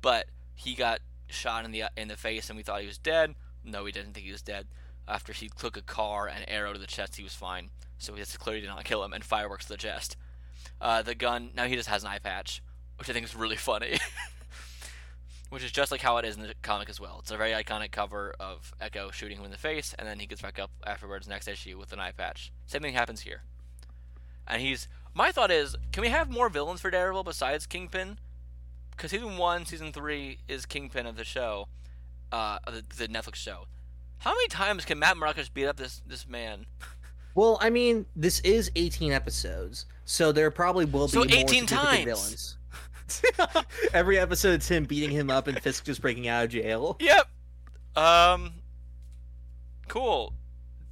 But 0.00 0.26
he 0.54 0.74
got 0.74 1.00
shot 1.28 1.64
in 1.64 1.70
the 1.70 1.84
in 1.96 2.08
the 2.08 2.16
face, 2.16 2.48
and 2.50 2.56
we 2.56 2.62
thought 2.62 2.80
he 2.80 2.86
was 2.86 2.98
dead. 2.98 3.34
No, 3.64 3.84
we 3.84 3.92
didn't 3.92 4.14
think 4.14 4.26
he 4.26 4.32
was 4.32 4.42
dead. 4.42 4.66
After 5.06 5.32
he 5.32 5.48
took 5.48 5.76
a 5.76 5.82
car 5.82 6.26
and 6.26 6.44
arrow 6.48 6.72
to 6.72 6.78
the 6.78 6.86
chest, 6.86 7.16
he 7.16 7.22
was 7.22 7.34
fine. 7.34 7.70
So 7.98 8.12
this 8.12 8.36
clearly 8.36 8.62
did 8.62 8.68
not 8.68 8.84
kill 8.84 9.04
him, 9.04 9.12
and 9.12 9.22
fireworks 9.22 9.66
to 9.66 9.72
the 9.72 9.78
chest. 9.78 10.16
Uh, 10.80 11.02
the 11.02 11.14
gun 11.14 11.50
now 11.54 11.66
he 11.66 11.76
just 11.76 11.88
has 11.88 12.02
an 12.02 12.10
eye 12.10 12.18
patch, 12.18 12.62
which 12.96 13.08
I 13.10 13.12
think 13.12 13.26
is 13.26 13.36
really 13.36 13.56
funny. 13.56 13.98
which 15.52 15.62
is 15.62 15.70
just 15.70 15.92
like 15.92 16.00
how 16.00 16.16
it 16.16 16.24
is 16.24 16.34
in 16.36 16.42
the 16.42 16.54
comic 16.62 16.88
as 16.88 16.98
well. 16.98 17.18
It's 17.20 17.30
a 17.30 17.36
very 17.36 17.50
iconic 17.50 17.90
cover 17.92 18.34
of 18.40 18.72
Echo 18.80 19.10
shooting 19.10 19.36
him 19.36 19.44
in 19.44 19.50
the 19.50 19.58
face, 19.58 19.94
and 19.98 20.08
then 20.08 20.18
he 20.18 20.24
gets 20.26 20.40
back 20.40 20.58
up 20.58 20.70
afterwards 20.86 21.28
next 21.28 21.46
issue 21.46 21.78
with 21.78 21.92
an 21.92 22.00
eye 22.00 22.12
patch. 22.12 22.50
Same 22.66 22.80
thing 22.80 22.94
happens 22.94 23.20
here. 23.20 23.42
And 24.48 24.62
he's 24.62 24.88
my 25.12 25.30
thought 25.30 25.50
is, 25.50 25.76
can 25.92 26.00
we 26.00 26.08
have 26.08 26.30
more 26.30 26.48
villains 26.48 26.80
for 26.80 26.90
Daredevil 26.90 27.24
besides 27.24 27.66
Kingpin? 27.66 28.16
Because 28.92 29.10
season 29.10 29.36
one, 29.36 29.66
season 29.66 29.92
three 29.92 30.38
is 30.48 30.64
Kingpin 30.64 31.04
of 31.04 31.16
the 31.16 31.24
show, 31.24 31.68
uh, 32.32 32.58
the, 32.64 32.82
the 32.96 33.08
Netflix 33.08 33.34
show. 33.34 33.66
How 34.20 34.30
many 34.30 34.48
times 34.48 34.86
can 34.86 34.98
Matt 34.98 35.18
Murdock 35.18 35.36
just 35.36 35.52
beat 35.52 35.66
up 35.66 35.76
this 35.76 36.00
this 36.06 36.26
man? 36.26 36.64
Well, 37.34 37.56
I 37.62 37.70
mean, 37.70 38.04
this 38.14 38.40
is 38.40 38.70
18 38.76 39.10
episodes, 39.10 39.86
so 40.04 40.32
there 40.32 40.50
probably 40.50 40.84
will 40.84 41.06
be 41.06 41.12
So 41.12 41.18
more 41.20 41.26
18 41.28 41.48
significant 41.48 41.68
times. 41.70 42.04
villains. 42.04 42.56
Every 43.94 44.18
episode, 44.18 44.54
it's 44.54 44.68
him 44.68 44.84
beating 44.84 45.10
him 45.10 45.30
up 45.30 45.46
and 45.46 45.60
Fisk 45.60 45.84
just 45.84 46.00
breaking 46.00 46.28
out 46.28 46.44
of 46.44 46.50
jail. 46.50 46.96
Yep. 47.00 47.28
Um. 47.96 48.52
Cool. 49.88 50.34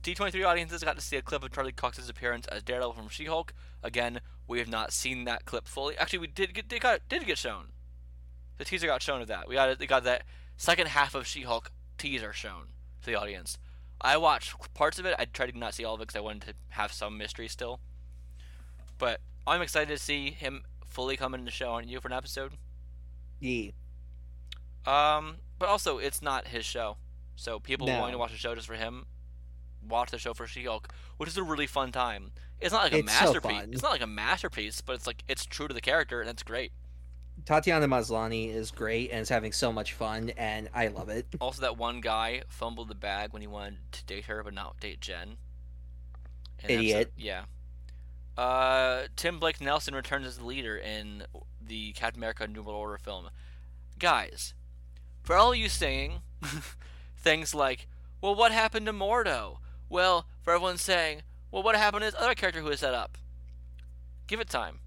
D23 0.02 0.46
audiences 0.46 0.82
got 0.82 0.96
to 0.96 1.02
see 1.02 1.16
a 1.16 1.22
clip 1.22 1.44
of 1.44 1.52
Charlie 1.52 1.72
Cox's 1.72 2.08
appearance 2.08 2.46
as 2.46 2.62
Daredevil 2.62 2.94
from 2.94 3.08
She-Hulk. 3.08 3.52
Again, 3.82 4.20
we 4.48 4.58
have 4.58 4.68
not 4.68 4.92
seen 4.92 5.24
that 5.24 5.44
clip 5.44 5.68
fully. 5.68 5.96
Actually, 5.98 6.20
we 6.20 6.26
did 6.26 6.54
get 6.54 6.68
did 6.68 6.80
got 6.80 7.00
did 7.08 7.26
get 7.26 7.38
shown. 7.38 7.66
The 8.58 8.64
teaser 8.64 8.86
got 8.86 9.02
shown 9.02 9.20
of 9.22 9.28
that. 9.28 9.48
We 9.48 9.54
got 9.54 9.78
we 9.78 9.86
got 9.86 10.04
that 10.04 10.24
second 10.56 10.88
half 10.88 11.14
of 11.14 11.26
She-Hulk 11.26 11.70
teaser 11.98 12.32
shown 12.32 12.68
to 13.02 13.10
the 13.10 13.14
audience. 13.14 13.58
I 14.00 14.16
watched 14.16 14.54
parts 14.74 14.98
of 14.98 15.04
it. 15.04 15.14
I 15.18 15.26
tried 15.26 15.52
to 15.52 15.58
not 15.58 15.74
see 15.74 15.84
all 15.84 15.94
of 15.94 16.00
it 16.00 16.08
because 16.08 16.16
I 16.16 16.20
wanted 16.22 16.42
to 16.48 16.54
have 16.70 16.92
some 16.92 17.18
mystery 17.18 17.48
still. 17.48 17.80
But 18.98 19.20
I'm 19.46 19.62
excited 19.62 19.88
to 19.88 20.02
see 20.02 20.30
him 20.30 20.64
fully 20.90 21.16
come 21.16 21.34
into 21.34 21.44
the 21.46 21.50
show. 21.50 21.70
Aren't 21.72 21.88
you 21.88 22.00
for 22.00 22.08
an 22.08 22.14
episode? 22.14 22.52
Yeah. 23.40 23.70
Um, 24.86 25.36
but 25.58 25.68
also 25.68 25.98
it's 25.98 26.20
not 26.22 26.48
his 26.48 26.64
show, 26.64 26.96
so 27.36 27.58
people 27.60 27.86
No. 27.86 27.98
wanting 28.00 28.12
to 28.12 28.18
watch 28.18 28.32
the 28.32 28.38
show 28.38 28.54
just 28.54 28.66
for 28.66 28.74
him, 28.74 29.06
watch 29.86 30.10
the 30.10 30.18
show 30.18 30.34
for 30.34 30.46
She-Hulk, 30.46 30.92
which 31.18 31.28
is 31.28 31.36
a 31.36 31.42
really 31.42 31.66
fun 31.66 31.92
time. 31.92 32.32
It's 32.60 32.72
not 32.72 32.84
like 32.84 32.92
a 32.92 32.98
It's 32.98 33.06
masterpiece. 33.06 33.50
fun. 33.60 33.72
It's 33.72 33.82
not 33.82 33.92
like 33.92 34.00
a 34.02 34.06
masterpiece, 34.06 34.80
but 34.80 34.94
it's 34.94 35.06
like 35.06 35.22
it's 35.28 35.44
true 35.44 35.68
to 35.68 35.74
the 35.74 35.80
character, 35.80 36.20
and 36.20 36.28
it's 36.30 36.42
great. 36.42 36.72
Tatiana 37.46 37.88
Maslany 37.88 38.52
is 38.52 38.70
great 38.70 39.10
and 39.10 39.20
is 39.20 39.30
having 39.30 39.52
so 39.52 39.72
much 39.72 39.94
fun, 39.94 40.30
and 40.30 40.68
I 40.74 40.88
love 40.88 41.08
it. 41.08 41.26
Also, 41.40 41.62
that 41.62 41.78
one 41.78 42.00
guy 42.02 42.42
fumbled 42.48 42.88
the 42.88 42.94
bag 42.94 43.32
when 43.32 43.40
he 43.40 43.48
wanted 43.48 43.78
to 43.92 44.04
date 44.04 44.26
her, 44.26 44.42
but 44.42 44.52
not 44.52 44.78
date 44.80 45.00
Jen. 45.00 45.36
And 46.62 46.70
Idiot. 46.70 47.12
yeah. 47.16 47.44
Uh, 48.40 49.02
Tim 49.16 49.38
Blake 49.38 49.60
Nelson 49.60 49.94
returns 49.94 50.26
as 50.26 50.38
the 50.38 50.46
leader 50.46 50.74
in 50.74 51.24
the 51.60 51.92
Captain 51.92 52.18
America 52.18 52.46
New 52.46 52.62
World 52.62 52.78
Order 52.78 52.96
film. 52.96 53.28
Guys, 53.98 54.54
for 55.22 55.36
all 55.36 55.54
you 55.54 55.68
saying 55.68 56.22
things 57.18 57.54
like, 57.54 57.86
well, 58.22 58.34
what 58.34 58.50
happened 58.50 58.86
to 58.86 58.94
Mordo? 58.94 59.58
Well, 59.90 60.26
for 60.40 60.54
everyone 60.54 60.78
saying, 60.78 61.20
well, 61.50 61.62
what 61.62 61.76
happened 61.76 62.00
to 62.00 62.10
this 62.10 62.18
other 62.18 62.32
character 62.34 62.62
who 62.62 62.70
was 62.70 62.80
set 62.80 62.94
up? 62.94 63.18
Give 64.26 64.40
it 64.40 64.48
time. 64.48 64.78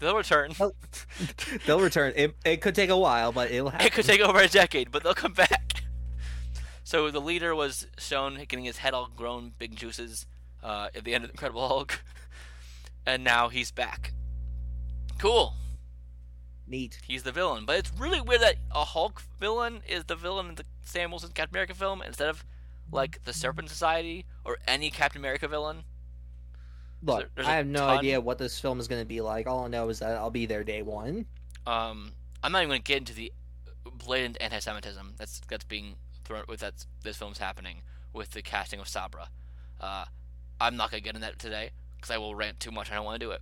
They'll 0.00 0.16
return. 0.16 0.54
Oh. 0.58 0.72
They'll 1.66 1.80
return. 1.80 2.14
It, 2.16 2.34
it 2.42 2.62
could 2.62 2.74
take 2.74 2.88
a 2.88 2.96
while, 2.96 3.32
but 3.32 3.50
it'll 3.50 3.68
happen. 3.68 3.86
It 3.86 3.92
could 3.92 4.06
take 4.06 4.22
over 4.22 4.38
a 4.38 4.48
decade, 4.48 4.90
but 4.90 5.02
they'll 5.02 5.12
come 5.12 5.34
back. 5.34 5.82
So 6.84 7.10
the 7.10 7.20
leader 7.20 7.54
was 7.54 7.86
shown 7.98 8.36
getting 8.48 8.64
his 8.64 8.78
head 8.78 8.94
all 8.94 9.10
grown, 9.14 9.52
big 9.58 9.76
juices, 9.76 10.24
uh, 10.62 10.88
at 10.94 11.04
the 11.04 11.14
end 11.14 11.24
of 11.24 11.30
Incredible 11.30 11.68
Hulk, 11.68 12.02
and 13.06 13.22
now 13.24 13.48
he's 13.48 13.70
back. 13.70 14.12
Cool. 15.18 15.54
Neat. 16.66 16.98
He's 17.06 17.22
the 17.22 17.32
villain, 17.32 17.64
but 17.66 17.76
it's 17.76 17.92
really 17.98 18.20
weird 18.20 18.40
that 18.40 18.56
a 18.74 18.84
Hulk 18.84 19.22
villain 19.38 19.82
is 19.88 20.04
the 20.04 20.16
villain 20.16 20.48
in 20.50 20.54
the 20.54 20.64
Sam 20.82 21.10
Wilson's 21.10 21.32
Captain 21.34 21.54
America 21.54 21.74
film 21.74 22.02
instead 22.02 22.28
of 22.28 22.44
like 22.90 23.22
the 23.24 23.32
Serpent 23.32 23.68
Society 23.68 24.24
or 24.44 24.58
any 24.66 24.90
Captain 24.90 25.20
America 25.20 25.46
villain. 25.48 25.84
Look, 27.02 27.34
there- 27.34 27.44
I 27.44 27.56
have 27.56 27.66
no 27.66 27.80
ton- 27.80 27.98
idea 27.98 28.20
what 28.20 28.38
this 28.38 28.58
film 28.58 28.80
is 28.80 28.88
going 28.88 29.02
to 29.02 29.06
be 29.06 29.20
like. 29.20 29.46
All 29.46 29.64
I 29.64 29.68
know 29.68 29.88
is 29.90 29.98
that 29.98 30.16
I'll 30.16 30.30
be 30.30 30.46
there 30.46 30.64
day 30.64 30.80
one. 30.82 31.26
Um, 31.66 32.12
I'm 32.42 32.52
not 32.52 32.58
even 32.60 32.70
going 32.70 32.82
to 32.82 32.84
get 32.84 32.98
into 32.98 33.12
the 33.14 33.30
blatant 33.84 34.38
anti-Semitism 34.40 35.14
that's 35.18 35.40
that's 35.48 35.64
being 35.64 35.96
thrown 36.24 36.44
with 36.48 36.60
that 36.60 36.86
this 37.02 37.18
film's 37.18 37.38
happening 37.38 37.82
with 38.14 38.30
the 38.30 38.40
casting 38.40 38.80
of 38.80 38.88
Sabra. 38.88 39.28
Uh, 39.80 40.06
I'm 40.60 40.76
not 40.76 40.90
going 40.90 41.02
to 41.02 41.04
get 41.04 41.14
into 41.14 41.26
that 41.26 41.38
today 41.38 41.70
because 42.04 42.14
I 42.14 42.18
will 42.18 42.34
rant 42.34 42.60
too 42.60 42.70
much. 42.70 42.92
I 42.92 42.96
don't 42.96 43.04
want 43.06 43.18
to 43.18 43.26
do 43.26 43.30
it. 43.30 43.40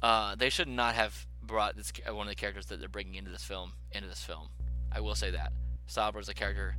Uh, 0.00 0.36
they 0.36 0.48
should 0.48 0.68
not 0.68 0.94
have 0.94 1.26
brought 1.42 1.76
this 1.76 1.92
one 2.08 2.28
of 2.28 2.30
the 2.30 2.36
characters 2.36 2.66
that 2.66 2.78
they're 2.78 2.88
bringing 2.88 3.16
into 3.16 3.30
this 3.30 3.42
film 3.42 3.72
into 3.90 4.08
this 4.08 4.22
film. 4.22 4.50
I 4.92 5.00
will 5.00 5.16
say 5.16 5.32
that 5.32 5.52
Sabra 5.86 6.20
is 6.20 6.28
a 6.28 6.34
character 6.34 6.76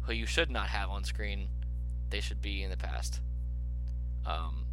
who 0.00 0.14
you 0.14 0.24
should 0.24 0.50
not 0.50 0.68
have 0.68 0.88
on 0.88 1.04
screen. 1.04 1.48
They 2.08 2.20
should 2.20 2.40
be 2.40 2.62
in 2.62 2.70
the 2.70 2.78
past. 2.78 3.20
Um, 4.24 4.64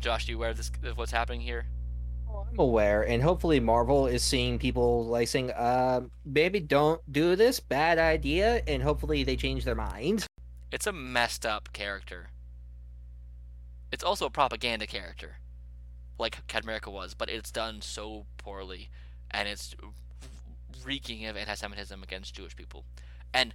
Josh, 0.00 0.26
do 0.26 0.32
you 0.32 0.38
aware 0.38 0.50
of 0.50 0.56
this 0.56 0.72
of 0.82 0.98
what's 0.98 1.12
happening 1.12 1.40
here? 1.40 1.66
I'm 2.28 2.58
aware, 2.58 3.02
and 3.02 3.22
hopefully 3.22 3.60
Marvel 3.60 4.08
is 4.08 4.24
seeing 4.24 4.58
people 4.58 5.06
like 5.06 5.28
saying, 5.28 5.52
"Uh, 5.52 6.02
baby, 6.30 6.58
don't 6.58 7.00
do 7.10 7.36
this, 7.36 7.60
bad 7.60 7.98
idea," 7.98 8.62
and 8.66 8.82
hopefully 8.82 9.22
they 9.22 9.36
change 9.36 9.64
their 9.64 9.76
mind. 9.76 10.26
It's 10.72 10.88
a 10.88 10.92
messed 10.92 11.46
up 11.46 11.72
character. 11.72 12.30
It's 13.96 14.04
also 14.04 14.26
a 14.26 14.30
propaganda 14.30 14.86
character, 14.86 15.38
like 16.18 16.46
Captain 16.48 16.68
America 16.68 16.90
was, 16.90 17.14
but 17.14 17.30
it's 17.30 17.50
done 17.50 17.80
so 17.80 18.26
poorly, 18.36 18.90
and 19.30 19.48
it's 19.48 19.74
reeking 20.84 21.24
of 21.24 21.34
anti-Semitism 21.34 22.02
against 22.02 22.34
Jewish 22.34 22.54
people. 22.54 22.84
And 23.32 23.54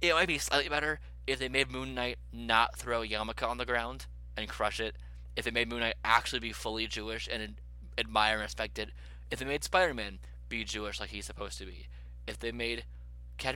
it 0.00 0.14
might 0.14 0.28
be 0.28 0.38
slightly 0.38 0.68
better 0.68 1.00
if 1.26 1.40
they 1.40 1.48
made 1.48 1.72
Moon 1.72 1.96
Knight 1.96 2.18
not 2.32 2.76
throw 2.76 3.02
a 3.02 3.08
yarmulke 3.08 3.42
on 3.42 3.58
the 3.58 3.66
ground 3.66 4.06
and 4.36 4.48
crush 4.48 4.78
it. 4.78 4.94
If 5.34 5.46
they 5.46 5.50
made 5.50 5.68
Moon 5.68 5.80
Knight 5.80 5.96
actually 6.04 6.38
be 6.38 6.52
fully 6.52 6.86
Jewish 6.86 7.28
and 7.28 7.56
admire 7.98 8.34
and 8.34 8.42
respect 8.42 8.78
it. 8.78 8.90
If 9.32 9.40
they 9.40 9.44
made 9.44 9.64
Spider-Man 9.64 10.20
be 10.48 10.62
Jewish 10.62 11.00
like 11.00 11.10
he's 11.10 11.26
supposed 11.26 11.58
to 11.58 11.66
be. 11.66 11.88
If 12.28 12.38
they 12.38 12.52
made 12.52 12.84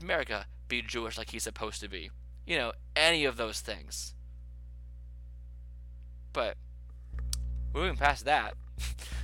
America 0.02 0.46
be 0.66 0.82
Jewish 0.82 1.16
like 1.16 1.30
he's 1.30 1.44
supposed 1.44 1.80
to 1.82 1.88
be 1.88 2.10
you 2.46 2.56
know, 2.56 2.72
any 2.94 3.24
of 3.24 3.36
those 3.36 3.60
things. 3.60 4.14
But 6.36 6.58
moving 7.72 7.96
past 7.96 8.26
that, 8.26 8.52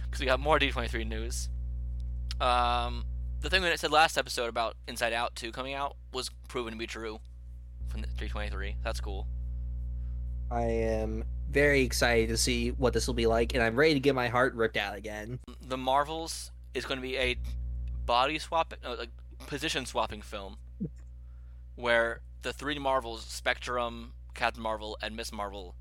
because 0.07 0.19
we 0.19 0.25
got 0.25 0.41
more 0.41 0.59
D23 0.59 1.07
news. 1.07 1.51
Um, 2.41 3.05
the 3.43 3.51
thing 3.51 3.61
that 3.61 3.71
I 3.71 3.77
said 3.77 3.93
last 3.93 4.17
episode 4.17 4.49
about 4.49 4.77
Inside 4.89 5.13
Out 5.13 5.35
2 5.35 5.53
coming 5.53 5.75
out 5.75 5.97
was 6.15 6.31
proven 6.49 6.73
to 6.73 6.79
be 6.79 6.87
true 6.87 7.21
from 7.89 8.01
the 8.01 8.07
D23. 8.07 8.77
That's 8.83 8.99
cool. 8.99 9.27
I 10.51 10.63
am 10.63 11.25
very 11.51 11.83
excited 11.83 12.31
to 12.31 12.39
see 12.39 12.71
what 12.71 12.95
this 12.95 13.07
will 13.07 13.13
be 13.13 13.27
like, 13.27 13.53
and 13.53 13.63
I'm 13.63 13.77
ready 13.77 13.93
to 13.93 14.01
get 14.01 14.15
my 14.15 14.29
heart 14.29 14.55
ripped 14.55 14.79
out 14.79 14.97
again. 14.97 15.39
The 15.61 15.77
Marvels 15.77 16.51
is 16.73 16.87
going 16.87 16.97
to 16.97 17.03
be 17.03 17.19
a 17.19 17.37
body 18.07 18.39
swap, 18.39 18.73
no, 18.83 18.95
like 18.95 19.11
position 19.47 19.85
swapping 19.85 20.23
film, 20.23 20.57
where 21.77 22.23
the 22.41 22.55
three 22.55 22.79
Marvels, 22.79 23.23
Spectrum, 23.27 24.15
Captain 24.33 24.63
Marvel, 24.63 24.97
and 25.03 25.15
Miss 25.15 25.31
Marvel, 25.31 25.75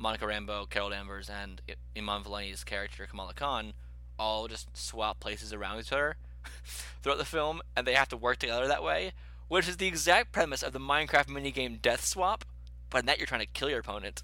Monica 0.00 0.24
Rambeau, 0.24 0.68
Carol 0.68 0.90
Danvers, 0.90 1.28
and 1.28 1.60
Iman 1.96 2.24
Vellani's 2.24 2.64
character 2.64 3.06
Kamala 3.06 3.34
Khan, 3.34 3.74
all 4.18 4.48
just 4.48 4.74
swap 4.74 5.20
places 5.20 5.52
around 5.52 5.78
each 5.78 5.92
other 5.92 6.16
throughout 7.02 7.18
the 7.18 7.24
film, 7.24 7.60
and 7.76 7.86
they 7.86 7.94
have 7.94 8.08
to 8.08 8.16
work 8.16 8.38
together 8.38 8.66
that 8.66 8.82
way, 8.82 9.12
which 9.48 9.68
is 9.68 9.76
the 9.76 9.86
exact 9.86 10.32
premise 10.32 10.62
of 10.62 10.72
the 10.72 10.78
Minecraft 10.78 11.26
minigame 11.26 11.80
Death 11.80 12.02
Swap, 12.02 12.46
but 12.88 13.00
in 13.00 13.06
that 13.06 13.18
you're 13.18 13.26
trying 13.26 13.42
to 13.42 13.46
kill 13.46 13.68
your 13.68 13.80
opponent. 13.80 14.22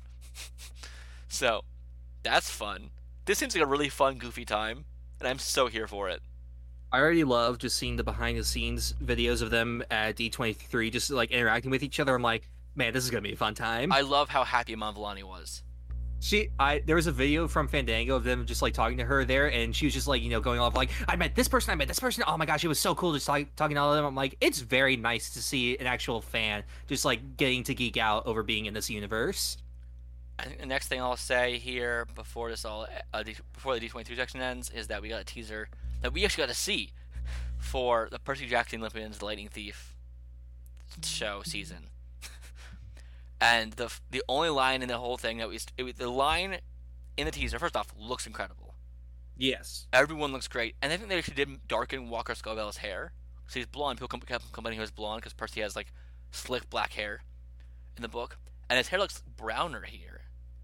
so, 1.29 1.65
that's 2.23 2.51
fun. 2.51 2.91
This 3.27 3.39
seems 3.39 3.55
like 3.55 3.65
a 3.65 3.67
really 3.67 3.91
fun, 3.91 4.17
goofy 4.17 4.47
time, 4.47 4.87
and 5.21 5.29
I'm 5.29 5.39
so 5.39 5.67
here 5.67 5.87
for 5.87 6.09
it. 6.09 6.23
I 6.91 7.01
already 7.01 7.25
love 7.25 7.59
just 7.59 7.77
seeing 7.77 7.97
the 7.97 8.05
behind 8.05 8.39
the 8.39 8.45
scenes 8.45 8.95
videos 9.05 9.43
of 9.43 9.51
them 9.51 9.83
at 9.91 10.17
D23, 10.17 10.91
just 10.91 11.11
like 11.11 11.33
interacting 11.33 11.71
with 11.71 11.83
each 11.83 12.01
other. 12.01 12.15
I'm 12.15 12.23
like, 12.23 12.49
man, 12.75 12.95
this 12.95 13.05
is 13.05 13.11
gonna 13.11 13.23
be 13.23 13.33
a 13.33 13.37
fun 13.37 13.55
time. 13.55 13.93
I 13.93 14.01
love 14.01 14.31
how 14.31 14.45
happy 14.45 14.73
Iman 14.73 14.95
Vellani 14.95 15.23
was. 15.23 15.63
She, 16.19 16.49
I, 16.59 16.83
there 16.85 16.97
was 16.97 17.07
a 17.07 17.13
video 17.13 17.47
from 17.47 17.69
Fandango 17.69 18.17
of 18.17 18.25
them 18.25 18.47
just 18.47 18.63
like 18.63 18.75
talking 18.75 18.99
to 18.99 19.05
her 19.05 19.25
there, 19.25 19.51
and 19.53 19.77
she 19.77 19.87
was 19.87 19.95
just 19.95 20.09
like, 20.09 20.23
you 20.23 20.31
know, 20.31 20.41
going 20.41 20.59
off 20.59 20.75
like, 20.75 20.91
I 21.09 21.17
met 21.17 21.35
this 21.35 21.47
person, 21.47 21.73
I 21.73 21.75
met 21.75 21.89
this 21.89 22.01
person. 22.01 22.25
Oh 22.27 22.37
my 22.37 22.47
gosh, 22.47 22.65
it 22.65 22.69
was 22.69 22.79
so 22.79 22.95
cool 22.95 23.13
just 23.13 23.29
like 23.29 23.55
talking 23.55 23.75
to 23.75 23.81
all 23.81 23.93
of 23.93 23.97
them. 23.97 24.05
I'm 24.05 24.15
like, 24.15 24.37
it's 24.41 24.61
very 24.61 24.97
nice 24.97 25.31
to 25.35 25.43
see 25.43 25.77
an 25.79 25.87
actual 25.87 26.21
fan 26.21 26.65
just 26.87 27.05
like 27.05 27.37
getting 27.37 27.63
to 27.65 27.75
geek 27.75 27.97
out 27.97 28.27
over 28.27 28.43
being 28.43 28.67
in 28.67 28.75
this 28.75 28.89
universe. 28.91 29.59
I 30.39 30.45
think 30.45 30.61
the 30.61 30.67
next 30.67 30.89
thing 30.89 31.01
I'll 31.01 31.17
say 31.17 31.59
here 31.59 32.07
before 32.15 32.51
this 32.51 32.65
all 32.65 32.87
uh, 33.15 33.25
before 33.55 33.79
the 33.79 33.89
D23 33.89 34.17
section 34.17 34.41
ends 34.41 34.71
is 34.71 34.89
that 34.89 35.01
we 35.01 35.09
got 35.09 35.21
a 35.21 35.25
teaser 35.25 35.69
that 36.03 36.13
we 36.13 36.25
actually 36.25 36.43
got 36.43 36.49
to 36.49 36.55
see 36.55 36.93
for 37.59 38.09
the 38.11 38.19
Percy 38.19 38.47
Jackson 38.47 38.81
Olympians, 38.81 39.19
the 39.19 39.25
Lightning 39.25 39.49
Thief 39.49 39.95
show 41.03 41.43
season. 41.45 41.89
And 43.41 43.73
the 43.75 43.93
the 44.11 44.23
only 44.29 44.49
line 44.51 44.83
in 44.83 44.89
the 44.89 44.99
whole 44.99 45.17
thing 45.17 45.39
that 45.39 45.49
we 45.49 45.59
it, 45.77 45.83
was- 45.83 45.95
the 45.95 46.09
line 46.11 46.59
in 47.17 47.25
the 47.27 47.31
teaser 47.33 47.59
first 47.59 47.77
off 47.77 47.89
looks 47.99 48.27
incredible. 48.27 48.75
Yes. 49.37 49.87
Everyone 49.93 50.33
looks 50.33 50.49
great, 50.49 50.77
and 50.81 50.93
I 50.93 50.97
think 50.97 51.09
they 51.11 51.19
actually 51.19 51.35
did 51.35 51.69
darken 51.69 52.09
Walker 52.09 52.35
Scobell's 52.35 52.79
hair. 52.79 53.13
So 53.49 53.61
he's 53.61 53.67
blonde. 53.67 53.99
People 53.99 54.19
kept 54.19 54.53
complaining 54.53 54.79
he 54.79 54.81
was 54.81 54.91
blonde 54.91 55.21
because 55.21 55.35
Percy 55.35 55.61
has 55.61 55.77
like 55.77 55.93
slick 56.31 56.69
black 56.71 56.93
hair 56.95 57.21
in 57.97 58.03
the 58.03 58.09
book, 58.09 58.39
and 58.69 58.77
his 58.79 58.89
hair 58.89 58.99
looks 58.99 59.23
browner 59.37 59.83
here. 59.83 60.23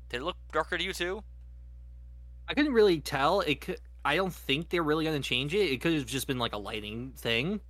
Did 0.08 0.22
it 0.22 0.24
look 0.24 0.36
darker 0.52 0.78
to 0.78 0.84
you 0.84 0.92
too? 0.92 1.22
I 2.48 2.54
couldn't 2.54 2.72
really 2.72 3.00
tell. 3.00 3.40
It 3.40 3.60
could. 3.60 3.78
I 4.04 4.16
don't 4.16 4.32
think 4.34 4.68
they're 4.68 4.82
really 4.82 5.04
gonna 5.04 5.20
change 5.20 5.54
it. 5.54 5.70
It 5.70 5.80
could 5.80 5.92
have 5.94 6.06
just 6.06 6.26
been 6.26 6.38
like 6.38 6.52
a 6.52 6.58
lighting 6.58 7.12
thing. 7.16 7.60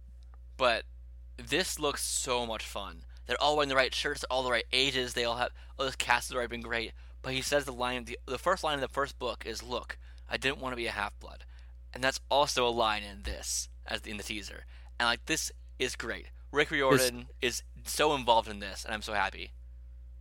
But 0.56 0.84
this 1.36 1.78
looks 1.78 2.02
so 2.02 2.46
much 2.46 2.64
fun. 2.64 3.02
They're 3.26 3.40
all 3.40 3.56
wearing 3.56 3.68
the 3.68 3.76
right 3.76 3.94
shirts, 3.94 4.20
they're 4.20 4.32
all 4.32 4.42
the 4.42 4.50
right 4.50 4.66
ages. 4.72 5.14
They 5.14 5.24
all 5.24 5.36
have. 5.36 5.50
Oh, 5.78 5.84
this 5.84 5.96
cast 5.96 6.28
has 6.28 6.34
already 6.34 6.48
been 6.48 6.60
great. 6.60 6.92
But 7.22 7.34
he 7.34 7.42
says 7.42 7.64
the 7.64 7.72
line, 7.72 8.04
the, 8.04 8.18
the 8.26 8.38
first 8.38 8.64
line 8.64 8.74
in 8.74 8.80
the 8.80 8.88
first 8.88 9.18
book 9.18 9.44
is, 9.46 9.62
"Look, 9.62 9.96
I 10.28 10.36
didn't 10.36 10.58
want 10.58 10.72
to 10.72 10.76
be 10.76 10.86
a 10.86 10.92
half 10.92 11.18
blood," 11.20 11.44
and 11.94 12.02
that's 12.02 12.20
also 12.30 12.66
a 12.66 12.70
line 12.70 13.02
in 13.04 13.22
this, 13.22 13.68
as 13.86 14.00
in 14.02 14.16
the 14.16 14.24
teaser. 14.24 14.64
And 14.98 15.06
like 15.06 15.26
this 15.26 15.52
is 15.78 15.94
great. 15.96 16.26
Rick 16.50 16.70
Riordan 16.70 17.26
is 17.40 17.62
so 17.84 18.14
involved 18.14 18.48
in 18.48 18.58
this, 18.58 18.84
and 18.84 18.92
I'm 18.92 19.02
so 19.02 19.14
happy. 19.14 19.52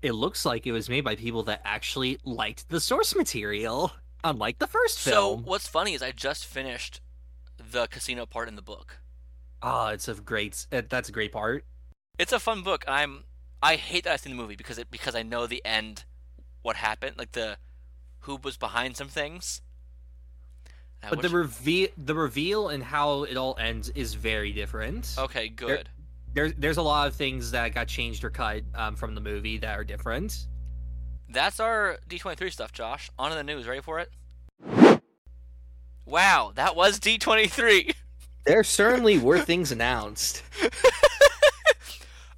It 0.02 0.14
looks 0.14 0.46
like 0.46 0.66
it 0.66 0.72
was 0.72 0.90
made 0.90 1.04
by 1.04 1.16
people 1.16 1.44
that 1.44 1.62
actually 1.64 2.20
liked 2.24 2.70
the 2.70 2.80
source 2.80 3.16
material, 3.16 3.92
unlike 4.24 4.60
the 4.60 4.68
first 4.68 5.00
film. 5.00 5.14
So 5.14 5.44
what's 5.44 5.68
funny 5.68 5.94
is 5.94 6.02
I 6.02 6.12
just 6.12 6.46
finished 6.46 7.02
the 7.58 7.88
casino 7.88 8.26
part 8.26 8.48
in 8.48 8.56
the 8.56 8.62
book. 8.62 9.00
Oh, 9.62 9.88
it's 9.88 10.08
a 10.08 10.14
great. 10.16 10.66
That's 10.70 11.10
a 11.10 11.12
great 11.12 11.32
part. 11.32 11.66
It's 12.22 12.32
a 12.32 12.40
fun 12.40 12.62
book. 12.62 12.86
I'm 12.88 13.24
I 13.64 13.78
hate 13.78 14.04
that 14.04 14.14
I've 14.14 14.20
seen 14.20 14.38
the 14.38 14.40
movie 14.40 14.56
because 14.56 14.78
it 14.78 14.92
because 14.92 15.16
I 15.16 15.24
know 15.24 15.48
the 15.48 15.60
end, 15.66 16.06
what 16.62 16.76
happened, 16.76 17.18
like 17.18 17.32
the 17.32 17.58
who 18.20 18.38
was 18.44 18.58
behind 18.58 18.96
some 18.96 19.08
things. 19.08 19.64
I 21.02 21.10
But 21.10 21.24
the 21.24 21.30
reveal, 21.30 21.88
the 21.98 22.14
reveal, 22.14 22.70
and 22.70 22.84
how 22.84 23.24
it 23.24 23.38
all 23.38 23.58
ends 23.60 23.90
is 23.90 24.14
very 24.14 24.52
different. 24.52 25.16
okay, 25.18 25.50
good. 25.50 25.90
There's 26.36 26.54
there's 26.60 26.78
a 26.78 26.84
lot 26.84 27.08
of 27.08 27.16
things 27.16 27.50
that 27.52 27.74
got 27.74 27.88
changed 27.88 28.24
or 28.24 28.30
cut 28.30 28.62
um, 28.76 28.96
from 28.96 29.16
the 29.16 29.22
movie 29.22 29.58
that 29.58 29.76
are 29.76 29.84
different. 29.84 30.46
That's 31.28 31.60
our 31.60 31.98
D23 32.08 32.52
stuff, 32.52 32.72
Josh. 32.72 33.10
On 33.18 33.32
to 33.32 33.36
the 33.36 33.44
news. 33.44 33.68
Ready 33.68 33.82
for 33.82 34.00
it? 34.00 34.12
Wow, 36.06 36.52
that 36.54 36.76
was 36.76 37.00
D23. 37.00 37.96
There 38.46 38.64
certainly 38.64 39.18
were 39.18 39.40
things 39.40 39.72
announced. 39.72 40.44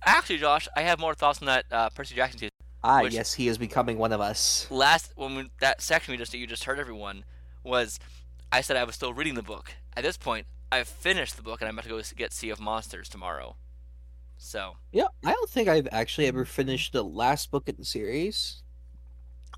Actually, 0.06 0.38
Josh, 0.40 0.68
I 0.76 0.82
have 0.82 1.00
more 1.00 1.14
thoughts 1.14 1.42
on 1.42 1.46
that 1.48 1.66
uh, 1.72 1.90
Percy 1.90 2.16
Jackson 2.16 2.40
teaser. 2.40 2.50
Ah, 2.84 3.02
Which- 3.02 3.14
yes, 3.14 3.34
he 3.34 3.48
is 3.48 3.58
becoming 3.58 3.98
one 3.98 4.12
of 4.12 4.20
us. 4.22 4.68
last 4.70 5.14
when 5.16 5.36
we, 5.36 5.50
that 5.62 5.82
section 5.82 6.12
we 6.12 6.18
just 6.18 6.34
you 6.34 6.46
just 6.46 6.66
heard 6.66 6.80
everyone 6.80 7.24
was 7.64 7.98
I 8.52 8.60
said 8.62 8.76
I 8.76 8.84
was 8.84 8.96
still 8.96 9.14
reading 9.14 9.36
the 9.36 9.42
book. 9.44 9.72
At 9.96 10.04
this 10.04 10.18
point, 10.18 10.48
I've 10.72 10.88
finished 10.88 11.38
the 11.38 11.44
book 11.44 11.62
and 11.62 11.68
I'm 11.70 11.76
about 11.76 11.84
to 11.84 11.90
go 11.90 12.02
get 12.18 12.34
Sea 12.34 12.50
of 12.50 12.60
Monsters 12.60 13.08
tomorrow. 13.08 13.56
So, 14.38 14.76
Yeah, 14.92 15.06
I 15.26 15.32
don't 15.32 15.50
think 15.50 15.70
I've 15.70 15.88
actually 15.92 16.28
ever 16.28 16.44
finished 16.44 16.92
the 16.92 17.04
last 17.04 17.50
book 17.52 17.70
in 17.70 17.76
the 17.78 17.86
series. 17.86 18.62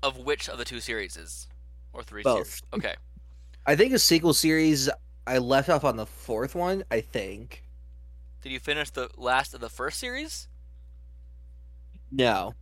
of 0.02 0.16
which 0.18 0.48
of 0.48 0.58
the 0.58 0.64
two 0.64 0.78
series 0.80 1.16
is 1.16 1.48
or 1.92 2.02
three 2.04 2.22
Both. 2.22 2.46
series? 2.46 2.62
Okay. 2.74 2.94
I 3.66 3.74
think 3.74 3.92
a 3.92 3.98
sequel 3.98 4.32
series. 4.34 4.88
I 5.26 5.38
left 5.38 5.68
off 5.68 5.82
on 5.82 5.96
the 5.96 6.06
fourth 6.06 6.54
one. 6.54 6.84
I 6.92 7.00
think. 7.00 7.64
Did 8.46 8.52
you 8.52 8.60
finish 8.60 8.90
the 8.90 9.10
last 9.18 9.54
of 9.54 9.60
the 9.60 9.68
first 9.68 9.98
series? 9.98 10.46
No, 12.10 12.54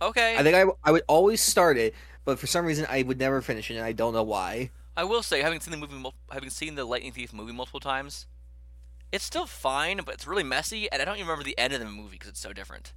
Okay. 0.00 0.36
I 0.36 0.42
think 0.42 0.56
I, 0.56 0.64
I 0.84 0.92
would 0.92 1.02
always 1.08 1.40
start 1.42 1.76
it, 1.76 1.94
but 2.24 2.38
for 2.38 2.46
some 2.46 2.64
reason 2.64 2.86
I 2.88 3.02
would 3.02 3.18
never 3.18 3.42
finish 3.42 3.70
it, 3.70 3.76
and 3.76 3.84
I 3.84 3.92
don't 3.92 4.12
know 4.14 4.22
why. 4.22 4.70
I 4.96 5.02
will 5.02 5.24
say, 5.24 5.42
having 5.42 5.58
seen 5.60 5.72
the 5.72 5.76
movie, 5.76 6.10
having 6.30 6.48
seen 6.50 6.76
the 6.76 6.84
Lightning 6.84 7.10
Thief 7.12 7.32
movie 7.32 7.52
multiple 7.52 7.80
times, 7.80 8.28
It's 9.12 9.24
still 9.24 9.46
fine, 9.46 9.98
but 10.04 10.14
it's 10.14 10.26
really 10.26 10.44
messy, 10.44 10.90
and 10.92 11.02
I 11.02 11.06
don't 11.06 11.16
even 11.16 11.28
remember 11.28 11.44
the 11.44 11.58
end 11.58 11.72
of 11.74 11.80
the 11.80 11.86
movie 11.86 12.12
because 12.12 12.30
it's 12.30 12.40
so 12.40 12.52
different. 12.52 12.94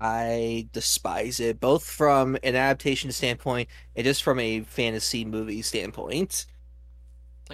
I 0.00 0.68
despise 0.72 1.38
it, 1.40 1.60
both 1.60 1.84
from 1.84 2.34
an 2.36 2.56
adaptation 2.56 3.12
standpoint 3.12 3.68
and 3.94 4.04
just 4.04 4.22
from 4.22 4.38
a 4.40 4.60
fantasy 4.62 5.24
movie 5.24 5.62
standpoint. 5.62 6.46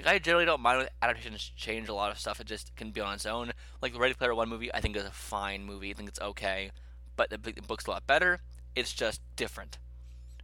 Like 0.05 0.14
I 0.14 0.18
generally 0.18 0.44
don't 0.46 0.61
mind 0.61 0.78
when 0.78 0.88
adaptations 1.03 1.53
change 1.57 1.88
a 1.88 1.94
lot 1.94 2.11
of 2.11 2.18
stuff. 2.18 2.40
It 2.40 2.46
just 2.46 2.74
can 2.76 2.90
be 2.90 3.01
on 3.01 3.14
its 3.14 3.26
own. 3.26 3.53
Like 3.82 3.92
the 3.92 3.99
Ready 3.99 4.14
Player 4.14 4.34
One 4.34 4.49
movie, 4.49 4.72
I 4.72 4.80
think 4.80 4.96
is 4.96 5.05
a 5.05 5.11
fine 5.11 5.64
movie. 5.64 5.90
I 5.90 5.94
think 5.94 6.09
it's 6.09 6.20
okay, 6.20 6.70
but 7.16 7.30
the, 7.30 7.38
the 7.38 7.62
book's 7.62 7.86
a 7.86 7.90
lot 7.90 8.07
better. 8.07 8.40
It's 8.74 8.92
just 8.92 9.20
different. 9.36 9.78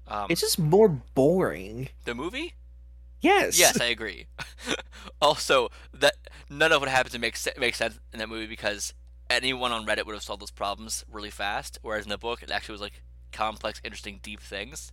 Um, 0.09 0.27
It's 0.29 0.41
just 0.41 0.59
more 0.59 0.89
boring. 0.89 1.89
the 2.05 2.15
movie. 2.15 2.55
Yes. 3.21 3.59
Yes, 3.59 3.81
I 3.81 3.87
agree. 3.87 4.27
also, 5.23 5.71
that 5.95 6.15
none 6.51 6.73
of 6.73 6.81
what 6.81 6.91
happens 6.91 7.19
makes 7.19 7.49
makes 7.59 7.79
sense 7.79 7.99
in 8.13 8.19
that 8.19 8.29
movie 8.29 8.47
because 8.47 8.93
anyone 9.31 9.73
on 9.73 9.87
Reddit 9.87 10.05
would 10.05 10.15
have 10.15 10.23
solved 10.23 10.43
those 10.43 10.51
problems 10.51 11.05
really 11.11 11.31
fast, 11.31 11.79
whereas 11.81 12.05
in 12.05 12.11
the 12.11 12.19
book 12.19 12.43
it 12.43 12.51
actually 12.51 12.75
was 12.75 12.81
like 12.83 13.03
complex, 13.33 13.81
interesting, 13.83 14.21
deep 14.23 14.41
things. 14.41 14.93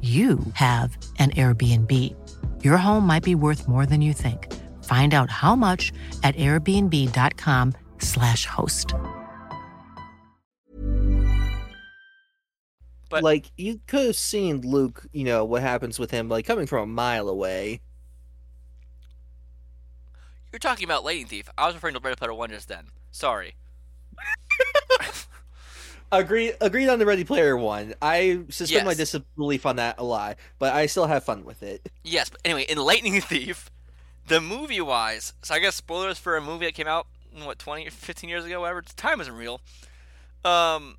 you 0.00 0.38
have 0.54 0.96
an 1.18 1.32
Airbnb. 1.32 2.14
Your 2.62 2.76
home 2.76 3.04
might 3.04 3.24
be 3.24 3.34
worth 3.34 3.66
more 3.66 3.84
than 3.84 4.00
you 4.00 4.12
think. 4.12 4.54
Find 4.84 5.12
out 5.12 5.28
how 5.28 5.56
much 5.56 5.92
at 6.22 6.36
airbnb.com/slash 6.36 8.46
host. 8.46 8.94
But 13.10 13.24
like 13.24 13.50
you 13.56 13.80
could 13.86 14.06
have 14.06 14.16
seen 14.16 14.60
Luke, 14.60 15.06
you 15.12 15.24
know, 15.24 15.44
what 15.44 15.62
happens 15.62 15.98
with 15.98 16.12
him 16.12 16.28
like 16.28 16.46
coming 16.46 16.66
from 16.66 16.82
a 16.82 16.86
mile 16.92 17.28
away. 17.28 17.80
you're 20.52 20.60
talking 20.60 20.84
about 20.84 21.04
Lightning 21.04 21.26
Thief. 21.26 21.48
I 21.58 21.66
was 21.66 21.74
referring 21.74 21.94
to 21.94 22.00
Ready 22.00 22.16
Player 22.16 22.34
One 22.34 22.50
just 22.50 22.68
then. 22.68 22.84
Sorry. 23.10 23.54
Agreed 26.10 26.56
agreed 26.60 26.88
on 26.88 26.98
the 26.98 27.04
Ready 27.04 27.24
Player 27.24 27.56
one. 27.56 27.94
I 28.00 28.40
suspend 28.48 28.86
my 28.86 28.94
disbelief 28.94 29.66
on 29.66 29.76
that 29.76 29.98
a 29.98 30.04
lot, 30.04 30.38
but 30.58 30.74
I 30.74 30.86
still 30.86 31.06
have 31.06 31.24
fun 31.24 31.44
with 31.44 31.62
it. 31.62 31.86
Yes, 32.02 32.30
but 32.30 32.40
anyway, 32.44 32.64
in 32.66 32.78
Lightning 32.78 33.20
Thief, 33.20 33.70
the 34.26 34.40
movie 34.40 34.80
wise, 34.80 35.34
so 35.42 35.54
I 35.54 35.58
guess 35.58 35.74
spoilers 35.74 36.18
for 36.18 36.36
a 36.36 36.40
movie 36.40 36.64
that 36.64 36.74
came 36.74 36.86
out 36.86 37.06
what 37.44 37.58
20 37.58 37.90
15 37.90 38.30
years 38.30 38.44
ago, 38.46 38.60
whatever. 38.60 38.80
Time 38.80 39.20
isn't 39.20 39.34
real. 39.34 39.60
Um 40.44 40.96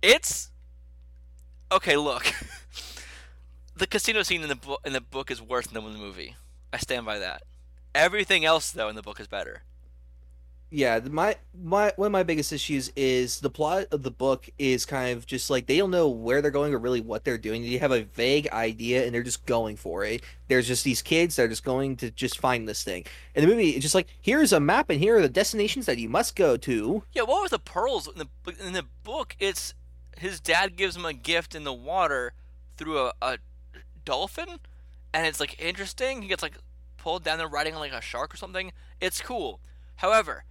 it's 0.00 0.50
Okay, 1.72 1.96
look. 1.96 2.32
the 3.76 3.86
casino 3.86 4.22
scene 4.22 4.42
in 4.42 4.48
the 4.48 4.56
book 4.56 4.80
in 4.84 4.92
the 4.92 5.00
book 5.00 5.30
is 5.30 5.42
worse 5.42 5.66
than 5.66 5.84
in 5.84 5.92
the 5.92 5.98
movie. 5.98 6.36
I 6.72 6.78
stand 6.78 7.04
by 7.04 7.18
that. 7.18 7.42
Everything 7.94 8.44
else 8.44 8.70
though 8.70 8.88
in 8.88 8.94
the 8.94 9.02
book 9.02 9.18
is 9.18 9.26
better. 9.26 9.62
Yeah, 10.70 11.00
my 11.10 11.36
my 11.54 11.92
one 11.96 12.06
of 12.06 12.12
my 12.12 12.22
biggest 12.22 12.52
issues 12.52 12.92
is 12.94 13.40
the 13.40 13.48
plot 13.48 13.86
of 13.90 14.02
the 14.02 14.10
book 14.10 14.50
is 14.58 14.84
kind 14.84 15.16
of 15.16 15.24
just 15.24 15.48
like 15.48 15.66
they 15.66 15.78
don't 15.78 15.90
know 15.90 16.08
where 16.08 16.42
they're 16.42 16.50
going 16.50 16.74
or 16.74 16.78
really 16.78 17.00
what 17.00 17.24
they're 17.24 17.38
doing. 17.38 17.62
They 17.62 17.78
have 17.78 17.90
a 17.90 18.02
vague 18.02 18.48
idea 18.50 19.06
and 19.06 19.14
they're 19.14 19.22
just 19.22 19.46
going 19.46 19.76
for 19.76 20.04
it. 20.04 20.22
There's 20.48 20.66
just 20.68 20.84
these 20.84 21.00
kids 21.00 21.36
that 21.36 21.44
are 21.44 21.48
just 21.48 21.64
going 21.64 21.96
to 21.96 22.10
just 22.10 22.38
find 22.38 22.68
this 22.68 22.82
thing. 22.82 23.06
and 23.34 23.42
the 23.42 23.48
movie, 23.48 23.70
it's 23.70 23.82
just 23.82 23.94
like 23.94 24.08
here's 24.20 24.52
a 24.52 24.60
map 24.60 24.90
and 24.90 25.00
here 25.00 25.16
are 25.16 25.22
the 25.22 25.28
destinations 25.30 25.86
that 25.86 25.96
you 25.96 26.10
must 26.10 26.36
go 26.36 26.58
to. 26.58 27.02
Yeah, 27.12 27.22
what 27.22 27.40
was 27.40 27.50
the 27.50 27.58
pearls 27.58 28.06
in 28.06 28.18
the 28.18 28.66
in 28.66 28.74
the 28.74 28.84
book? 29.04 29.36
It's 29.38 29.72
his 30.18 30.38
dad 30.38 30.76
gives 30.76 30.96
him 30.96 31.06
a 31.06 31.14
gift 31.14 31.54
in 31.54 31.64
the 31.64 31.72
water 31.72 32.34
through 32.76 32.98
a, 32.98 33.12
a 33.22 33.38
dolphin, 34.04 34.60
and 35.14 35.26
it's 35.26 35.40
like 35.40 35.58
interesting. 35.58 36.20
He 36.20 36.28
gets 36.28 36.42
like 36.42 36.58
pulled 36.98 37.24
down 37.24 37.38
there 37.38 37.48
riding 37.48 37.72
on 37.72 37.80
like 37.80 37.92
a 37.92 38.02
shark 38.02 38.34
or 38.34 38.36
something. 38.36 38.72
It's 39.00 39.22
cool. 39.22 39.60
However, 39.96 40.44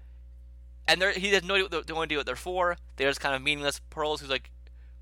and 0.88 1.01
he 1.15 1.29
has 1.31 1.43
no 1.43 1.55
idea 1.55 1.63
what 1.65 1.71
they're, 1.71 1.81
they 1.83 1.93
want 1.93 2.09
to 2.09 2.13
do 2.13 2.17
what 2.17 2.25
they're 2.25 2.35
for. 2.35 2.77
They're 2.95 3.09
just 3.09 3.19
kind 3.19 3.35
of 3.35 3.41
meaningless 3.41 3.79
pearls. 3.89 4.21
He's 4.21 4.29
like, 4.29 4.51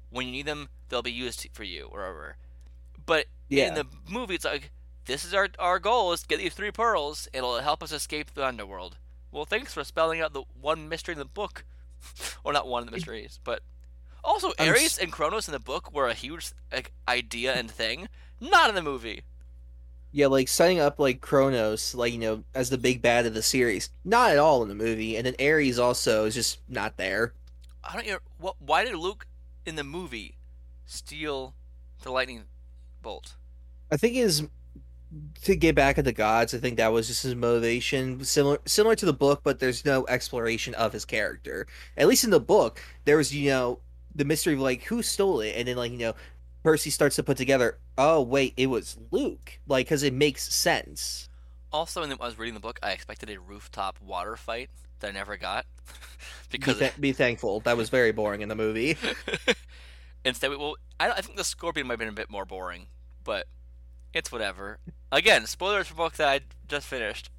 when 0.10 0.26
you 0.26 0.32
need 0.32 0.46
them, 0.46 0.70
they'll 0.90 1.02
be 1.02 1.12
used 1.12 1.48
for 1.54 1.64
you, 1.64 1.86
or 1.92 2.00
whatever. 2.00 2.38
But 3.06 3.26
Yeah. 3.50 3.68
in 3.68 3.74
the 3.76 3.86
movie, 4.10 4.36
it's 4.36 4.46
like 4.46 4.72
this 5.06 5.24
is 5.26 5.34
our 5.34 5.50
our 5.60 5.78
goal 5.80 6.12
is 6.14 6.22
to 6.22 6.28
get 6.28 6.40
these 6.40 6.54
three 6.54 6.72
pearls. 6.72 7.28
It'll 7.34 7.60
help 7.60 7.84
us 7.84 7.92
escape 7.92 8.34
the 8.34 8.46
underworld. 8.46 8.98
Well, 9.32 9.46
thanks 9.46 9.74
for 9.74 9.84
spelling 9.84 10.22
out 10.22 10.34
the 10.34 10.44
one 10.60 10.88
mystery 10.90 11.14
in 11.14 11.20
the 11.20 11.26
book, 11.26 11.66
or 12.44 12.54
not 12.54 12.68
one 12.68 12.82
of 12.82 12.86
the 12.88 12.92
mysteries, 12.96 13.40
but 13.44 13.62
also 14.24 14.54
Ares 14.58 14.84
s- 14.84 14.98
and 14.98 15.12
Kronos 15.12 15.48
in 15.48 15.52
the 15.52 15.60
book 15.60 15.94
were 15.94 16.08
a 16.08 16.14
huge 16.14 16.52
like 16.74 16.94
idea 17.08 17.54
and 17.54 17.70
thing, 17.70 18.08
not 18.40 18.70
in 18.70 18.76
the 18.76 18.82
movie. 18.82 19.22
Yeah, 20.16 20.28
like 20.28 20.48
setting 20.48 20.80
up 20.80 20.98
like 20.98 21.20
Kronos, 21.20 21.94
like 21.94 22.14
you 22.14 22.20
know, 22.20 22.46
as 22.54 22.70
the 22.70 22.78
big 22.78 23.02
bad 23.02 23.26
of 23.26 23.34
the 23.34 23.42
series. 23.42 23.90
Not 24.06 24.32
at 24.32 24.38
all 24.38 24.64
in 24.64 24.70
the 24.70 24.74
movie, 24.74 25.18
and 25.18 25.26
then 25.26 25.36
Ares 25.42 25.78
also 25.78 26.24
is 26.24 26.34
just 26.34 26.60
not 26.70 26.96
there. 26.96 27.34
I 27.84 28.02
don't 28.02 28.22
what. 28.38 28.56
Why 28.60 28.86
did 28.86 28.96
Luke 28.96 29.28
in 29.66 29.76
the 29.76 29.84
movie 29.84 30.38
steal 30.86 31.54
the 32.02 32.14
lightning 32.14 32.44
bolt? 33.02 33.36
I 33.92 33.98
think 33.98 34.16
is 34.16 34.48
to 35.44 35.56
get 35.58 35.76
back 35.76 35.98
at 35.98 36.06
the 36.06 36.14
gods. 36.14 36.54
I 36.54 36.60
think 36.60 36.78
that 36.78 36.94
was 36.94 37.08
just 37.08 37.24
his 37.24 37.36
motivation, 37.36 38.24
similar 38.24 38.60
similar 38.64 38.96
to 38.96 39.06
the 39.06 39.12
book, 39.12 39.42
but 39.44 39.60
there's 39.60 39.84
no 39.84 40.06
exploration 40.08 40.74
of 40.76 40.94
his 40.94 41.04
character. 41.04 41.68
At 41.98 42.08
least 42.08 42.24
in 42.24 42.30
the 42.30 42.40
book, 42.40 42.82
there 43.04 43.18
was 43.18 43.36
you 43.36 43.50
know 43.50 43.80
the 44.16 44.24
mystery 44.24 44.54
of 44.54 44.62
like 44.62 44.84
who 44.84 45.04
stole 45.04 45.42
it, 45.42 45.56
and 45.58 45.68
then 45.68 45.76
like 45.76 45.92
you 45.92 45.98
know 45.98 46.14
Percy 46.66 46.90
starts 46.90 47.16
to 47.18 47.24
put 47.24 47.38
together. 47.38 47.78
Oh 47.96 48.24
wait, 48.24 48.56
it 48.58 48.66
was 48.66 48.98
Luke, 49.12 49.60
like 49.68 49.86
because 49.86 50.02
it 50.02 50.16
makes 50.16 50.52
sense. 50.52 51.30
Also, 51.72 52.02
when 52.02 52.12
I 52.12 52.16
was 52.16 52.40
reading 52.40 52.56
the 52.56 52.60
book, 52.60 52.80
I 52.82 52.90
expected 52.90 53.30
a 53.30 53.40
rooftop 53.40 54.02
water 54.02 54.36
fight 54.36 54.72
that 55.00 55.10
I 55.10 55.12
never 55.12 55.38
got 55.38 55.68
Be, 56.50 56.58
because 56.58 56.80
th- 56.80 57.00
be 57.00 57.12
thankful. 57.12 57.60
That 57.60 57.78
was 57.78 57.90
very 57.90 58.12
boring 58.12 58.42
in 58.42 58.50
the 58.50 58.56
movie. 58.56 58.98
instead, 60.26 60.50
we, 60.50 60.58
well, 60.58 60.76
I, 61.00 61.12
I 61.12 61.22
think 61.22 61.38
the 61.38 61.44
scorpion 61.44 61.86
might 61.86 61.94
have 61.94 62.00
been 62.00 62.08
a 62.08 62.14
bit 62.14 62.32
more 62.32 62.46
boring, 62.46 62.88
but 63.24 63.46
it's 64.12 64.32
whatever. 64.32 64.80
Again, 65.12 65.46
spoilers 65.46 65.86
for 65.86 65.94
a 65.94 65.98
book 65.98 66.14
that 66.14 66.28
I 66.28 66.40
just 66.68 66.88
finished, 66.88 67.30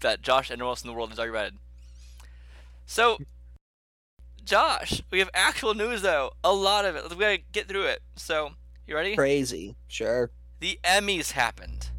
that 0.00 0.20
Josh 0.20 0.50
and 0.50 0.60
else 0.60 0.82
in 0.82 0.88
the 0.88 0.94
world 0.94 1.10
has 1.10 1.20
already 1.20 1.30
read. 1.30 1.52
So, 2.86 3.18
Josh, 4.44 5.00
we 5.12 5.20
have 5.20 5.30
actual 5.32 5.74
news 5.74 6.02
though, 6.02 6.32
a 6.42 6.52
lot 6.52 6.84
of 6.84 6.96
it. 6.96 7.08
We 7.08 7.16
gotta 7.16 7.38
get 7.52 7.68
through 7.68 7.84
it. 7.84 8.02
So, 8.16 8.54
you 8.86 8.94
ready? 8.94 9.16
Crazy. 9.16 9.76
Sure. 9.88 10.30
The 10.60 10.78
Emmys 10.84 11.32
happened. 11.32 11.90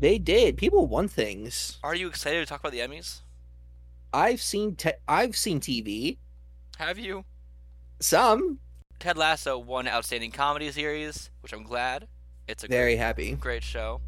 They 0.00 0.18
did. 0.18 0.56
People 0.56 0.86
want 0.86 1.10
things. 1.10 1.78
Are 1.82 1.94
you 1.94 2.08
excited 2.08 2.40
to 2.40 2.46
talk 2.46 2.60
about 2.60 2.72
the 2.72 2.80
Emmys? 2.80 3.20
I've 4.12 4.42
seen 4.42 4.74
te- 4.76 4.92
I've 5.08 5.36
seen 5.36 5.60
TV. 5.60 6.18
Have 6.78 6.98
you? 6.98 7.24
Some. 8.00 8.58
Ted 8.98 9.16
Lasso 9.16 9.58
won 9.58 9.88
Outstanding 9.88 10.30
Comedy 10.30 10.70
Series, 10.70 11.30
which 11.40 11.52
I'm 11.52 11.62
glad. 11.64 12.06
It's 12.46 12.62
a 12.64 12.68
Very 12.68 12.92
great, 12.92 12.98
happy. 12.98 13.32
great 13.34 13.62
show. 13.62 14.00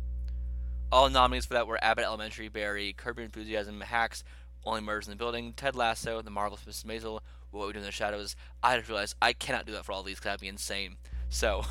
All 0.93 1.09
nominees 1.09 1.47
for 1.47 1.55
that 1.55 1.67
were 1.67 1.83
Abbott 1.83 2.05
Elementary, 2.05 2.49
Barry, 2.49 2.93
Curb 2.93 3.19
Your 3.19 3.25
Enthusiasm, 3.25 3.81
Hacks, 3.81 4.23
Only 4.65 4.81
Murders 4.83 5.07
in 5.07 5.11
the 5.13 5.17
Building, 5.17 5.53
Ted 5.55 5.75
Lasso, 5.75 6.23
The 6.23 6.31
Marvelous 6.31 6.63
Mrs. 6.65 6.85
Maisel, 6.85 7.21
What 7.51 7.67
We 7.67 7.73
Do 7.73 7.79
in 7.81 7.85
the 7.85 7.91
Shadows. 7.91 8.37
I 8.63 8.77
just 8.77 8.89
realized 8.89 9.17
I 9.23 9.33
cannot 9.33 9.67
do 9.67 9.73
that 9.73 9.85
for 9.85 9.93
all 9.93 10.03
these 10.03 10.17
because 10.17 10.25
that'd 10.31 10.41
be 10.41 10.49
insane. 10.49 10.97
So, 11.35 11.65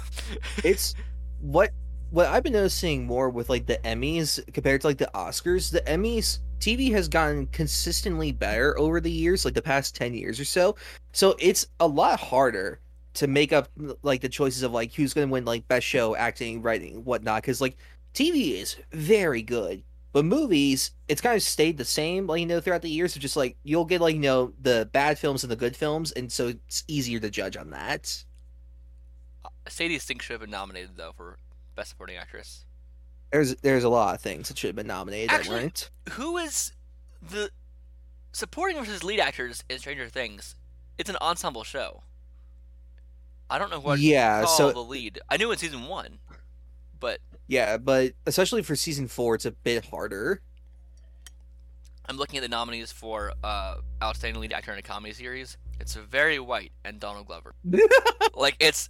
It's 0.65 0.93
what 1.39 1.71
what 2.09 2.27
I've 2.27 2.43
been 2.43 2.51
noticing 2.51 3.05
more 3.05 3.29
with 3.29 3.49
like 3.49 3.65
the 3.65 3.77
Emmys 3.85 4.39
compared 4.53 4.81
to 4.81 4.87
like 4.87 4.97
the 4.97 5.09
Oscars. 5.15 5.71
The 5.71 5.79
Emmys 5.81 6.39
TV 6.59 6.91
has 6.91 7.07
gotten 7.07 7.47
consistently 7.47 8.33
better 8.33 8.77
over 8.77 8.99
the 8.99 9.09
years, 9.09 9.45
like 9.45 9.53
the 9.53 9.61
past 9.61 9.95
10 9.95 10.13
years 10.15 10.37
or 10.37 10.43
so. 10.43 10.75
So 11.13 11.35
it's 11.39 11.65
a 11.79 11.87
lot 11.87 12.19
harder 12.19 12.81
to 13.13 13.27
make 13.27 13.53
up 13.53 13.69
like 14.01 14.19
the 14.19 14.27
choices 14.27 14.63
of 14.63 14.73
like 14.73 14.93
who's 14.93 15.13
going 15.13 15.29
to 15.29 15.31
win 15.31 15.45
like 15.45 15.65
best 15.69 15.87
show, 15.87 16.13
acting, 16.13 16.61
writing, 16.61 17.05
whatnot. 17.05 17.41
Because 17.41 17.61
like 17.61 17.77
TV 18.13 18.55
is 18.61 18.75
very 18.91 19.41
good, 19.41 19.81
but 20.11 20.25
movies 20.25 20.91
it's 21.07 21.21
kind 21.21 21.37
of 21.37 21.41
stayed 21.41 21.77
the 21.77 21.85
same, 21.85 22.27
like 22.27 22.41
you 22.41 22.45
know, 22.45 22.59
throughout 22.59 22.81
the 22.81 22.89
years. 22.89 23.15
Of 23.15 23.21
just 23.21 23.37
like 23.37 23.55
you'll 23.63 23.85
get 23.85 24.01
like 24.01 24.15
you 24.15 24.21
know 24.21 24.51
the 24.61 24.89
bad 24.91 25.17
films 25.17 25.45
and 25.45 25.51
the 25.51 25.55
good 25.55 25.77
films, 25.77 26.11
and 26.11 26.29
so 26.29 26.49
it's 26.49 26.83
easier 26.89 27.21
to 27.21 27.29
judge 27.29 27.55
on 27.55 27.69
that. 27.69 28.25
Sadie 29.67 29.99
Sink 29.99 30.21
should 30.21 30.33
have 30.33 30.41
been 30.41 30.49
nominated, 30.49 30.91
though, 30.97 31.11
for 31.15 31.37
Best 31.75 31.89
Supporting 31.91 32.17
Actress. 32.17 32.65
There's 33.31 33.55
there's 33.57 33.83
a 33.83 33.89
lot 33.89 34.13
of 34.15 34.21
things 34.21 34.47
that 34.49 34.57
should 34.57 34.67
have 34.67 34.75
been 34.75 34.87
nominated 34.87 35.29
that 35.31 35.47
weren't. 35.47 35.89
Who 36.11 36.37
is 36.37 36.71
the 37.21 37.49
supporting 38.31 38.77
versus 38.77 39.03
lead 39.03 39.19
actors 39.19 39.63
in 39.69 39.79
Stranger 39.79 40.07
Things? 40.07 40.55
It's 40.99 41.09
an 41.09 41.17
ensemble 41.21 41.63
show. 41.63 42.03
I 43.49 43.57
don't 43.57 43.71
know 43.71 43.79
what 43.79 43.99
Yeah, 43.99 44.43
call 44.43 44.57
so- 44.57 44.71
the 44.71 44.79
lead. 44.83 45.19
I 45.29 45.37
knew 45.37 45.51
in 45.51 45.57
season 45.57 45.87
one, 45.87 46.19
but 46.99 47.19
Yeah, 47.47 47.77
but 47.77 48.13
especially 48.27 48.61
for 48.61 48.75
season 48.75 49.07
four, 49.07 49.33
it's 49.35 49.45
a 49.45 49.51
bit 49.51 49.85
harder. 49.85 50.41
I'm 52.05 52.17
looking 52.17 52.37
at 52.37 52.41
the 52.41 52.49
nominees 52.49 52.91
for 52.91 53.31
uh, 53.43 53.75
outstanding 54.03 54.41
lead 54.41 54.51
actor 54.53 54.73
in 54.73 54.77
a 54.77 54.81
comedy 54.81 55.13
series. 55.13 55.57
It's 55.79 55.95
very 55.95 56.37
white 56.37 56.71
and 56.83 56.99
Donald 56.99 57.27
Glover. 57.27 57.55
like 58.35 58.57
it's 58.59 58.89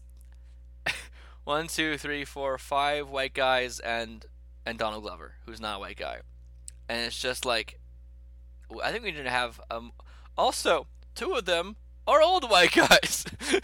one, 1.43 1.67
two, 1.67 1.97
three, 1.97 2.25
four, 2.25 2.57
five 2.57 3.09
white 3.09 3.33
guys 3.33 3.79
and 3.79 4.25
and 4.65 4.77
Donald 4.77 5.03
Glover, 5.03 5.35
who's 5.45 5.59
not 5.59 5.77
a 5.77 5.79
white 5.79 5.97
guy, 5.97 6.19
and 6.87 7.01
it's 7.05 7.19
just 7.19 7.45
like 7.45 7.79
I 8.83 8.91
think 8.91 9.03
we 9.03 9.11
need 9.11 9.23
to 9.23 9.29
have 9.29 9.59
um 9.69 9.91
also 10.37 10.87
two 11.15 11.33
of 11.33 11.45
them 11.45 11.75
are 12.07 12.21
old 12.21 12.49
white 12.49 12.71
guys. 12.73 13.25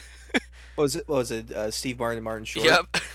What 0.75 0.84
was 0.84 0.95
it? 0.95 1.09
What 1.09 1.15
was 1.17 1.32
it? 1.32 1.51
Uh, 1.51 1.71
Steve 1.71 1.99
Martin, 1.99 2.19
and 2.19 2.23
Martin 2.23 2.45
Short. 2.45 2.65
Yep. 2.65 2.97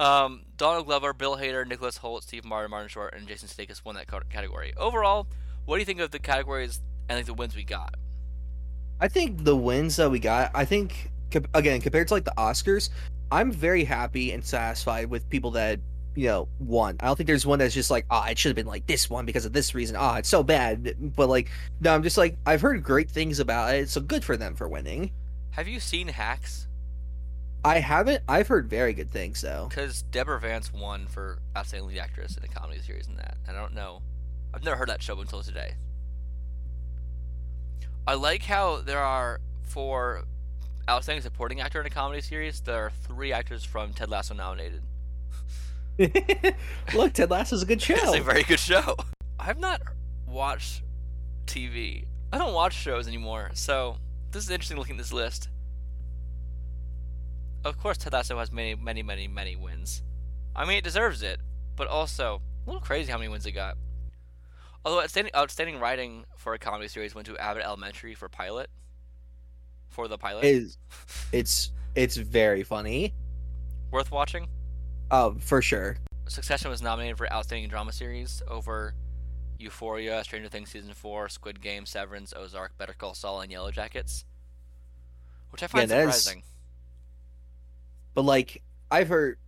Um, 0.00 0.44
Donald 0.56 0.86
Glover, 0.86 1.12
Bill 1.12 1.36
Hader, 1.36 1.66
Nicholas 1.66 1.98
Hoult, 1.98 2.22
Steve 2.22 2.42
Martin, 2.42 2.70
Martin 2.70 2.88
Short, 2.88 3.12
and 3.12 3.28
Jason 3.28 3.48
Sudeikis 3.48 3.84
won 3.84 3.96
that 3.96 4.06
category. 4.30 4.72
Overall, 4.78 5.26
what 5.66 5.76
do 5.76 5.80
you 5.80 5.84
think 5.84 6.00
of 6.00 6.10
the 6.10 6.18
categories 6.18 6.80
and 7.10 7.18
like 7.18 7.26
the 7.26 7.34
wins 7.34 7.54
we 7.54 7.64
got? 7.64 7.96
I 8.98 9.08
think 9.08 9.44
the 9.44 9.54
wins 9.54 9.96
that 9.96 10.10
we 10.10 10.18
got. 10.18 10.52
I 10.54 10.64
think 10.64 11.10
again 11.52 11.82
compared 11.82 12.08
to 12.08 12.14
like 12.14 12.24
the 12.24 12.32
Oscars, 12.38 12.88
I'm 13.30 13.52
very 13.52 13.84
happy 13.84 14.32
and 14.32 14.44
satisfied 14.44 15.10
with 15.10 15.28
people 15.28 15.52
that 15.52 15.80
you 16.14 16.26
know 16.26 16.48
won. 16.58 16.96
I 17.00 17.06
don't 17.06 17.16
think 17.16 17.26
there's 17.26 17.46
one 17.46 17.58
that's 17.58 17.74
just 17.74 17.90
like, 17.90 18.06
ah, 18.10 18.28
it 18.28 18.38
should 18.38 18.50
have 18.50 18.56
been 18.56 18.66
like 18.66 18.86
this 18.86 19.08
one 19.08 19.24
because 19.24 19.44
of 19.44 19.52
this 19.52 19.74
reason. 19.74 19.96
Ah, 19.96 20.16
it's 20.16 20.28
so 20.28 20.42
bad. 20.42 20.96
But 21.16 21.28
like, 21.28 21.50
no, 21.80 21.94
I'm 21.94 22.02
just 22.02 22.18
like, 22.18 22.36
I've 22.46 22.60
heard 22.60 22.82
great 22.82 23.10
things 23.10 23.38
about 23.38 23.74
it, 23.74 23.88
so 23.88 24.00
good 24.00 24.24
for 24.24 24.36
them 24.36 24.54
for 24.54 24.68
winning. 24.68 25.12
Have 25.50 25.68
you 25.68 25.80
seen 25.80 26.08
Hacks? 26.08 26.66
I 27.64 27.78
haven't. 27.78 28.22
I've 28.28 28.48
heard 28.48 28.70
very 28.70 28.94
good 28.94 29.10
things 29.10 29.42
though. 29.42 29.66
Because 29.68 30.02
Deborah 30.02 30.40
Vance 30.40 30.72
won 30.72 31.06
for 31.06 31.38
outstanding 31.56 31.88
lead 31.88 31.98
actress 31.98 32.36
in 32.36 32.44
a 32.44 32.48
comedy 32.48 32.80
series 32.80 33.06
and 33.06 33.18
that. 33.18 33.36
I 33.48 33.52
don't 33.52 33.74
know. 33.74 34.02
I've 34.54 34.64
never 34.64 34.76
heard 34.76 34.88
that 34.88 35.02
show 35.02 35.20
until 35.20 35.42
today. 35.42 35.74
I 38.06 38.14
like 38.14 38.42
how 38.42 38.80
there 38.80 39.02
are 39.02 39.40
for 39.62 40.24
outstanding 40.90 41.22
supporting 41.22 41.60
actor 41.60 41.80
in 41.80 41.86
a 41.86 41.90
comedy 41.90 42.20
series. 42.20 42.60
There 42.60 42.86
are 42.86 42.90
three 42.90 43.32
actors 43.32 43.64
from 43.64 43.92
Ted 43.92 44.10
Lasso 44.10 44.34
nominated. 44.34 44.82
Look, 46.94 47.12
Ted 47.12 47.30
Lasso's 47.30 47.62
a 47.62 47.66
good 47.66 47.80
show. 47.80 47.94
It's 47.96 48.16
a 48.16 48.22
very 48.22 48.42
good 48.42 48.58
show. 48.58 48.96
I've 49.38 49.58
not 49.58 49.80
watched 50.26 50.82
TV. 51.46 52.06
I 52.32 52.38
don't 52.38 52.54
watch 52.54 52.74
shows 52.74 53.06
anymore, 53.06 53.50
so 53.54 53.98
this 54.32 54.44
is 54.44 54.50
interesting 54.50 54.78
looking 54.78 54.96
at 54.96 54.98
this 54.98 55.12
list. 55.12 55.48
Of 57.64 57.78
course, 57.78 57.98
Ted 57.98 58.12
Lasso 58.12 58.38
has 58.38 58.50
many, 58.50 58.74
many, 58.74 59.02
many, 59.02 59.28
many 59.28 59.54
wins. 59.54 60.02
I 60.56 60.64
mean, 60.64 60.78
it 60.78 60.84
deserves 60.84 61.22
it, 61.22 61.40
but 61.76 61.86
also 61.86 62.42
a 62.66 62.70
little 62.70 62.80
crazy 62.80 63.12
how 63.12 63.18
many 63.18 63.28
wins 63.28 63.46
it 63.46 63.52
got. 63.52 63.76
Although 64.84 65.02
outstanding, 65.02 65.34
outstanding 65.36 65.78
writing 65.78 66.24
for 66.36 66.54
a 66.54 66.58
comedy 66.58 66.88
series 66.88 67.14
went 67.14 67.26
to 67.26 67.36
Abbott 67.36 67.64
Elementary 67.64 68.14
for 68.14 68.28
pilot. 68.28 68.70
For 69.90 70.08
the 70.08 70.16
pilot, 70.18 70.44
is 70.44 70.78
it's 71.32 71.72
it's 71.94 72.16
very 72.16 72.62
funny. 72.62 73.12
worth 73.90 74.10
watching. 74.10 74.46
Oh, 75.10 75.36
for 75.40 75.60
sure. 75.60 75.96
Succession 76.28 76.70
was 76.70 76.80
nominated 76.80 77.18
for 77.18 77.30
Outstanding 77.32 77.68
Drama 77.68 77.92
Series 77.92 78.40
over 78.48 78.94
Euphoria, 79.58 80.22
Stranger 80.22 80.48
Things 80.48 80.70
Season 80.70 80.94
4, 80.94 81.28
Squid 81.28 81.60
Game, 81.60 81.84
Severance, 81.84 82.32
Ozark, 82.36 82.78
Better 82.78 82.94
Call 82.96 83.14
Saul, 83.14 83.40
and 83.40 83.50
Yellow 83.50 83.72
Jackets. 83.72 84.24
Which 85.50 85.62
I 85.64 85.66
find 85.66 85.90
Yeah, 85.90 85.96
that 86.04 86.08
is- 86.10 86.22
surprising. 86.22 86.44
But 88.14 88.22
like 88.24 88.62
I've 88.90 89.08
heard 89.08 89.38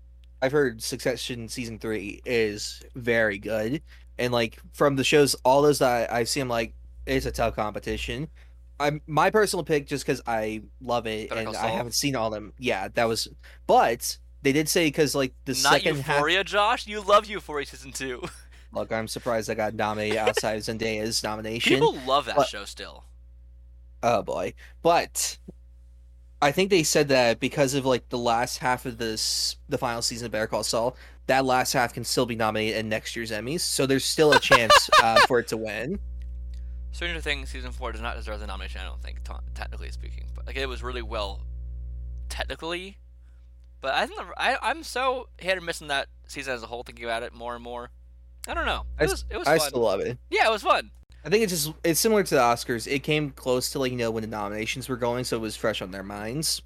I've 0.41 0.53
heard 0.53 0.83
Succession 0.83 1.49
season 1.49 1.79
three 1.79 2.21
is 2.25 2.83
very 2.97 3.39
good. 3.39 3.81
And 4.19 4.33
like 4.33 4.59
from 4.73 4.97
the 4.97 5.05
shows 5.05 5.35
all 5.45 5.63
those 5.63 5.79
that 5.79 6.13
I've 6.13 6.29
seen 6.29 6.49
like 6.49 6.75
it's 7.07 7.27
a 7.27 7.33
tough 7.33 7.55
competition. 7.55 8.29
I'm 8.81 9.01
my 9.07 9.31
personal 9.31 9.65
pick 9.65 9.87
just 9.87 10.05
because 10.05 10.21
I 10.27 10.63
love 10.81 11.07
it 11.07 11.29
Better 11.29 11.41
and 11.41 11.47
Call 11.49 11.57
I 11.57 11.69
Saul? 11.69 11.77
haven't 11.77 11.93
seen 11.95 12.17
all 12.17 12.29
of 12.29 12.33
them. 12.33 12.53
Yeah, 12.59 12.89
that 12.95 13.05
was 13.07 13.29
but 13.67 14.19
they 14.43 14.53
did 14.53 14.69
say 14.69 14.87
because 14.87 15.15
like 15.15 15.35
the 15.45 15.53
Not 15.63 15.73
second 15.75 15.97
half 16.01 16.17
Euphoria, 16.17 16.45
Josh? 16.45 16.87
You 16.87 17.01
love 17.01 17.27
Euphoria 17.27 17.67
Season 17.67 17.93
2. 17.93 18.23
look, 18.73 18.91
I'm 18.93 19.07
surprised 19.09 19.49
I 19.51 19.55
got 19.55 19.75
nominated 19.75 20.19
outside 20.19 20.55
of 20.57 20.63
Zendaya's 20.63 21.23
nomination. 21.23 21.75
People 21.75 21.95
love 22.07 22.27
that 22.27 22.37
but- 22.37 22.49
show 22.49 22.65
still. 22.65 23.05
Oh 24.03 24.23
boy. 24.23 24.55
But 24.83 25.39
I 26.41 26.51
think 26.51 26.71
they 26.71 26.83
said 26.83 27.07
that 27.09 27.39
because 27.39 27.75
of 27.75 27.87
like 27.87 28.09
the 28.09 28.19
last 28.19 28.59
half 28.59 28.85
of 28.85 28.99
this 28.99 29.57
the 29.69 29.79
final 29.79 30.03
season 30.03 30.27
of 30.27 30.33
Better 30.33 30.49
Call 30.49 30.65
Saul, 30.65 30.97
that 31.29 31.45
last 31.45 31.73
half 31.73 31.95
can 31.95 32.03
still 32.03 32.27
be 32.27 32.35
nominated 32.35 32.79
in 32.79 32.89
next 32.89 33.15
year's 33.15 33.31
Emmys. 33.31 33.61
So 33.61 33.87
there's 33.87 34.05
still 34.05 34.33
a 34.33 34.41
chance 34.41 34.91
uh, 35.03 35.21
for 35.29 35.39
it 35.39 35.47
to 35.49 35.57
win. 35.57 36.01
Stranger 36.93 37.21
Things 37.21 37.51
Season 37.51 37.73
4 37.73 37.93
does 37.93 38.01
not 38.01 38.17
deserve 38.17 38.39
the 38.41 38.47
nomination, 38.47 38.81
I 38.81 38.85
don't 38.85 39.03
think, 39.03 39.25
t- 39.25 39.33
technically 39.55 39.91
speaking. 39.91 40.25
But 40.35 40.47
like, 40.47 40.57
it 40.57 40.69
was 40.69 40.83
really 40.83 41.03
well 41.03 41.41
technically. 42.29 42.99
But 43.81 43.95
I 43.95 44.07
think 44.07 44.21
the, 44.21 44.27
I, 44.37 44.57
I'm 44.63 44.83
so 44.85 45.29
hit 45.39 45.59
or 45.59 45.61
miss 45.61 45.81
in 45.81 45.89
that 45.89 46.07
season 46.29 46.55
as 46.55 46.63
a 46.63 46.67
whole, 46.67 46.83
thinking 46.83 47.05
about 47.05 47.23
it 47.23 47.35
more 47.35 47.55
and 47.55 47.65
more. 47.65 47.91
I 48.47 48.55
don't 48.55 48.67
know. 48.67 48.85
It 49.01 49.05
s- 49.05 49.11
was, 49.11 49.25
it 49.31 49.37
was 49.39 49.49
I 49.49 49.59
fun. 49.59 49.69
still 49.69 49.81
love 49.83 50.01
it. 50.01 50.19
Yeah, 50.31 50.47
it 50.49 50.51
was 50.53 50.63
fun. 50.63 50.91
I 51.25 51.29
think 51.29 51.45
it's 51.45 51.53
just 51.53 51.73
it's 51.85 52.01
similar 52.01 52.23
to 52.25 52.35
the 52.35 52.41
Oscars. 52.41 52.91
It 52.91 53.01
came 53.01 53.31
close 53.31 53.71
to 53.71 53.79
like 53.79 53.93
you 53.93 53.99
know 53.99 54.11
when 54.11 54.23
the 54.23 54.29
nominations 54.29 54.89
were 54.89 54.97
going, 54.97 55.25
so 55.25 55.37
it 55.37 55.41
was 55.41 55.57
fresh 55.57 55.81
on 55.81 55.91
their 55.93 56.03
minds. 56.03 56.63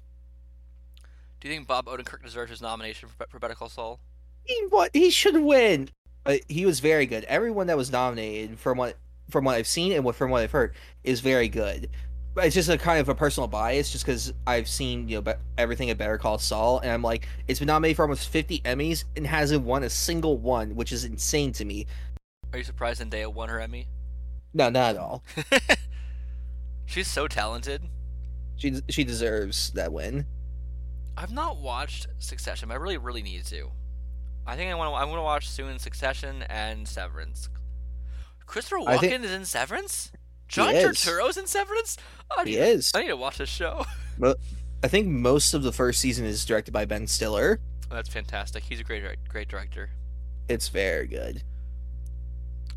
Do 1.39 1.47
you 1.47 1.53
think 1.53 1.67
Bob 1.67 1.85
Odenkirk 1.85 2.23
deserves 2.23 2.49
his 2.49 2.61
nomination 2.61 3.09
for, 3.09 3.27
for 3.29 3.37
Better 3.39 3.53
Call 3.53 3.69
Saul? 3.69 3.99
He 4.43 4.65
what 4.69 4.89
he 4.93 5.11
should 5.11 5.37
win. 5.39 5.89
But 6.23 6.41
he 6.49 6.65
was 6.65 6.79
very 6.79 7.05
good. 7.05 7.23
Everyone 7.25 7.67
that 7.67 7.77
was 7.77 7.91
nominated 7.91 8.57
from 8.59 8.77
what 8.79 8.97
from 9.29 9.45
what 9.45 9.55
I've 9.55 9.67
seen 9.67 9.91
and 9.93 10.03
what 10.03 10.15
from 10.15 10.31
what 10.31 10.43
I've 10.43 10.51
heard 10.51 10.73
is 11.03 11.19
very 11.19 11.49
good. 11.49 11.89
But 12.33 12.45
it's 12.45 12.55
just 12.55 12.69
a 12.69 12.77
kind 12.77 12.99
of 12.99 13.09
a 13.09 13.15
personal 13.15 13.47
bias, 13.47 13.91
just 13.91 14.05
because 14.05 14.31
I've 14.45 14.67
seen 14.67 15.09
you 15.09 15.21
know 15.21 15.33
everything 15.57 15.89
at 15.89 15.97
Better 15.97 16.17
Call 16.17 16.37
Saul, 16.37 16.79
and 16.79 16.91
I'm 16.91 17.01
like, 17.01 17.27
it's 17.47 17.59
been 17.59 17.67
nominated 17.67 17.97
for 17.97 18.03
almost 18.03 18.29
50 18.29 18.59
Emmys 18.61 19.05
and 19.15 19.25
hasn't 19.25 19.63
won 19.63 19.83
a 19.83 19.89
single 19.89 20.37
one, 20.37 20.75
which 20.75 20.91
is 20.91 21.03
insane 21.03 21.51
to 21.53 21.65
me. 21.65 21.87
Are 22.53 22.59
you 22.59 22.63
surprised 22.63 23.01
Zendaya 23.01 23.33
won 23.33 23.49
her 23.49 23.59
Emmy? 23.59 23.87
No, 24.53 24.69
not 24.69 24.95
at 24.95 24.97
all. 24.97 25.23
She's 26.85 27.07
so 27.07 27.27
talented. 27.27 27.83
She 28.55 28.81
she 28.87 29.03
deserves 29.03 29.71
that 29.71 29.91
win. 29.91 30.25
I've 31.17 31.31
not 31.31 31.57
watched 31.57 32.07
Succession. 32.19 32.69
But 32.69 32.75
I 32.75 32.77
really, 32.77 32.97
really 32.97 33.23
need 33.23 33.45
to. 33.45 33.71
I 34.45 34.55
think 34.55 34.71
I 34.71 34.75
want 34.75 34.91
to. 34.91 34.95
I'm 34.95 35.07
going 35.07 35.17
to 35.17 35.23
watch 35.23 35.49
soon 35.49 35.79
Succession 35.79 36.43
and 36.43 36.87
Severance. 36.87 37.49
Christopher 38.47 38.77
Walken 38.77 38.99
think- 38.99 39.23
is 39.25 39.31
in 39.31 39.45
Severance. 39.45 40.11
John 40.47 40.73
is. 40.73 40.97
Turturro's 40.97 41.37
in 41.37 41.45
Severance. 41.45 41.97
I 42.35 42.45
He 42.45 42.55
is. 42.55 42.91
I 42.95 43.01
need 43.01 43.09
to 43.09 43.17
watch 43.17 43.37
this 43.37 43.49
show. 43.49 43.85
Mo- 44.17 44.35
I 44.81 44.87
think 44.87 45.07
most 45.07 45.53
of 45.53 45.61
the 45.63 45.71
first 45.73 45.99
season 45.99 46.25
is 46.25 46.43
directed 46.45 46.71
by 46.71 46.85
Ben 46.85 47.05
Stiller. 47.05 47.59
That's 47.91 48.09
fantastic. 48.09 48.63
He's 48.63 48.79
a 48.79 48.83
great, 48.83 49.03
great 49.27 49.47
director. 49.49 49.89
It's 50.47 50.69
very 50.69 51.07
good. 51.07 51.43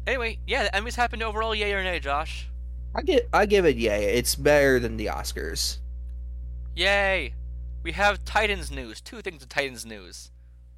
Anyway, 0.07 0.39
yeah, 0.47 0.65
the 0.65 0.71
Emmys 0.71 0.97
happened 0.97 1.23
overall. 1.23 1.55
Yay 1.55 1.73
or 1.73 1.85
nay, 1.85 2.01
Josh? 2.01 2.49
I 2.95 3.03
get 3.03 3.29
I 3.33 3.47
give 3.47 3.65
it 3.65 3.77
yay. 3.77 4.15
It's 4.15 4.35
better 4.35 4.81
than 4.81 4.97
the 4.97 5.07
Oscars. 5.07 5.79
Yay! 6.75 7.35
We 7.83 7.93
have 7.93 8.25
Titans 8.25 8.71
news. 8.71 9.01
Two 9.01 9.21
things 9.23 9.43
of 9.43 9.49
Titans 9.49 9.87
news. 9.87 10.33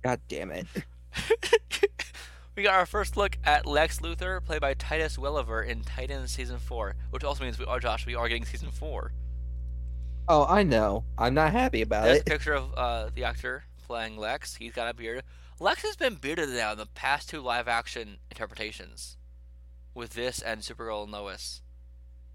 God 0.05 0.21
damn 0.29 0.51
it. 0.51 0.67
we 2.57 2.63
got 2.63 2.75
our 2.75 2.87
first 2.87 3.17
look 3.17 3.39
at 3.45 3.67
Lex 3.67 4.01
Luthor, 4.01 4.45
played 4.45 4.61
by 4.61 4.75
Titus 4.75 5.19
Welliver 5.19 5.63
in 5.63 5.83
Titans 5.83 6.31
season 6.31 6.59
four, 6.59 6.95
which 7.11 7.25
also 7.25 7.45
means 7.45 7.59
we 7.59 7.65
are 7.65 7.81
Josh. 7.81 8.07
We 8.07 8.15
are 8.15 8.29
getting 8.29 8.45
season 8.45 8.71
four. 8.71 9.13
Oh, 10.29 10.47
I 10.49 10.63
know. 10.63 11.05
I'm 11.19 11.35
not 11.35 11.53
happy 11.53 11.83
about 11.83 12.05
it. 12.05 12.09
There's 12.09 12.21
a 12.21 12.25
picture 12.25 12.55
of 12.55 12.75
uh, 12.75 13.11
the 13.15 13.25
actor 13.25 13.65
playing 13.87 14.17
Lex. 14.17 14.57
He's 14.57 14.73
got 14.73 14.89
a 14.89 14.95
beard. 14.95 15.23
Lex 15.59 15.83
has 15.83 15.97
been 15.97 16.17
bearded 16.17 16.51
now 16.51 16.73
in 16.73 16.79
the 16.79 16.87
past 16.87 17.29
two 17.29 17.41
live-action 17.41 18.19
interpretations, 18.31 19.17
with 19.95 20.15
this 20.15 20.41
and 20.41 20.61
Supergirl 20.61 21.05
and 21.05 21.13
Lois. 21.13 21.63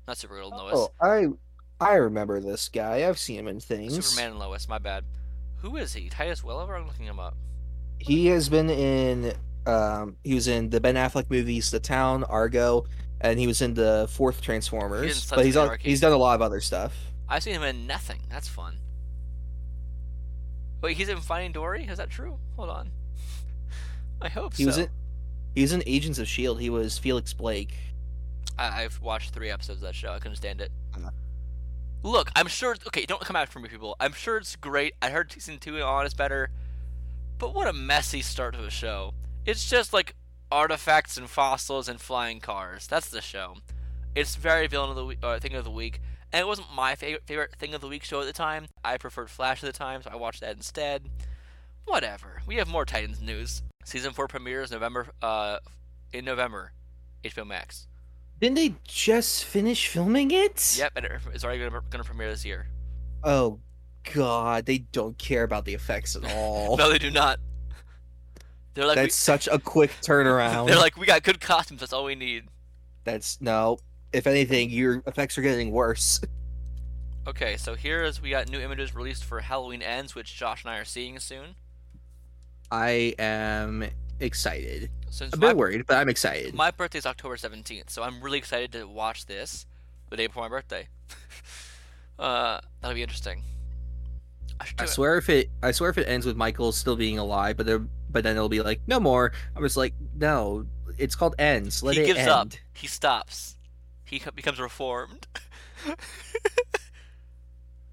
Not 0.07 0.17
Supergirl 0.17 0.51
and 0.51 0.57
Lois. 0.57 0.73
Oh, 0.75 0.91
I 1.01 1.27
I 1.79 1.95
remember 1.95 2.39
this 2.39 2.69
guy. 2.69 3.07
I've 3.07 3.19
seen 3.19 3.39
him 3.39 3.47
in 3.47 3.59
things. 3.59 3.93
Superman 4.05 4.31
and 4.31 4.39
Lois. 4.39 4.67
My 4.67 4.79
bad. 4.79 5.03
Who 5.57 5.75
is 5.75 5.93
he? 5.93 6.09
Titus 6.09 6.41
Welliver. 6.41 6.75
I'm 6.75 6.87
looking 6.87 7.05
him 7.05 7.19
up. 7.19 7.35
He 7.99 8.27
has 8.27 8.47
been 8.49 8.69
in 8.69 9.33
um 9.67 10.15
he 10.23 10.33
was 10.33 10.47
in 10.47 10.69
the 10.69 10.79
Ben 10.79 10.95
Affleck 10.95 11.29
movies 11.29 11.71
The 11.71 11.79
Town, 11.79 12.23
Argo, 12.23 12.85
and 13.21 13.39
he 13.39 13.47
was 13.47 13.61
in 13.61 13.73
the 13.73 14.07
fourth 14.11 14.41
Transformers. 14.41 15.23
Sons 15.23 15.29
But 15.29 15.45
he's 15.45 15.55
he's 15.81 16.01
done 16.01 16.13
a 16.13 16.17
lot 16.17 16.35
of 16.35 16.41
other 16.41 16.61
stuff. 16.61 16.95
I've 17.29 17.43
seen 17.43 17.53
him 17.53 17.63
in 17.63 17.85
nothing. 17.87 18.21
That's 18.29 18.47
fun. 18.47 18.77
Wait, 20.81 20.95
he's 20.95 21.09
in 21.09 21.17
Finding 21.19 21.51
Dory? 21.51 21.85
Is 21.85 21.97
that 21.97 22.09
true? 22.09 22.37
Hold 22.55 22.69
on. 22.69 22.91
I 24.21 24.29
hope 24.29 24.55
He 24.55 24.63
so. 24.63 24.67
was 24.67 24.77
in 24.77 24.89
he 25.55 25.61
was 25.63 25.73
in 25.73 25.81
Agents 25.87 26.19
of 26.19 26.27
Shield. 26.27 26.59
He 26.61 26.69
was 26.69 26.97
Felix 26.97 27.33
Blake. 27.33 27.75
I- 28.59 28.83
I've 28.83 29.01
watched 29.01 29.33
three 29.33 29.49
episodes 29.49 29.79
of 29.79 29.87
that 29.87 29.95
show. 29.95 30.11
I 30.13 30.19
couldn't 30.19 30.37
stand 30.37 30.61
it. 30.61 30.71
Look, 32.03 32.29
I'm 32.35 32.47
sure. 32.47 32.75
Okay, 32.87 33.05
don't 33.07 33.21
come 33.21 33.35
after 33.35 33.59
me, 33.59 33.67
people. 33.67 33.95
I'm 33.99 34.13
sure 34.13 34.37
it's 34.37 34.55
great. 34.55 34.93
I 35.01 35.09
heard 35.09 35.31
season 35.31 35.57
two 35.57 35.81
on 35.81 36.05
is 36.05 36.13
better, 36.13 36.51
but 37.39 37.55
what 37.55 37.67
a 37.67 37.73
messy 37.73 38.21
start 38.21 38.53
to 38.53 38.63
a 38.63 38.69
show. 38.69 39.13
It's 39.47 39.69
just 39.69 39.93
like 39.93 40.13
artifacts 40.51 41.15
and 41.15 41.29
fossils 41.29 41.87
and 41.87 42.01
flying 42.01 42.41
cars. 42.41 42.85
That's 42.85 43.09
the 43.09 43.21
show. 43.21 43.55
It's 44.13 44.35
very 44.35 44.67
villain 44.67 44.89
of 44.89 44.97
the 44.97 45.05
week, 45.05 45.19
uh, 45.23 45.39
thing 45.39 45.53
of 45.53 45.63
the 45.63 45.71
week, 45.71 46.01
and 46.33 46.41
it 46.41 46.47
wasn't 46.47 46.67
my 46.75 46.95
favorite 46.95 47.23
favorite 47.25 47.55
thing 47.55 47.73
of 47.73 47.79
the 47.79 47.87
week 47.87 48.03
show 48.03 48.19
at 48.19 48.25
the 48.25 48.33
time. 48.33 48.67
I 48.83 48.97
preferred 48.97 49.29
Flash 49.29 49.63
at 49.63 49.71
the 49.71 49.77
time, 49.77 50.01
so 50.01 50.09
I 50.11 50.17
watched 50.17 50.41
that 50.41 50.57
instead. 50.57 51.09
Whatever. 51.85 52.41
We 52.45 52.55
have 52.55 52.67
more 52.67 52.83
Titans 52.83 53.21
news. 53.21 53.61
Season 53.85 54.11
four 54.11 54.27
premieres 54.27 54.69
November. 54.69 55.07
Uh, 55.21 55.59
in 56.11 56.25
November, 56.25 56.73
HBO 57.23 57.47
Max. 57.47 57.87
Didn't 58.41 58.55
they 58.55 58.75
just 58.85 59.45
finish 59.45 59.87
filming 59.87 60.31
it? 60.31 60.75
Yep, 60.77 60.91
and 60.97 61.07
it's 61.33 61.45
already 61.45 61.63
gonna, 61.63 61.81
gonna 61.89 62.03
premiere 62.03 62.29
this 62.29 62.43
year. 62.43 62.67
Oh 63.23 63.61
god, 64.13 64.65
they 64.65 64.79
don't 64.79 65.17
care 65.17 65.43
about 65.43 65.63
the 65.63 65.73
effects 65.73 66.17
at 66.17 66.25
all. 66.25 66.75
No, 66.77 66.89
they 66.89 66.97
do 66.97 67.11
not. 67.11 67.39
They're 68.77 68.85
like, 68.85 68.95
That's 68.95 69.15
such 69.15 69.47
a 69.47 69.57
quick 69.57 69.89
turnaround. 70.03 70.67
they're 70.67 70.75
like, 70.77 70.97
we 70.97 71.07
got 71.07 71.23
good 71.23 71.41
costumes. 71.41 71.79
That's 71.79 71.93
all 71.93 72.03
we 72.03 72.13
need. 72.13 72.43
That's 73.05 73.41
no. 73.41 73.79
If 74.13 74.27
anything, 74.27 74.69
your 74.69 75.01
effects 75.07 75.35
are 75.39 75.41
getting 75.41 75.71
worse. 75.71 76.21
Okay, 77.27 77.57
so 77.57 77.73
here 77.73 78.03
is 78.03 78.21
we 78.21 78.29
got 78.29 78.49
new 78.49 78.59
images 78.59 78.93
released 78.93 79.25
for 79.25 79.39
Halloween 79.39 79.81
Ends, 79.81 80.13
which 80.13 80.35
Josh 80.35 80.63
and 80.63 80.69
I 80.69 80.77
are 80.77 80.85
seeing 80.85 81.17
soon. 81.17 81.55
I 82.71 83.15
am 83.17 83.89
excited. 84.19 84.91
Since 85.09 85.33
A 85.33 85.37
my, 85.37 85.47
bit 85.47 85.57
worried, 85.57 85.87
but 85.87 85.97
I'm 85.97 86.07
excited. 86.07 86.53
my 86.53 86.69
birthday 86.69 86.99
is 86.99 87.07
October 87.07 87.35
seventeenth, 87.35 87.89
so 87.89 88.03
I'm 88.03 88.21
really 88.21 88.37
excited 88.37 88.71
to 88.73 88.87
watch 88.87 89.25
this 89.25 89.65
the 90.11 90.17
day 90.17 90.27
before 90.27 90.43
my 90.43 90.49
birthday. 90.49 90.87
uh, 92.19 92.59
that'll 92.81 92.93
be 92.93 93.01
interesting. 93.01 93.41
I, 94.61 94.67
I 94.77 94.83
it. 94.83 94.89
swear 94.89 95.17
if 95.17 95.29
it 95.29 95.49
I 95.63 95.71
swear 95.71 95.89
if 95.89 95.97
it 95.97 96.07
ends 96.07 96.27
with 96.27 96.35
Michael 96.37 96.71
still 96.71 96.95
being 96.95 97.17
alive, 97.17 97.57
but 97.57 97.65
there 97.65 97.81
but 98.09 98.23
then 98.23 98.35
it'll 98.35 98.49
be 98.49 98.61
like 98.61 98.81
no 98.87 98.99
more. 98.99 99.31
I 99.55 99.59
was 99.59 99.77
like 99.77 99.93
no, 100.15 100.65
it's 100.97 101.15
called 101.15 101.35
ends. 101.39 101.83
Let 101.83 101.95
he 101.95 102.05
gives 102.05 102.19
end. 102.19 102.29
up. 102.29 102.49
He 102.73 102.87
stops. 102.87 103.57
He 104.05 104.19
co- 104.19 104.31
becomes 104.31 104.59
reformed. 104.59 105.27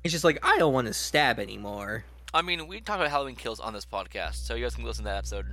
It's 0.04 0.12
just 0.12 0.22
like 0.22 0.38
I 0.42 0.58
don't 0.58 0.74
want 0.74 0.86
to 0.86 0.92
stab 0.92 1.38
anymore. 1.38 2.04
I 2.34 2.42
mean, 2.42 2.66
we 2.68 2.80
talk 2.82 2.96
about 2.96 3.08
Halloween 3.08 3.36
kills 3.36 3.58
on 3.58 3.72
this 3.72 3.86
podcast, 3.86 4.34
so 4.46 4.54
you 4.54 4.62
guys 4.62 4.74
can 4.74 4.84
listen 4.84 5.04
to 5.04 5.10
that 5.10 5.16
episode. 5.16 5.46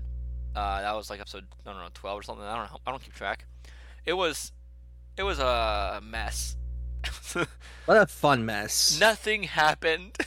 Uh, 0.53 0.82
that 0.82 0.93
was 0.93 1.09
like 1.09 1.22
episode 1.22 1.45
I 1.66 1.72
don't 1.72 1.80
know 1.80 1.88
twelve 1.93 2.20
or 2.20 2.22
something. 2.22 2.43
I 2.43 2.57
don't 2.57 2.70
know. 2.70 2.80
I 2.86 2.91
don't 2.91 3.01
keep 3.01 3.14
track. 3.14 3.45
It 4.05 4.12
was, 4.12 4.51
it 5.16 5.24
was 5.24 5.39
a 5.39 6.01
mess. 6.03 6.57
What 7.86 7.97
a 7.97 8.05
fun 8.05 8.45
mess. 8.45 8.99
Nothing 8.99 9.43
happened. 9.43 10.18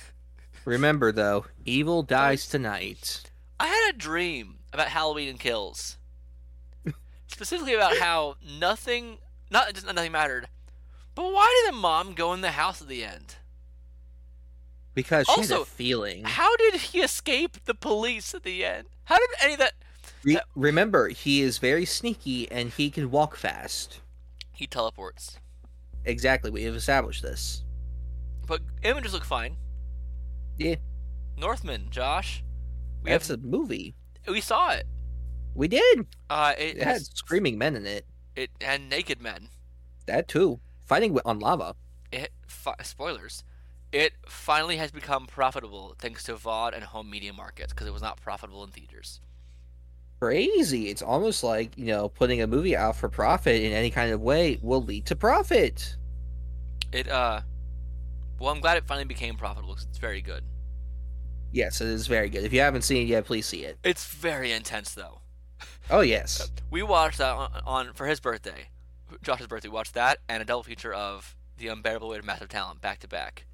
Remember 0.64 1.12
though, 1.12 1.44
evil 1.66 2.02
dies 2.02 2.48
tonight. 2.48 3.30
I 3.60 3.66
had 3.68 3.94
a 3.94 3.98
dream 3.98 4.58
about 4.72 4.88
Halloween 4.88 5.28
and 5.28 5.40
kills, 5.40 5.96
specifically 7.28 7.74
about 7.74 7.96
how 7.98 8.36
nothing, 8.58 9.18
not 9.50 9.72
just 9.74 9.86
nothing 9.86 10.12
mattered, 10.12 10.48
but 11.14 11.32
why 11.32 11.62
did 11.64 11.72
the 11.74 11.78
mom 11.78 12.14
go 12.14 12.32
in 12.32 12.40
the 12.40 12.52
house 12.52 12.82
at 12.82 12.88
the 12.88 13.04
end? 13.04 13.36
Because 14.94 15.26
she 15.26 15.32
had 15.32 15.38
Also, 15.40 15.62
a 15.62 15.64
feeling. 15.64 16.24
How 16.24 16.54
did 16.56 16.74
he 16.74 17.00
escape 17.00 17.64
the 17.64 17.74
police 17.74 18.34
at 18.34 18.42
the 18.44 18.64
end? 18.64 18.86
How 19.04 19.18
did 19.18 19.28
any 19.42 19.52
of 19.54 19.58
that? 19.60 19.72
Re- 20.22 20.40
remember, 20.54 21.08
he 21.08 21.40
is 21.42 21.58
very 21.58 21.84
sneaky 21.84 22.50
and 22.50 22.70
he 22.70 22.90
can 22.90 23.10
walk 23.10 23.36
fast. 23.36 24.00
He 24.52 24.66
teleports, 24.66 25.38
Exactly, 26.04 26.50
we 26.50 26.62
have 26.64 26.74
established 26.74 27.22
this. 27.22 27.64
but 28.46 28.60
images 28.82 29.12
look 29.14 29.24
fine. 29.24 29.56
Yeah, 30.58 30.76
Northman, 31.36 31.88
Josh. 31.90 32.44
We 33.04 33.10
that's 33.10 33.28
have, 33.28 33.44
a 33.44 33.46
movie. 33.46 33.94
we 34.26 34.40
saw 34.40 34.70
it. 34.72 34.86
We 35.54 35.68
did. 35.68 36.06
Uh, 36.28 36.54
it, 36.58 36.78
It 36.78 36.82
had 36.82 37.02
screaming 37.02 37.58
men 37.58 37.76
in 37.76 37.86
it. 37.86 38.06
it 38.34 38.50
and 38.60 38.88
naked 38.88 39.20
men. 39.20 39.48
That 40.06 40.26
too. 40.26 40.60
Fighting 40.84 41.16
on 41.24 41.38
lava. 41.38 41.76
It 42.10 42.30
fi- 42.46 42.74
spoilers. 42.82 43.44
It 43.92 44.14
finally 44.26 44.76
has 44.78 44.90
become 44.90 45.26
profitable 45.26 45.94
thanks 45.98 46.24
to 46.24 46.34
VOD 46.34 46.74
and 46.74 46.82
home 46.82 47.08
media 47.08 47.32
markets 47.32 47.72
because 47.72 47.86
it 47.86 47.92
was 47.92 48.02
not 48.02 48.20
profitable 48.20 48.64
in 48.64 48.70
theaters. 48.70 49.20
Crazy. 50.20 50.88
It's 50.88 51.02
almost 51.02 51.44
like, 51.44 51.76
you 51.76 51.86
know, 51.86 52.08
putting 52.08 52.40
a 52.40 52.46
movie 52.46 52.76
out 52.76 52.96
for 52.96 53.08
profit 53.08 53.62
in 53.62 53.72
any 53.72 53.90
kind 53.90 54.10
of 54.12 54.20
way 54.20 54.58
will 54.62 54.82
lead 54.82 55.06
to 55.06 55.16
profit. 55.16 55.96
It 56.92 57.08
uh, 57.08 57.42
well, 58.40 58.50
I'm 58.52 58.60
glad 58.60 58.76
it 58.78 58.86
finally 58.86 59.04
became 59.04 59.36
profitable 59.36 59.74
because 59.74 59.86
it's 59.88 59.98
very 59.98 60.22
good. 60.22 60.42
Yes, 61.54 61.80
it 61.80 61.86
is 61.86 62.08
very 62.08 62.28
good. 62.28 62.42
If 62.42 62.52
you 62.52 62.58
haven't 62.60 62.82
seen 62.82 63.02
it 63.02 63.08
yet, 63.08 63.26
please 63.26 63.46
see 63.46 63.64
it. 63.64 63.78
It's 63.84 64.04
very 64.12 64.50
intense 64.50 64.92
though. 64.92 65.20
Oh, 65.88 66.00
yes. 66.00 66.50
We 66.70 66.82
watched 66.82 67.18
that 67.18 67.32
on, 67.32 67.50
on 67.64 67.92
for 67.94 68.06
his 68.08 68.18
birthday, 68.18 68.70
Josh's 69.22 69.46
birthday. 69.46 69.68
We 69.68 69.74
watched 69.74 69.94
that 69.94 70.18
and 70.28 70.42
a 70.42 70.44
double 70.44 70.64
feature 70.64 70.92
of 70.92 71.36
The 71.58 71.68
Unbearable 71.68 72.08
Weight 72.08 72.18
of 72.18 72.24
Massive 72.26 72.48
Talent 72.48 72.80
back 72.80 72.98
to 73.00 73.08
back. 73.08 73.46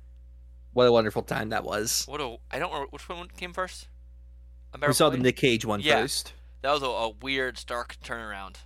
What 0.73 0.87
a 0.87 0.93
wonderful 0.93 1.23
time 1.23 1.51
that 1.51 1.63
was. 1.63 2.07
What 2.07 2.23
a 2.23 2.37
I 2.51 2.59
don't 2.59 2.71
remember 2.73 2.89
which 2.91 3.07
one 3.07 3.29
came 3.37 3.53
first. 3.53 3.89
We 4.73 4.77
Unbearable 4.77 4.95
saw 4.95 5.11
the 5.11 5.17
Weight? 5.19 5.23
Nick 5.25 5.37
Cage 5.37 5.67
one 5.67 5.81
Yeah. 5.81 6.01
first. 6.01 6.33
That 6.63 6.73
was 6.73 6.83
a, 6.83 6.87
a 6.87 7.11
weird, 7.11 7.59
stark 7.59 7.97
turnaround. 8.03 8.57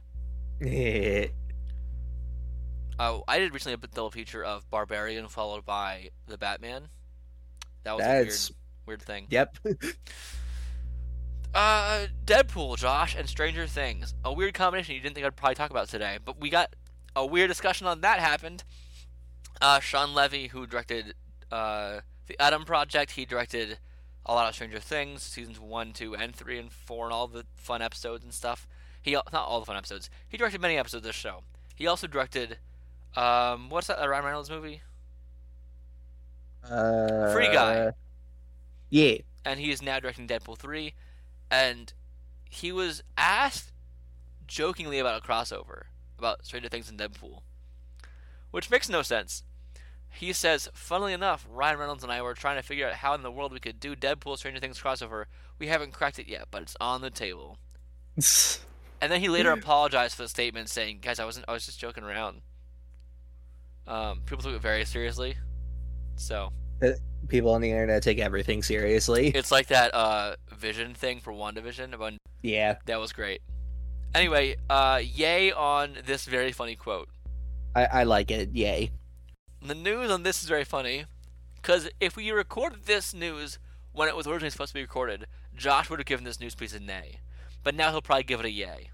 Uh, 0.63 1.29
I 3.29 3.39
did 3.41 3.53
recently 3.53 3.75
a 3.75 3.87
double 3.89 4.13
feature 4.13 4.45
of 4.45 4.69
Barbarian 4.71 5.27
followed 5.27 5.65
by 5.65 6.11
the 6.29 6.39
Batman. 6.39 6.89
That 7.83 7.97
was 7.97 8.05
That's- 8.05 8.51
weird, 8.51 8.59
weird 8.87 9.03
thing. 9.03 9.27
Yep. 9.31 9.59
Uh, 11.55 12.09
Deadpool, 12.27 12.77
Josh, 12.77 13.15
and 13.15 13.29
Stranger 13.29 13.67
Things. 13.69 14.13
A 14.25 14.33
weird 14.33 14.55
combination 14.55 14.97
you 14.97 15.01
didn't 15.01 15.15
think 15.15 15.25
I'd 15.25 15.37
probably 15.37 15.55
talk 15.55 15.71
about 15.71 15.89
today, 15.89 16.19
but 16.25 16.41
we 16.41 16.51
got 16.51 16.75
a 17.15 17.25
weird 17.25 17.49
discussion 17.49 17.87
on 17.87 18.01
that 18.01 18.19
happened. 18.19 18.65
Uh, 19.63 19.79
Shawn 19.79 20.15
Levy, 20.15 20.49
who 20.49 20.67
directed 20.67 21.15
uh, 21.53 22.01
the 22.27 22.41
Adam 22.43 22.65
Project, 22.65 23.13
he 23.13 23.25
directed 23.25 23.79
a 24.27 24.35
lot 24.35 24.49
of 24.49 24.55
Stranger 24.57 24.81
Things, 24.81 25.23
seasons 25.23 25.61
one, 25.61 25.93
two, 25.93 26.17
and 26.17 26.35
three, 26.35 26.59
and 26.59 26.73
four, 26.73 27.05
and 27.05 27.15
all 27.15 27.29
the 27.29 27.47
fun 27.55 27.83
episodes 27.83 28.25
and 28.25 28.35
stuff. 28.35 28.67
He 29.01 29.13
not 29.13 29.35
all 29.35 29.61
the 29.61 29.67
fun 29.67 29.77
episodes. 29.77 30.11
He 30.29 30.37
directed 30.37 30.61
many 30.61 30.77
episodes 30.77 31.05
of 31.07 31.09
this 31.09 31.15
show. 31.15 31.43
He 31.77 31.87
also 31.87 32.09
directed, 32.09 32.59
um, 33.17 33.69
what's 33.69 33.87
that 33.87 33.99
Ryan 34.09 34.25
Reynolds 34.25 34.51
movie? 34.51 34.83
Uh, 36.69 37.33
Free 37.33 37.47
Guy. 37.47 37.93
Yeah. 38.95 39.17
and 39.45 39.59
he 39.59 39.71
is 39.73 39.83
now 39.83 39.99
directing 39.99 40.29
Deadpool 40.29 40.57
3. 40.57 40.95
And 41.51 41.93
he 42.49 42.71
was 42.71 43.03
asked 43.19 43.73
jokingly 44.47 44.99
about 45.01 45.23
a 45.23 45.27
crossover 45.27 45.85
about 46.19 46.47
Stranger 46.47 46.69
Things 46.69 46.89
and 46.89 46.99
Deadpool, 46.99 47.41
which 48.53 48.71
makes 48.71 48.89
no 48.89 49.03
sense. 49.03 49.43
He 50.09 50.33
says, 50.33 50.69
funnily 50.73 51.13
enough, 51.13 51.45
Ryan 51.51 51.79
Reynolds 51.79 52.05
and 52.05 52.13
I 52.13 52.23
were 52.23 52.35
trying 52.35 52.57
to 52.57 52.63
figure 52.63 52.87
out 52.87 52.95
how 52.95 53.15
in 53.15 53.23
the 53.23 53.33
world 53.33 53.53
we 53.53 53.59
could 53.59 53.81
do 53.81 53.97
Deadpool 53.97 54.39
Stranger 54.39 54.61
Things 54.61 54.81
crossover. 54.81 55.25
We 55.59 55.67
haven't 55.67 55.93
cracked 55.93 56.21
it 56.21 56.29
yet, 56.29 56.47
but 56.53 56.63
it's 56.63 56.77
on 56.81 57.01
the 57.01 57.11
table. 57.11 57.59
And 59.01 59.13
then 59.13 59.21
he 59.21 59.29
later 59.29 59.51
apologized 59.51 60.15
for 60.17 60.23
the 60.23 60.29
statement, 60.29 60.71
saying, 60.71 61.01
"Guys, 61.03 61.19
I 61.19 61.27
wasn't. 61.27 61.45
I 61.47 61.53
was 61.53 61.67
just 61.67 61.79
joking 61.79 62.05
around." 62.05 62.41
Um, 63.87 64.21
people 64.25 64.43
took 64.43 64.55
it 64.55 64.63
very 64.63 64.87
seriously, 64.87 65.37
so 66.17 66.53
People 67.29 67.51
on 67.51 67.61
the 67.61 67.71
internet 67.71 68.03
take 68.03 68.19
everything 68.19 68.63
seriously. 68.63 69.29
it's 69.29 69.51
like 69.51 69.69
that 69.69 69.95
uh, 69.95 70.37
Vision 70.53 70.95
thing 70.95 71.21
for 71.21 71.33
WandaVision 71.33 71.93
about 71.93 72.15
Yeah, 72.43 72.77
That 72.87 73.01
was 73.01 73.13
great. 73.13 73.43
Anyway, 74.15 74.57
uh, 74.71 75.01
yay 75.03 75.51
on 75.53 75.99
this 76.07 76.25
very 76.25 76.53
funny 76.53 76.77
quote. 76.77 77.09
I, 77.75 77.85
I 77.87 78.03
like 78.05 78.31
it. 78.31 78.51
Yay. 78.53 78.91
The 79.61 79.75
news 79.75 80.11
on 80.11 80.23
this 80.23 80.43
is 80.43 80.49
very 80.49 80.65
funny, 80.65 81.07
because 81.57 81.89
if 82.01 82.17
we 82.17 82.31
recorded 82.31 82.85
this 82.85 83.13
news 83.13 83.59
when 83.93 84.09
it 84.09 84.17
was 84.17 84.27
originally 84.27 84.51
supposed 84.51 84.71
to 84.71 84.75
be 84.75 84.83
recorded, 84.83 85.27
Josh 85.57 85.89
would 85.91 85.99
have 85.99 86.07
given 86.07 86.25
this 86.25 86.39
news 86.39 86.55
piece 86.55 86.75
a 86.75 86.81
nay. 86.81 87.21
But 87.63 87.75
now 87.75 87.91
he'll 87.91 88.03
probably 88.03 88.25
give 88.25 88.41
it 88.41 88.47
a 88.47 88.51
yay. 88.51 88.91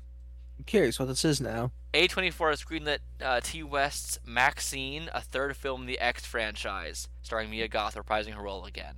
I'm 0.60 0.64
curious 0.64 0.98
what 0.98 1.08
this 1.08 1.24
is 1.24 1.40
now. 1.40 1.70
A24 1.94 2.50
has 2.50 2.64
greenlit 2.64 2.98
uh, 3.22 3.40
T. 3.42 3.62
West's 3.62 4.18
Maxine, 4.26 5.08
a 5.14 5.22
third 5.22 5.56
film 5.56 5.80
in 5.80 5.86
the 5.86 5.98
X 5.98 6.26
franchise, 6.26 7.08
starring 7.22 7.48
Mia 7.48 7.66
Goth 7.66 7.94
reprising 7.94 8.34
her 8.34 8.42
role 8.42 8.66
again. 8.66 8.96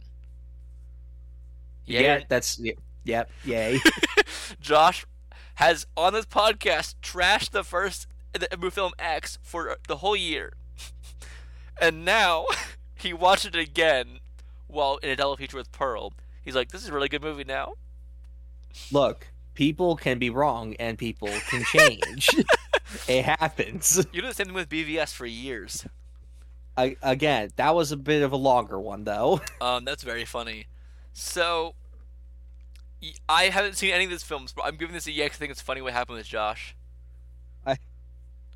Yay 1.86 2.02
yeah, 2.02 2.20
that's 2.28 2.58
yeah, 2.58 2.72
yep. 3.04 3.30
Yay. 3.44 3.78
Josh 4.60 5.06
has 5.54 5.86
on 5.96 6.14
this 6.14 6.26
podcast 6.26 6.96
trashed 7.00 7.50
the 7.50 7.62
first 7.62 8.08
the 8.32 8.70
film 8.72 8.90
X 8.98 9.38
for 9.40 9.76
the 9.86 9.98
whole 9.98 10.16
year, 10.16 10.54
and 11.80 12.04
now 12.04 12.46
he 12.96 13.12
watched 13.12 13.44
it 13.44 13.54
again 13.54 14.18
while 14.66 14.96
in 14.96 15.10
a 15.10 15.14
double 15.14 15.36
feature 15.36 15.58
with 15.58 15.70
Pearl. 15.70 16.12
He's 16.44 16.56
like, 16.56 16.72
"This 16.72 16.82
is 16.82 16.88
a 16.88 16.92
really 16.92 17.08
good 17.08 17.22
movie 17.22 17.44
now." 17.44 17.74
Look, 18.90 19.28
people 19.54 19.96
can 19.96 20.18
be 20.18 20.30
wrong 20.30 20.74
and 20.74 20.98
people 20.98 21.28
can 21.48 21.62
change. 21.64 22.28
it 23.08 23.24
happens. 23.24 24.06
You 24.12 24.20
did 24.22 24.30
the 24.30 24.34
same 24.34 24.46
thing 24.46 24.54
with 24.54 24.68
BVS 24.68 25.12
for 25.12 25.26
years. 25.26 25.86
I, 26.76 26.96
again, 27.02 27.50
that 27.56 27.74
was 27.74 27.92
a 27.92 27.96
bit 27.96 28.22
of 28.22 28.32
a 28.32 28.36
longer 28.36 28.80
one 28.80 29.04
though. 29.04 29.40
Um, 29.60 29.84
that's 29.84 30.02
very 30.02 30.24
funny. 30.24 30.66
So, 31.12 31.74
I 33.28 33.44
haven't 33.44 33.74
seen 33.76 33.92
any 33.92 34.04
of 34.04 34.10
these 34.10 34.22
films, 34.22 34.52
but 34.52 34.64
I'm 34.64 34.76
giving 34.76 34.94
this 34.94 35.06
a 35.06 35.12
yay 35.12 35.28
'cause 35.28 35.36
I 35.36 35.40
think 35.40 35.50
it's 35.52 35.60
funny 35.60 35.82
what 35.82 35.92
happened 35.92 36.18
with 36.18 36.26
Josh. 36.26 36.74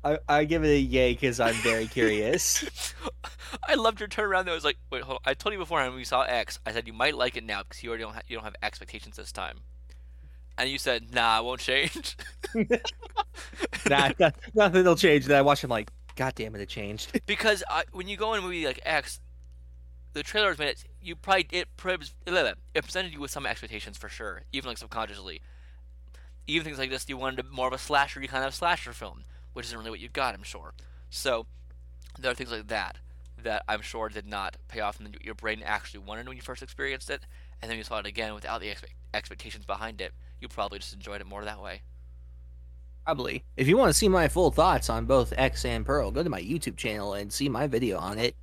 I, 0.03 0.19
I 0.29 0.45
give 0.45 0.63
it 0.63 0.69
a 0.69 0.79
yay 0.79 1.13
because 1.13 1.39
I'm 1.39 1.55
very 1.55 1.87
curious. 1.87 2.93
I 3.67 3.73
loved 3.73 3.99
your 3.99 4.07
turnaround. 4.07 4.45
Though 4.45 4.51
I 4.51 4.55
was 4.55 4.63
like, 4.63 4.77
wait, 4.91 5.03
hold 5.03 5.19
on. 5.25 5.29
I 5.29 5.33
told 5.33 5.53
you 5.53 5.59
beforehand 5.59 5.91
when 5.91 5.97
we 5.99 6.05
saw 6.05 6.21
X. 6.21 6.59
I 6.65 6.71
said 6.71 6.87
you 6.87 6.93
might 6.93 7.15
like 7.15 7.35
it 7.35 7.43
now 7.43 7.63
because 7.63 7.83
you 7.83 7.89
already 7.89 8.03
don't 8.03 8.13
ha- 8.13 8.21
you 8.27 8.37
don't 8.37 8.43
have 8.43 8.55
expectations 8.61 9.17
this 9.17 9.31
time. 9.31 9.59
And 10.57 10.69
you 10.69 10.77
said, 10.77 11.13
nah, 11.13 11.39
it 11.39 11.45
won't 11.45 11.59
change. 11.59 12.17
nah, 13.89 14.09
no- 14.19 14.31
nothing 14.53 14.83
will 14.83 14.95
change. 14.95 15.25
Then 15.25 15.37
I 15.37 15.41
watched 15.41 15.63
him 15.63 15.69
like, 15.69 15.91
God 16.15 16.33
damn 16.35 16.55
it, 16.55 16.61
it 16.61 16.69
changed. 16.69 17.19
because 17.27 17.63
I, 17.69 17.83
when 17.91 18.07
you 18.07 18.17
go 18.17 18.33
in 18.33 18.39
a 18.39 18.41
movie 18.41 18.65
like 18.65 18.79
X, 18.83 19.19
the 20.13 20.23
trailers 20.23 20.57
made 20.57 20.69
it. 20.69 20.83
You 20.99 21.15
probably 21.15 21.47
it, 21.51 21.67
it 21.77 22.83
presented 22.83 23.13
you 23.13 23.19
with 23.19 23.29
some 23.29 23.45
expectations 23.45 23.97
for 23.97 24.09
sure, 24.09 24.41
even 24.51 24.69
like 24.69 24.79
subconsciously. 24.79 25.41
Even 26.47 26.65
things 26.65 26.79
like 26.79 26.89
this, 26.89 27.05
you 27.07 27.17
wanted 27.17 27.45
a- 27.45 27.49
more 27.49 27.67
of 27.67 27.73
a 27.73 27.77
slasher 27.77 28.19
kind 28.21 28.43
of 28.43 28.55
slasher 28.55 28.93
film, 28.93 29.25
which 29.53 29.67
isn't 29.67 29.77
really 29.77 29.91
what 29.91 29.99
you 29.99 30.09
got, 30.09 30.33
I'm 30.33 30.43
sure. 30.43 30.73
So 31.11 31.45
there 32.17 32.31
are 32.31 32.35
things 32.35 32.51
like 32.51 32.67
that 32.67 32.97
that 33.43 33.63
I'm 33.69 33.81
sure 33.81 34.09
did 34.09 34.25
not 34.25 34.57
pay 34.67 34.79
off, 34.79 34.99
and 34.99 35.15
your 35.21 35.35
brain 35.35 35.61
actually 35.63 35.99
wanted 35.99 36.27
when 36.27 36.35
you 36.35 36.41
first 36.41 36.63
experienced 36.63 37.11
it, 37.11 37.21
and 37.61 37.69
then 37.69 37.77
you 37.77 37.83
saw 37.83 37.99
it 37.99 38.07
again 38.07 38.33
without 38.33 38.61
the 38.61 38.67
expe- 38.67 38.95
expectations 39.13 39.65
behind 39.65 40.01
it. 40.01 40.13
You 40.41 40.47
probably 40.47 40.79
just 40.79 40.93
enjoyed 40.93 41.21
it 41.21 41.27
more 41.27 41.43
that 41.45 41.61
way. 41.61 41.81
Probably. 43.05 43.43
If 43.55 43.67
you 43.67 43.77
want 43.77 43.89
to 43.89 43.93
see 43.93 44.09
my 44.09 44.27
full 44.27 44.51
thoughts 44.51 44.89
on 44.89 45.05
both 45.05 45.33
X 45.37 45.63
and 45.65 45.85
Pearl, 45.85 46.11
go 46.11 46.23
to 46.23 46.29
my 46.29 46.41
YouTube 46.41 46.75
channel 46.75 47.13
and 47.13 47.31
see 47.31 47.47
my 47.47 47.65
video 47.67 47.97
on 47.97 48.19
it. 48.19 48.35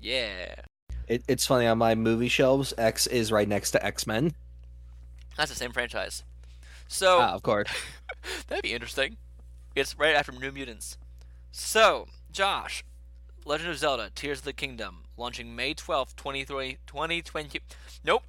Yeah, 0.00 0.54
it 1.08 1.22
it's 1.28 1.46
funny 1.46 1.66
on 1.66 1.78
my 1.78 1.94
movie 1.94 2.28
shelves. 2.28 2.74
X 2.76 3.06
is 3.06 3.32
right 3.32 3.48
next 3.48 3.70
to 3.72 3.84
X 3.84 4.06
Men. 4.06 4.34
that's 5.36 5.50
the 5.50 5.56
same 5.56 5.72
franchise. 5.72 6.24
So 6.88 7.20
Ah, 7.20 7.32
of 7.32 7.42
course. 7.42 7.68
That'd 8.48 8.62
be 8.62 8.74
interesting. 8.74 9.16
It's 9.74 9.98
right 9.98 10.14
after 10.14 10.32
New 10.32 10.52
Mutants. 10.52 10.98
So, 11.50 12.06
Josh, 12.30 12.84
Legend 13.46 13.70
of 13.70 13.78
Zelda: 13.78 14.10
Tears 14.14 14.40
of 14.40 14.44
the 14.44 14.52
Kingdom, 14.52 15.04
launching 15.16 15.56
May 15.56 15.72
twelfth, 15.72 16.16
2020. 16.16 16.78
2020 16.86 17.60
nope. 18.04 18.24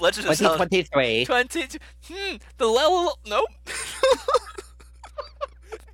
Legend 0.00 0.28
of 0.28 0.36
Zelda 0.36 0.64
2023. 0.64 1.24
20. 1.24 1.78
Hmm. 2.10 2.36
The 2.56 2.66
level. 2.66 3.18
Nope. 3.26 3.48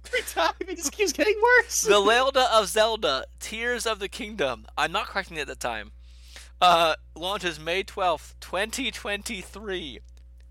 Every 0.06 0.22
time 0.28 0.52
it 0.60 0.76
just 0.76 0.92
keeps 0.92 1.12
getting 1.12 1.40
worse. 1.42 1.82
the 1.82 2.04
Zelda 2.04 2.48
of 2.52 2.68
Zelda: 2.68 3.24
Tears 3.40 3.86
of 3.86 3.98
the 3.98 4.08
Kingdom. 4.08 4.66
I'm 4.78 4.92
not 4.92 5.06
correcting 5.06 5.36
it 5.38 5.42
at 5.42 5.46
the 5.48 5.56
time. 5.56 5.92
Uh, 6.60 6.94
launches 7.16 7.58
May 7.58 7.82
twelfth, 7.82 8.36
2023. 8.40 9.98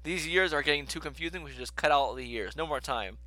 These 0.03 0.27
years 0.27 0.51
are 0.51 0.61
getting 0.61 0.85
too 0.85 0.99
confusing. 0.99 1.43
We 1.43 1.51
should 1.51 1.59
just 1.59 1.77
cut 1.77 1.91
out 1.91 2.01
all 2.01 2.13
the 2.13 2.25
years. 2.25 2.57
No 2.57 2.67
more 2.67 2.81
time. 2.81 3.17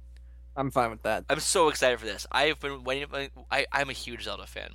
I'm 0.54 0.70
fine 0.70 0.90
with 0.90 1.02
that. 1.02 1.24
I'm 1.28 1.40
so 1.40 1.68
excited 1.68 1.98
for 1.98 2.06
this. 2.06 2.26
I 2.30 2.44
have 2.44 2.60
been 2.60 2.84
waiting. 2.84 3.08
I, 3.50 3.66
I'm 3.72 3.90
a 3.90 3.94
huge 3.94 4.24
Zelda 4.24 4.46
fan. 4.46 4.70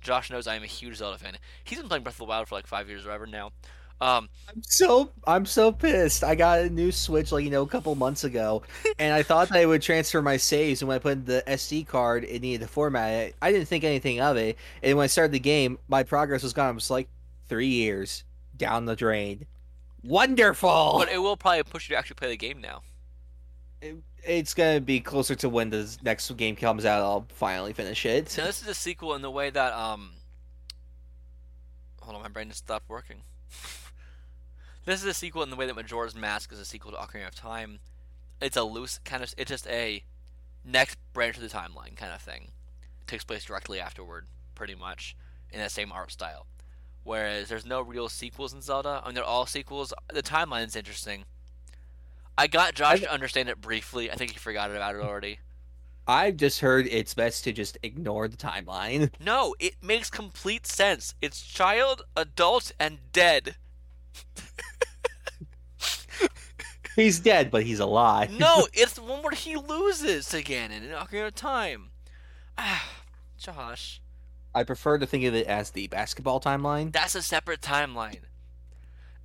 Josh 0.00 0.30
knows 0.30 0.46
I 0.46 0.56
am 0.56 0.62
a 0.62 0.66
huge 0.66 0.96
Zelda 0.96 1.18
fan. 1.18 1.38
He's 1.62 1.78
been 1.78 1.88
playing 1.88 2.02
Breath 2.02 2.14
of 2.14 2.18
the 2.18 2.24
Wild 2.24 2.48
for 2.48 2.56
like 2.56 2.66
five 2.66 2.88
years 2.88 3.04
or 3.04 3.08
whatever 3.08 3.26
now. 3.26 3.52
Um, 4.02 4.28
I'm 4.48 4.62
so 4.64 5.10
I'm 5.28 5.46
so 5.46 5.70
pissed. 5.70 6.24
I 6.24 6.34
got 6.34 6.58
a 6.58 6.68
new 6.68 6.90
Switch 6.90 7.30
like 7.30 7.44
you 7.44 7.50
know 7.50 7.62
a 7.62 7.68
couple 7.68 7.94
months 7.94 8.24
ago, 8.24 8.64
and 8.98 9.14
I 9.14 9.22
thought 9.22 9.48
they 9.48 9.64
would 9.64 9.80
transfer 9.80 10.20
my 10.20 10.38
saves. 10.38 10.82
And 10.82 10.88
when 10.88 10.96
I 10.96 10.98
put 10.98 11.12
in 11.12 11.24
the 11.24 11.44
SD 11.46 11.86
card, 11.86 12.24
it 12.24 12.42
needed 12.42 12.62
to 12.62 12.68
format 12.68 13.12
it. 13.12 13.36
I 13.40 13.52
didn't 13.52 13.68
think 13.68 13.84
anything 13.84 14.20
of 14.20 14.36
it. 14.36 14.58
And 14.82 14.98
when 14.98 15.04
I 15.04 15.06
started 15.06 15.30
the 15.30 15.38
game, 15.38 15.78
my 15.86 16.02
progress 16.02 16.42
was 16.42 16.52
gone. 16.52 16.66
I 16.66 16.72
was 16.72 16.90
like, 16.90 17.08
three 17.46 17.68
years 17.68 18.24
down 18.56 18.86
the 18.86 18.96
drain. 18.96 19.46
Wonderful. 20.02 20.96
but 20.98 21.08
it 21.08 21.18
will 21.18 21.36
probably 21.36 21.62
push 21.62 21.88
you 21.88 21.94
to 21.94 21.98
actually 21.98 22.14
play 22.14 22.30
the 22.30 22.36
game 22.36 22.60
now. 22.60 22.82
it's 24.24 24.52
gonna 24.52 24.80
be 24.80 24.98
closer 24.98 25.36
to 25.36 25.48
when 25.48 25.70
the 25.70 25.96
next 26.02 26.28
game 26.36 26.56
comes 26.56 26.84
out. 26.84 27.02
I'll 27.02 27.26
finally 27.28 27.72
finish 27.72 28.04
it. 28.04 28.34
Now 28.36 28.46
this 28.46 28.62
is 28.62 28.66
a 28.66 28.74
sequel 28.74 29.14
in 29.14 29.22
the 29.22 29.30
way 29.30 29.50
that 29.50 29.72
um. 29.72 30.10
Hold 32.00 32.16
on, 32.16 32.22
my 32.22 32.28
brain 32.28 32.48
just 32.48 32.64
stopped 32.64 32.88
working. 32.88 33.18
this 34.84 35.00
is 35.00 35.06
a 35.06 35.14
sequel 35.14 35.42
in 35.42 35.50
the 35.50 35.56
way 35.56 35.66
that 35.66 35.76
Majora's 35.76 36.14
Mask 36.14 36.52
is 36.52 36.58
a 36.58 36.64
sequel 36.64 36.92
to 36.92 36.98
Ocarina 36.98 37.28
of 37.28 37.34
Time. 37.34 37.78
It's 38.40 38.56
a 38.56 38.64
loose 38.64 38.98
kind 39.04 39.22
of. 39.22 39.32
It's 39.36 39.50
just 39.50 39.66
a 39.68 40.02
next 40.64 40.98
branch 41.12 41.36
of 41.36 41.42
the 41.42 41.48
timeline 41.48 41.96
kind 41.96 42.12
of 42.12 42.20
thing. 42.20 42.48
It 43.00 43.06
takes 43.06 43.24
place 43.24 43.44
directly 43.44 43.80
afterward, 43.80 44.26
pretty 44.54 44.74
much 44.74 45.16
in 45.50 45.60
that 45.60 45.70
same 45.70 45.92
art 45.92 46.10
style. 46.12 46.46
Whereas 47.04 47.48
there's 47.48 47.66
no 47.66 47.80
real 47.80 48.08
sequels 48.08 48.52
in 48.52 48.62
Zelda. 48.62 49.00
I 49.02 49.08
mean, 49.08 49.14
they're 49.14 49.24
all 49.24 49.46
sequels. 49.46 49.92
The 50.12 50.22
timeline's 50.22 50.76
interesting. 50.76 51.24
I 52.38 52.46
got 52.46 52.74
Josh 52.74 53.00
to 53.00 53.12
understand 53.12 53.48
it 53.48 53.60
briefly. 53.60 54.10
I 54.10 54.14
think 54.14 54.32
he 54.32 54.38
forgot 54.38 54.70
about 54.70 54.94
it 54.94 55.02
already. 55.02 55.40
I've 56.06 56.36
just 56.36 56.60
heard 56.60 56.86
it's 56.88 57.14
best 57.14 57.44
to 57.44 57.52
just 57.52 57.78
ignore 57.82 58.26
the 58.28 58.36
timeline. 58.36 59.10
No, 59.20 59.54
it 59.60 59.74
makes 59.82 60.10
complete 60.10 60.66
sense. 60.66 61.14
It's 61.22 61.42
child, 61.42 62.02
adult, 62.16 62.72
and 62.80 62.98
dead. 63.12 63.56
He's 66.96 67.20
dead, 67.20 67.50
but 67.50 67.62
he's 67.62 67.80
alive. 67.80 68.30
No, 68.38 68.66
it's 68.74 68.92
the 68.94 69.02
one 69.02 69.22
where 69.22 69.32
he 69.32 69.56
loses 69.56 70.28
to 70.28 70.42
Ganon 70.42 70.82
in 70.82 70.90
Ocarina 70.90 71.28
of 71.28 71.34
Time. 71.34 71.90
Ah, 72.58 72.86
Josh, 73.38 74.00
I 74.54 74.64
prefer 74.64 74.98
to 74.98 75.06
think 75.06 75.24
of 75.24 75.34
it 75.34 75.46
as 75.46 75.70
the 75.70 75.86
basketball 75.86 76.40
timeline. 76.40 76.92
that's 76.92 77.14
a 77.14 77.22
separate 77.22 77.60
timeline. 77.62 78.20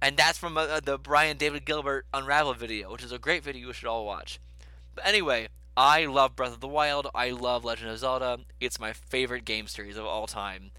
And 0.01 0.15
that's 0.15 0.38
from 0.38 0.57
uh, 0.57 0.80
the 0.80 0.97
Brian 0.97 1.38
David 1.38 1.65
Gilbert 1.65 2.05
Unravel 2.13 2.53
video, 2.53 2.91
which 2.91 3.03
is 3.03 3.11
a 3.11 3.18
great 3.18 3.43
video 3.43 3.68
you 3.68 3.74
should 3.74 3.88
all 3.88 4.05
watch. 4.05 4.39
But 4.95 5.07
anyway, 5.07 5.47
I 5.76 6.05
love 6.05 6.36
Breath 6.36 6.53
of 6.53 6.59
the 6.59 6.68
Wild. 6.68 7.07
I 7.15 7.32
love 7.32 7.65
Legend 7.65 7.89
of 7.89 7.97
Zelda. 7.97 8.39
It's 8.59 8.80
my 8.80 8.93
favorite 8.93 9.43
game 9.43 9.68
series 9.68 9.97
of 9.97 10.05
all 10.05 10.28
time. 10.28 10.72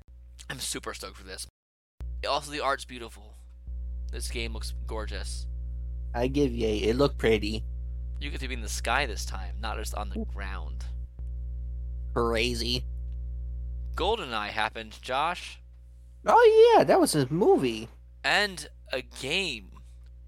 I'm 0.48 0.60
super 0.60 0.94
stoked 0.94 1.16
for 1.16 1.24
this. 1.24 1.46
Also, 2.28 2.50
the 2.50 2.60
art's 2.60 2.84
beautiful. 2.84 3.34
This 4.10 4.30
game 4.30 4.52
looks 4.52 4.72
gorgeous. 4.86 5.46
I 6.14 6.26
give 6.26 6.52
yay. 6.52 6.78
It 6.78 6.96
looked 6.96 7.18
pretty. 7.18 7.64
You 8.20 8.30
get 8.30 8.40
to 8.40 8.48
be 8.48 8.54
in 8.54 8.62
the 8.62 8.68
sky 8.68 9.06
this 9.06 9.24
time, 9.24 9.54
not 9.60 9.76
just 9.76 9.94
on 9.94 10.08
the 10.08 10.24
ground. 10.34 10.84
Crazy. 12.14 12.84
GoldenEye 13.94 14.48
happened, 14.48 14.98
Josh, 15.02 15.60
Oh 16.26 16.74
yeah, 16.76 16.84
that 16.84 17.00
was 17.00 17.14
a 17.14 17.26
movie, 17.32 17.88
and 18.24 18.68
a 18.92 19.02
game. 19.02 19.70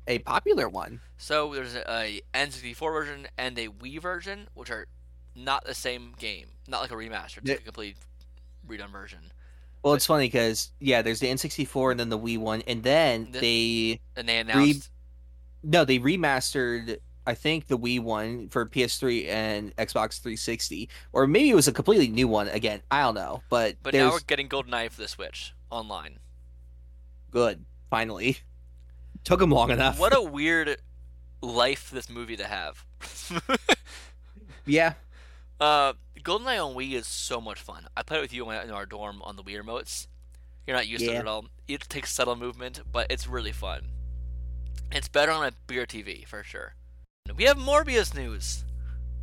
a 0.07 0.18
popular 0.20 0.68
one. 0.68 1.01
So 1.18 1.53
there's 1.55 1.74
a, 1.74 1.91
a 1.91 2.20
N64 2.35 2.78
version 2.93 3.26
and 3.37 3.59
a 3.59 3.68
Wii 3.68 4.01
version, 4.01 4.49
which 4.55 4.70
are 4.70 4.87
not 5.37 5.64
the 5.64 5.74
same 5.74 6.14
game, 6.18 6.47
not 6.68 6.81
like 6.81 6.91
a 6.91 6.95
remaster, 6.95 7.39
it's 7.39 7.51
Yeah. 7.51 7.55
a 7.57 7.59
complete 7.59 7.97
redone 8.66 8.91
version. 8.93 9.18
Well, 9.83 9.95
it's 9.95 10.07
funny 10.07 10.26
because 10.26 10.70
yeah, 10.78 11.03
there's 11.03 11.20
the 11.20 11.26
N64 11.28 11.93
and 11.93 12.01
then 12.01 12.09
the 12.09 12.18
Wii 12.18 12.39
one, 12.39 12.62
and 12.62 12.83
then 12.83 13.31
This- 13.33 13.41
they 13.41 14.01
And 14.16 14.28
they 14.28 14.39
announced 14.39 14.91
no, 15.62 15.84
they 15.84 15.98
remastered. 15.98 16.98
I 17.26 17.34
think 17.34 17.66
the 17.68 17.78
Wii 17.78 18.00
one 18.00 18.48
for 18.48 18.64
PS3 18.66 19.28
and 19.28 19.76
Xbox 19.76 20.20
360, 20.20 20.88
or 21.12 21.26
maybe 21.26 21.50
it 21.50 21.54
was 21.54 21.68
a 21.68 21.72
completely 21.72 22.08
new 22.08 22.26
one. 22.26 22.48
Again, 22.48 22.80
I 22.90 23.02
don't 23.02 23.14
know, 23.14 23.42
but, 23.50 23.76
But 23.82 23.92
there's 23.92 24.06
now 24.06 24.12
we're 24.12 24.20
getting 24.20 24.48
GoldenEye 24.48 24.90
for 24.90 25.02
the 25.02 25.06
Switch 25.08 25.54
online. 25.70 26.18
good. 27.30 27.64
Finally, 27.90 28.38
took 29.24 29.40
them 29.40 29.50
long 29.50 29.70
enough. 29.70 29.98
What 29.98 30.16
a 30.16 30.22
weird 30.38 30.78
life 31.42 31.90
this 31.90 32.08
movie 32.08 32.36
to 32.36 32.44
have. 32.46 32.84
yeah, 34.66 34.94
uh, 35.61 35.92
GoldenEye 36.20 36.64
on 36.66 36.74
Wii 36.74 36.94
is 36.94 37.06
so 37.06 37.40
much 37.40 37.61
fun. 37.61 37.86
I 37.96 38.02
played 38.02 38.18
it 38.18 38.22
with 38.22 38.32
you 38.32 38.50
in 38.50 38.70
our 38.70 38.86
dorm 38.86 39.20
on 39.22 39.36
the 39.36 39.42
Wii 39.42 39.62
remotes. 39.62 40.06
You're 40.66 40.76
not 40.76 40.86
used 40.88 41.04
to 41.04 41.12
it 41.12 41.16
at 41.16 41.26
all. 41.26 41.46
It 41.68 41.80
takes 41.88 42.12
subtle 42.12 42.36
movement, 42.36 42.80
but 42.90 43.06
it's 43.11 43.26
really 43.26 43.52
fun. 43.52 43.88
It's 44.93 45.09
better 45.09 45.30
on 45.32 45.47
a 45.47 45.53
bigger 45.66 45.86
TV 45.86 46.26
for 46.26 46.43
sure. 46.43 46.74
We 47.36 47.45
have 47.45 47.57
Morbius 47.57 48.14
news. 48.14 48.64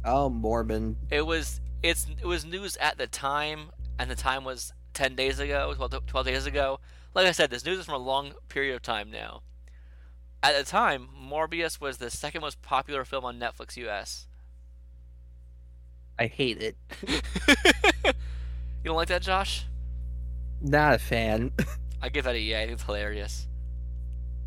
oh 0.05 0.29
Morbin. 0.29 0.95
It 1.11 1.25
was 1.25 1.59
it's 1.83 2.07
it 2.21 2.25
was 2.25 2.45
news 2.45 2.77
at 2.77 2.97
the 2.97 3.07
time, 3.07 3.71
and 3.99 4.09
the 4.09 4.15
time 4.15 4.43
was 4.43 4.71
ten 4.93 5.15
days 5.15 5.39
ago, 5.39 5.73
12, 5.75 6.05
12 6.07 6.25
days 6.25 6.45
ago. 6.45 6.79
Like 7.13 7.27
I 7.27 7.31
said, 7.31 7.49
this 7.49 7.65
news 7.65 7.79
is 7.79 7.85
from 7.85 7.95
a 7.95 8.03
long 8.03 8.33
period 8.47 8.75
of 8.75 8.81
time 8.81 9.11
now. 9.11 9.41
At 10.41 10.55
the 10.55 10.63
time, 10.63 11.09
Morbius 11.19 11.81
was 11.81 11.97
the 11.97 12.09
second 12.09 12.41
most 12.41 12.61
popular 12.61 13.03
film 13.03 13.25
on 13.25 13.39
Netflix 13.39 13.75
US. 13.77 14.27
I 16.19 16.27
hate 16.27 16.61
it. 16.61 16.77
you 17.07 18.13
don't 18.83 18.95
like 18.95 19.09
that, 19.09 19.21
Josh? 19.21 19.65
Not 20.61 20.95
a 20.95 20.99
fan. 20.99 21.51
I 22.01 22.09
give 22.09 22.25
that 22.25 22.35
a 22.35 22.39
yeah. 22.39 22.59
I 22.59 22.61
think 22.61 22.73
it's 22.73 22.83
hilarious. 22.83 23.47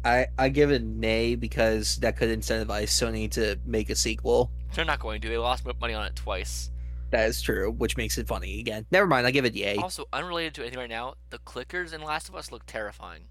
I 0.05 0.27
I 0.39 0.49
give 0.49 0.71
it 0.71 0.83
an 0.83 1.05
A 1.05 1.35
because 1.35 1.97
that 1.99 2.17
could 2.17 2.29
incentivize 2.31 2.89
Sony 2.89 3.31
to 3.33 3.59
make 3.67 3.91
a 3.91 3.95
sequel. 3.95 4.51
They're 4.75 4.85
not 4.85 5.01
going 5.01 5.21
to. 5.21 5.29
They 5.29 5.37
lost 5.39 5.65
money 5.81 5.95
on 5.95 6.07
it 6.07 6.17
twice. 6.17 6.71
That 7.11 7.29
is 7.29 7.43
true, 7.43 7.73
which 7.73 7.97
makes 7.97 8.19
it 8.19 8.29
funny 8.29 8.61
again. 8.61 8.87
Never 8.93 9.07
mind, 9.07 9.27
I 9.27 9.33
give 9.33 9.45
it 9.45 9.55
yay. 9.55 9.77
Also, 9.77 10.07
unrelated 10.13 10.55
to 10.55 10.63
anything 10.63 10.79
right 10.79 10.89
now, 10.89 11.15
the 11.31 11.39
clickers 11.39 11.93
in 11.93 12.03
Last 12.03 12.29
of 12.29 12.37
Us 12.37 12.53
look 12.53 12.65
terrifying. 12.67 13.25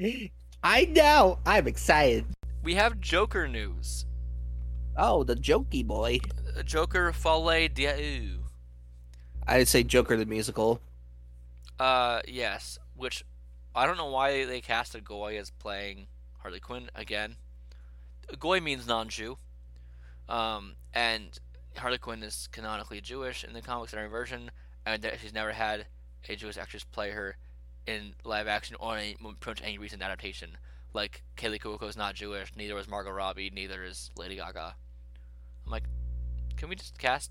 I 0.62 0.86
know. 0.86 1.38
I'm 1.44 1.68
excited. 1.68 2.24
We 2.62 2.74
have 2.74 3.00
Joker 3.00 3.46
news. 3.46 4.06
Oh, 4.96 5.22
the 5.24 5.36
Jokey 5.36 5.86
boy. 5.86 6.20
Uh, 6.56 6.62
Joker 6.62 7.12
Folie 7.12 7.68
à 7.68 7.96
Deux. 7.96 8.40
I'd 9.46 9.68
say 9.68 9.82
Joker 9.82 10.16
the 10.16 10.26
musical. 10.26 10.80
Uh, 11.78 12.20
yes. 12.26 12.78
Which 12.96 13.24
I 13.78 13.86
don't 13.86 13.96
know 13.96 14.10
why 14.10 14.44
they 14.44 14.60
casted 14.60 15.04
Goy 15.04 15.38
as 15.38 15.50
playing 15.50 16.08
Harley 16.40 16.58
Quinn 16.58 16.90
again. 16.96 17.36
Goy 18.36 18.58
means 18.60 18.88
non-Jew. 18.88 19.38
Um, 20.28 20.72
and 20.92 21.38
Harley 21.76 21.98
Quinn 21.98 22.24
is 22.24 22.48
canonically 22.50 23.00
Jewish 23.00 23.44
in 23.44 23.52
the 23.52 23.62
comics 23.62 23.92
and 23.92 24.00
every 24.00 24.10
version, 24.10 24.50
and 24.84 25.08
she's 25.22 25.32
never 25.32 25.52
had 25.52 25.86
a 26.28 26.34
Jewish 26.34 26.58
actress 26.58 26.82
play 26.82 27.12
her 27.12 27.36
in 27.86 28.14
live 28.24 28.48
action 28.48 28.74
or 28.80 28.96
any, 28.96 29.14
pretty 29.14 29.60
much 29.60 29.62
any 29.62 29.78
recent 29.78 30.02
adaptation. 30.02 30.58
Like 30.92 31.22
Kaley 31.36 31.60
Cuoco 31.60 31.88
is 31.88 31.96
not 31.96 32.16
Jewish, 32.16 32.50
neither 32.56 32.76
is 32.78 32.88
Margot 32.88 33.12
Robbie, 33.12 33.50
neither 33.54 33.84
is 33.84 34.10
Lady 34.18 34.34
Gaga. 34.34 34.74
I'm 35.64 35.70
like, 35.70 35.84
can 36.56 36.68
we 36.68 36.74
just 36.74 36.98
cast? 36.98 37.30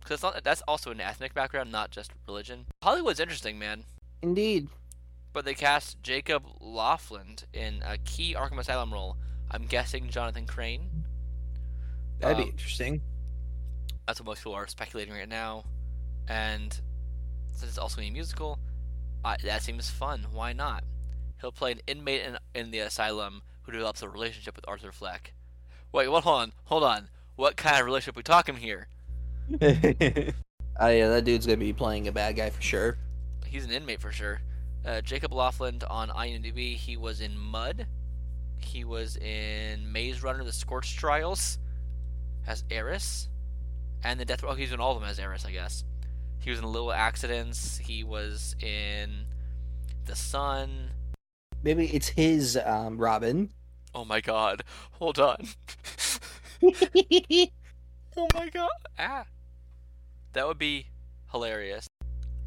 Because 0.00 0.24
that's 0.42 0.62
also 0.62 0.90
an 0.90 1.00
ethnic 1.00 1.34
background, 1.34 1.70
not 1.70 1.92
just 1.92 2.10
religion. 2.26 2.66
Hollywood's 2.82 3.20
interesting, 3.20 3.60
man. 3.60 3.84
Indeed. 4.22 4.68
But 5.34 5.44
they 5.44 5.52
cast 5.54 6.02
Jacob 6.02 6.44
Lofland 6.62 7.44
in 7.52 7.82
a 7.84 7.98
key 7.98 8.34
Arkham 8.34 8.58
Asylum 8.58 8.92
role. 8.94 9.18
I'm 9.50 9.66
guessing 9.66 10.08
Jonathan 10.08 10.46
Crane. 10.46 11.04
That'd 12.20 12.38
Um, 12.38 12.44
be 12.44 12.50
interesting. 12.50 13.02
That's 14.06 14.20
what 14.20 14.26
most 14.26 14.38
people 14.38 14.54
are 14.54 14.66
speculating 14.66 15.12
right 15.12 15.28
now. 15.28 15.64
And 16.28 16.72
since 17.52 17.70
it's 17.70 17.78
also 17.78 18.00
a 18.00 18.10
musical, 18.10 18.58
I, 19.24 19.36
that 19.44 19.62
seems 19.62 19.90
fun. 19.90 20.26
Why 20.32 20.52
not? 20.52 20.84
He'll 21.40 21.52
play 21.52 21.72
an 21.72 21.80
inmate 21.86 22.22
in, 22.22 22.38
in 22.54 22.70
the 22.70 22.78
asylum 22.80 23.42
who 23.62 23.72
develops 23.72 24.02
a 24.02 24.08
relationship 24.08 24.56
with 24.56 24.64
Arthur 24.68 24.92
Fleck. 24.92 25.34
Wait, 25.92 26.06
hold 26.08 26.26
on, 26.26 26.52
hold 26.64 26.84
on. 26.84 27.08
What 27.36 27.56
kind 27.56 27.78
of 27.80 27.86
relationship 27.86 28.16
we 28.16 28.22
talking 28.22 28.56
here? 28.56 28.88
Oh 30.80 30.88
yeah, 30.88 31.08
that 31.08 31.24
dude's 31.24 31.46
gonna 31.46 31.56
be 31.56 31.72
playing 31.72 32.08
a 32.08 32.12
bad 32.12 32.36
guy 32.36 32.50
for 32.50 32.60
sure. 32.60 32.98
He's 33.46 33.64
an 33.64 33.70
inmate 33.70 34.00
for 34.00 34.10
sure. 34.10 34.40
Uh, 34.84 35.00
Jacob 35.00 35.32
Lofland 35.32 35.82
on 35.88 36.10
IMDb. 36.10 36.76
He 36.76 36.96
was 36.96 37.20
in 37.20 37.38
Mud. 37.38 37.86
He 38.58 38.84
was 38.84 39.16
in 39.16 39.90
Maze 39.90 40.22
Runner: 40.22 40.44
The 40.44 40.52
Scorch 40.52 40.96
Trials 40.96 41.58
as 42.46 42.64
Aris, 42.70 43.28
and 44.02 44.20
the 44.20 44.24
Death. 44.24 44.44
Oh, 44.46 44.54
he's 44.54 44.72
in 44.72 44.80
all 44.80 44.94
of 44.94 45.00
them 45.00 45.08
as 45.08 45.18
Aris, 45.18 45.46
I 45.46 45.52
guess. 45.52 45.84
He 46.40 46.50
was 46.50 46.58
in 46.58 46.66
Little 46.66 46.92
Accidents. 46.92 47.78
He 47.78 48.04
was 48.04 48.54
in 48.60 49.24
The 50.04 50.14
Sun. 50.14 50.90
Maybe 51.62 51.86
it's 51.86 52.08
his 52.08 52.58
um, 52.62 52.98
Robin. 52.98 53.50
Oh 53.94 54.04
my 54.04 54.20
God! 54.20 54.62
Hold 54.92 55.18
on. 55.18 55.48
oh 56.62 58.28
my 58.34 58.50
God! 58.50 58.68
Ah, 58.98 59.24
that 60.34 60.46
would 60.46 60.58
be 60.58 60.86
hilarious. 61.32 61.86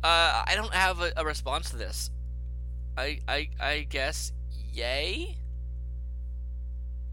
Uh, 0.04 0.44
I 0.46 0.54
don't 0.56 0.74
have 0.74 1.02
a, 1.02 1.12
a 1.18 1.26
response 1.26 1.72
to 1.72 1.78
this. 1.78 2.12
I, 2.98 3.20
I, 3.28 3.50
I 3.60 3.88
guess, 3.90 4.32
yay. 4.74 5.38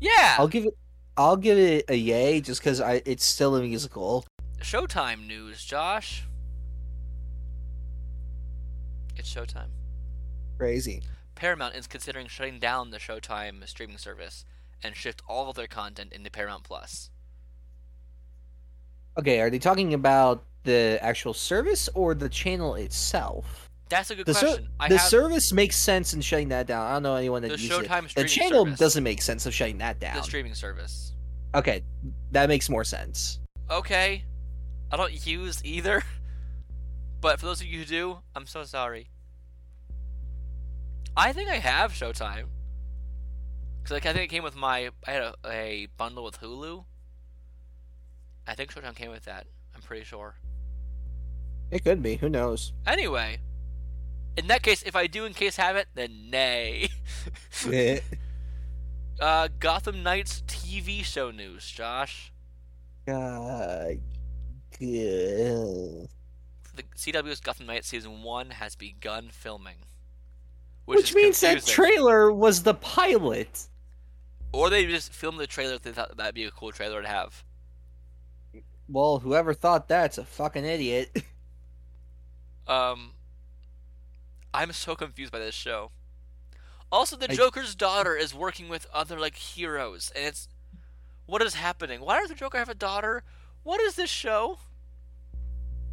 Yeah. 0.01 0.37
I'll 0.39 0.49
give 0.49 0.65
it. 0.65 0.77
I'll 1.17 1.37
give 1.37 1.59
it 1.59 1.85
a 1.89 1.95
yay 1.95 2.41
just 2.41 2.61
because 2.61 2.81
I 2.81 3.03
it's 3.07 3.25
still 3.25 3.55
a 3.55 3.63
musical. 3.63 4.25
Showtime 4.61 5.27
news, 5.27 5.65
Josh. 5.65 6.27
It's 9.17 9.33
Showtime. 9.33 9.69
Crazy. 10.59 11.03
Paramount 11.35 11.75
is 11.77 11.87
considering 11.87 12.27
shutting 12.27 12.59
down 12.59 12.91
the 12.91 12.99
Showtime 12.99 13.67
streaming 13.69 13.99
service 13.99 14.45
and 14.83 14.97
shift 14.97 15.23
all 15.29 15.51
of 15.51 15.57
their 15.57 15.67
content 15.67 16.13
into 16.13 16.31
Paramount 16.31 16.65
Plus. 16.65 17.11
Okay, 19.19 19.41
are 19.41 19.51
they 19.51 19.59
talking 19.59 19.95
about 19.95 20.45
the 20.65 20.99
actual 21.01 21.35
service 21.35 21.89
or 21.95 22.15
the 22.15 22.29
channel 22.29 22.75
itself? 22.75 23.64
That's 23.89 24.11
a 24.11 24.15
good 24.15 24.27
The, 24.27 24.33
question. 24.33 24.69
I 24.81 24.89
the 24.89 24.97
have 24.99 25.07
service 25.09 25.53
makes 25.53 25.77
sense 25.77 26.15
in 26.15 26.21
shutting 26.21 26.49
that 26.49 26.67
down. 26.67 26.87
I 26.87 26.93
don't 26.95 27.03
know 27.03 27.17
anyone 27.17 27.43
that 27.43 27.49
the 27.53 27.59
uses 27.59 27.71
Showtime 27.87 28.07
it. 28.07 28.15
The 28.15 28.25
channel 28.25 28.65
service. 28.65 28.79
doesn't 28.79 29.05
make 29.05 29.21
sense 29.23 29.47
of 29.47 29.55
shutting 29.55 29.79
that 29.79 30.01
down. 30.01 30.17
the 30.17 30.23
streaming 30.23 30.55
service. 30.55 31.13
Okay, 31.55 31.85
that 32.33 32.49
makes 32.49 32.69
more 32.69 32.83
sense. 32.85 33.41
Okay, 33.71 34.25
I 34.91 34.97
don't 34.97 35.27
use 35.27 35.61
either, 35.65 36.03
but 37.21 37.39
for 37.39 37.47
those 37.47 37.61
of 37.61 37.67
you 37.67 37.81
who 37.81 37.85
do, 37.85 38.19
I'm 38.35 38.47
so 38.47 38.65
sorry. 38.65 39.09
I 41.17 41.33
think 41.33 41.49
I 41.49 41.57
have 41.57 41.93
Showtime. 41.93 42.47
Cause 43.85 43.93
like 43.93 44.07
I 44.07 44.13
think 44.13 44.25
it 44.25 44.35
came 44.35 44.43
with 44.43 44.57
my 44.57 44.89
I 45.07 45.11
had 45.11 45.23
a, 45.23 45.35
a 45.47 45.89
bundle 45.99 46.25
with 46.25 46.41
Hulu. 46.41 46.85
I 48.47 48.55
think 48.55 48.73
Showtime 48.73 48.95
came 48.97 49.11
with 49.11 49.25
that. 49.27 49.47
I'm 49.75 49.83
pretty 49.83 50.05
sure. 50.05 50.37
It 51.71 51.85
could 51.85 52.03
be. 52.03 52.17
Who 52.17 52.29
knows? 52.29 52.73
Anyway, 52.87 53.39
in 54.37 54.47
that 54.49 54.63
case, 54.63 54.83
if 54.83 54.97
I 54.97 55.07
do 55.07 55.25
in 55.25 55.35
case 55.35 55.57
have 55.57 55.77
it, 55.77 55.89
then 55.95 56.31
nay. 56.31 56.89
Uh, 59.21 59.49
Gotham 59.61 60.03
Knights 60.03 60.43
TV 60.49 61.05
show 61.05 61.31
news, 61.31 61.71
Josh. 61.71 62.33
uh, 63.07 63.91
good. 64.79 66.09
The 66.75 66.83
CW's 66.97 67.39
Gotham 67.41 67.67
Knights 67.67 67.87
season 67.87 68.23
one 68.25 68.51
has 68.51 68.75
begun 68.75 69.29
filming, 69.31 69.77
Which, 70.87 71.11
is 71.11 71.15
means 71.15 71.41
that 71.41 71.65
trailer 71.65 72.33
was 72.33 72.65
the 72.65 72.75
pilot. 72.75 73.69
Or 74.53 74.69
they 74.69 74.85
just 74.87 75.13
filmed 75.13 75.39
the 75.39 75.47
trailer 75.47 75.75
if 75.75 75.83
they 75.83 75.93
thought 75.93 76.17
that'd 76.17 76.35
be 76.35 76.45
a 76.45 76.51
cool 76.51 76.73
trailer 76.73 77.01
to 77.01 77.09
have. 77.09 77.45
Well, 78.89 79.21
whoever 79.21 79.55
thought 79.55 79.87
that's 79.89 80.19
a 80.19 80.25
fucking 80.25 80.65
idiot. 80.65 81.23
Um, 82.67 83.11
I'm 84.55 84.73
so 84.73 84.95
confused 84.95 85.33
by 85.33 85.41
this 85.41 85.55
show. 85.55 85.91
Also, 86.91 87.17
the 87.17 87.31
I- 87.31 87.35
Joker's 87.35 87.75
daughter 87.75 88.15
is 88.17 88.33
working 88.35 88.69
with 88.69 88.87
other 88.95 89.19
like 89.19 89.35
heroes, 89.35 90.13
and 90.15 90.25
it's 90.25 90.49
What 91.27 91.43
is 91.43 91.55
happening? 91.55 92.01
Why 92.01 92.21
does 92.21 92.29
the 92.29 92.35
Joker 92.35 92.59
have 92.59 92.69
a 92.69 92.75
daughter? 92.75 93.23
What 93.63 93.81
is 93.81 93.97
this 93.97 94.11
show? 94.11 94.59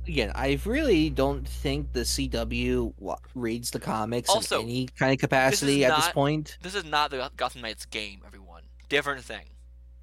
Again, 0.08 0.32
I 0.36 0.60
really 0.66 1.10
don't 1.10 1.48
think 1.48 1.94
the 1.94 2.02
CW 2.02 2.94
reads 3.36 3.72
the 3.72 3.80
comics 3.80 4.30
Also, 4.30 4.60
in 4.60 4.66
any 4.66 4.88
kind 4.88 5.14
of 5.14 5.20
capacity 5.20 5.86
at 5.86 5.96
this 5.96 6.10
point. 6.10 6.58
This 6.62 6.76
is 6.76 6.84
not 6.84 7.12
the 7.12 7.32
Gotham 7.38 7.62
Knights 7.62 7.86
game, 7.86 8.22
everyone. 8.26 8.64
Different 8.90 9.24
thing. 9.24 9.46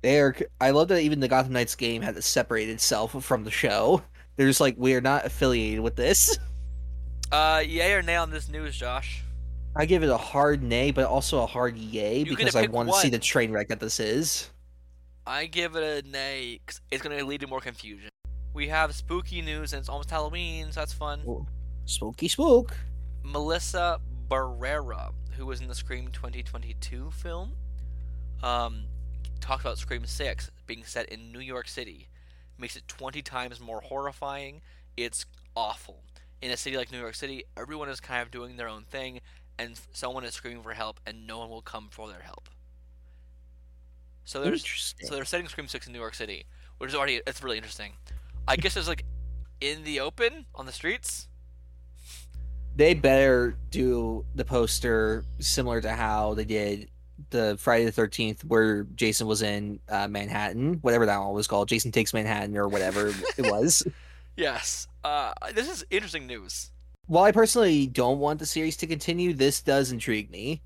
They're. 0.02 0.34
I 0.60 0.70
love 0.70 0.88
that 0.88 1.00
even 1.00 1.20
the 1.20 1.28
Gotham 1.28 1.52
Knights 1.52 1.74
game 1.74 2.02
had 2.02 2.14
to 2.14 2.22
separate 2.22 2.68
itself 2.68 3.22
from 3.24 3.44
the 3.44 3.50
show. 3.50 4.02
They're 4.36 4.46
just 4.46 4.60
like 4.60 4.76
we 4.78 4.94
are 4.94 5.00
not 5.00 5.26
affiliated 5.26 5.80
with 5.80 5.96
this. 5.96 6.38
Uh, 7.30 7.62
yay 7.66 7.92
or 7.92 8.02
nay 8.02 8.16
on 8.16 8.30
this 8.30 8.48
news, 8.48 8.76
Josh? 8.76 9.22
I 9.76 9.84
give 9.84 10.02
it 10.02 10.08
a 10.08 10.16
hard 10.16 10.62
nay, 10.62 10.90
but 10.90 11.04
also 11.06 11.42
a 11.42 11.46
hard 11.46 11.76
yay 11.76 12.24
to 12.24 12.30
because 12.34 12.56
I 12.56 12.66
want 12.66 12.88
to 12.90 12.94
see 12.96 13.10
the 13.10 13.18
train 13.18 13.52
wreck 13.52 13.68
that 13.68 13.80
this 13.80 14.00
is. 14.00 14.50
I 15.26 15.46
give 15.46 15.76
it 15.76 16.04
a 16.04 16.08
nay 16.08 16.58
'cause 16.66 16.80
it's 16.90 17.02
going 17.02 17.16
to 17.16 17.24
lead 17.24 17.40
to 17.42 17.46
more 17.46 17.60
confusion. 17.60 18.08
We 18.54 18.68
have 18.68 18.94
spooky 18.94 19.42
news 19.42 19.72
and 19.74 19.80
it's 19.80 19.88
almost 19.88 20.10
Halloween, 20.10 20.72
so 20.72 20.80
that's 20.80 20.92
fun. 20.94 21.20
Spooky 21.84 22.28
spook. 22.28 22.74
Melissa 23.22 24.00
Barrera, 24.30 25.12
who 25.36 25.44
was 25.44 25.60
in 25.60 25.68
the 25.68 25.74
Scream 25.74 26.08
2022 26.10 27.10
film, 27.10 27.52
um, 28.42 28.84
talked 29.40 29.60
about 29.60 29.76
Scream 29.78 30.06
6 30.06 30.50
being 30.66 30.82
set 30.84 31.08
in 31.10 31.30
New 31.30 31.40
York 31.40 31.68
City. 31.68 32.08
Makes 32.56 32.76
it 32.76 32.88
20 32.88 33.20
times 33.22 33.60
more 33.60 33.82
horrifying. 33.82 34.62
It's 34.96 35.26
awful. 35.54 36.02
In 36.40 36.50
a 36.50 36.56
city 36.56 36.76
like 36.76 36.92
New 36.92 37.00
York 37.00 37.14
City, 37.14 37.44
everyone 37.56 37.88
is 37.88 38.00
kind 38.00 38.22
of 38.22 38.30
doing 38.30 38.56
their 38.56 38.68
own 38.68 38.84
thing, 38.84 39.20
and 39.58 39.78
someone 39.92 40.24
is 40.24 40.34
screaming 40.34 40.62
for 40.62 40.72
help, 40.72 41.00
and 41.06 41.26
no 41.26 41.38
one 41.38 41.50
will 41.50 41.62
come 41.62 41.88
for 41.90 42.08
their 42.08 42.20
help. 42.20 42.48
So 44.24 44.42
there's 44.42 44.94
so 45.02 45.14
they're 45.14 45.24
setting 45.24 45.48
Scream 45.48 45.68
6 45.68 45.86
in 45.86 45.92
New 45.92 45.98
York 45.98 46.14
City, 46.14 46.44
which 46.76 46.88
is 46.88 46.94
already 46.94 47.22
it's 47.26 47.42
really 47.42 47.56
interesting. 47.56 47.92
I 48.46 48.56
guess 48.56 48.76
it's 48.76 48.86
like 48.86 49.04
in 49.60 49.84
the 49.84 50.00
open 50.00 50.44
on 50.54 50.66
the 50.66 50.72
streets. 50.72 51.28
They 52.76 52.94
better 52.94 53.56
do 53.70 54.24
the 54.34 54.44
poster 54.44 55.24
similar 55.38 55.80
to 55.80 55.90
how 55.90 56.34
they 56.34 56.44
did 56.44 56.90
the 57.30 57.56
Friday 57.58 57.86
the 57.86 57.92
Thirteenth, 57.92 58.44
where 58.44 58.84
Jason 58.94 59.26
was 59.26 59.42
in 59.42 59.80
uh, 59.88 60.06
Manhattan, 60.06 60.74
whatever 60.82 61.06
that 61.06 61.18
one 61.18 61.32
was 61.32 61.46
called. 61.46 61.68
Jason 61.68 61.90
takes 61.90 62.14
Manhattan 62.14 62.56
or 62.56 62.68
whatever 62.68 63.08
it 63.38 63.50
was. 63.50 63.82
Yes. 64.38 64.86
Uh, 65.02 65.32
this 65.52 65.68
is 65.68 65.84
interesting 65.90 66.28
news. 66.28 66.70
While 67.06 67.24
I 67.24 67.32
personally 67.32 67.88
don't 67.88 68.20
want 68.20 68.38
the 68.38 68.46
series 68.46 68.76
to 68.76 68.86
continue, 68.86 69.34
this 69.34 69.60
does 69.60 69.90
intrigue 69.90 70.30
me. 70.30 70.62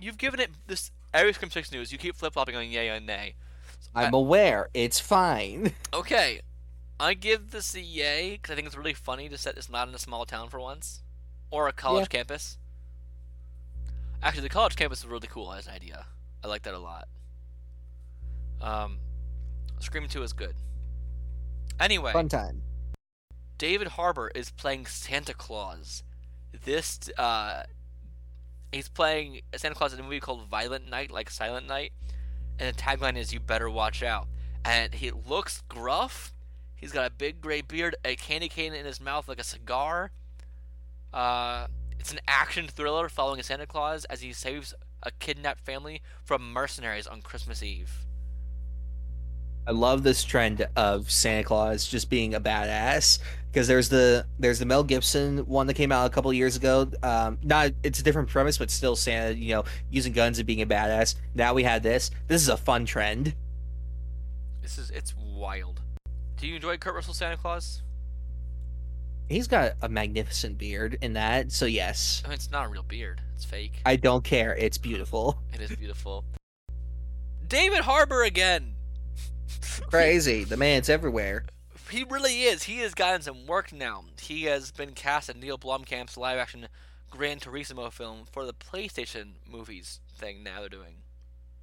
You've 0.00 0.16
given 0.16 0.40
it 0.40 0.50
this 0.66 0.90
every 1.12 1.34
Scream 1.34 1.50
Six 1.50 1.70
news. 1.70 1.92
You 1.92 1.98
keep 1.98 2.16
flip 2.16 2.32
flopping 2.32 2.56
on 2.56 2.66
yay 2.66 2.88
and 2.88 3.06
nay. 3.06 3.34
I'm 3.94 4.14
aware 4.14 4.70
it's 4.72 4.98
fine. 4.98 5.72
Okay, 5.94 6.40
I 6.98 7.14
give 7.14 7.50
this 7.50 7.74
a 7.76 7.80
yay 7.80 8.32
because 8.32 8.52
I 8.52 8.56
think 8.56 8.66
it's 8.66 8.76
really 8.76 8.94
funny 8.94 9.28
to 9.28 9.38
set 9.38 9.54
this 9.54 9.68
not 9.70 9.86
in 9.86 9.94
a 9.94 9.98
small 9.98 10.24
town 10.24 10.48
for 10.48 10.58
once, 10.58 11.02
or 11.50 11.68
a 11.68 11.72
college 11.72 12.08
campus. 12.08 12.58
Actually, 14.22 14.42
the 14.42 14.48
college 14.48 14.74
campus 14.74 15.00
is 15.00 15.06
really 15.06 15.28
cool 15.28 15.52
as 15.52 15.66
an 15.66 15.74
idea. 15.74 16.06
I 16.42 16.48
like 16.48 16.62
that 16.62 16.74
a 16.74 16.78
lot. 16.78 17.06
Um, 18.60 18.98
Scream 19.78 20.08
Two 20.08 20.22
is 20.22 20.32
good. 20.32 20.54
Anyway, 21.78 22.12
Fun 22.12 22.28
time. 22.28 22.62
David 23.58 23.88
Harbour 23.88 24.30
is 24.34 24.50
playing 24.50 24.86
Santa 24.86 25.34
Claus. 25.34 26.02
This 26.64 27.10
uh 27.18 27.64
he's 28.72 28.88
playing 28.88 29.42
Santa 29.56 29.74
Claus 29.74 29.92
in 29.92 30.00
a 30.00 30.02
movie 30.02 30.20
called 30.20 30.48
Violent 30.48 30.88
Night, 30.88 31.10
like 31.10 31.30
Silent 31.30 31.66
Night, 31.66 31.92
and 32.58 32.74
the 32.74 32.80
tagline 32.80 33.16
is 33.16 33.32
"You 33.32 33.40
better 33.40 33.70
watch 33.70 34.02
out." 34.02 34.28
And 34.64 34.94
he 34.94 35.10
looks 35.10 35.62
gruff. 35.68 36.32
He's 36.74 36.92
got 36.92 37.06
a 37.06 37.10
big 37.10 37.40
gray 37.40 37.60
beard, 37.60 37.96
a 38.04 38.16
candy 38.16 38.48
cane 38.48 38.74
in 38.74 38.84
his 38.84 39.00
mouth 39.00 39.28
like 39.28 39.40
a 39.40 39.44
cigar. 39.44 40.10
Uh, 41.12 41.68
it's 41.98 42.12
an 42.12 42.20
action 42.26 42.66
thriller 42.66 43.08
following 43.08 43.42
Santa 43.42 43.66
Claus 43.66 44.04
as 44.06 44.20
he 44.20 44.32
saves 44.32 44.74
a 45.02 45.10
kidnapped 45.12 45.64
family 45.64 46.02
from 46.24 46.52
mercenaries 46.52 47.06
on 47.06 47.22
Christmas 47.22 47.62
Eve. 47.62 48.04
I 49.66 49.70
love 49.70 50.02
this 50.02 50.24
trend 50.24 50.66
of 50.76 51.10
Santa 51.10 51.44
Claus 51.44 51.86
just 51.86 52.10
being 52.10 52.34
a 52.34 52.40
badass 52.40 53.18
because 53.54 53.68
there's 53.68 53.88
the 53.88 54.26
there's 54.40 54.58
the 54.58 54.66
Mel 54.66 54.82
Gibson 54.82 55.38
one 55.46 55.68
that 55.68 55.74
came 55.74 55.92
out 55.92 56.06
a 56.06 56.10
couple 56.10 56.32
years 56.32 56.56
ago. 56.56 56.90
Um, 57.04 57.38
not 57.44 57.70
it's 57.84 58.00
a 58.00 58.02
different 58.02 58.28
premise, 58.28 58.58
but 58.58 58.68
still 58.68 58.96
Santa, 58.96 59.32
you 59.38 59.54
know, 59.54 59.64
using 59.90 60.12
guns 60.12 60.40
and 60.40 60.46
being 60.46 60.60
a 60.60 60.66
badass. 60.66 61.14
Now 61.36 61.54
we 61.54 61.62
had 61.62 61.84
this. 61.84 62.10
This 62.26 62.42
is 62.42 62.48
a 62.48 62.56
fun 62.56 62.84
trend. 62.84 63.34
This 64.60 64.76
is 64.76 64.90
it's 64.90 65.14
wild. 65.16 65.82
Do 66.36 66.48
you 66.48 66.56
enjoy 66.56 66.78
Kurt 66.78 66.96
Russell 66.96 67.14
Santa 67.14 67.36
Claus? 67.36 67.82
He's 69.28 69.46
got 69.46 69.74
a 69.80 69.88
magnificent 69.88 70.58
beard 70.58 70.98
in 71.00 71.12
that, 71.14 71.52
so 71.52 71.64
yes, 71.64 72.22
I 72.24 72.28
mean, 72.28 72.34
it's 72.34 72.50
not 72.50 72.66
a 72.66 72.68
real 72.68 72.82
beard. 72.82 73.22
It's 73.36 73.44
fake. 73.44 73.80
I 73.86 73.96
don't 73.96 74.24
care. 74.24 74.54
It's 74.56 74.78
beautiful. 74.78 75.38
It 75.54 75.60
is 75.60 75.76
beautiful. 75.76 76.24
David 77.46 77.80
Harbour 77.80 78.24
again. 78.24 78.74
Crazy. 79.88 80.42
The 80.42 80.56
man's 80.56 80.88
everywhere. 80.88 81.44
He 81.90 82.04
really 82.04 82.42
is. 82.42 82.64
He 82.64 82.78
has 82.78 82.94
gotten 82.94 83.22
some 83.22 83.46
work 83.46 83.72
now. 83.72 84.04
He 84.20 84.44
has 84.44 84.72
been 84.72 84.92
cast 84.92 85.28
in 85.28 85.40
Neil 85.40 85.58
Blomkamp's 85.58 86.16
live-action 86.16 86.68
Gran 87.10 87.38
Turismo 87.38 87.92
film 87.92 88.24
for 88.30 88.44
the 88.44 88.52
PlayStation 88.52 89.34
movies 89.48 90.00
thing. 90.16 90.42
Now 90.42 90.60
they're 90.60 90.68
doing. 90.68 90.96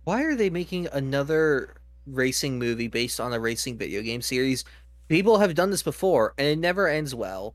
Why 0.03 0.23
are 0.23 0.35
they 0.35 0.49
making 0.49 0.87
another 0.91 1.75
racing 2.05 2.57
movie 2.57 2.87
based 2.87 3.19
on 3.19 3.33
a 3.33 3.39
racing 3.39 3.77
video 3.77 4.01
game 4.01 4.21
series? 4.21 4.63
People 5.07 5.39
have 5.39 5.55
done 5.55 5.71
this 5.71 5.83
before, 5.83 6.33
and 6.37 6.47
it 6.47 6.57
never 6.59 6.87
ends 6.87 7.13
well. 7.13 7.53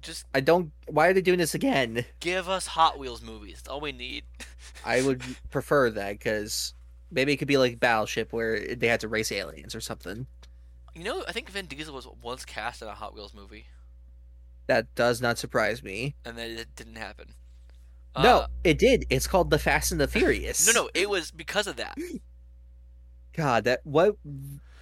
Just 0.00 0.24
I 0.34 0.40
don't. 0.40 0.72
Why 0.86 1.08
are 1.08 1.12
they 1.12 1.20
doing 1.20 1.38
this 1.38 1.54
again? 1.54 2.04
give 2.20 2.48
us 2.48 2.66
Hot 2.68 2.98
Wheels 2.98 3.22
movies. 3.22 3.56
That's 3.56 3.68
all 3.68 3.80
we 3.80 3.92
need. 3.92 4.24
I 4.84 5.02
would 5.02 5.22
prefer 5.50 5.90
that 5.90 6.12
because 6.12 6.74
maybe 7.10 7.32
it 7.32 7.36
could 7.36 7.48
be 7.48 7.58
like 7.58 7.80
Battleship 7.80 8.32
where 8.32 8.74
they 8.74 8.88
had 8.88 9.00
to 9.00 9.08
race 9.08 9.30
aliens 9.30 9.74
or 9.74 9.80
something. 9.80 10.26
You 10.94 11.04
know, 11.04 11.24
I 11.26 11.32
think 11.32 11.50
Vin 11.50 11.66
Diesel 11.66 11.94
was 11.94 12.06
once 12.22 12.44
cast 12.44 12.80
in 12.82 12.88
a 12.88 12.94
Hot 12.94 13.14
Wheels 13.14 13.34
movie, 13.34 13.66
That 14.66 14.94
does 14.94 15.20
not 15.20 15.38
surprise 15.38 15.82
me. 15.82 16.14
and 16.24 16.38
then 16.38 16.52
it 16.52 16.74
didn't 16.76 16.96
happen. 16.96 17.34
no, 18.16 18.38
Uh, 18.40 18.46
it 18.62 18.78
did. 18.78 19.04
It's 19.10 19.26
called 19.26 19.50
The 19.50 19.58
Fast 19.58 19.90
and 19.92 20.00
the 20.00 20.06
Furious. 20.08 20.66
no, 20.66 20.84
no, 20.84 20.90
it 20.94 21.10
was 21.10 21.30
because 21.32 21.66
of 21.66 21.76
that. 21.76 21.98
God, 23.32 23.64
that 23.64 23.80
what 23.84 24.16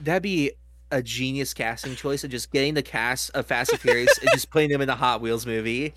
that'd 0.00 0.22
be 0.22 0.52
a 0.90 1.02
genius 1.02 1.54
casting 1.54 1.96
choice 1.96 2.22
of 2.22 2.30
just 2.30 2.52
getting 2.52 2.74
the 2.74 2.82
cast 2.82 3.30
of 3.30 3.46
Fast 3.46 3.70
and 3.72 3.80
Furious 3.80 4.18
and 4.18 4.28
just 4.32 4.50
putting 4.50 4.68
them 4.68 4.82
in 4.82 4.90
a 4.90 4.94
Hot 4.96 5.22
Wheels 5.22 5.46
movie. 5.46 5.94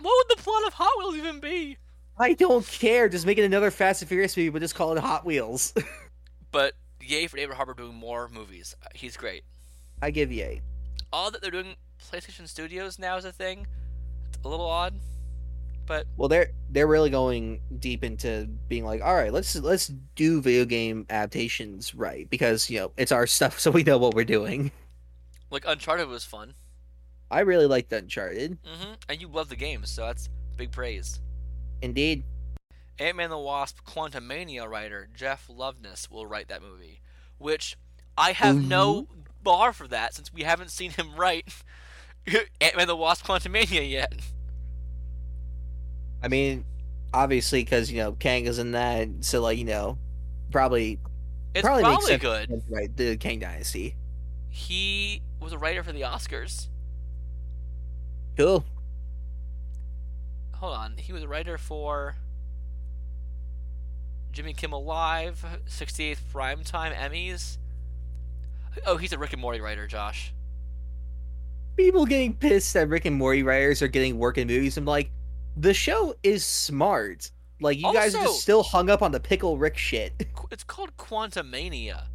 What 0.00 0.14
would 0.28 0.36
the 0.38 0.42
plot 0.42 0.66
of 0.66 0.74
Hot 0.74 0.92
Wheels 0.98 1.16
even 1.16 1.40
be? 1.40 1.78
I 2.18 2.34
don't 2.34 2.66
care. 2.66 3.08
Just 3.08 3.24
make 3.24 3.38
it 3.38 3.44
another 3.44 3.70
Fast 3.70 4.02
and 4.02 4.08
Furious 4.10 4.36
movie, 4.36 4.50
but 4.50 4.60
just 4.60 4.74
call 4.74 4.92
it 4.94 5.00
Hot 5.00 5.24
Wheels. 5.24 5.72
But 6.52 6.74
yay 7.06 7.26
for 7.26 7.36
David 7.36 7.56
Harbour 7.56 7.74
doing 7.74 7.94
more 7.94 8.28
movies. 8.28 8.74
He's 8.94 9.16
great. 9.16 9.44
I 10.02 10.10
give 10.10 10.32
yay. 10.32 10.62
All 11.12 11.30
that 11.30 11.40
they're 11.40 11.50
doing 11.50 11.76
PlayStation 12.10 12.48
Studios 12.48 12.98
now 12.98 13.16
is 13.16 13.24
a 13.24 13.32
thing. 13.32 13.66
It's 14.28 14.44
a 14.44 14.48
little 14.48 14.66
odd, 14.66 14.94
but 15.86 16.06
Well, 16.16 16.28
they're 16.28 16.50
they're 16.70 16.86
really 16.86 17.10
going 17.10 17.60
deep 17.78 18.04
into 18.04 18.48
being 18.68 18.84
like, 18.84 19.02
all 19.02 19.14
right, 19.14 19.32
let's 19.32 19.54
let's 19.56 19.92
do 20.16 20.40
video 20.40 20.64
game 20.64 21.06
adaptations 21.10 21.94
right 21.94 22.28
because 22.30 22.68
you 22.68 22.80
know 22.80 22.92
it's 22.96 23.12
our 23.12 23.26
stuff, 23.26 23.58
so 23.60 23.70
we 23.70 23.82
know 23.82 23.98
what 23.98 24.14
we're 24.14 24.24
doing. 24.24 24.70
like 25.50 25.64
Uncharted 25.66 26.08
was 26.08 26.24
fun. 26.24 26.54
I 27.30 27.40
really 27.40 27.66
liked 27.66 27.92
Uncharted. 27.92 28.58
Mm-hmm. 28.62 28.92
And 29.08 29.20
you 29.20 29.28
love 29.28 29.48
the 29.48 29.56
game, 29.56 29.84
so 29.84 30.06
that's 30.06 30.28
big 30.56 30.70
praise. 30.70 31.20
Indeed, 31.82 32.24
Ant-Man 32.98 33.30
the 33.30 33.38
Wasp 33.38 33.84
Quantumania 33.84 34.68
writer 34.68 35.08
Jeff 35.14 35.48
Loveness 35.48 36.10
will 36.10 36.26
write 36.26 36.48
that 36.48 36.62
movie, 36.62 37.00
which 37.38 37.76
I 38.16 38.32
have 38.32 38.56
no 38.56 39.02
mm-hmm. 39.02 39.20
bar 39.42 39.72
for 39.72 39.88
that 39.88 40.14
since 40.14 40.32
we 40.32 40.42
haven't 40.42 40.70
seen 40.70 40.92
him 40.92 41.14
write 41.16 41.48
Ant-Man 42.60 42.86
the 42.86 42.96
Wasp 42.96 43.26
Quantumania 43.26 43.88
yet. 43.88 44.12
I 46.22 46.28
mean, 46.28 46.64
obviously 47.12 47.62
because 47.62 47.90
you 47.90 47.98
know 47.98 48.12
Kang 48.12 48.46
is 48.46 48.58
in 48.58 48.72
that, 48.72 49.08
so 49.20 49.40
like 49.42 49.58
you 49.58 49.64
know, 49.64 49.98
probably 50.50 50.98
It's 51.54 51.64
probably, 51.64 51.82
probably, 51.82 52.16
good. 52.18 52.48
for 52.48 52.54
him 52.54 52.60
to 52.60 52.74
write 52.74 52.96
the 52.96 53.16
Kang 53.16 53.40
Dynasty. 53.40 53.96
He 54.48 55.22
was 55.40 55.52
a 55.52 55.58
writer 55.58 55.82
for 55.82 55.92
the 55.92 56.02
Oscars. 56.02 56.68
Cool. 58.36 58.64
Hold 60.54 60.76
on, 60.76 60.96
he 60.96 61.12
was 61.12 61.22
a 61.22 61.28
writer 61.28 61.58
for 61.58 62.16
Jimmy 64.34 64.52
Kimmel 64.52 64.84
Live, 64.84 65.46
68th 65.68 66.18
Primetime 66.32 66.92
Emmys. 66.92 67.58
Oh, 68.84 68.96
he's 68.96 69.12
a 69.12 69.18
Rick 69.18 69.32
and 69.32 69.40
Morty 69.40 69.60
writer, 69.60 69.86
Josh. 69.86 70.34
People 71.76 72.04
getting 72.04 72.34
pissed 72.34 72.74
that 72.74 72.88
Rick 72.88 73.04
and 73.04 73.14
Morty 73.14 73.44
writers 73.44 73.80
are 73.80 73.86
getting 73.86 74.18
work 74.18 74.36
in 74.36 74.48
movies. 74.48 74.76
I'm 74.76 74.84
like, 74.84 75.12
the 75.56 75.72
show 75.72 76.16
is 76.24 76.44
smart. 76.44 77.30
Like 77.60 77.78
you 77.78 77.92
guys 77.92 78.16
are 78.16 78.24
just 78.24 78.40
still 78.40 78.64
hung 78.64 78.90
up 78.90 79.02
on 79.02 79.12
the 79.12 79.20
pickle 79.20 79.56
Rick 79.56 79.78
shit. 79.78 80.12
It's 80.50 80.64
called 80.64 80.96
Quantumania. 80.96 82.06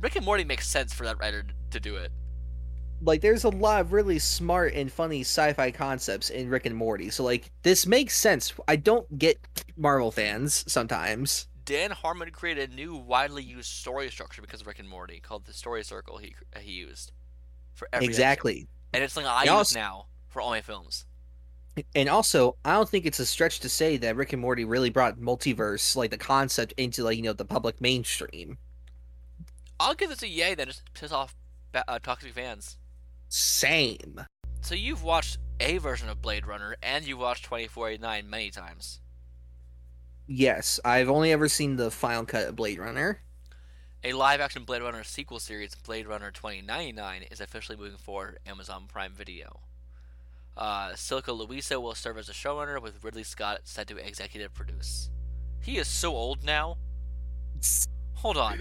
Rick 0.00 0.16
and 0.16 0.24
Morty 0.24 0.44
makes 0.44 0.66
sense 0.66 0.94
for 0.94 1.04
that 1.04 1.18
writer 1.18 1.44
to 1.70 1.78
do 1.78 1.96
it. 1.96 2.10
Like 3.02 3.20
there's 3.20 3.44
a 3.44 3.48
lot 3.48 3.80
of 3.80 3.92
really 3.92 4.18
smart 4.18 4.74
and 4.74 4.90
funny 4.90 5.20
sci-fi 5.20 5.70
concepts 5.70 6.30
in 6.30 6.48
Rick 6.48 6.66
and 6.66 6.76
Morty. 6.76 7.10
So 7.10 7.24
like 7.24 7.50
this 7.62 7.86
makes 7.86 8.16
sense. 8.16 8.52
I 8.68 8.76
don't 8.76 9.18
get 9.18 9.38
Marvel 9.76 10.10
fans 10.10 10.64
sometimes. 10.70 11.48
Dan 11.64 11.90
Harmon 11.90 12.30
created 12.30 12.70
a 12.72 12.74
new, 12.74 12.94
widely 12.94 13.42
used 13.42 13.70
story 13.70 14.10
structure 14.10 14.42
because 14.42 14.60
of 14.60 14.66
Rick 14.66 14.78
and 14.80 14.88
Morty 14.88 15.20
called 15.20 15.46
the 15.46 15.52
story 15.52 15.82
circle. 15.82 16.18
He 16.18 16.34
he 16.60 16.72
used 16.72 17.12
for 17.74 17.88
every 17.92 18.06
episode. 18.06 18.10
exactly. 18.10 18.68
and 18.92 19.02
it's 19.02 19.14
something 19.14 19.30
I 19.30 19.42
use 19.42 19.50
also- 19.50 19.78
now 19.78 20.06
for 20.28 20.40
all 20.40 20.50
my 20.50 20.60
films. 20.60 21.06
And 21.96 22.08
also, 22.08 22.56
I 22.64 22.74
don't 22.74 22.88
think 22.88 23.04
it's 23.04 23.18
a 23.18 23.26
stretch 23.26 23.58
to 23.60 23.68
say 23.68 23.96
that 23.96 24.14
Rick 24.14 24.32
and 24.32 24.40
Morty 24.40 24.64
really 24.64 24.90
brought 24.90 25.18
multiverse, 25.18 25.96
like 25.96 26.12
the 26.12 26.16
concept, 26.16 26.72
into 26.76 27.02
like 27.02 27.16
you 27.16 27.22
know 27.24 27.32
the 27.32 27.44
public 27.44 27.80
mainstream. 27.80 28.58
I'll 29.80 29.94
give 29.94 30.08
this 30.08 30.22
a 30.22 30.28
yay. 30.28 30.54
that 30.54 30.68
just 30.68 30.82
piss 30.94 31.10
off 31.10 31.34
uh, 31.74 31.98
toxic 31.98 32.32
fans. 32.32 32.78
Same. 33.36 34.20
So 34.60 34.76
you've 34.76 35.02
watched 35.02 35.38
a 35.58 35.78
version 35.78 36.08
of 36.08 36.22
Blade 36.22 36.46
Runner, 36.46 36.76
and 36.80 37.04
you've 37.04 37.18
watched 37.18 37.42
2049 37.42 38.30
many 38.30 38.48
times. 38.52 39.00
Yes, 40.28 40.78
I've 40.84 41.10
only 41.10 41.32
ever 41.32 41.48
seen 41.48 41.74
the 41.74 41.90
final 41.90 42.24
cut 42.26 42.46
of 42.46 42.54
Blade 42.54 42.78
Runner. 42.78 43.22
A 44.04 44.12
live-action 44.12 44.62
Blade 44.62 44.82
Runner 44.82 45.02
sequel 45.02 45.40
series, 45.40 45.74
Blade 45.74 46.06
Runner 46.06 46.30
2099, 46.30 47.24
is 47.24 47.40
officially 47.40 47.76
moving 47.76 47.98
forward 47.98 48.38
Amazon 48.46 48.84
Prime 48.86 49.12
Video. 49.12 49.62
Uh, 50.56 50.90
Silka 50.90 51.36
Luisa 51.36 51.80
will 51.80 51.96
serve 51.96 52.18
as 52.18 52.28
a 52.28 52.32
showrunner, 52.32 52.80
with 52.80 53.02
Ridley 53.02 53.24
Scott 53.24 53.62
set 53.64 53.88
to 53.88 53.96
executive 53.96 54.54
produce. 54.54 55.10
He 55.60 55.78
is 55.78 55.88
so 55.88 56.14
old 56.14 56.44
now. 56.44 56.76
Hold 58.12 58.36
on, 58.36 58.60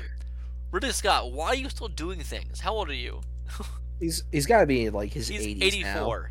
Ridley 0.72 0.94
Scott, 0.94 1.32
why 1.32 1.50
are 1.50 1.56
you 1.56 1.70
still 1.70 1.90
doing 1.90 2.22
things? 2.22 2.62
How 2.62 2.74
old 2.74 2.90
are 2.90 2.96
you? 2.96 3.22
He's 4.04 4.24
he's 4.34 4.46
got 4.46 4.60
to 4.60 4.66
be 4.66 4.86
in, 4.86 4.94
like 4.94 5.14
his 5.14 5.30
He's 5.30 5.46
80s 5.46 5.64
84. 5.64 6.22
now. 6.22 6.26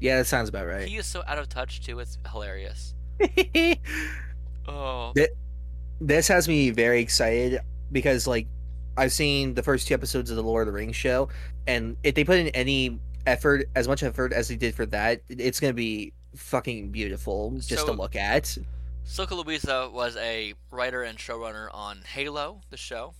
Yeah, 0.00 0.18
that 0.18 0.26
sounds 0.26 0.48
about 0.48 0.66
right. 0.66 0.88
He 0.88 0.96
is 0.96 1.06
so 1.06 1.22
out 1.28 1.38
of 1.38 1.48
touch 1.48 1.80
too. 1.80 2.00
It's 2.00 2.18
hilarious. 2.30 2.94
Oh, 4.66 5.12
Th- 5.14 5.30
this 6.00 6.26
has 6.28 6.48
me 6.48 6.70
very 6.70 7.00
excited 7.00 7.60
because 7.92 8.26
like 8.26 8.46
I've 8.96 9.12
seen 9.12 9.54
the 9.54 9.62
first 9.62 9.86
two 9.86 9.94
episodes 9.94 10.30
of 10.30 10.36
the 10.36 10.42
Lord 10.42 10.66
of 10.66 10.72
the 10.74 10.78
Rings 10.78 10.96
show, 10.96 11.28
and 11.66 11.96
if 12.02 12.14
they 12.14 12.24
put 12.24 12.38
in 12.38 12.48
any 12.48 12.98
effort, 13.26 13.68
as 13.76 13.86
much 13.86 14.02
effort 14.02 14.32
as 14.32 14.48
they 14.48 14.56
did 14.56 14.74
for 14.74 14.86
that, 14.86 15.20
it's 15.28 15.60
gonna 15.60 15.72
be 15.74 16.12
fucking 16.34 16.90
beautiful 16.90 17.52
just 17.58 17.68
So- 17.82 17.86
to 17.86 17.92
look 17.92 18.16
at. 18.16 18.56
Silka 19.06 19.32
Luisa 19.44 19.90
was 19.92 20.16
a 20.16 20.54
writer 20.70 21.02
and 21.02 21.18
showrunner 21.18 21.68
on 21.74 22.00
Halo, 22.06 22.62
the 22.70 22.78
show. 22.78 23.14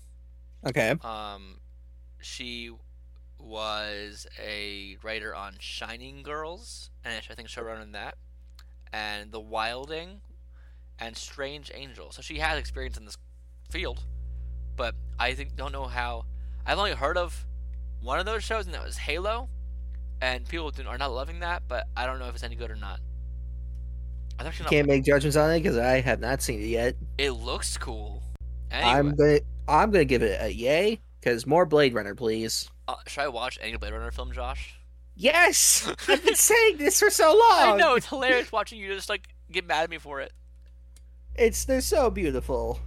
Okay. 0.66 0.94
Um, 1.02 1.58
she 2.22 2.70
was 3.44 4.26
a 4.42 4.96
writer 5.02 5.34
on 5.34 5.54
Shining 5.58 6.22
Girls, 6.22 6.90
and 7.04 7.22
I 7.30 7.34
think 7.34 7.48
showrunner 7.48 7.82
in 7.82 7.92
that, 7.92 8.16
and 8.92 9.30
The 9.32 9.40
Wilding, 9.40 10.20
and 10.98 11.16
Strange 11.16 11.70
Angel. 11.74 12.10
So 12.10 12.22
she 12.22 12.38
has 12.38 12.58
experience 12.58 12.96
in 12.96 13.04
this 13.04 13.18
field, 13.70 14.04
but 14.76 14.94
I 15.18 15.34
think 15.34 15.56
don't 15.56 15.72
know 15.72 15.84
how. 15.84 16.24
I've 16.66 16.78
only 16.78 16.92
heard 16.92 17.18
of 17.18 17.44
one 18.00 18.18
of 18.18 18.26
those 18.26 18.42
shows, 18.42 18.66
and 18.66 18.74
that 18.74 18.84
was 18.84 18.96
Halo, 18.96 19.48
and 20.20 20.48
people 20.48 20.70
do, 20.70 20.86
are 20.86 20.98
not 20.98 21.12
loving 21.12 21.40
that, 21.40 21.62
but 21.68 21.86
I 21.96 22.06
don't 22.06 22.18
know 22.18 22.28
if 22.28 22.34
it's 22.34 22.44
any 22.44 22.56
good 22.56 22.70
or 22.70 22.76
not. 22.76 23.00
Actually 24.40 24.64
not. 24.64 24.70
Can't 24.70 24.88
make 24.88 25.04
judgments 25.04 25.36
on 25.36 25.50
it 25.50 25.60
because 25.60 25.78
I 25.78 26.00
have 26.00 26.20
not 26.20 26.42
seen 26.42 26.60
it 26.60 26.66
yet. 26.66 26.96
It 27.18 27.30
looks 27.30 27.76
cool. 27.76 28.22
Anyway, 28.70 28.90
I'm 28.90 29.14
gonna 29.14 29.38
I'm 29.68 29.90
gonna 29.90 30.04
give 30.04 30.22
it 30.22 30.38
a 30.40 30.52
yay 30.52 31.00
because 31.20 31.46
more 31.46 31.64
Blade 31.66 31.94
Runner, 31.94 32.14
please. 32.14 32.68
Uh, 32.86 32.96
should 33.06 33.22
I 33.22 33.28
watch 33.28 33.58
any 33.60 33.76
Blade 33.76 33.92
Runner 33.92 34.10
film, 34.10 34.32
Josh? 34.32 34.74
Yes, 35.16 35.88
I've 36.08 36.24
been 36.24 36.34
saying 36.34 36.76
this 36.78 36.98
for 36.98 37.08
so 37.10 37.28
long. 37.30 37.74
I 37.74 37.76
know 37.76 37.94
it's 37.94 38.06
hilarious 38.06 38.50
watching 38.52 38.78
you 38.78 38.94
just 38.94 39.08
like 39.08 39.28
get 39.50 39.66
mad 39.66 39.84
at 39.84 39.90
me 39.90 39.98
for 39.98 40.20
it. 40.20 40.32
It's 41.36 41.64
they're 41.64 41.80
so 41.80 42.10
beautiful. 42.10 42.80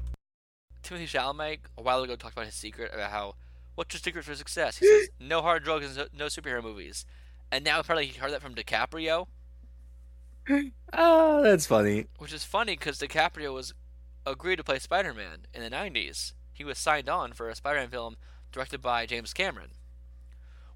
Timothée 0.84 1.08
Chalamet 1.08 1.60
a 1.78 1.82
while 1.82 2.02
ago 2.04 2.16
talked 2.16 2.34
about 2.34 2.46
his 2.46 2.56
secret 2.56 2.92
about 2.94 3.12
how 3.12 3.36
what's 3.76 3.94
your 3.94 4.00
secret 4.00 4.24
for 4.26 4.36
success? 4.36 4.78
He 4.78 4.86
says 4.88 5.10
no 5.20 5.42
hard 5.42 5.64
drugs 5.64 5.98
and 5.98 6.10
no 6.18 6.26
superhero 6.28 6.62
movies. 6.64 7.06
And 7.52 7.64
now 7.64 7.80
apparently 7.80 8.08
he 8.08 8.20
heard 8.20 8.32
that 8.34 8.42
from 8.42 8.56
DiCaprio, 8.56 9.28
Oh, 10.94 11.44
that's 11.44 11.66
funny. 11.66 12.06
which 12.18 12.34
is 12.34 12.44
funny 12.44 12.74
because 12.74 13.00
DiCaprio 13.00 13.54
was 13.54 13.74
agreed 14.26 14.58
to 14.58 14.64
play 14.64 14.80
Spider-Man 14.80 15.46
in 15.54 15.62
the 15.62 15.70
'90s. 15.70 16.34
He 16.54 16.64
was 16.64 16.78
signed 16.78 17.08
on 17.10 17.34
for 17.34 17.50
a 17.50 17.56
Spider-Man 17.56 17.90
film 17.90 18.18
directed 18.52 18.82
by 18.82 19.06
James 19.06 19.34
Cameron, 19.34 19.72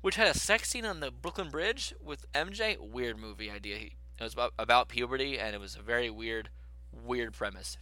which 0.02 0.16
had 0.16 0.28
a 0.28 0.38
sex 0.38 0.70
scene 0.70 0.86
on 0.86 1.00
the 1.00 1.12
Brooklyn 1.12 1.50
Bridge 1.50 1.94
with 2.04 2.32
MJ. 2.34 2.78
Weird 2.80 3.20
movie 3.20 3.50
idea. 3.50 3.78
It 3.78 4.24
was 4.24 4.34
about, 4.34 4.54
about 4.60 4.90
puberty, 4.90 5.40
and 5.40 5.56
it 5.56 5.60
was 5.60 5.76
a 5.76 5.82
very 5.82 6.10
weird, 6.10 6.50
weird 6.92 7.34
premise. 7.34 7.78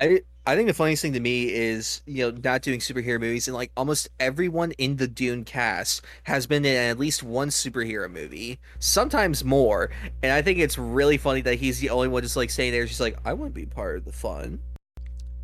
I 0.00 0.20
I 0.46 0.56
think 0.56 0.68
the 0.68 0.74
funniest 0.74 1.02
thing 1.02 1.12
to 1.12 1.20
me 1.20 1.52
is 1.52 2.02
you 2.06 2.24
know 2.24 2.38
not 2.42 2.62
doing 2.62 2.80
superhero 2.80 3.20
movies 3.20 3.48
and 3.48 3.54
like 3.54 3.70
almost 3.76 4.08
everyone 4.18 4.72
in 4.72 4.96
the 4.96 5.08
Dune 5.08 5.44
cast 5.44 6.02
has 6.22 6.46
been 6.46 6.64
in 6.64 6.76
at 6.76 6.98
least 6.98 7.22
one 7.22 7.48
superhero 7.48 8.10
movie, 8.10 8.58
sometimes 8.78 9.44
more. 9.44 9.90
And 10.22 10.32
I 10.32 10.40
think 10.40 10.58
it's 10.58 10.78
really 10.78 11.18
funny 11.18 11.40
that 11.42 11.56
he's 11.56 11.80
the 11.80 11.90
only 11.90 12.08
one 12.08 12.22
just 12.22 12.36
like 12.36 12.50
saying 12.50 12.72
there, 12.72 12.86
just 12.86 13.00
like 13.00 13.18
I 13.24 13.32
want 13.32 13.54
to 13.54 13.60
be 13.60 13.66
part 13.66 13.98
of 13.98 14.04
the 14.04 14.12
fun. 14.12 14.60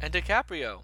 And 0.00 0.12
DiCaprio. 0.12 0.82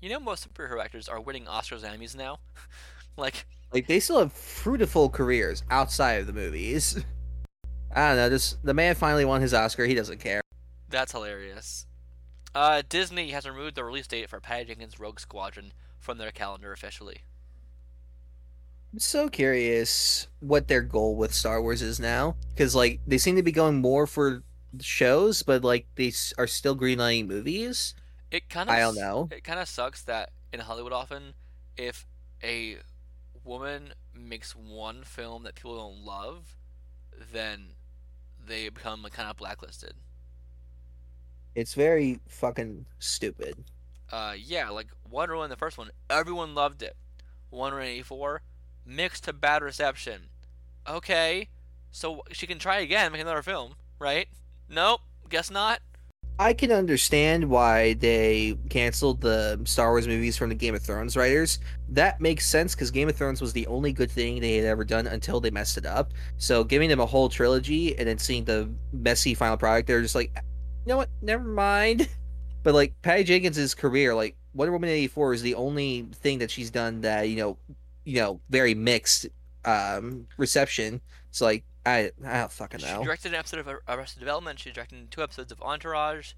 You 0.00 0.08
know 0.08 0.20
most 0.20 0.52
superhero 0.52 0.82
actors 0.82 1.08
are 1.08 1.20
winning 1.20 1.44
Oscars 1.44 1.84
and 1.84 2.00
Emmys 2.00 2.16
now. 2.16 2.38
like 3.16 3.46
Like 3.72 3.86
they 3.86 4.00
still 4.00 4.18
have 4.18 4.32
fruitful 4.32 5.08
careers 5.10 5.62
outside 5.70 6.20
of 6.20 6.26
the 6.26 6.32
movies. 6.32 7.02
I 7.94 8.08
don't 8.08 8.16
know. 8.16 8.30
Just 8.30 8.64
the 8.64 8.74
man 8.74 8.94
finally 8.94 9.24
won 9.24 9.40
his 9.42 9.54
Oscar. 9.54 9.84
He 9.86 9.94
doesn't 9.94 10.20
care. 10.20 10.40
that's 10.88 11.12
hilarious. 11.12 11.86
Uh, 12.54 12.82
Disney 12.86 13.30
has 13.30 13.48
removed 13.48 13.76
the 13.76 13.84
release 13.84 14.06
date 14.06 14.28
for 14.28 14.38
Patty 14.38 14.66
Jenkins' 14.66 15.00
Rogue 15.00 15.18
Squadron 15.20 15.72
from 15.98 16.18
their 16.18 16.30
calendar 16.30 16.70
officially. 16.72 17.22
I'm 18.92 18.98
so 18.98 19.30
curious 19.30 20.26
what 20.40 20.68
their 20.68 20.82
goal 20.82 21.16
with 21.16 21.32
Star 21.32 21.62
Wars 21.62 21.80
is 21.80 21.98
now, 21.98 22.36
because 22.50 22.74
like 22.74 23.00
they 23.06 23.16
seem 23.16 23.36
to 23.36 23.42
be 23.42 23.52
going 23.52 23.80
more 23.80 24.06
for 24.06 24.42
shows, 24.80 25.42
but 25.42 25.64
like 25.64 25.86
they 25.94 26.12
are 26.36 26.46
still 26.46 26.76
greenlighting 26.76 27.26
movies. 27.26 27.94
It 28.30 28.50
kind 28.50 28.68
of 28.68 28.74
I 28.76 28.80
don't 28.80 28.96
know. 28.96 29.28
It 29.30 29.44
kind 29.44 29.58
of 29.58 29.66
sucks 29.68 30.02
that 30.04 30.30
in 30.52 30.60
Hollywood 30.60 30.92
often, 30.92 31.32
if 31.78 32.06
a 32.42 32.76
woman 33.44 33.94
makes 34.14 34.54
one 34.54 35.02
film 35.04 35.42
that 35.44 35.54
people 35.54 35.76
don't 35.76 36.04
love, 36.04 36.56
then 37.32 37.74
they 38.44 38.68
become 38.68 39.02
like, 39.02 39.12
kind 39.12 39.30
of 39.30 39.36
blacklisted. 39.36 39.94
It's 41.54 41.74
very 41.74 42.20
fucking 42.28 42.86
stupid. 42.98 43.64
Uh, 44.10 44.34
yeah, 44.38 44.70
like 44.70 44.88
Wonder 45.10 45.34
Woman, 45.34 45.50
the 45.50 45.56
first 45.56 45.78
one, 45.78 45.90
everyone 46.08 46.54
loved 46.54 46.82
it. 46.82 46.96
Wonder 47.50 47.76
Woman 47.76 47.90
84, 47.90 48.42
mixed 48.86 49.24
to 49.24 49.32
bad 49.32 49.62
reception. 49.62 50.28
Okay, 50.88 51.48
so 51.90 52.22
she 52.32 52.46
can 52.46 52.58
try 52.58 52.78
again, 52.78 53.12
make 53.12 53.20
another 53.20 53.42
film, 53.42 53.74
right? 53.98 54.28
Nope, 54.68 55.02
guess 55.28 55.50
not. 55.50 55.80
I 56.42 56.52
can 56.54 56.72
understand 56.72 57.48
why 57.48 57.94
they 57.94 58.58
canceled 58.68 59.20
the 59.20 59.60
Star 59.64 59.90
Wars 59.90 60.08
movies 60.08 60.36
from 60.36 60.48
the 60.48 60.56
Game 60.56 60.74
of 60.74 60.82
Thrones 60.82 61.16
writers. 61.16 61.60
That 61.88 62.20
makes 62.20 62.46
sense 62.48 62.74
because 62.74 62.90
Game 62.90 63.08
of 63.08 63.14
Thrones 63.14 63.40
was 63.40 63.52
the 63.52 63.64
only 63.68 63.92
good 63.92 64.10
thing 64.10 64.40
they 64.40 64.56
had 64.56 64.64
ever 64.64 64.84
done 64.84 65.06
until 65.06 65.38
they 65.40 65.52
messed 65.52 65.78
it 65.78 65.86
up. 65.86 66.12
So 66.38 66.64
giving 66.64 66.88
them 66.88 66.98
a 66.98 67.06
whole 67.06 67.28
trilogy 67.28 67.96
and 67.96 68.08
then 68.08 68.18
seeing 68.18 68.44
the 68.44 68.68
messy 68.92 69.34
final 69.34 69.56
product, 69.56 69.86
they're 69.86 70.02
just 70.02 70.16
like, 70.16 70.32
you 70.84 70.88
know 70.90 70.96
what? 70.96 71.10
Never 71.22 71.44
mind. 71.44 72.08
But 72.64 72.74
like 72.74 72.94
Patty 73.02 73.24
Jenkins' 73.24 73.74
career, 73.74 74.14
like 74.14 74.36
Wonder 74.54 74.70
Woman 74.70 74.88
eighty 74.88 75.08
four 75.08 75.34
is 75.34 75.42
the 75.42 75.56
only 75.56 76.06
thing 76.14 76.38
that 76.38 76.48
she's 76.48 76.70
done 76.70 77.00
that 77.00 77.28
you 77.28 77.34
know, 77.34 77.58
you 78.04 78.20
know, 78.20 78.40
very 78.50 78.72
mixed 78.72 79.26
um 79.64 80.28
reception. 80.36 81.00
So 81.32 81.46
like 81.46 81.64
I 81.84 82.12
I 82.24 82.38
don't 82.40 82.52
fucking 82.52 82.80
know. 82.82 82.98
She 83.00 83.04
directed 83.04 83.28
an 83.32 83.38
episode 83.38 83.60
of 83.60 83.68
Arrested 83.88 84.20
Development. 84.20 84.58
She 84.58 84.70
directed 84.70 85.10
two 85.10 85.22
episodes 85.22 85.50
of 85.50 85.60
Entourage, 85.62 86.34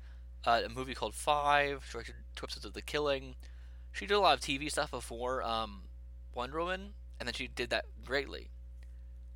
uh, 0.47 0.63
a 0.65 0.69
movie 0.69 0.95
called 0.95 1.15
Five. 1.15 1.85
She 1.87 1.93
directed 1.93 2.15
two 2.37 2.45
episodes 2.47 2.65
of 2.65 2.73
The 2.73 2.81
Killing. 2.83 3.35
She 3.93 4.07
did 4.07 4.15
a 4.15 4.21
lot 4.21 4.35
of 4.35 4.41
TV 4.41 4.71
stuff 4.71 4.91
before 4.91 5.43
um, 5.43 5.83
Wonder 6.35 6.59
Woman, 6.61 6.95
and 7.21 7.27
then 7.29 7.35
she 7.35 7.47
did 7.49 7.71
that 7.71 7.85
greatly. 8.05 8.51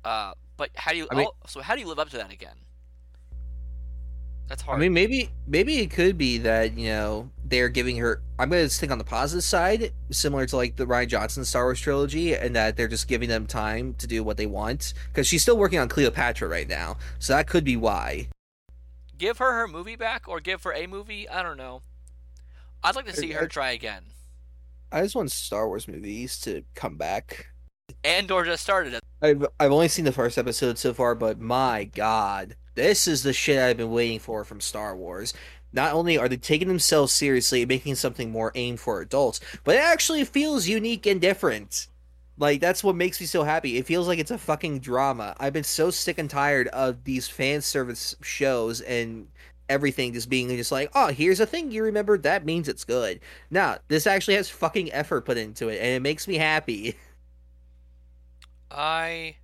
Uh, 0.03 0.33
but 0.57 0.69
how 0.75 0.91
do 0.91 0.97
you? 0.97 1.07
I 1.11 1.15
mean- 1.15 1.27
oh, 1.27 1.35
so 1.47 1.61
how 1.61 1.75
do 1.75 1.81
you 1.81 1.87
live 1.87 1.99
up 1.99 2.09
to 2.09 2.17
that 2.17 2.31
again? 2.31 2.55
That's 4.49 4.63
I 4.67 4.77
mean, 4.77 4.93
maybe 4.93 5.29
maybe 5.47 5.77
it 5.77 5.91
could 5.91 6.17
be 6.17 6.39
that 6.39 6.75
you 6.75 6.87
know 6.87 7.29
they're 7.45 7.69
giving 7.69 7.97
her. 7.97 8.23
I'm 8.39 8.49
going 8.49 8.67
to 8.67 8.73
think 8.73 8.91
on 8.91 8.97
the 8.97 9.03
positive 9.03 9.43
side, 9.43 9.93
similar 10.09 10.47
to 10.47 10.55
like 10.55 10.75
the 10.75 10.87
Rian 10.87 11.07
Johnson 11.07 11.45
Star 11.45 11.65
Wars 11.65 11.79
trilogy, 11.79 12.33
and 12.33 12.55
that 12.55 12.75
they're 12.75 12.87
just 12.87 13.07
giving 13.07 13.29
them 13.29 13.45
time 13.45 13.93
to 13.99 14.07
do 14.07 14.23
what 14.23 14.37
they 14.37 14.47
want 14.47 14.95
because 15.09 15.27
she's 15.27 15.43
still 15.43 15.57
working 15.57 15.77
on 15.77 15.87
Cleopatra 15.87 16.47
right 16.47 16.67
now, 16.67 16.97
so 17.19 17.33
that 17.33 17.47
could 17.47 17.63
be 17.63 17.77
why. 17.77 18.27
give 19.19 19.37
her 19.37 19.53
her 19.53 19.67
movie 19.67 19.95
back 19.95 20.27
or 20.27 20.39
give 20.39 20.63
her 20.63 20.73
a 20.73 20.87
movie. 20.87 21.29
I 21.29 21.43
don't 21.43 21.57
know. 21.57 21.83
I'd 22.83 22.95
like 22.95 23.05
to 23.05 23.15
see 23.15 23.31
her 23.31 23.47
try 23.47 23.71
again. 23.71 24.03
I 24.91 25.03
just 25.03 25.15
want 25.15 25.31
Star 25.31 25.67
Wars 25.67 25.87
movies 25.87 26.39
to 26.41 26.63
come 26.73 26.95
back. 26.97 27.49
Andor 28.03 28.43
just 28.45 28.63
started 28.63 28.95
it. 28.95 29.01
I've 29.21 29.45
I've 29.59 29.71
only 29.71 29.89
seen 29.89 30.05
the 30.05 30.11
first 30.11 30.37
episode 30.39 30.79
so 30.79 30.93
far, 30.93 31.13
but 31.13 31.39
my 31.39 31.83
god, 31.83 32.55
this 32.79 33.07
is 33.07 33.23
the 33.23 33.33
shit 33.33 33.59
I've 33.59 33.77
been 33.77 33.91
waiting 33.91 34.19
for 34.19 34.45
from 34.45 34.61
Star 34.61 34.95
Wars. 34.95 35.33
Not 35.73 35.93
only 35.93 36.17
are 36.17 36.29
they 36.29 36.37
taking 36.37 36.69
themselves 36.69 37.11
seriously 37.11 37.61
and 37.61 37.69
making 37.69 37.95
something 37.95 38.31
more 38.31 38.53
aimed 38.55 38.79
for 38.79 39.01
adults, 39.01 39.41
but 39.63 39.75
it 39.75 39.83
actually 39.83 40.23
feels 40.23 40.67
unique 40.67 41.05
and 41.05 41.19
different. 41.19 41.87
Like 42.37 42.61
that's 42.61 42.81
what 42.81 42.95
makes 42.95 43.19
me 43.19 43.25
so 43.25 43.43
happy. 43.43 43.77
It 43.77 43.85
feels 43.85 44.07
like 44.07 44.17
it's 44.17 44.31
a 44.31 44.37
fucking 44.37 44.79
drama. 44.79 45.35
I've 45.39 45.51
been 45.51 45.65
so 45.65 45.91
sick 45.91 46.17
and 46.17 46.29
tired 46.29 46.69
of 46.69 47.03
these 47.03 47.27
fan 47.27 47.61
service 47.61 48.15
shows 48.21 48.79
and 48.79 49.27
everything 49.67 50.13
just 50.13 50.29
being 50.29 50.47
just 50.47 50.71
like, 50.71 50.89
oh, 50.95 51.07
here's 51.07 51.41
a 51.41 51.45
thing 51.45 51.71
you 51.71 51.83
remember. 51.83 52.17
That 52.17 52.45
means 52.45 52.69
it's 52.69 52.85
good. 52.85 53.19
Now 53.51 53.79
this 53.89 54.07
actually 54.07 54.35
has 54.35 54.49
fucking 54.49 54.93
effort 54.93 55.25
put 55.25 55.37
into 55.37 55.67
it, 55.67 55.79
and 55.79 55.89
it 55.89 56.01
makes 56.01 56.29
me 56.29 56.35
happy. 56.35 56.97
I 58.71 59.35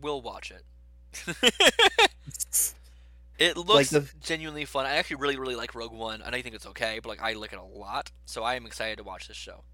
will 0.00 0.22
watch 0.22 0.50
it. 0.50 0.64
it 3.38 3.56
looks 3.56 3.90
the- 3.90 4.08
genuinely 4.20 4.64
fun. 4.64 4.86
I 4.86 4.96
actually 4.96 5.16
really, 5.16 5.38
really 5.38 5.56
like 5.56 5.74
Rogue 5.74 5.92
One. 5.92 6.22
I 6.22 6.30
know 6.30 6.36
you 6.36 6.42
think 6.42 6.54
it's 6.54 6.66
okay, 6.66 7.00
but 7.02 7.08
like 7.08 7.22
I 7.22 7.32
like 7.34 7.52
it 7.52 7.58
a 7.58 7.62
lot. 7.62 8.10
So 8.26 8.42
I 8.42 8.54
am 8.54 8.66
excited 8.66 8.96
to 8.98 9.04
watch 9.04 9.28
this 9.28 9.36
show. 9.36 9.64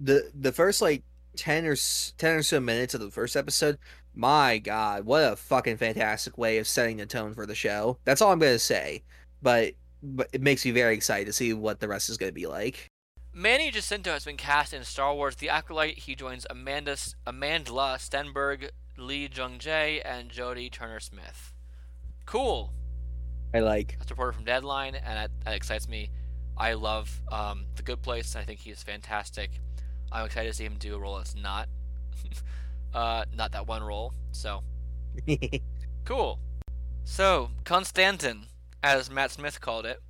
the 0.00 0.30
the 0.34 0.52
first 0.52 0.80
like 0.82 1.02
10 1.36 1.66
or 1.66 1.76
10 2.18 2.34
or 2.36 2.42
so 2.42 2.60
minutes 2.60 2.94
of 2.94 3.00
the 3.00 3.10
first 3.10 3.36
episode 3.36 3.76
my 4.14 4.56
god 4.58 5.04
what 5.04 5.32
a 5.32 5.34
fucking 5.34 5.76
fantastic 5.76 6.38
way 6.38 6.58
of 6.58 6.66
setting 6.68 6.98
the 6.98 7.06
tone 7.06 7.34
for 7.34 7.44
the 7.44 7.56
show 7.56 7.98
that's 8.04 8.22
all 8.22 8.30
i'm 8.30 8.38
gonna 8.38 8.56
say 8.56 9.02
but 9.42 9.72
but 10.00 10.28
it 10.32 10.40
makes 10.40 10.64
me 10.64 10.70
very 10.70 10.94
excited 10.94 11.24
to 11.26 11.32
see 11.32 11.52
what 11.52 11.80
the 11.80 11.88
rest 11.88 12.08
is 12.08 12.16
gonna 12.16 12.30
be 12.30 12.46
like 12.46 12.86
Manny 13.32 13.72
Jacinto 13.72 14.12
has 14.12 14.24
been 14.24 14.36
cast 14.36 14.72
in 14.72 14.84
Star 14.84 15.12
Wars 15.12 15.34
The 15.34 15.48
Acolyte. 15.48 15.98
He 15.98 16.14
joins 16.14 16.46
Amanda 16.48 16.92
Amandla 17.26 17.96
Stenberg, 17.98 18.70
Lee 18.96 19.28
Jung 19.32 19.58
Jae, 19.58 20.00
and 20.04 20.30
Jodie 20.30 20.70
Turner 20.70 21.00
Smith. 21.00 21.52
Cool. 22.26 22.72
i 23.52 23.60
like 23.60 23.96
That's 23.98 24.10
a 24.10 24.14
reporter 24.14 24.32
from 24.32 24.44
Deadline, 24.44 24.94
and 24.94 25.16
that, 25.16 25.30
that 25.44 25.54
excites 25.54 25.88
me. 25.88 26.10
I 26.56 26.74
love 26.74 27.20
um, 27.30 27.66
The 27.76 27.82
Good 27.82 28.02
Place. 28.02 28.36
I 28.36 28.44
think 28.44 28.60
he 28.60 28.70
is 28.70 28.82
fantastic. 28.82 29.60
I'm 30.12 30.26
excited 30.26 30.48
to 30.48 30.54
see 30.54 30.64
him 30.64 30.76
do 30.78 30.94
a 30.94 30.98
role 30.98 31.16
that's 31.16 31.34
not, 31.34 31.68
uh, 32.94 33.24
not 33.34 33.52
that 33.52 33.66
one 33.66 33.82
role. 33.82 34.14
So 34.32 34.62
cool. 36.04 36.38
So 37.04 37.50
Constantin, 37.64 38.46
as 38.82 39.10
Matt 39.10 39.32
Smith 39.32 39.60
called 39.60 39.86
it, 39.86 40.00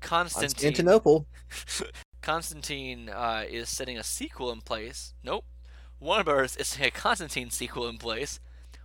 Constantine. 0.00 0.72
constantinople 0.72 1.26
Constantine 2.22 3.08
uh, 3.08 3.44
is 3.48 3.68
setting 3.68 3.98
a 3.98 4.02
sequel 4.02 4.50
in 4.52 4.60
place. 4.60 5.14
Nope. 5.22 5.44
Warner 6.02 6.24
Bros. 6.24 6.56
is 6.56 6.66
setting 6.66 6.86
a 6.86 6.90
Constantine 6.90 7.50
sequel 7.50 7.86
in 7.86 7.96
place 7.96 8.40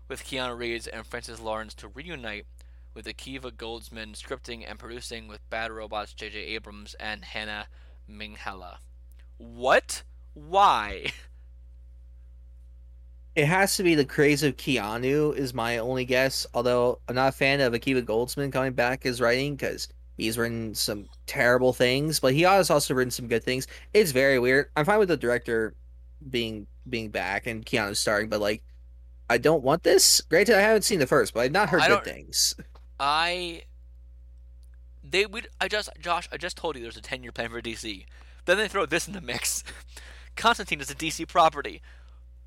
with 0.08 0.24
Keanu 0.24 0.56
Reeves 0.56 0.86
and 0.86 1.04
Francis 1.04 1.40
Lawrence 1.42 1.74
to 1.74 1.88
reunite 1.88 2.46
with 2.94 3.08
Akiva 3.08 3.52
Goldsman 3.52 4.14
scripting 4.16 4.64
and 4.70 4.78
producing 4.78 5.28
with 5.28 5.50
Bad 5.50 5.72
Robots 5.72 6.14
J.J. 6.14 6.38
Abrams 6.38 6.96
and 7.00 7.26
Hannah 7.26 7.70
Minghella. 8.08 8.78
What? 9.38 10.04
Why? 10.36 11.08
it 13.36 13.46
has 13.48 13.76
to 13.78 13.84
be 13.84 13.96
the 13.96 14.06
craze 14.06 14.44
of 14.44 14.56
keanu 14.56 15.36
is 15.36 15.56
my 15.56 15.80
only 15.80 16.06
guess 16.06 16.46
although 16.54 17.00
i'm 17.08 17.16
not 17.16 17.30
a 17.30 17.32
fan 17.32 17.62
of 17.62 17.74
akiva 17.74 18.04
goldsman 18.04 18.52
coming 18.52 18.74
back 18.74 19.06
as 19.06 19.22
writing 19.22 19.56
because 19.56 19.88
he's 20.18 20.40
written 20.40 20.74
some 20.74 21.08
terrible 21.28 21.72
things 21.72 22.20
but 22.20 22.34
he 22.34 22.42
has 22.42 22.72
also 22.72 22.96
written 22.96 23.12
some 23.12 23.28
good 23.28 23.44
things 23.44 23.68
it's 23.94 24.12
very 24.12 24.40
weird 24.40 24.70
i'm 24.76 24.86
fine 24.86 24.98
with 24.98 25.10
the 25.10 25.18
director 25.18 25.76
being 26.30 26.68
being 26.90 27.10
back 27.10 27.48
and 27.48 27.66
keanu 27.66 27.96
starring 27.96 28.30
but 28.30 28.40
like 28.40 28.64
i 29.30 29.38
don't 29.38 29.64
want 29.64 29.84
this 29.84 30.22
granted 30.22 30.56
i 30.56 30.62
haven't 30.62 30.84
seen 30.84 31.00
the 31.00 31.08
first 31.08 31.34
but 31.34 31.42
i've 31.42 31.52
not 31.52 31.70
heard 31.70 31.82
good 31.88 32.04
things 32.04 32.56
I 33.00 33.62
they 35.04 35.26
would 35.26 35.48
I 35.62 35.68
just 35.68 35.90
Josh 36.00 36.28
I 36.32 36.38
just 36.38 36.58
told 36.58 36.76
you 36.76 36.82
there's 36.82 36.98
a 36.98 37.02
10 37.02 37.24
year 37.24 37.32
plan 37.32 37.50
for 37.50 37.62
DC. 37.62 38.06
Then 38.46 38.58
they 38.58 38.68
throw 38.68 38.86
this 38.86 39.08
in 39.08 39.14
the 39.14 39.22
mix. 39.22 39.64
Constantine 40.36 40.82
is 40.82 40.90
a 40.90 40.96
DC 40.96 41.28
property, 41.28 41.82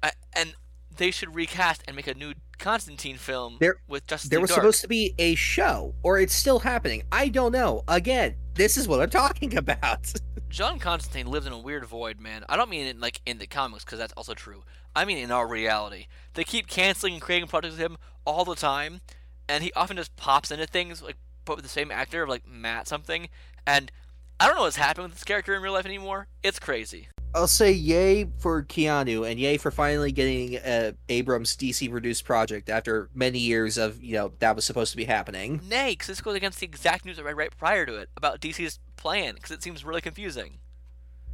I, 0.03 0.13
and 0.33 0.55
they 0.97 1.11
should 1.11 1.35
recast 1.35 1.83
and 1.87 1.95
make 1.97 2.07
a 2.07 2.15
new 2.15 2.35
Constantine 2.59 3.17
film 3.17 3.57
There- 3.61 3.77
with 3.89 4.07
Justice 4.07 4.31
there 4.31 4.41
was 4.41 4.51
Dark. 4.51 4.61
supposed 4.61 4.81
to 4.83 4.89
be 4.89 5.15
a 5.19 5.35
show 5.35 5.95
or 6.03 6.19
it's 6.19 6.35
still 6.35 6.59
happening 6.59 7.05
i 7.13 7.29
don't 7.29 7.53
know 7.53 7.83
again 7.89 8.35
this 8.55 8.77
is 8.77 8.87
what 8.87 9.01
i'm 9.01 9.09
talking 9.09 9.57
about 9.65 10.13
John 10.51 10.81
Constantine 10.81 11.29
lives 11.29 11.47
in 11.47 11.53
a 11.53 11.59
weird 11.59 11.85
void, 11.85 12.19
man. 12.19 12.45
I 12.49 12.57
don't 12.57 12.69
mean 12.69 12.87
in 12.87 13.01
like 13.01 13.21
in 13.25 13.39
the 13.39 13.47
comics 13.47 13.85
because 13.85 14.01
that's 14.01 14.13
also 14.15 14.35
true. 14.35 14.65
I 14.97 15.05
mean 15.05 15.19
in 15.19 15.31
our 15.31 15.47
reality. 15.47 16.07
They 16.35 16.43
keep 16.43 16.67
canceling 16.67 17.15
and 17.15 17.23
creating 17.23 17.49
projects 17.49 17.77
with 17.77 17.81
him 17.81 17.97
all 18.25 18.45
the 18.45 18.57
time, 18.57 19.01
and 19.49 19.63
he 19.63 19.73
often 19.75 19.97
just 19.97 20.17
pops 20.17 20.51
into 20.51 20.67
things 20.67 21.03
like 21.03 21.17
but 21.45 21.57
with 21.57 21.65
the 21.65 21.71
same 21.71 21.93
actor, 21.93 22.27
like 22.27 22.47
Matt 22.49 22.89
something. 22.89 23.29
And 23.65 23.93
I 24.41 24.47
don't 24.47 24.57
know 24.57 24.63
what's 24.63 24.77
happening 24.77 25.05
with 25.05 25.15
this 25.15 25.25
character 25.25 25.55
in 25.55 25.63
real 25.63 25.73
life 25.73 25.87
anymore. 25.87 26.27
It's 26.43 26.59
crazy. 26.59 27.09
I'll 27.33 27.47
say 27.47 27.71
yay 27.71 28.27
for 28.39 28.65
Keanu 28.65 29.31
and 29.31 29.39
yay 29.39 29.57
for 29.57 29.71
finally 29.71 30.11
getting 30.11 30.57
uh, 30.59 30.93
Abrams 31.09 31.57
DC 31.57 31.89
produced 31.89 32.25
project 32.25 32.69
after 32.69 33.09
many 33.15 33.39
years 33.39 33.79
of 33.79 34.03
you 34.03 34.15
know 34.15 34.33
that 34.41 34.57
was 34.57 34.65
supposed 34.65 34.91
to 34.91 34.97
be 34.97 35.05
happening. 35.05 35.61
Nay, 35.69 35.93
because 35.93 36.09
this 36.09 36.21
goes 36.21 36.35
against 36.35 36.59
the 36.59 36.67
exact 36.67 37.05
news 37.05 37.21
I 37.21 37.23
read 37.23 37.37
right 37.37 37.57
prior 37.57 37.87
to 37.87 37.95
it 37.97 38.09
about 38.17 38.41
DC's 38.41 38.81
plan, 39.01 39.35
because 39.35 39.51
it 39.51 39.63
seems 39.63 39.85
really 39.85 40.01
confusing. 40.01 40.59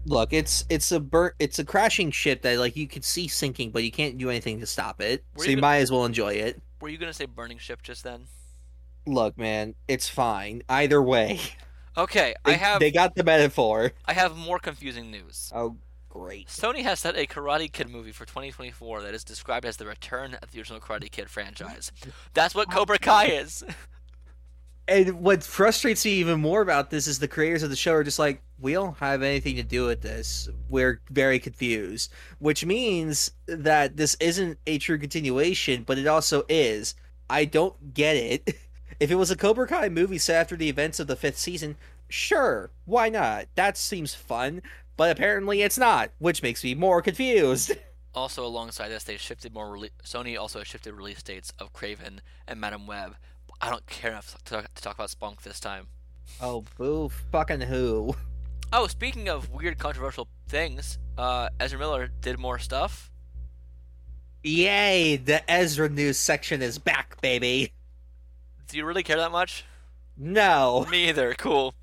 Look, 0.06 0.32
it's 0.32 0.64
it's 0.70 0.93
a 0.93 1.01
bur- 1.01 1.34
it's 1.38 1.59
a 1.59 1.64
crashing 1.64 2.10
ship 2.12 2.43
that 2.43 2.59
like 2.59 2.76
you 2.76 2.86
could 2.86 3.05
see 3.05 3.26
sinking, 3.28 3.72
but 3.72 3.82
you 3.82 3.90
can't 3.90 4.16
do 4.16 4.30
anything 4.30 4.60
to 4.60 4.66
stop 4.66 5.01
it. 5.02 5.24
Were 5.34 5.40
so 5.44 5.44
you 5.47 5.51
you 5.51 5.56
gonna- 5.56 5.62
might 5.66 5.78
as 5.78 5.90
well 5.90 6.05
enjoy 6.05 6.34
it. 6.34 6.62
Were 6.80 6.88
you 6.88 6.97
gonna 6.98 7.12
say 7.12 7.26
burning 7.26 7.59
ship 7.59 7.82
just 7.82 8.05
then? 8.05 8.26
Look, 9.06 9.36
man, 9.36 9.74
it's 9.88 10.09
fine 10.09 10.62
either 10.68 11.02
way. 11.02 11.40
Okay, 11.98 12.34
They, 12.44 12.52
I 12.52 12.56
have 12.56 12.78
they 12.80 12.90
got 12.90 13.14
the 13.14 13.24
metaphor. 13.24 13.93
I 14.05 14.12
have 14.12 14.36
more 14.36 14.59
confusing 14.59 15.10
news. 15.10 15.51
Oh, 15.55 15.76
great! 16.10 16.47
Sony 16.48 16.82
has 16.82 17.01
set 17.01 17.16
a 17.16 17.26
Karate 17.26 17.72
Kid 17.72 17.88
movie 17.88 18.12
for 18.12 18.26
2024 18.26 19.01
that 19.02 19.14
is 19.14 19.24
described 19.24 19.64
as 19.64 19.78
the 19.78 19.86
return 19.86 20.34
of 20.43 20.51
the 20.51 20.59
original 20.60 20.78
Karate 20.78 21.10
Kid 21.10 21.30
franchise. 21.30 21.90
That's 22.34 22.55
what 22.55 22.70
Cobra 22.70 22.98
Kai 22.98 23.26
is. 23.28 23.64
And 24.88 25.20
what 25.20 25.42
frustrates 25.42 26.04
me 26.04 26.12
even 26.12 26.40
more 26.40 26.62
about 26.62 26.90
this 26.90 27.06
is 27.06 27.18
the 27.18 27.26
creators 27.26 27.62
of 27.62 27.70
the 27.70 27.76
show 27.76 27.94
are 27.94 28.04
just 28.04 28.18
like, 28.18 28.40
we 28.58 28.72
don't 28.72 28.96
have 28.98 29.22
anything 29.22 29.56
to 29.56 29.62
do 29.62 29.86
with 29.86 30.00
this. 30.00 30.48
We're 30.68 31.00
very 31.10 31.38
confused. 31.38 32.12
Which 32.38 32.64
means 32.64 33.32
that 33.46 33.96
this 33.96 34.16
isn't 34.20 34.58
a 34.66 34.78
true 34.78 34.98
continuation, 34.98 35.82
but 35.82 35.98
it 35.98 36.06
also 36.06 36.44
is. 36.48 36.94
I 37.28 37.44
don't 37.44 37.94
get 37.94 38.16
it. 38.16 38.56
If 38.98 39.10
it 39.10 39.16
was 39.16 39.30
a 39.30 39.36
Cobra 39.36 39.66
Kai 39.66 39.90
movie 39.90 40.16
set 40.16 40.40
after 40.40 40.56
the 40.56 40.70
events 40.70 40.98
of 40.98 41.06
the 41.06 41.16
fifth 41.16 41.36
season, 41.36 41.76
sure, 42.08 42.70
why 42.86 43.10
not? 43.10 43.44
That 43.54 43.76
seems 43.76 44.14
fun. 44.14 44.62
But 44.96 45.10
apparently 45.10 45.60
it's 45.60 45.76
not, 45.76 46.12
which 46.18 46.42
makes 46.42 46.64
me 46.64 46.74
more 46.74 47.02
confused. 47.02 47.72
Also, 48.14 48.46
alongside 48.46 48.88
this, 48.88 49.04
they 49.04 49.18
shifted 49.18 49.52
more. 49.52 49.76
Sony 50.02 50.40
also 50.40 50.62
shifted 50.62 50.94
release 50.94 51.22
dates 51.22 51.52
of 51.58 51.74
Kraven 51.74 52.20
and 52.48 52.58
Madame 52.58 52.86
Web. 52.86 53.16
I 53.61 53.70
don't 53.70 53.87
care 53.87 54.11
enough 54.11 54.37
to 54.45 54.55
talk, 54.55 54.74
to 54.74 54.83
talk 54.83 54.95
about 54.95 55.11
Spunk 55.11 55.43
this 55.43 55.61
time. 55.61 55.87
oh, 56.41 56.65
boo 56.77 57.09
fucking 57.33 57.62
who. 57.62 58.15
Oh, 58.73 58.87
speaking 58.87 59.28
of 59.28 59.51
weird, 59.51 59.78
controversial 59.78 60.28
things, 60.49 60.99
uh, 61.16 61.49
Ezra 61.61 61.78
Miller 61.78 62.09
did 62.20 62.39
more 62.39 62.59
stuff. 62.59 63.11
Yay, 64.43 65.16
the 65.16 65.49
Ezra 65.51 65.89
news 65.89 66.19
section 66.19 66.62
is 66.62 66.78
back, 66.78 67.20
baby. 67.20 67.73
Do 68.69 68.77
you 68.77 68.85
really 68.85 69.03
care 69.03 69.16
that 69.16 69.33
much? 69.33 69.65
No. 70.16 70.87
Me 70.91 71.09
either. 71.09 71.35
Cool. 71.35 71.74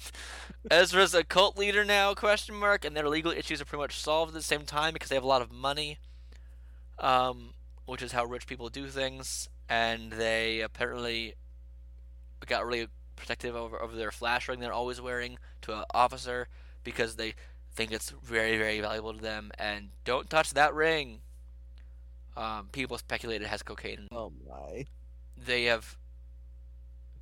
Ezra's 0.71 1.13
a 1.13 1.23
cult 1.23 1.57
leader 1.57 1.83
now? 1.83 2.13
Question 2.13 2.55
mark. 2.55 2.85
And 2.85 2.95
their 2.95 3.07
legal 3.09 3.31
issues 3.31 3.61
are 3.61 3.65
pretty 3.65 3.81
much 3.81 3.97
solved 3.99 4.29
at 4.29 4.33
the 4.33 4.41
same 4.41 4.63
time 4.65 4.93
because 4.93 5.09
they 5.09 5.15
have 5.15 5.23
a 5.23 5.27
lot 5.27 5.41
of 5.41 5.51
money, 5.51 5.99
um, 6.99 7.53
which 7.85 8.01
is 8.01 8.11
how 8.11 8.25
rich 8.25 8.47
people 8.47 8.69
do 8.69 8.87
things. 8.87 9.49
And 9.69 10.11
they 10.11 10.61
apparently 10.61 11.35
got 12.47 12.65
really 12.65 12.87
protective 13.15 13.55
over, 13.55 13.81
over 13.81 13.95
their 13.95 14.11
flash 14.11 14.47
ring 14.49 14.59
they're 14.59 14.73
always 14.73 14.99
wearing 14.99 15.37
to 15.61 15.77
an 15.77 15.83
officer 15.93 16.47
because 16.83 17.15
they 17.15 17.33
think 17.75 17.91
it's 17.91 18.09
very 18.23 18.57
very 18.57 18.79
valuable 18.81 19.13
to 19.13 19.21
them. 19.21 19.51
And 19.57 19.89
don't 20.05 20.29
touch 20.29 20.53
that 20.53 20.73
ring. 20.73 21.21
Um, 22.35 22.69
people 22.71 22.97
speculate 22.97 23.41
it 23.41 23.47
has 23.47 23.61
cocaine. 23.63 23.99
in 23.99 24.03
it 24.05 24.11
Oh 24.11 24.31
my. 24.47 24.85
they 25.37 25.65
have 25.65 25.97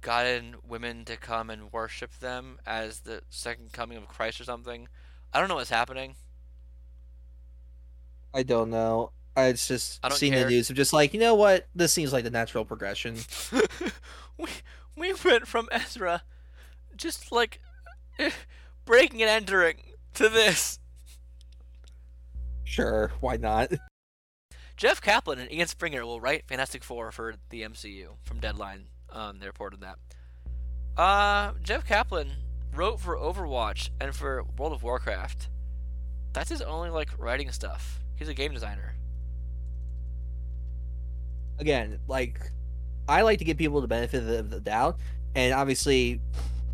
gotten 0.02 0.56
women 0.68 1.06
to 1.06 1.18
come 1.18 1.50
and 1.50 1.72
worship 1.72 2.18
them 2.20 2.60
as 2.66 3.02
the 3.02 3.22
second 3.30 3.72
coming 3.74 3.98
of 3.98 4.08
Christ 4.08 4.40
or 4.42 4.46
something. 4.46 4.88
I 5.34 5.40
don't 5.40 5.50
know 5.50 5.56
what's 5.56 5.70
happening. 5.70 6.16
I 8.34 8.44
don't 8.44 8.70
know. 8.70 9.12
I 9.36 9.52
just 9.54 10.00
I 10.04 10.10
seen 10.10 10.34
care. 10.34 10.44
the 10.44 10.50
news. 10.50 10.70
I'm 10.70 10.76
just 10.76 10.94
like, 10.94 11.14
you 11.14 11.20
know 11.20 11.36
what? 11.36 11.68
This 11.76 11.94
seems 11.94 12.12
like 12.12 12.24
the 12.24 12.30
natural 12.30 12.66
progression. 12.66 13.18
we 14.38 14.48
we 14.96 15.14
went 15.26 15.48
from 15.48 15.70
Ezra 15.72 16.24
just 16.96 17.32
like 17.32 17.62
breaking 18.86 19.22
and 19.22 19.30
entering 19.30 19.78
to 20.16 20.30
this. 20.30 20.80
Sure, 22.64 23.12
why 23.20 23.38
not? 23.38 23.72
Jeff 24.78 25.02
Kaplan 25.02 25.40
and 25.40 25.52
Ian 25.52 25.68
Springer 25.68 26.06
will 26.06 26.22
write 26.22 26.48
Fantastic 26.48 26.84
Four 26.84 27.12
for 27.12 27.36
the 27.50 27.62
MCU 27.62 28.16
from 28.24 28.40
Deadline. 28.40 28.86
Um, 29.12 29.40
they 29.40 29.46
reported 29.46 29.82
that. 29.82 29.98
Uh, 30.98 31.54
Jeff 31.62 31.86
Kaplan 31.86 32.32
wrote 32.74 33.00
for 33.00 33.18
Overwatch 33.18 33.90
and 34.00 34.16
for 34.16 34.44
World 34.58 34.74
of 34.74 34.84
Warcraft. 34.84 35.50
That's 36.34 36.50
his 36.50 36.62
only 36.62 36.90
like 36.90 37.10
writing 37.18 37.52
stuff. 37.52 38.00
He's 38.16 38.30
a 38.30 38.34
game 38.34 38.54
designer. 38.54 38.96
Again, 41.60 42.00
like 42.08 42.40
I 43.12 43.22
like 43.24 43.40
to 43.40 43.46
give 43.46 43.58
people 43.58 43.82
the 43.82 43.88
benefit 43.88 44.28
of 44.28 44.50
the 44.50 44.60
doubt, 44.60 44.98
and 45.36 45.54
obviously, 45.54 46.22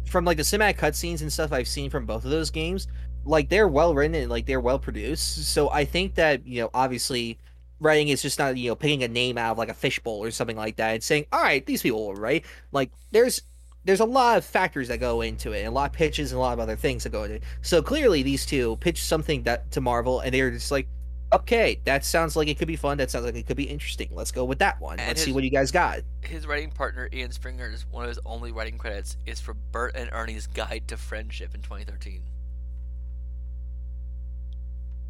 from 0.06 0.24
like 0.24 0.38
the 0.38 0.44
cinematic 0.44 0.78
cutscenes 0.78 1.22
and 1.22 1.34
stuff 1.34 1.52
I've 1.52 1.68
seen 1.68 1.90
from 1.90 2.06
both 2.06 2.24
of 2.26 2.32
those 2.32 2.50
games, 2.52 2.88
like 3.26 3.50
they're 3.50 3.68
well 3.68 3.94
written 3.94 4.16
and 4.16 4.30
like 4.30 4.46
they're 4.46 4.62
well 4.62 4.80
produced. 4.80 5.46
So 5.46 5.70
I 5.72 5.86
think 5.86 6.16
that 6.16 6.46
you 6.46 6.62
know, 6.62 6.70
obviously, 6.74 7.38
writing 7.80 8.10
is 8.10 8.22
just 8.22 8.40
not 8.40 8.56
you 8.56 8.70
know 8.70 8.76
picking 8.76 9.04
a 9.04 9.08
name 9.08 9.38
out 9.38 9.54
of 9.54 9.58
like 9.58 9.70
a 9.70 9.74
fishbowl 9.74 10.24
or 10.24 10.32
something 10.32 10.58
like 10.58 10.78
that 10.78 10.94
and 10.94 11.04
saying, 11.04 11.26
all 11.32 11.42
right, 11.42 11.66
these 11.66 11.82
people 11.82 12.06
will 12.06 12.16
write. 12.16 12.46
Like 12.72 12.92
there's 13.12 13.42
there's 13.84 14.02
a 14.02 14.06
lot 14.06 14.38
of 14.38 14.46
factors 14.46 14.90
that 14.90 15.00
go 15.00 15.22
into 15.22 15.54
it, 15.54 15.60
and 15.60 15.68
a 15.70 15.72
lot 15.72 15.90
of 15.90 15.96
pitches 15.96 16.32
and 16.32 16.38
a 16.38 16.42
lot 16.42 16.54
of 16.54 16.60
other 16.60 16.76
things 16.76 17.04
that 17.04 17.12
go 17.12 17.24
into 17.24 17.38
it. 17.38 17.44
So 17.62 17.82
clearly, 17.82 18.22
these 18.22 18.46
two 18.46 18.76
pitched 18.78 19.06
something 19.06 19.44
that 19.44 19.72
to 19.72 19.82
Marvel, 19.82 20.20
and 20.20 20.34
they're 20.34 20.52
just 20.52 20.72
like, 20.72 20.88
okay, 21.34 21.82
that 21.86 22.06
sounds 22.06 22.36
like 22.36 22.48
it 22.48 22.58
could 22.58 22.68
be 22.68 22.76
fun. 22.76 22.98
That 22.98 23.12
sounds 23.12 23.26
like 23.26 23.36
it 23.36 23.46
could 23.46 23.58
be 23.58 23.66
interesting. 23.70 24.10
Let's 24.12 24.32
go 24.32 24.46
with 24.46 24.60
that 24.60 24.80
one. 24.80 25.00
And 25.00 25.08
Let's 25.08 25.20
his- 25.22 25.26
see 25.28 25.32
what 25.34 25.44
you 25.44 25.50
guys 25.50 25.72
got. 25.72 26.00
His 26.22 26.48
writing 26.48 26.72
partner 26.72 27.10
Ian 27.12 27.32
Springer's 27.32 27.86
one 27.90 28.04
of 28.04 28.10
his 28.10 28.20
only 28.26 28.52
writing 28.52 28.78
credits 28.78 29.18
is 29.26 29.40
for 29.40 29.54
Bert 29.54 29.96
and 29.96 30.10
Ernie's 30.12 30.48
Guide 30.48 30.84
to 30.88 30.98
Friendship 30.98 31.54
in 31.56 31.62
2013. 31.62 32.24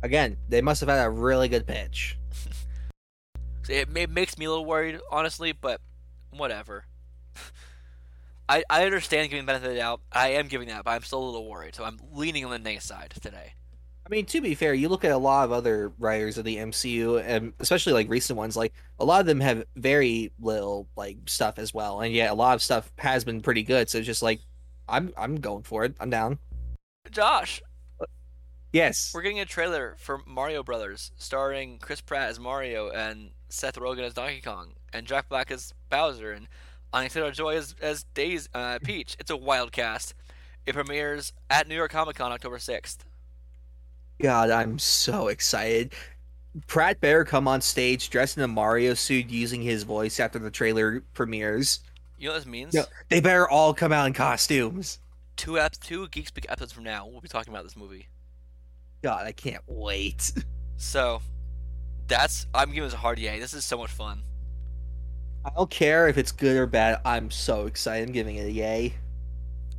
Again, 0.04 0.38
they 0.48 0.62
must 0.62 0.80
have 0.82 0.90
had 0.90 1.04
a 1.04 1.10
really 1.10 1.48
good 1.48 1.66
pitch. 1.66 2.18
It 3.70 3.90
may, 3.90 4.06
makes 4.06 4.38
me 4.38 4.46
a 4.46 4.50
little 4.50 4.64
worried, 4.64 5.00
honestly, 5.12 5.52
but 5.52 5.82
whatever. 6.32 6.86
I 8.50 8.64
I 8.70 8.86
understand 8.86 9.30
giving 9.30 9.46
benefit 9.46 9.68
of 9.68 9.74
the 9.74 9.80
doubt. 9.80 10.02
I 10.12 10.30
am 10.30 10.48
giving 10.48 10.70
that, 10.70 10.86
but 10.86 10.92
I'm 10.92 11.04
still 11.04 11.22
a 11.22 11.26
little 11.26 11.50
worried. 11.50 11.76
So 11.76 11.84
I'm 11.84 12.00
leaning 12.14 12.46
on 12.46 12.52
the 12.52 12.60
nay 12.60 12.80
side 12.80 13.14
today. 13.22 13.56
I 14.08 14.10
mean, 14.10 14.26
to 14.28 14.40
be 14.40 14.56
fair, 14.56 14.74
you 14.74 14.88
look 14.88 15.04
at 15.04 15.12
a 15.12 15.18
lot 15.18 15.44
of 15.44 15.52
other 15.52 15.92
writers 16.00 16.38
of 16.38 16.46
the 16.46 16.56
MCU, 16.56 17.22
and 17.26 17.52
especially 17.60 17.92
like 17.92 18.10
recent 18.10 18.38
ones, 18.38 18.56
like 18.56 18.74
a 19.00 19.06
lot 19.06 19.20
of 19.20 19.26
them 19.26 19.42
have 19.42 19.66
very 19.76 20.32
little 20.40 20.88
like 20.96 21.18
stuff 21.26 21.60
as 21.60 21.74
well, 21.74 22.00
and 22.00 22.14
yet 22.14 22.32
a 22.32 22.34
lot 22.34 22.56
of 22.56 22.62
stuff 22.64 22.90
has 23.00 23.26
been 23.26 23.42
pretty 23.42 23.64
good. 23.64 23.90
So 23.90 23.98
it's 23.98 24.08
just 24.08 24.22
like, 24.22 24.40
I'm 24.88 25.12
I'm 25.18 25.36
going 25.42 25.64
for 25.64 25.84
it. 25.84 25.94
I'm 26.00 26.10
down. 26.10 26.40
Josh, 27.12 27.62
Yes. 28.72 29.12
we're 29.14 29.24
getting 29.24 29.40
a 29.42 29.46
trailer 29.46 29.96
for 29.98 30.22
Mario 30.26 30.64
Brothers, 30.64 31.12
starring 31.18 31.78
Chris 31.80 32.00
Pratt 32.00 32.30
as 32.30 32.40
Mario 32.40 32.90
and 32.90 33.32
Seth 33.50 33.76
Rogen 33.76 34.04
as 34.06 34.14
Donkey 34.14 34.40
Kong, 34.42 34.74
and 34.94 35.06
Jack 35.06 35.28
Black 35.28 35.52
as 35.52 35.74
Bowser, 35.90 36.32
and 36.32 36.48
Anya 36.94 37.10
Taylor-Joy 37.10 37.58
as 37.58 37.76
as 37.82 38.06
Daisy 38.14 38.48
uh, 38.54 38.80
Peach. 38.82 39.18
It's 39.20 39.32
a 39.32 39.38
wild 39.38 39.74
cast. 39.74 40.14
It 40.66 40.76
premieres 40.76 41.34
at 41.50 41.68
New 41.68 41.76
York 41.76 41.92
Comic 41.92 42.16
Con 42.16 42.32
October 42.32 42.58
6th. 42.58 43.00
God, 44.20 44.50
I'm 44.50 44.80
so 44.80 45.28
excited. 45.28 45.94
Pratt 46.66 47.00
Bear 47.00 47.24
come 47.24 47.48
on 47.48 47.62
stage 47.62 48.10
dressed 48.10 48.38
in 48.38 48.44
a 48.44 48.48
Mario 48.48 48.96
suit 48.96 49.30
using 49.30 49.62
his 49.62 49.84
voice 49.84 50.20
after 50.20 50.40
the 50.40 50.50
trailer 50.50 51.02
premieres. 51.14 51.82
You 52.18 52.30
know 52.30 52.34
what 52.34 52.40
this 52.40 52.48
means? 52.48 52.76
They 53.10 53.20
better 53.22 53.48
all 53.48 53.74
come 53.74 53.94
out 53.94 54.08
in 54.08 54.14
costumes. 54.14 55.00
Two 55.36 55.60
ep- 55.60 55.80
two 55.80 56.08
Geek 56.08 56.28
Speak 56.28 56.48
episodes 56.50 56.72
from 56.74 56.84
now, 56.84 57.06
we'll 57.06 57.22
be 57.22 57.28
talking 57.28 57.54
about 57.54 57.64
this 57.64 57.78
movie. 57.78 58.08
God, 59.04 59.28
I 59.28 59.32
can't 59.32 59.64
wait. 59.68 60.32
So, 60.80 61.24
that's 62.06 62.46
I'm 62.54 62.68
giving 62.70 62.84
this 62.84 62.94
a 62.94 62.98
hard 62.98 63.18
yay. 63.18 63.40
This 63.40 63.56
is 63.56 63.66
so 63.66 63.80
much 63.80 63.90
fun. 63.90 64.22
I 65.44 65.50
don't 65.56 65.72
care 65.72 66.08
if 66.08 66.20
it's 66.20 66.32
good 66.32 66.56
or 66.56 66.68
bad. 66.68 67.02
I'm 67.04 67.32
so 67.32 67.66
excited. 67.66 68.08
I'm 68.08 68.14
giving 68.14 68.36
it 68.36 68.46
a 68.46 68.52
yay. 68.52 68.94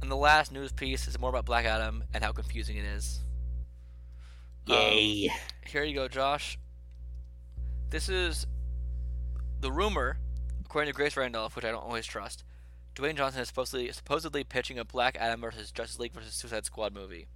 And 0.03 0.11
the 0.11 0.17
last 0.17 0.51
news 0.51 0.73
piece 0.73 1.07
is 1.07 1.17
more 1.17 1.31
about 1.31 1.45
Black 1.45 1.67
Adam 1.67 2.03
and 2.13 2.25
how 2.25 2.33
confusing 2.33 2.79
it 2.79 2.85
is. 2.85 3.21
Um, 4.71 4.77
Yay. 4.77 5.33
here 5.67 5.85
you 5.85 5.95
go, 5.95 6.09
Josh. 6.09 6.59
This 7.91 8.09
is 8.09 8.47
the 9.61 9.73
rumor, 9.73 10.19
according 10.65 10.93
to 10.93 10.97
Grace 10.97 11.17
Randolph, 11.17 11.57
which 11.57 11.65
I 11.65 11.71
don't 11.71 11.83
always 11.83 12.07
trust. 12.07 12.45
Dwayne 12.95 13.17
Johnson 13.17 13.41
is 13.43 13.49
supposedly 13.49 13.91
supposedly 13.93 14.45
pitching 14.45 14.79
a 14.79 14.85
Black 14.85 15.17
Adam 15.19 15.41
versus 15.41 15.71
Justice 15.71 15.99
League 15.99 16.13
versus 16.13 16.35
Suicide 16.35 16.65
Squad 16.67 16.93
movie. 16.93 17.27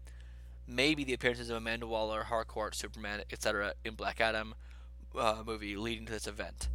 Maybe 0.67 1.05
the 1.05 1.15
appearances 1.15 1.51
of 1.51 1.57
Amanda 1.57 1.87
Waller, 1.87 2.25
Harcourt, 2.25 2.75
Superman, 2.75 3.23
etc. 3.31 3.75
in 3.85 3.95
Black 3.95 4.21
Adam 4.21 4.55
uh, 5.19 5.43
movie 5.47 5.77
leading 5.77 6.07
to 6.07 6.13
this 6.13 6.27
event. 6.27 6.69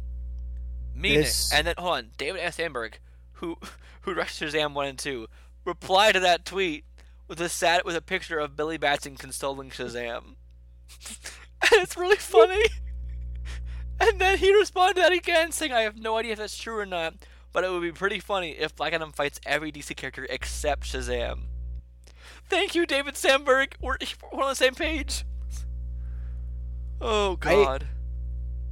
Meaning, 0.94 1.20
This- 1.20 1.52
and 1.52 1.66
then 1.66 1.74
hold 1.78 1.92
on, 1.96 2.10
David 2.16 2.40
F. 2.40 2.56
Sandberg, 2.56 2.98
who 3.34 3.56
who 4.02 4.14
rushed 4.14 4.40
Shazam 4.40 4.74
one 4.74 4.86
and 4.86 4.98
two, 4.98 5.28
replied 5.64 6.12
to 6.14 6.20
that 6.20 6.44
tweet 6.44 6.84
with 7.28 7.40
a 7.40 7.48
sad 7.48 7.82
with 7.84 7.94
a 7.94 8.00
picture 8.02 8.38
of 8.38 8.56
Billy 8.56 8.78
Batson 8.78 9.16
consoling 9.16 9.70
Shazam. 9.70 10.34
and 11.62 11.82
it's 11.82 11.96
really 11.96 12.16
funny. 12.16 12.64
And 14.00 14.20
then 14.20 14.38
he 14.38 14.54
responded 14.54 14.94
to 14.94 15.00
that 15.02 15.12
again, 15.12 15.50
saying, 15.52 15.72
"I 15.72 15.80
have 15.80 15.98
no 15.98 16.16
idea 16.16 16.32
if 16.32 16.38
that's 16.38 16.56
true 16.56 16.78
or 16.78 16.86
not, 16.86 17.14
but 17.52 17.64
it 17.64 17.70
would 17.70 17.82
be 17.82 17.92
pretty 17.92 18.20
funny 18.20 18.52
if 18.52 18.76
Black 18.76 18.92
Adam 18.92 19.12
fights 19.12 19.40
every 19.44 19.72
DC 19.72 19.96
character 19.96 20.26
except 20.30 20.84
Shazam." 20.84 21.46
Thank 22.48 22.74
you, 22.74 22.86
David 22.86 23.16
Sandberg. 23.16 23.74
We're, 23.80 23.98
we're 24.32 24.42
on 24.44 24.50
the 24.50 24.54
same 24.54 24.74
page. 24.74 25.24
Oh 27.00 27.38
I- 27.42 27.54
God. 27.54 27.86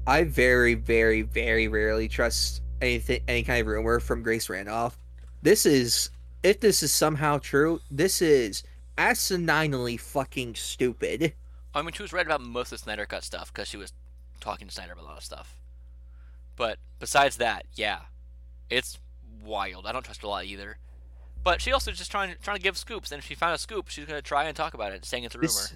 I 0.08 0.22
very, 0.22 0.74
very, 0.74 1.22
very 1.22 1.66
rarely 1.66 2.06
trust 2.06 2.62
anything, 2.80 3.22
any 3.26 3.42
kind 3.42 3.60
of 3.60 3.66
rumor 3.66 3.98
from 3.98 4.22
Grace 4.22 4.48
Randolph. 4.48 4.96
This 5.42 5.66
is, 5.66 6.10
if 6.44 6.60
this 6.60 6.84
is 6.84 6.94
somehow 6.94 7.38
true, 7.38 7.80
this 7.90 8.22
is 8.22 8.62
asininely 8.96 9.98
fucking 9.98 10.54
stupid. 10.54 11.34
I 11.76 11.82
mean, 11.82 11.92
she 11.92 12.02
was 12.02 12.12
right 12.12 12.24
about 12.24 12.40
most 12.40 12.72
of 12.72 12.78
the 12.78 12.84
Snyder 12.84 13.04
Cut 13.04 13.22
stuff 13.22 13.52
because 13.52 13.68
she 13.68 13.76
was 13.76 13.92
talking 14.40 14.66
to 14.66 14.72
Snyder 14.72 14.94
about 14.94 15.04
a 15.04 15.08
lot 15.08 15.18
of 15.18 15.24
stuff. 15.24 15.60
But 16.56 16.78
besides 16.98 17.36
that, 17.36 17.66
yeah, 17.74 17.98
it's 18.70 18.98
wild. 19.44 19.86
I 19.86 19.92
don't 19.92 20.02
trust 20.02 20.22
a 20.22 20.28
lot 20.28 20.46
either. 20.46 20.78
But 21.44 21.60
she 21.60 21.72
also 21.72 21.92
just 21.92 22.10
trying 22.10 22.34
trying 22.42 22.56
to 22.56 22.62
give 22.62 22.78
scoops, 22.78 23.12
and 23.12 23.18
if 23.18 23.26
she 23.26 23.34
found 23.34 23.54
a 23.54 23.58
scoop, 23.58 23.88
she's 23.88 24.06
gonna 24.06 24.22
try 24.22 24.44
and 24.44 24.56
talk 24.56 24.72
about 24.72 24.92
it, 24.92 25.04
saying 25.04 25.24
it's 25.24 25.34
a 25.34 25.38
rumor. 25.38 25.48
This, 25.48 25.74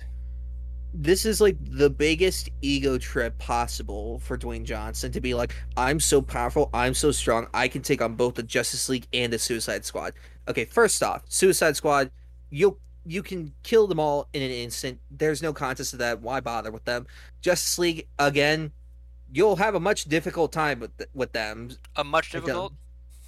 this 0.95 1.27
is 1.27 1.41
like 1.41 1.57
the 1.61 1.91
biggest 1.91 2.49
ego 2.63 2.97
trip 2.97 3.39
possible 3.39 4.19
for 4.21 4.39
Dwayne 4.39 4.65
Johnson 4.65 5.13
to 5.13 5.21
be 5.21 5.35
like, 5.35 5.55
I'm 5.77 6.01
so 6.01 6.23
powerful, 6.23 6.71
I'm 6.73 6.95
so 6.95 7.13
strong, 7.13 7.47
I 7.55 7.69
can 7.69 7.83
take 7.83 8.01
on 8.01 8.15
both 8.15 8.35
the 8.35 8.43
Justice 8.43 8.89
League 8.89 9.07
and 9.13 9.33
the 9.33 9.39
Suicide 9.39 9.85
Squad. 9.85 10.15
Okay, 10.49 10.65
first 10.65 11.03
off, 11.03 11.23
Suicide 11.29 11.77
Squad, 11.77 12.11
you 12.49 12.79
you 13.07 13.23
can 13.23 13.53
kill 13.63 13.87
them 13.87 13.99
all 13.99 14.29
in 14.33 14.43
an 14.43 14.51
instant. 14.51 15.01
There's 15.11 15.43
no 15.43 15.53
contest 15.53 15.91
to 15.91 15.97
that. 15.99 16.21
Why 16.21 16.41
bother 16.41 16.71
with 16.71 16.85
them? 16.85 17.07
Justice 17.41 17.79
League 17.79 18.09
again, 18.19 18.73
you'll 19.33 19.57
have 19.57 19.75
a 19.75 19.81
much 19.81 20.05
difficult 20.05 20.53
time 20.53 20.81
with 20.81 20.97
th- 20.99 21.11
with 21.15 21.33
them. 21.33 21.71
A 21.97 22.05
much 22.05 22.33
difficult. 22.33 22.75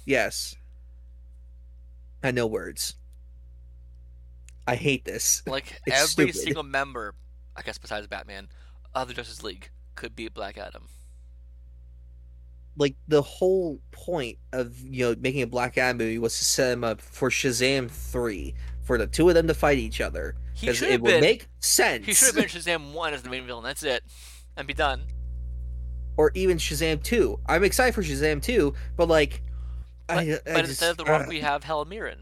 Yes. 0.05 0.55
I 2.23 2.31
know 2.31 2.47
words. 2.47 2.95
I 4.67 4.75
hate 4.75 5.03
this. 5.05 5.41
Like 5.45 5.81
every 5.91 6.07
stupid. 6.07 6.35
single 6.35 6.63
member, 6.63 7.15
I 7.55 7.61
guess 7.63 7.77
besides 7.77 8.07
Batman, 8.07 8.47
of 8.95 9.07
the 9.07 9.13
Justice 9.13 9.43
League 9.43 9.69
could 9.95 10.15
beat 10.15 10.33
Black 10.33 10.57
Adam. 10.57 10.87
like 12.77 12.95
the 13.07 13.21
whole 13.21 13.79
point 13.91 14.37
of 14.51 14.79
you 14.79 15.03
know 15.05 15.15
making 15.19 15.41
a 15.41 15.47
Black 15.47 15.77
Adam 15.77 15.97
movie 15.97 16.17
was 16.17 16.37
to 16.37 16.45
set 16.45 16.71
him 16.73 16.83
up 16.83 17.01
for 17.01 17.29
Shazam 17.29 17.89
three 17.91 18.55
for 18.83 18.97
the 18.97 19.07
two 19.07 19.27
of 19.29 19.35
them 19.35 19.47
to 19.47 19.53
fight 19.53 19.77
each 19.77 20.01
other 20.01 20.35
He 20.53 20.67
because 20.67 20.81
it 20.81 21.01
would 21.01 21.09
been. 21.09 21.21
make 21.21 21.47
sense. 21.59 22.05
He 22.05 22.13
should 22.13 22.27
have 22.27 22.35
been 22.35 22.45
Shazam 22.45 22.93
one 22.93 23.13
as 23.13 23.21
the 23.23 23.29
main 23.29 23.45
villain. 23.45 23.63
That's 23.63 23.83
it, 23.83 24.03
and 24.57 24.67
be 24.67 24.73
done. 24.73 25.03
or 26.17 26.31
even 26.35 26.57
Shazam 26.57 27.01
two. 27.03 27.39
I'm 27.47 27.63
excited 27.63 27.93
for 27.95 28.03
Shazam 28.03 28.41
two, 28.41 28.73
but 28.95 29.07
like, 29.07 29.41
But, 30.07 30.17
I, 30.17 30.21
I 30.21 30.39
but 30.45 30.57
just, 30.57 30.69
instead 30.69 30.91
of 30.91 30.97
the 30.97 31.05
Rock, 31.05 31.23
uh, 31.23 31.29
we 31.29 31.39
have 31.39 31.63
Helen 31.63 31.89
Mirren. 31.89 32.19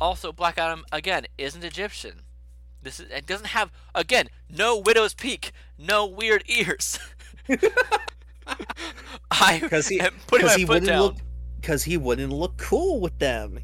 Also, 0.00 0.32
Black 0.32 0.58
Adam 0.58 0.84
again 0.92 1.26
isn't 1.38 1.64
Egyptian. 1.64 2.22
This 2.82 3.00
is 3.00 3.08
it 3.10 3.24
doesn't 3.26 3.46
have 3.46 3.70
again 3.94 4.28
no 4.50 4.76
widow's 4.76 5.14
peak, 5.14 5.52
no 5.78 6.04
weird 6.06 6.42
ears. 6.48 6.98
I 9.30 9.56
he 9.88 10.00
am 10.00 10.12
putting 10.26 10.46
my 10.46 10.54
he 10.56 10.66
foot 10.66 10.84
down. 10.84 11.00
look 11.00 11.16
because 11.60 11.84
he 11.84 11.96
wouldn't 11.96 12.32
look 12.32 12.56
cool 12.58 13.00
with 13.00 13.18
them. 13.18 13.58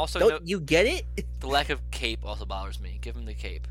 Also, 0.00 0.18
Don't 0.18 0.30
no, 0.30 0.38
you 0.42 0.60
get 0.60 0.86
it? 0.86 1.04
the 1.40 1.46
lack 1.46 1.70
of 1.70 1.90
cape 1.90 2.20
also 2.24 2.44
bothers 2.46 2.80
me. 2.80 2.98
Give 3.00 3.14
him 3.14 3.26
the 3.26 3.34
cape. 3.34 3.68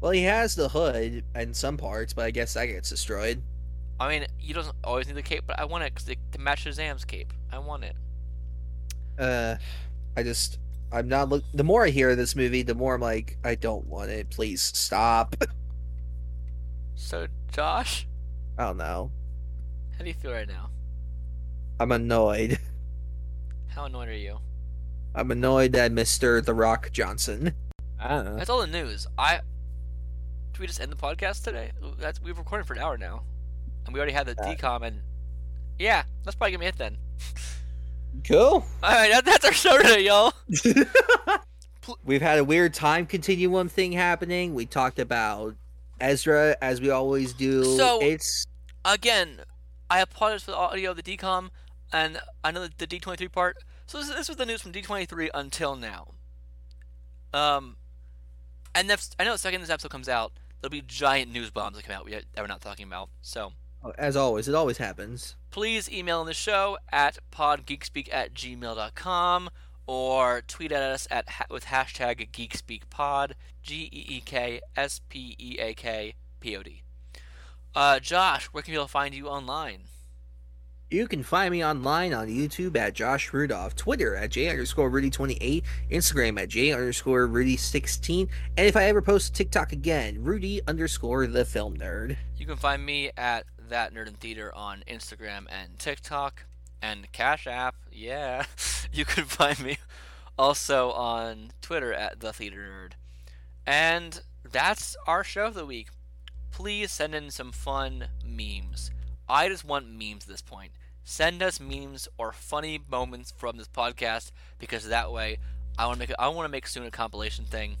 Well, 0.00 0.12
he 0.12 0.22
has 0.24 0.54
the 0.54 0.68
hood 0.68 1.24
in 1.34 1.54
some 1.54 1.76
parts, 1.76 2.12
but 2.12 2.24
I 2.24 2.30
guess 2.30 2.54
that 2.54 2.66
gets 2.66 2.88
destroyed. 2.90 3.42
I 4.00 4.08
mean, 4.08 4.26
he 4.38 4.52
doesn't 4.52 4.74
always 4.82 5.06
need 5.06 5.16
the 5.16 5.22
cape, 5.22 5.44
but 5.46 5.58
I 5.58 5.64
want 5.66 5.84
it 5.84 5.94
'cause 5.94 6.08
it 6.08 6.18
to 6.32 6.40
match 6.40 6.64
Shazam's 6.64 7.04
cape. 7.04 7.32
I 7.52 7.58
want 7.58 7.84
it. 7.84 7.96
Uh, 9.18 9.56
I 10.16 10.22
just 10.22 10.58
I'm 10.90 11.08
not 11.08 11.28
look. 11.28 11.44
The 11.52 11.64
more 11.64 11.84
I 11.84 11.90
hear 11.90 12.16
this 12.16 12.34
movie, 12.34 12.62
the 12.62 12.74
more 12.74 12.94
I'm 12.94 13.00
like, 13.00 13.38
I 13.44 13.54
don't 13.54 13.86
want 13.86 14.10
it. 14.10 14.30
Please 14.30 14.62
stop. 14.62 15.36
So, 16.96 17.26
Josh, 17.52 18.06
I 18.56 18.64
don't 18.66 18.76
know. 18.76 19.10
how 19.98 20.04
do 20.04 20.08
you 20.08 20.14
feel 20.14 20.32
right 20.32 20.46
now? 20.48 20.70
I'm 21.80 21.92
annoyed. 21.92 22.58
How 23.66 23.86
annoyed 23.86 24.08
are 24.08 24.14
you? 24.16 24.38
I'm 25.14 25.30
annoyed 25.30 25.74
at 25.76 25.92
Mr. 25.92 26.44
The 26.44 26.54
Rock 26.54 26.90
Johnson. 26.92 27.54
I 28.00 28.08
don't 28.08 28.24
know. 28.24 28.36
That's 28.36 28.50
all 28.50 28.60
the 28.60 28.66
news. 28.66 29.06
I. 29.16 29.40
Do 30.52 30.60
we 30.60 30.66
just 30.66 30.80
end 30.80 30.92
the 30.92 30.96
podcast 30.96 31.42
today? 31.42 31.72
That's 31.98 32.20
we've 32.20 32.38
recorded 32.38 32.66
for 32.66 32.74
an 32.74 32.80
hour 32.80 32.96
now, 32.98 33.22
and 33.86 33.94
we 33.94 34.00
already 34.00 34.12
had 34.12 34.26
the 34.26 34.40
Uh, 34.40 34.54
DCOM 34.54 34.82
and. 34.82 35.00
Yeah, 35.78 36.04
that's 36.24 36.36
probably 36.36 36.52
gonna 36.52 36.60
be 36.64 36.66
it 36.68 36.78
then. 36.78 36.98
Cool. 38.24 38.38
All 38.38 38.64
right, 38.82 39.10
that, 39.10 39.24
that's 39.24 39.44
our 39.44 39.52
show 39.52 39.76
today, 39.76 40.04
y'all. 40.06 40.32
We've 42.04 42.22
had 42.22 42.38
a 42.38 42.44
weird 42.44 42.72
time 42.72 43.06
continuum 43.06 43.68
thing 43.68 43.92
happening. 43.92 44.54
We 44.54 44.66
talked 44.66 44.98
about 45.00 45.56
Ezra 46.00 46.56
as 46.62 46.80
we 46.80 46.90
always 46.90 47.32
do. 47.32 47.64
So- 47.76 48.00
it's 48.00 48.46
Again, 48.84 49.40
I 49.90 50.00
apologize 50.00 50.44
for 50.44 50.50
the 50.52 50.56
audio 50.58 50.90
of 50.92 50.96
the 50.96 51.02
DCOM, 51.02 51.50
and 51.92 52.20
I 52.44 52.50
know 52.52 52.68
the 52.68 52.86
D23 52.86 53.32
part. 53.32 53.56
So 53.94 54.00
this, 54.00 54.08
this 54.08 54.28
was 54.28 54.36
the 54.38 54.44
news 54.44 54.60
from 54.60 54.72
D23 54.72 55.28
until 55.34 55.76
now. 55.76 56.14
Um, 57.32 57.76
and 58.74 58.90
I 59.20 59.22
know 59.24 59.32
the 59.34 59.38
second 59.38 59.60
this 59.60 59.70
episode 59.70 59.92
comes 59.92 60.08
out, 60.08 60.32
there'll 60.60 60.72
be 60.72 60.82
giant 60.82 61.30
news 61.30 61.50
bombs 61.50 61.76
that 61.76 61.84
come 61.84 61.94
out 61.94 62.04
we- 62.04 62.10
that 62.10 62.26
we're 62.36 62.48
not 62.48 62.60
talking 62.60 62.88
about. 62.88 63.08
So 63.22 63.52
as 63.96 64.16
always, 64.16 64.48
it 64.48 64.54
always 64.56 64.78
happens. 64.78 65.36
please 65.52 65.88
email 65.88 66.20
in 66.22 66.26
the 66.26 66.34
show 66.34 66.76
at 66.90 67.18
podgeekspeak 67.30 68.12
at 68.12 68.34
gmail.com 68.34 69.50
or 69.86 70.42
tweet 70.48 70.72
at 70.72 70.82
us 70.82 71.06
at 71.08 71.28
ha- 71.28 71.46
with 71.48 71.66
hashtag 71.66 72.32
geekspeakpod 72.32 73.34
G 73.62 73.88
E 73.92 74.16
E 74.16 74.20
K 74.22 74.60
S 74.74 75.02
P 75.08 75.36
E 75.38 75.58
A 75.60 75.72
K 75.72 76.14
P 76.40 76.56
O 76.56 76.64
D. 76.64 76.82
Uh, 77.76 78.00
Josh, 78.00 78.46
where 78.46 78.64
can 78.64 78.72
people 78.72 78.88
find 78.88 79.14
you 79.14 79.28
online? 79.28 79.82
You 80.94 81.08
can 81.08 81.24
find 81.24 81.50
me 81.50 81.64
online 81.64 82.14
on 82.14 82.28
YouTube 82.28 82.76
at 82.76 82.94
Josh 82.94 83.32
Rudolph, 83.32 83.74
Twitter 83.74 84.14
at 84.14 84.30
J 84.30 84.48
underscore 84.48 84.88
Rudy28, 84.88 85.64
Instagram 85.90 86.40
at 86.40 86.48
J 86.48 86.70
underscore 86.70 87.26
Rudy16, 87.26 88.28
and 88.56 88.66
if 88.68 88.76
I 88.76 88.84
ever 88.84 89.02
post 89.02 89.34
TikTok 89.34 89.72
again, 89.72 90.22
Rudy 90.22 90.60
underscore 90.68 91.26
the 91.26 91.44
film 91.44 91.76
nerd. 91.76 92.16
You 92.36 92.46
can 92.46 92.56
find 92.56 92.86
me 92.86 93.10
at 93.16 93.44
that 93.68 93.92
nerd 93.92 94.06
in 94.06 94.14
theater 94.14 94.54
on 94.54 94.84
Instagram 94.86 95.46
and 95.48 95.76
TikTok 95.80 96.44
and 96.80 97.10
Cash 97.10 97.48
App. 97.48 97.74
Yeah, 97.90 98.44
you 98.92 99.04
can 99.04 99.24
find 99.24 99.58
me 99.58 99.78
also 100.38 100.92
on 100.92 101.50
Twitter 101.60 101.92
at 101.92 102.20
the 102.20 102.32
theater 102.32 102.68
nerd. 102.70 102.92
And 103.66 104.22
that's 104.48 104.94
our 105.08 105.24
show 105.24 105.46
of 105.46 105.54
the 105.54 105.66
week. 105.66 105.88
Please 106.52 106.92
send 106.92 107.16
in 107.16 107.32
some 107.32 107.50
fun 107.50 108.06
memes. 108.24 108.92
I 109.28 109.48
just 109.48 109.64
want 109.64 109.90
memes 109.90 110.22
at 110.22 110.28
this 110.28 110.42
point. 110.42 110.70
Send 111.04 111.42
us 111.42 111.60
memes 111.60 112.08
or 112.16 112.32
funny 112.32 112.80
moments 112.90 113.32
from 113.36 113.58
this 113.58 113.68
podcast 113.68 114.32
because 114.58 114.88
that 114.88 115.12
way 115.12 115.38
I 115.78 115.86
want 115.86 115.96
to 115.96 115.98
make 116.00 116.10
a, 116.10 116.20
I 116.20 116.28
want 116.28 116.46
to 116.46 116.50
make 116.50 116.66
soon 116.66 116.86
a 116.86 116.90
compilation 116.90 117.44
thing 117.44 117.76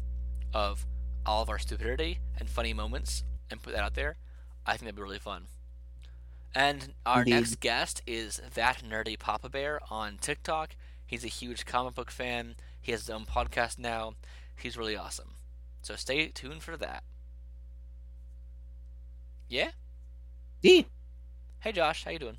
of 0.52 0.86
all 1.24 1.42
of 1.42 1.48
our 1.48 1.58
stupidity 1.58 2.20
and 2.38 2.48
funny 2.48 2.74
moments 2.74 3.24
and 3.50 3.62
put 3.62 3.72
that 3.72 3.82
out 3.82 3.94
there. 3.94 4.16
I 4.66 4.72
think 4.72 4.82
that'd 4.82 4.96
be 4.96 5.02
really 5.02 5.18
fun. 5.18 5.46
And 6.54 6.92
our 7.06 7.20
Indeed. 7.20 7.30
next 7.34 7.60
guest 7.60 8.02
is 8.06 8.40
that 8.54 8.82
nerdy 8.88 9.18
Papa 9.18 9.48
Bear 9.48 9.80
on 9.90 10.18
TikTok. 10.20 10.76
He's 11.06 11.24
a 11.24 11.28
huge 11.28 11.64
comic 11.64 11.94
book 11.94 12.10
fan. 12.10 12.56
He 12.80 12.92
has 12.92 13.02
his 13.02 13.10
own 13.10 13.24
podcast 13.24 13.78
now. 13.78 14.14
He's 14.54 14.76
really 14.76 14.96
awesome. 14.96 15.30
So 15.82 15.96
stay 15.96 16.28
tuned 16.28 16.62
for 16.62 16.76
that. 16.76 17.02
Yeah. 19.48 19.70
Yeah, 20.62 20.82
Hey 21.60 21.72
Josh, 21.72 22.04
how 22.04 22.10
you 22.10 22.18
doing? 22.18 22.38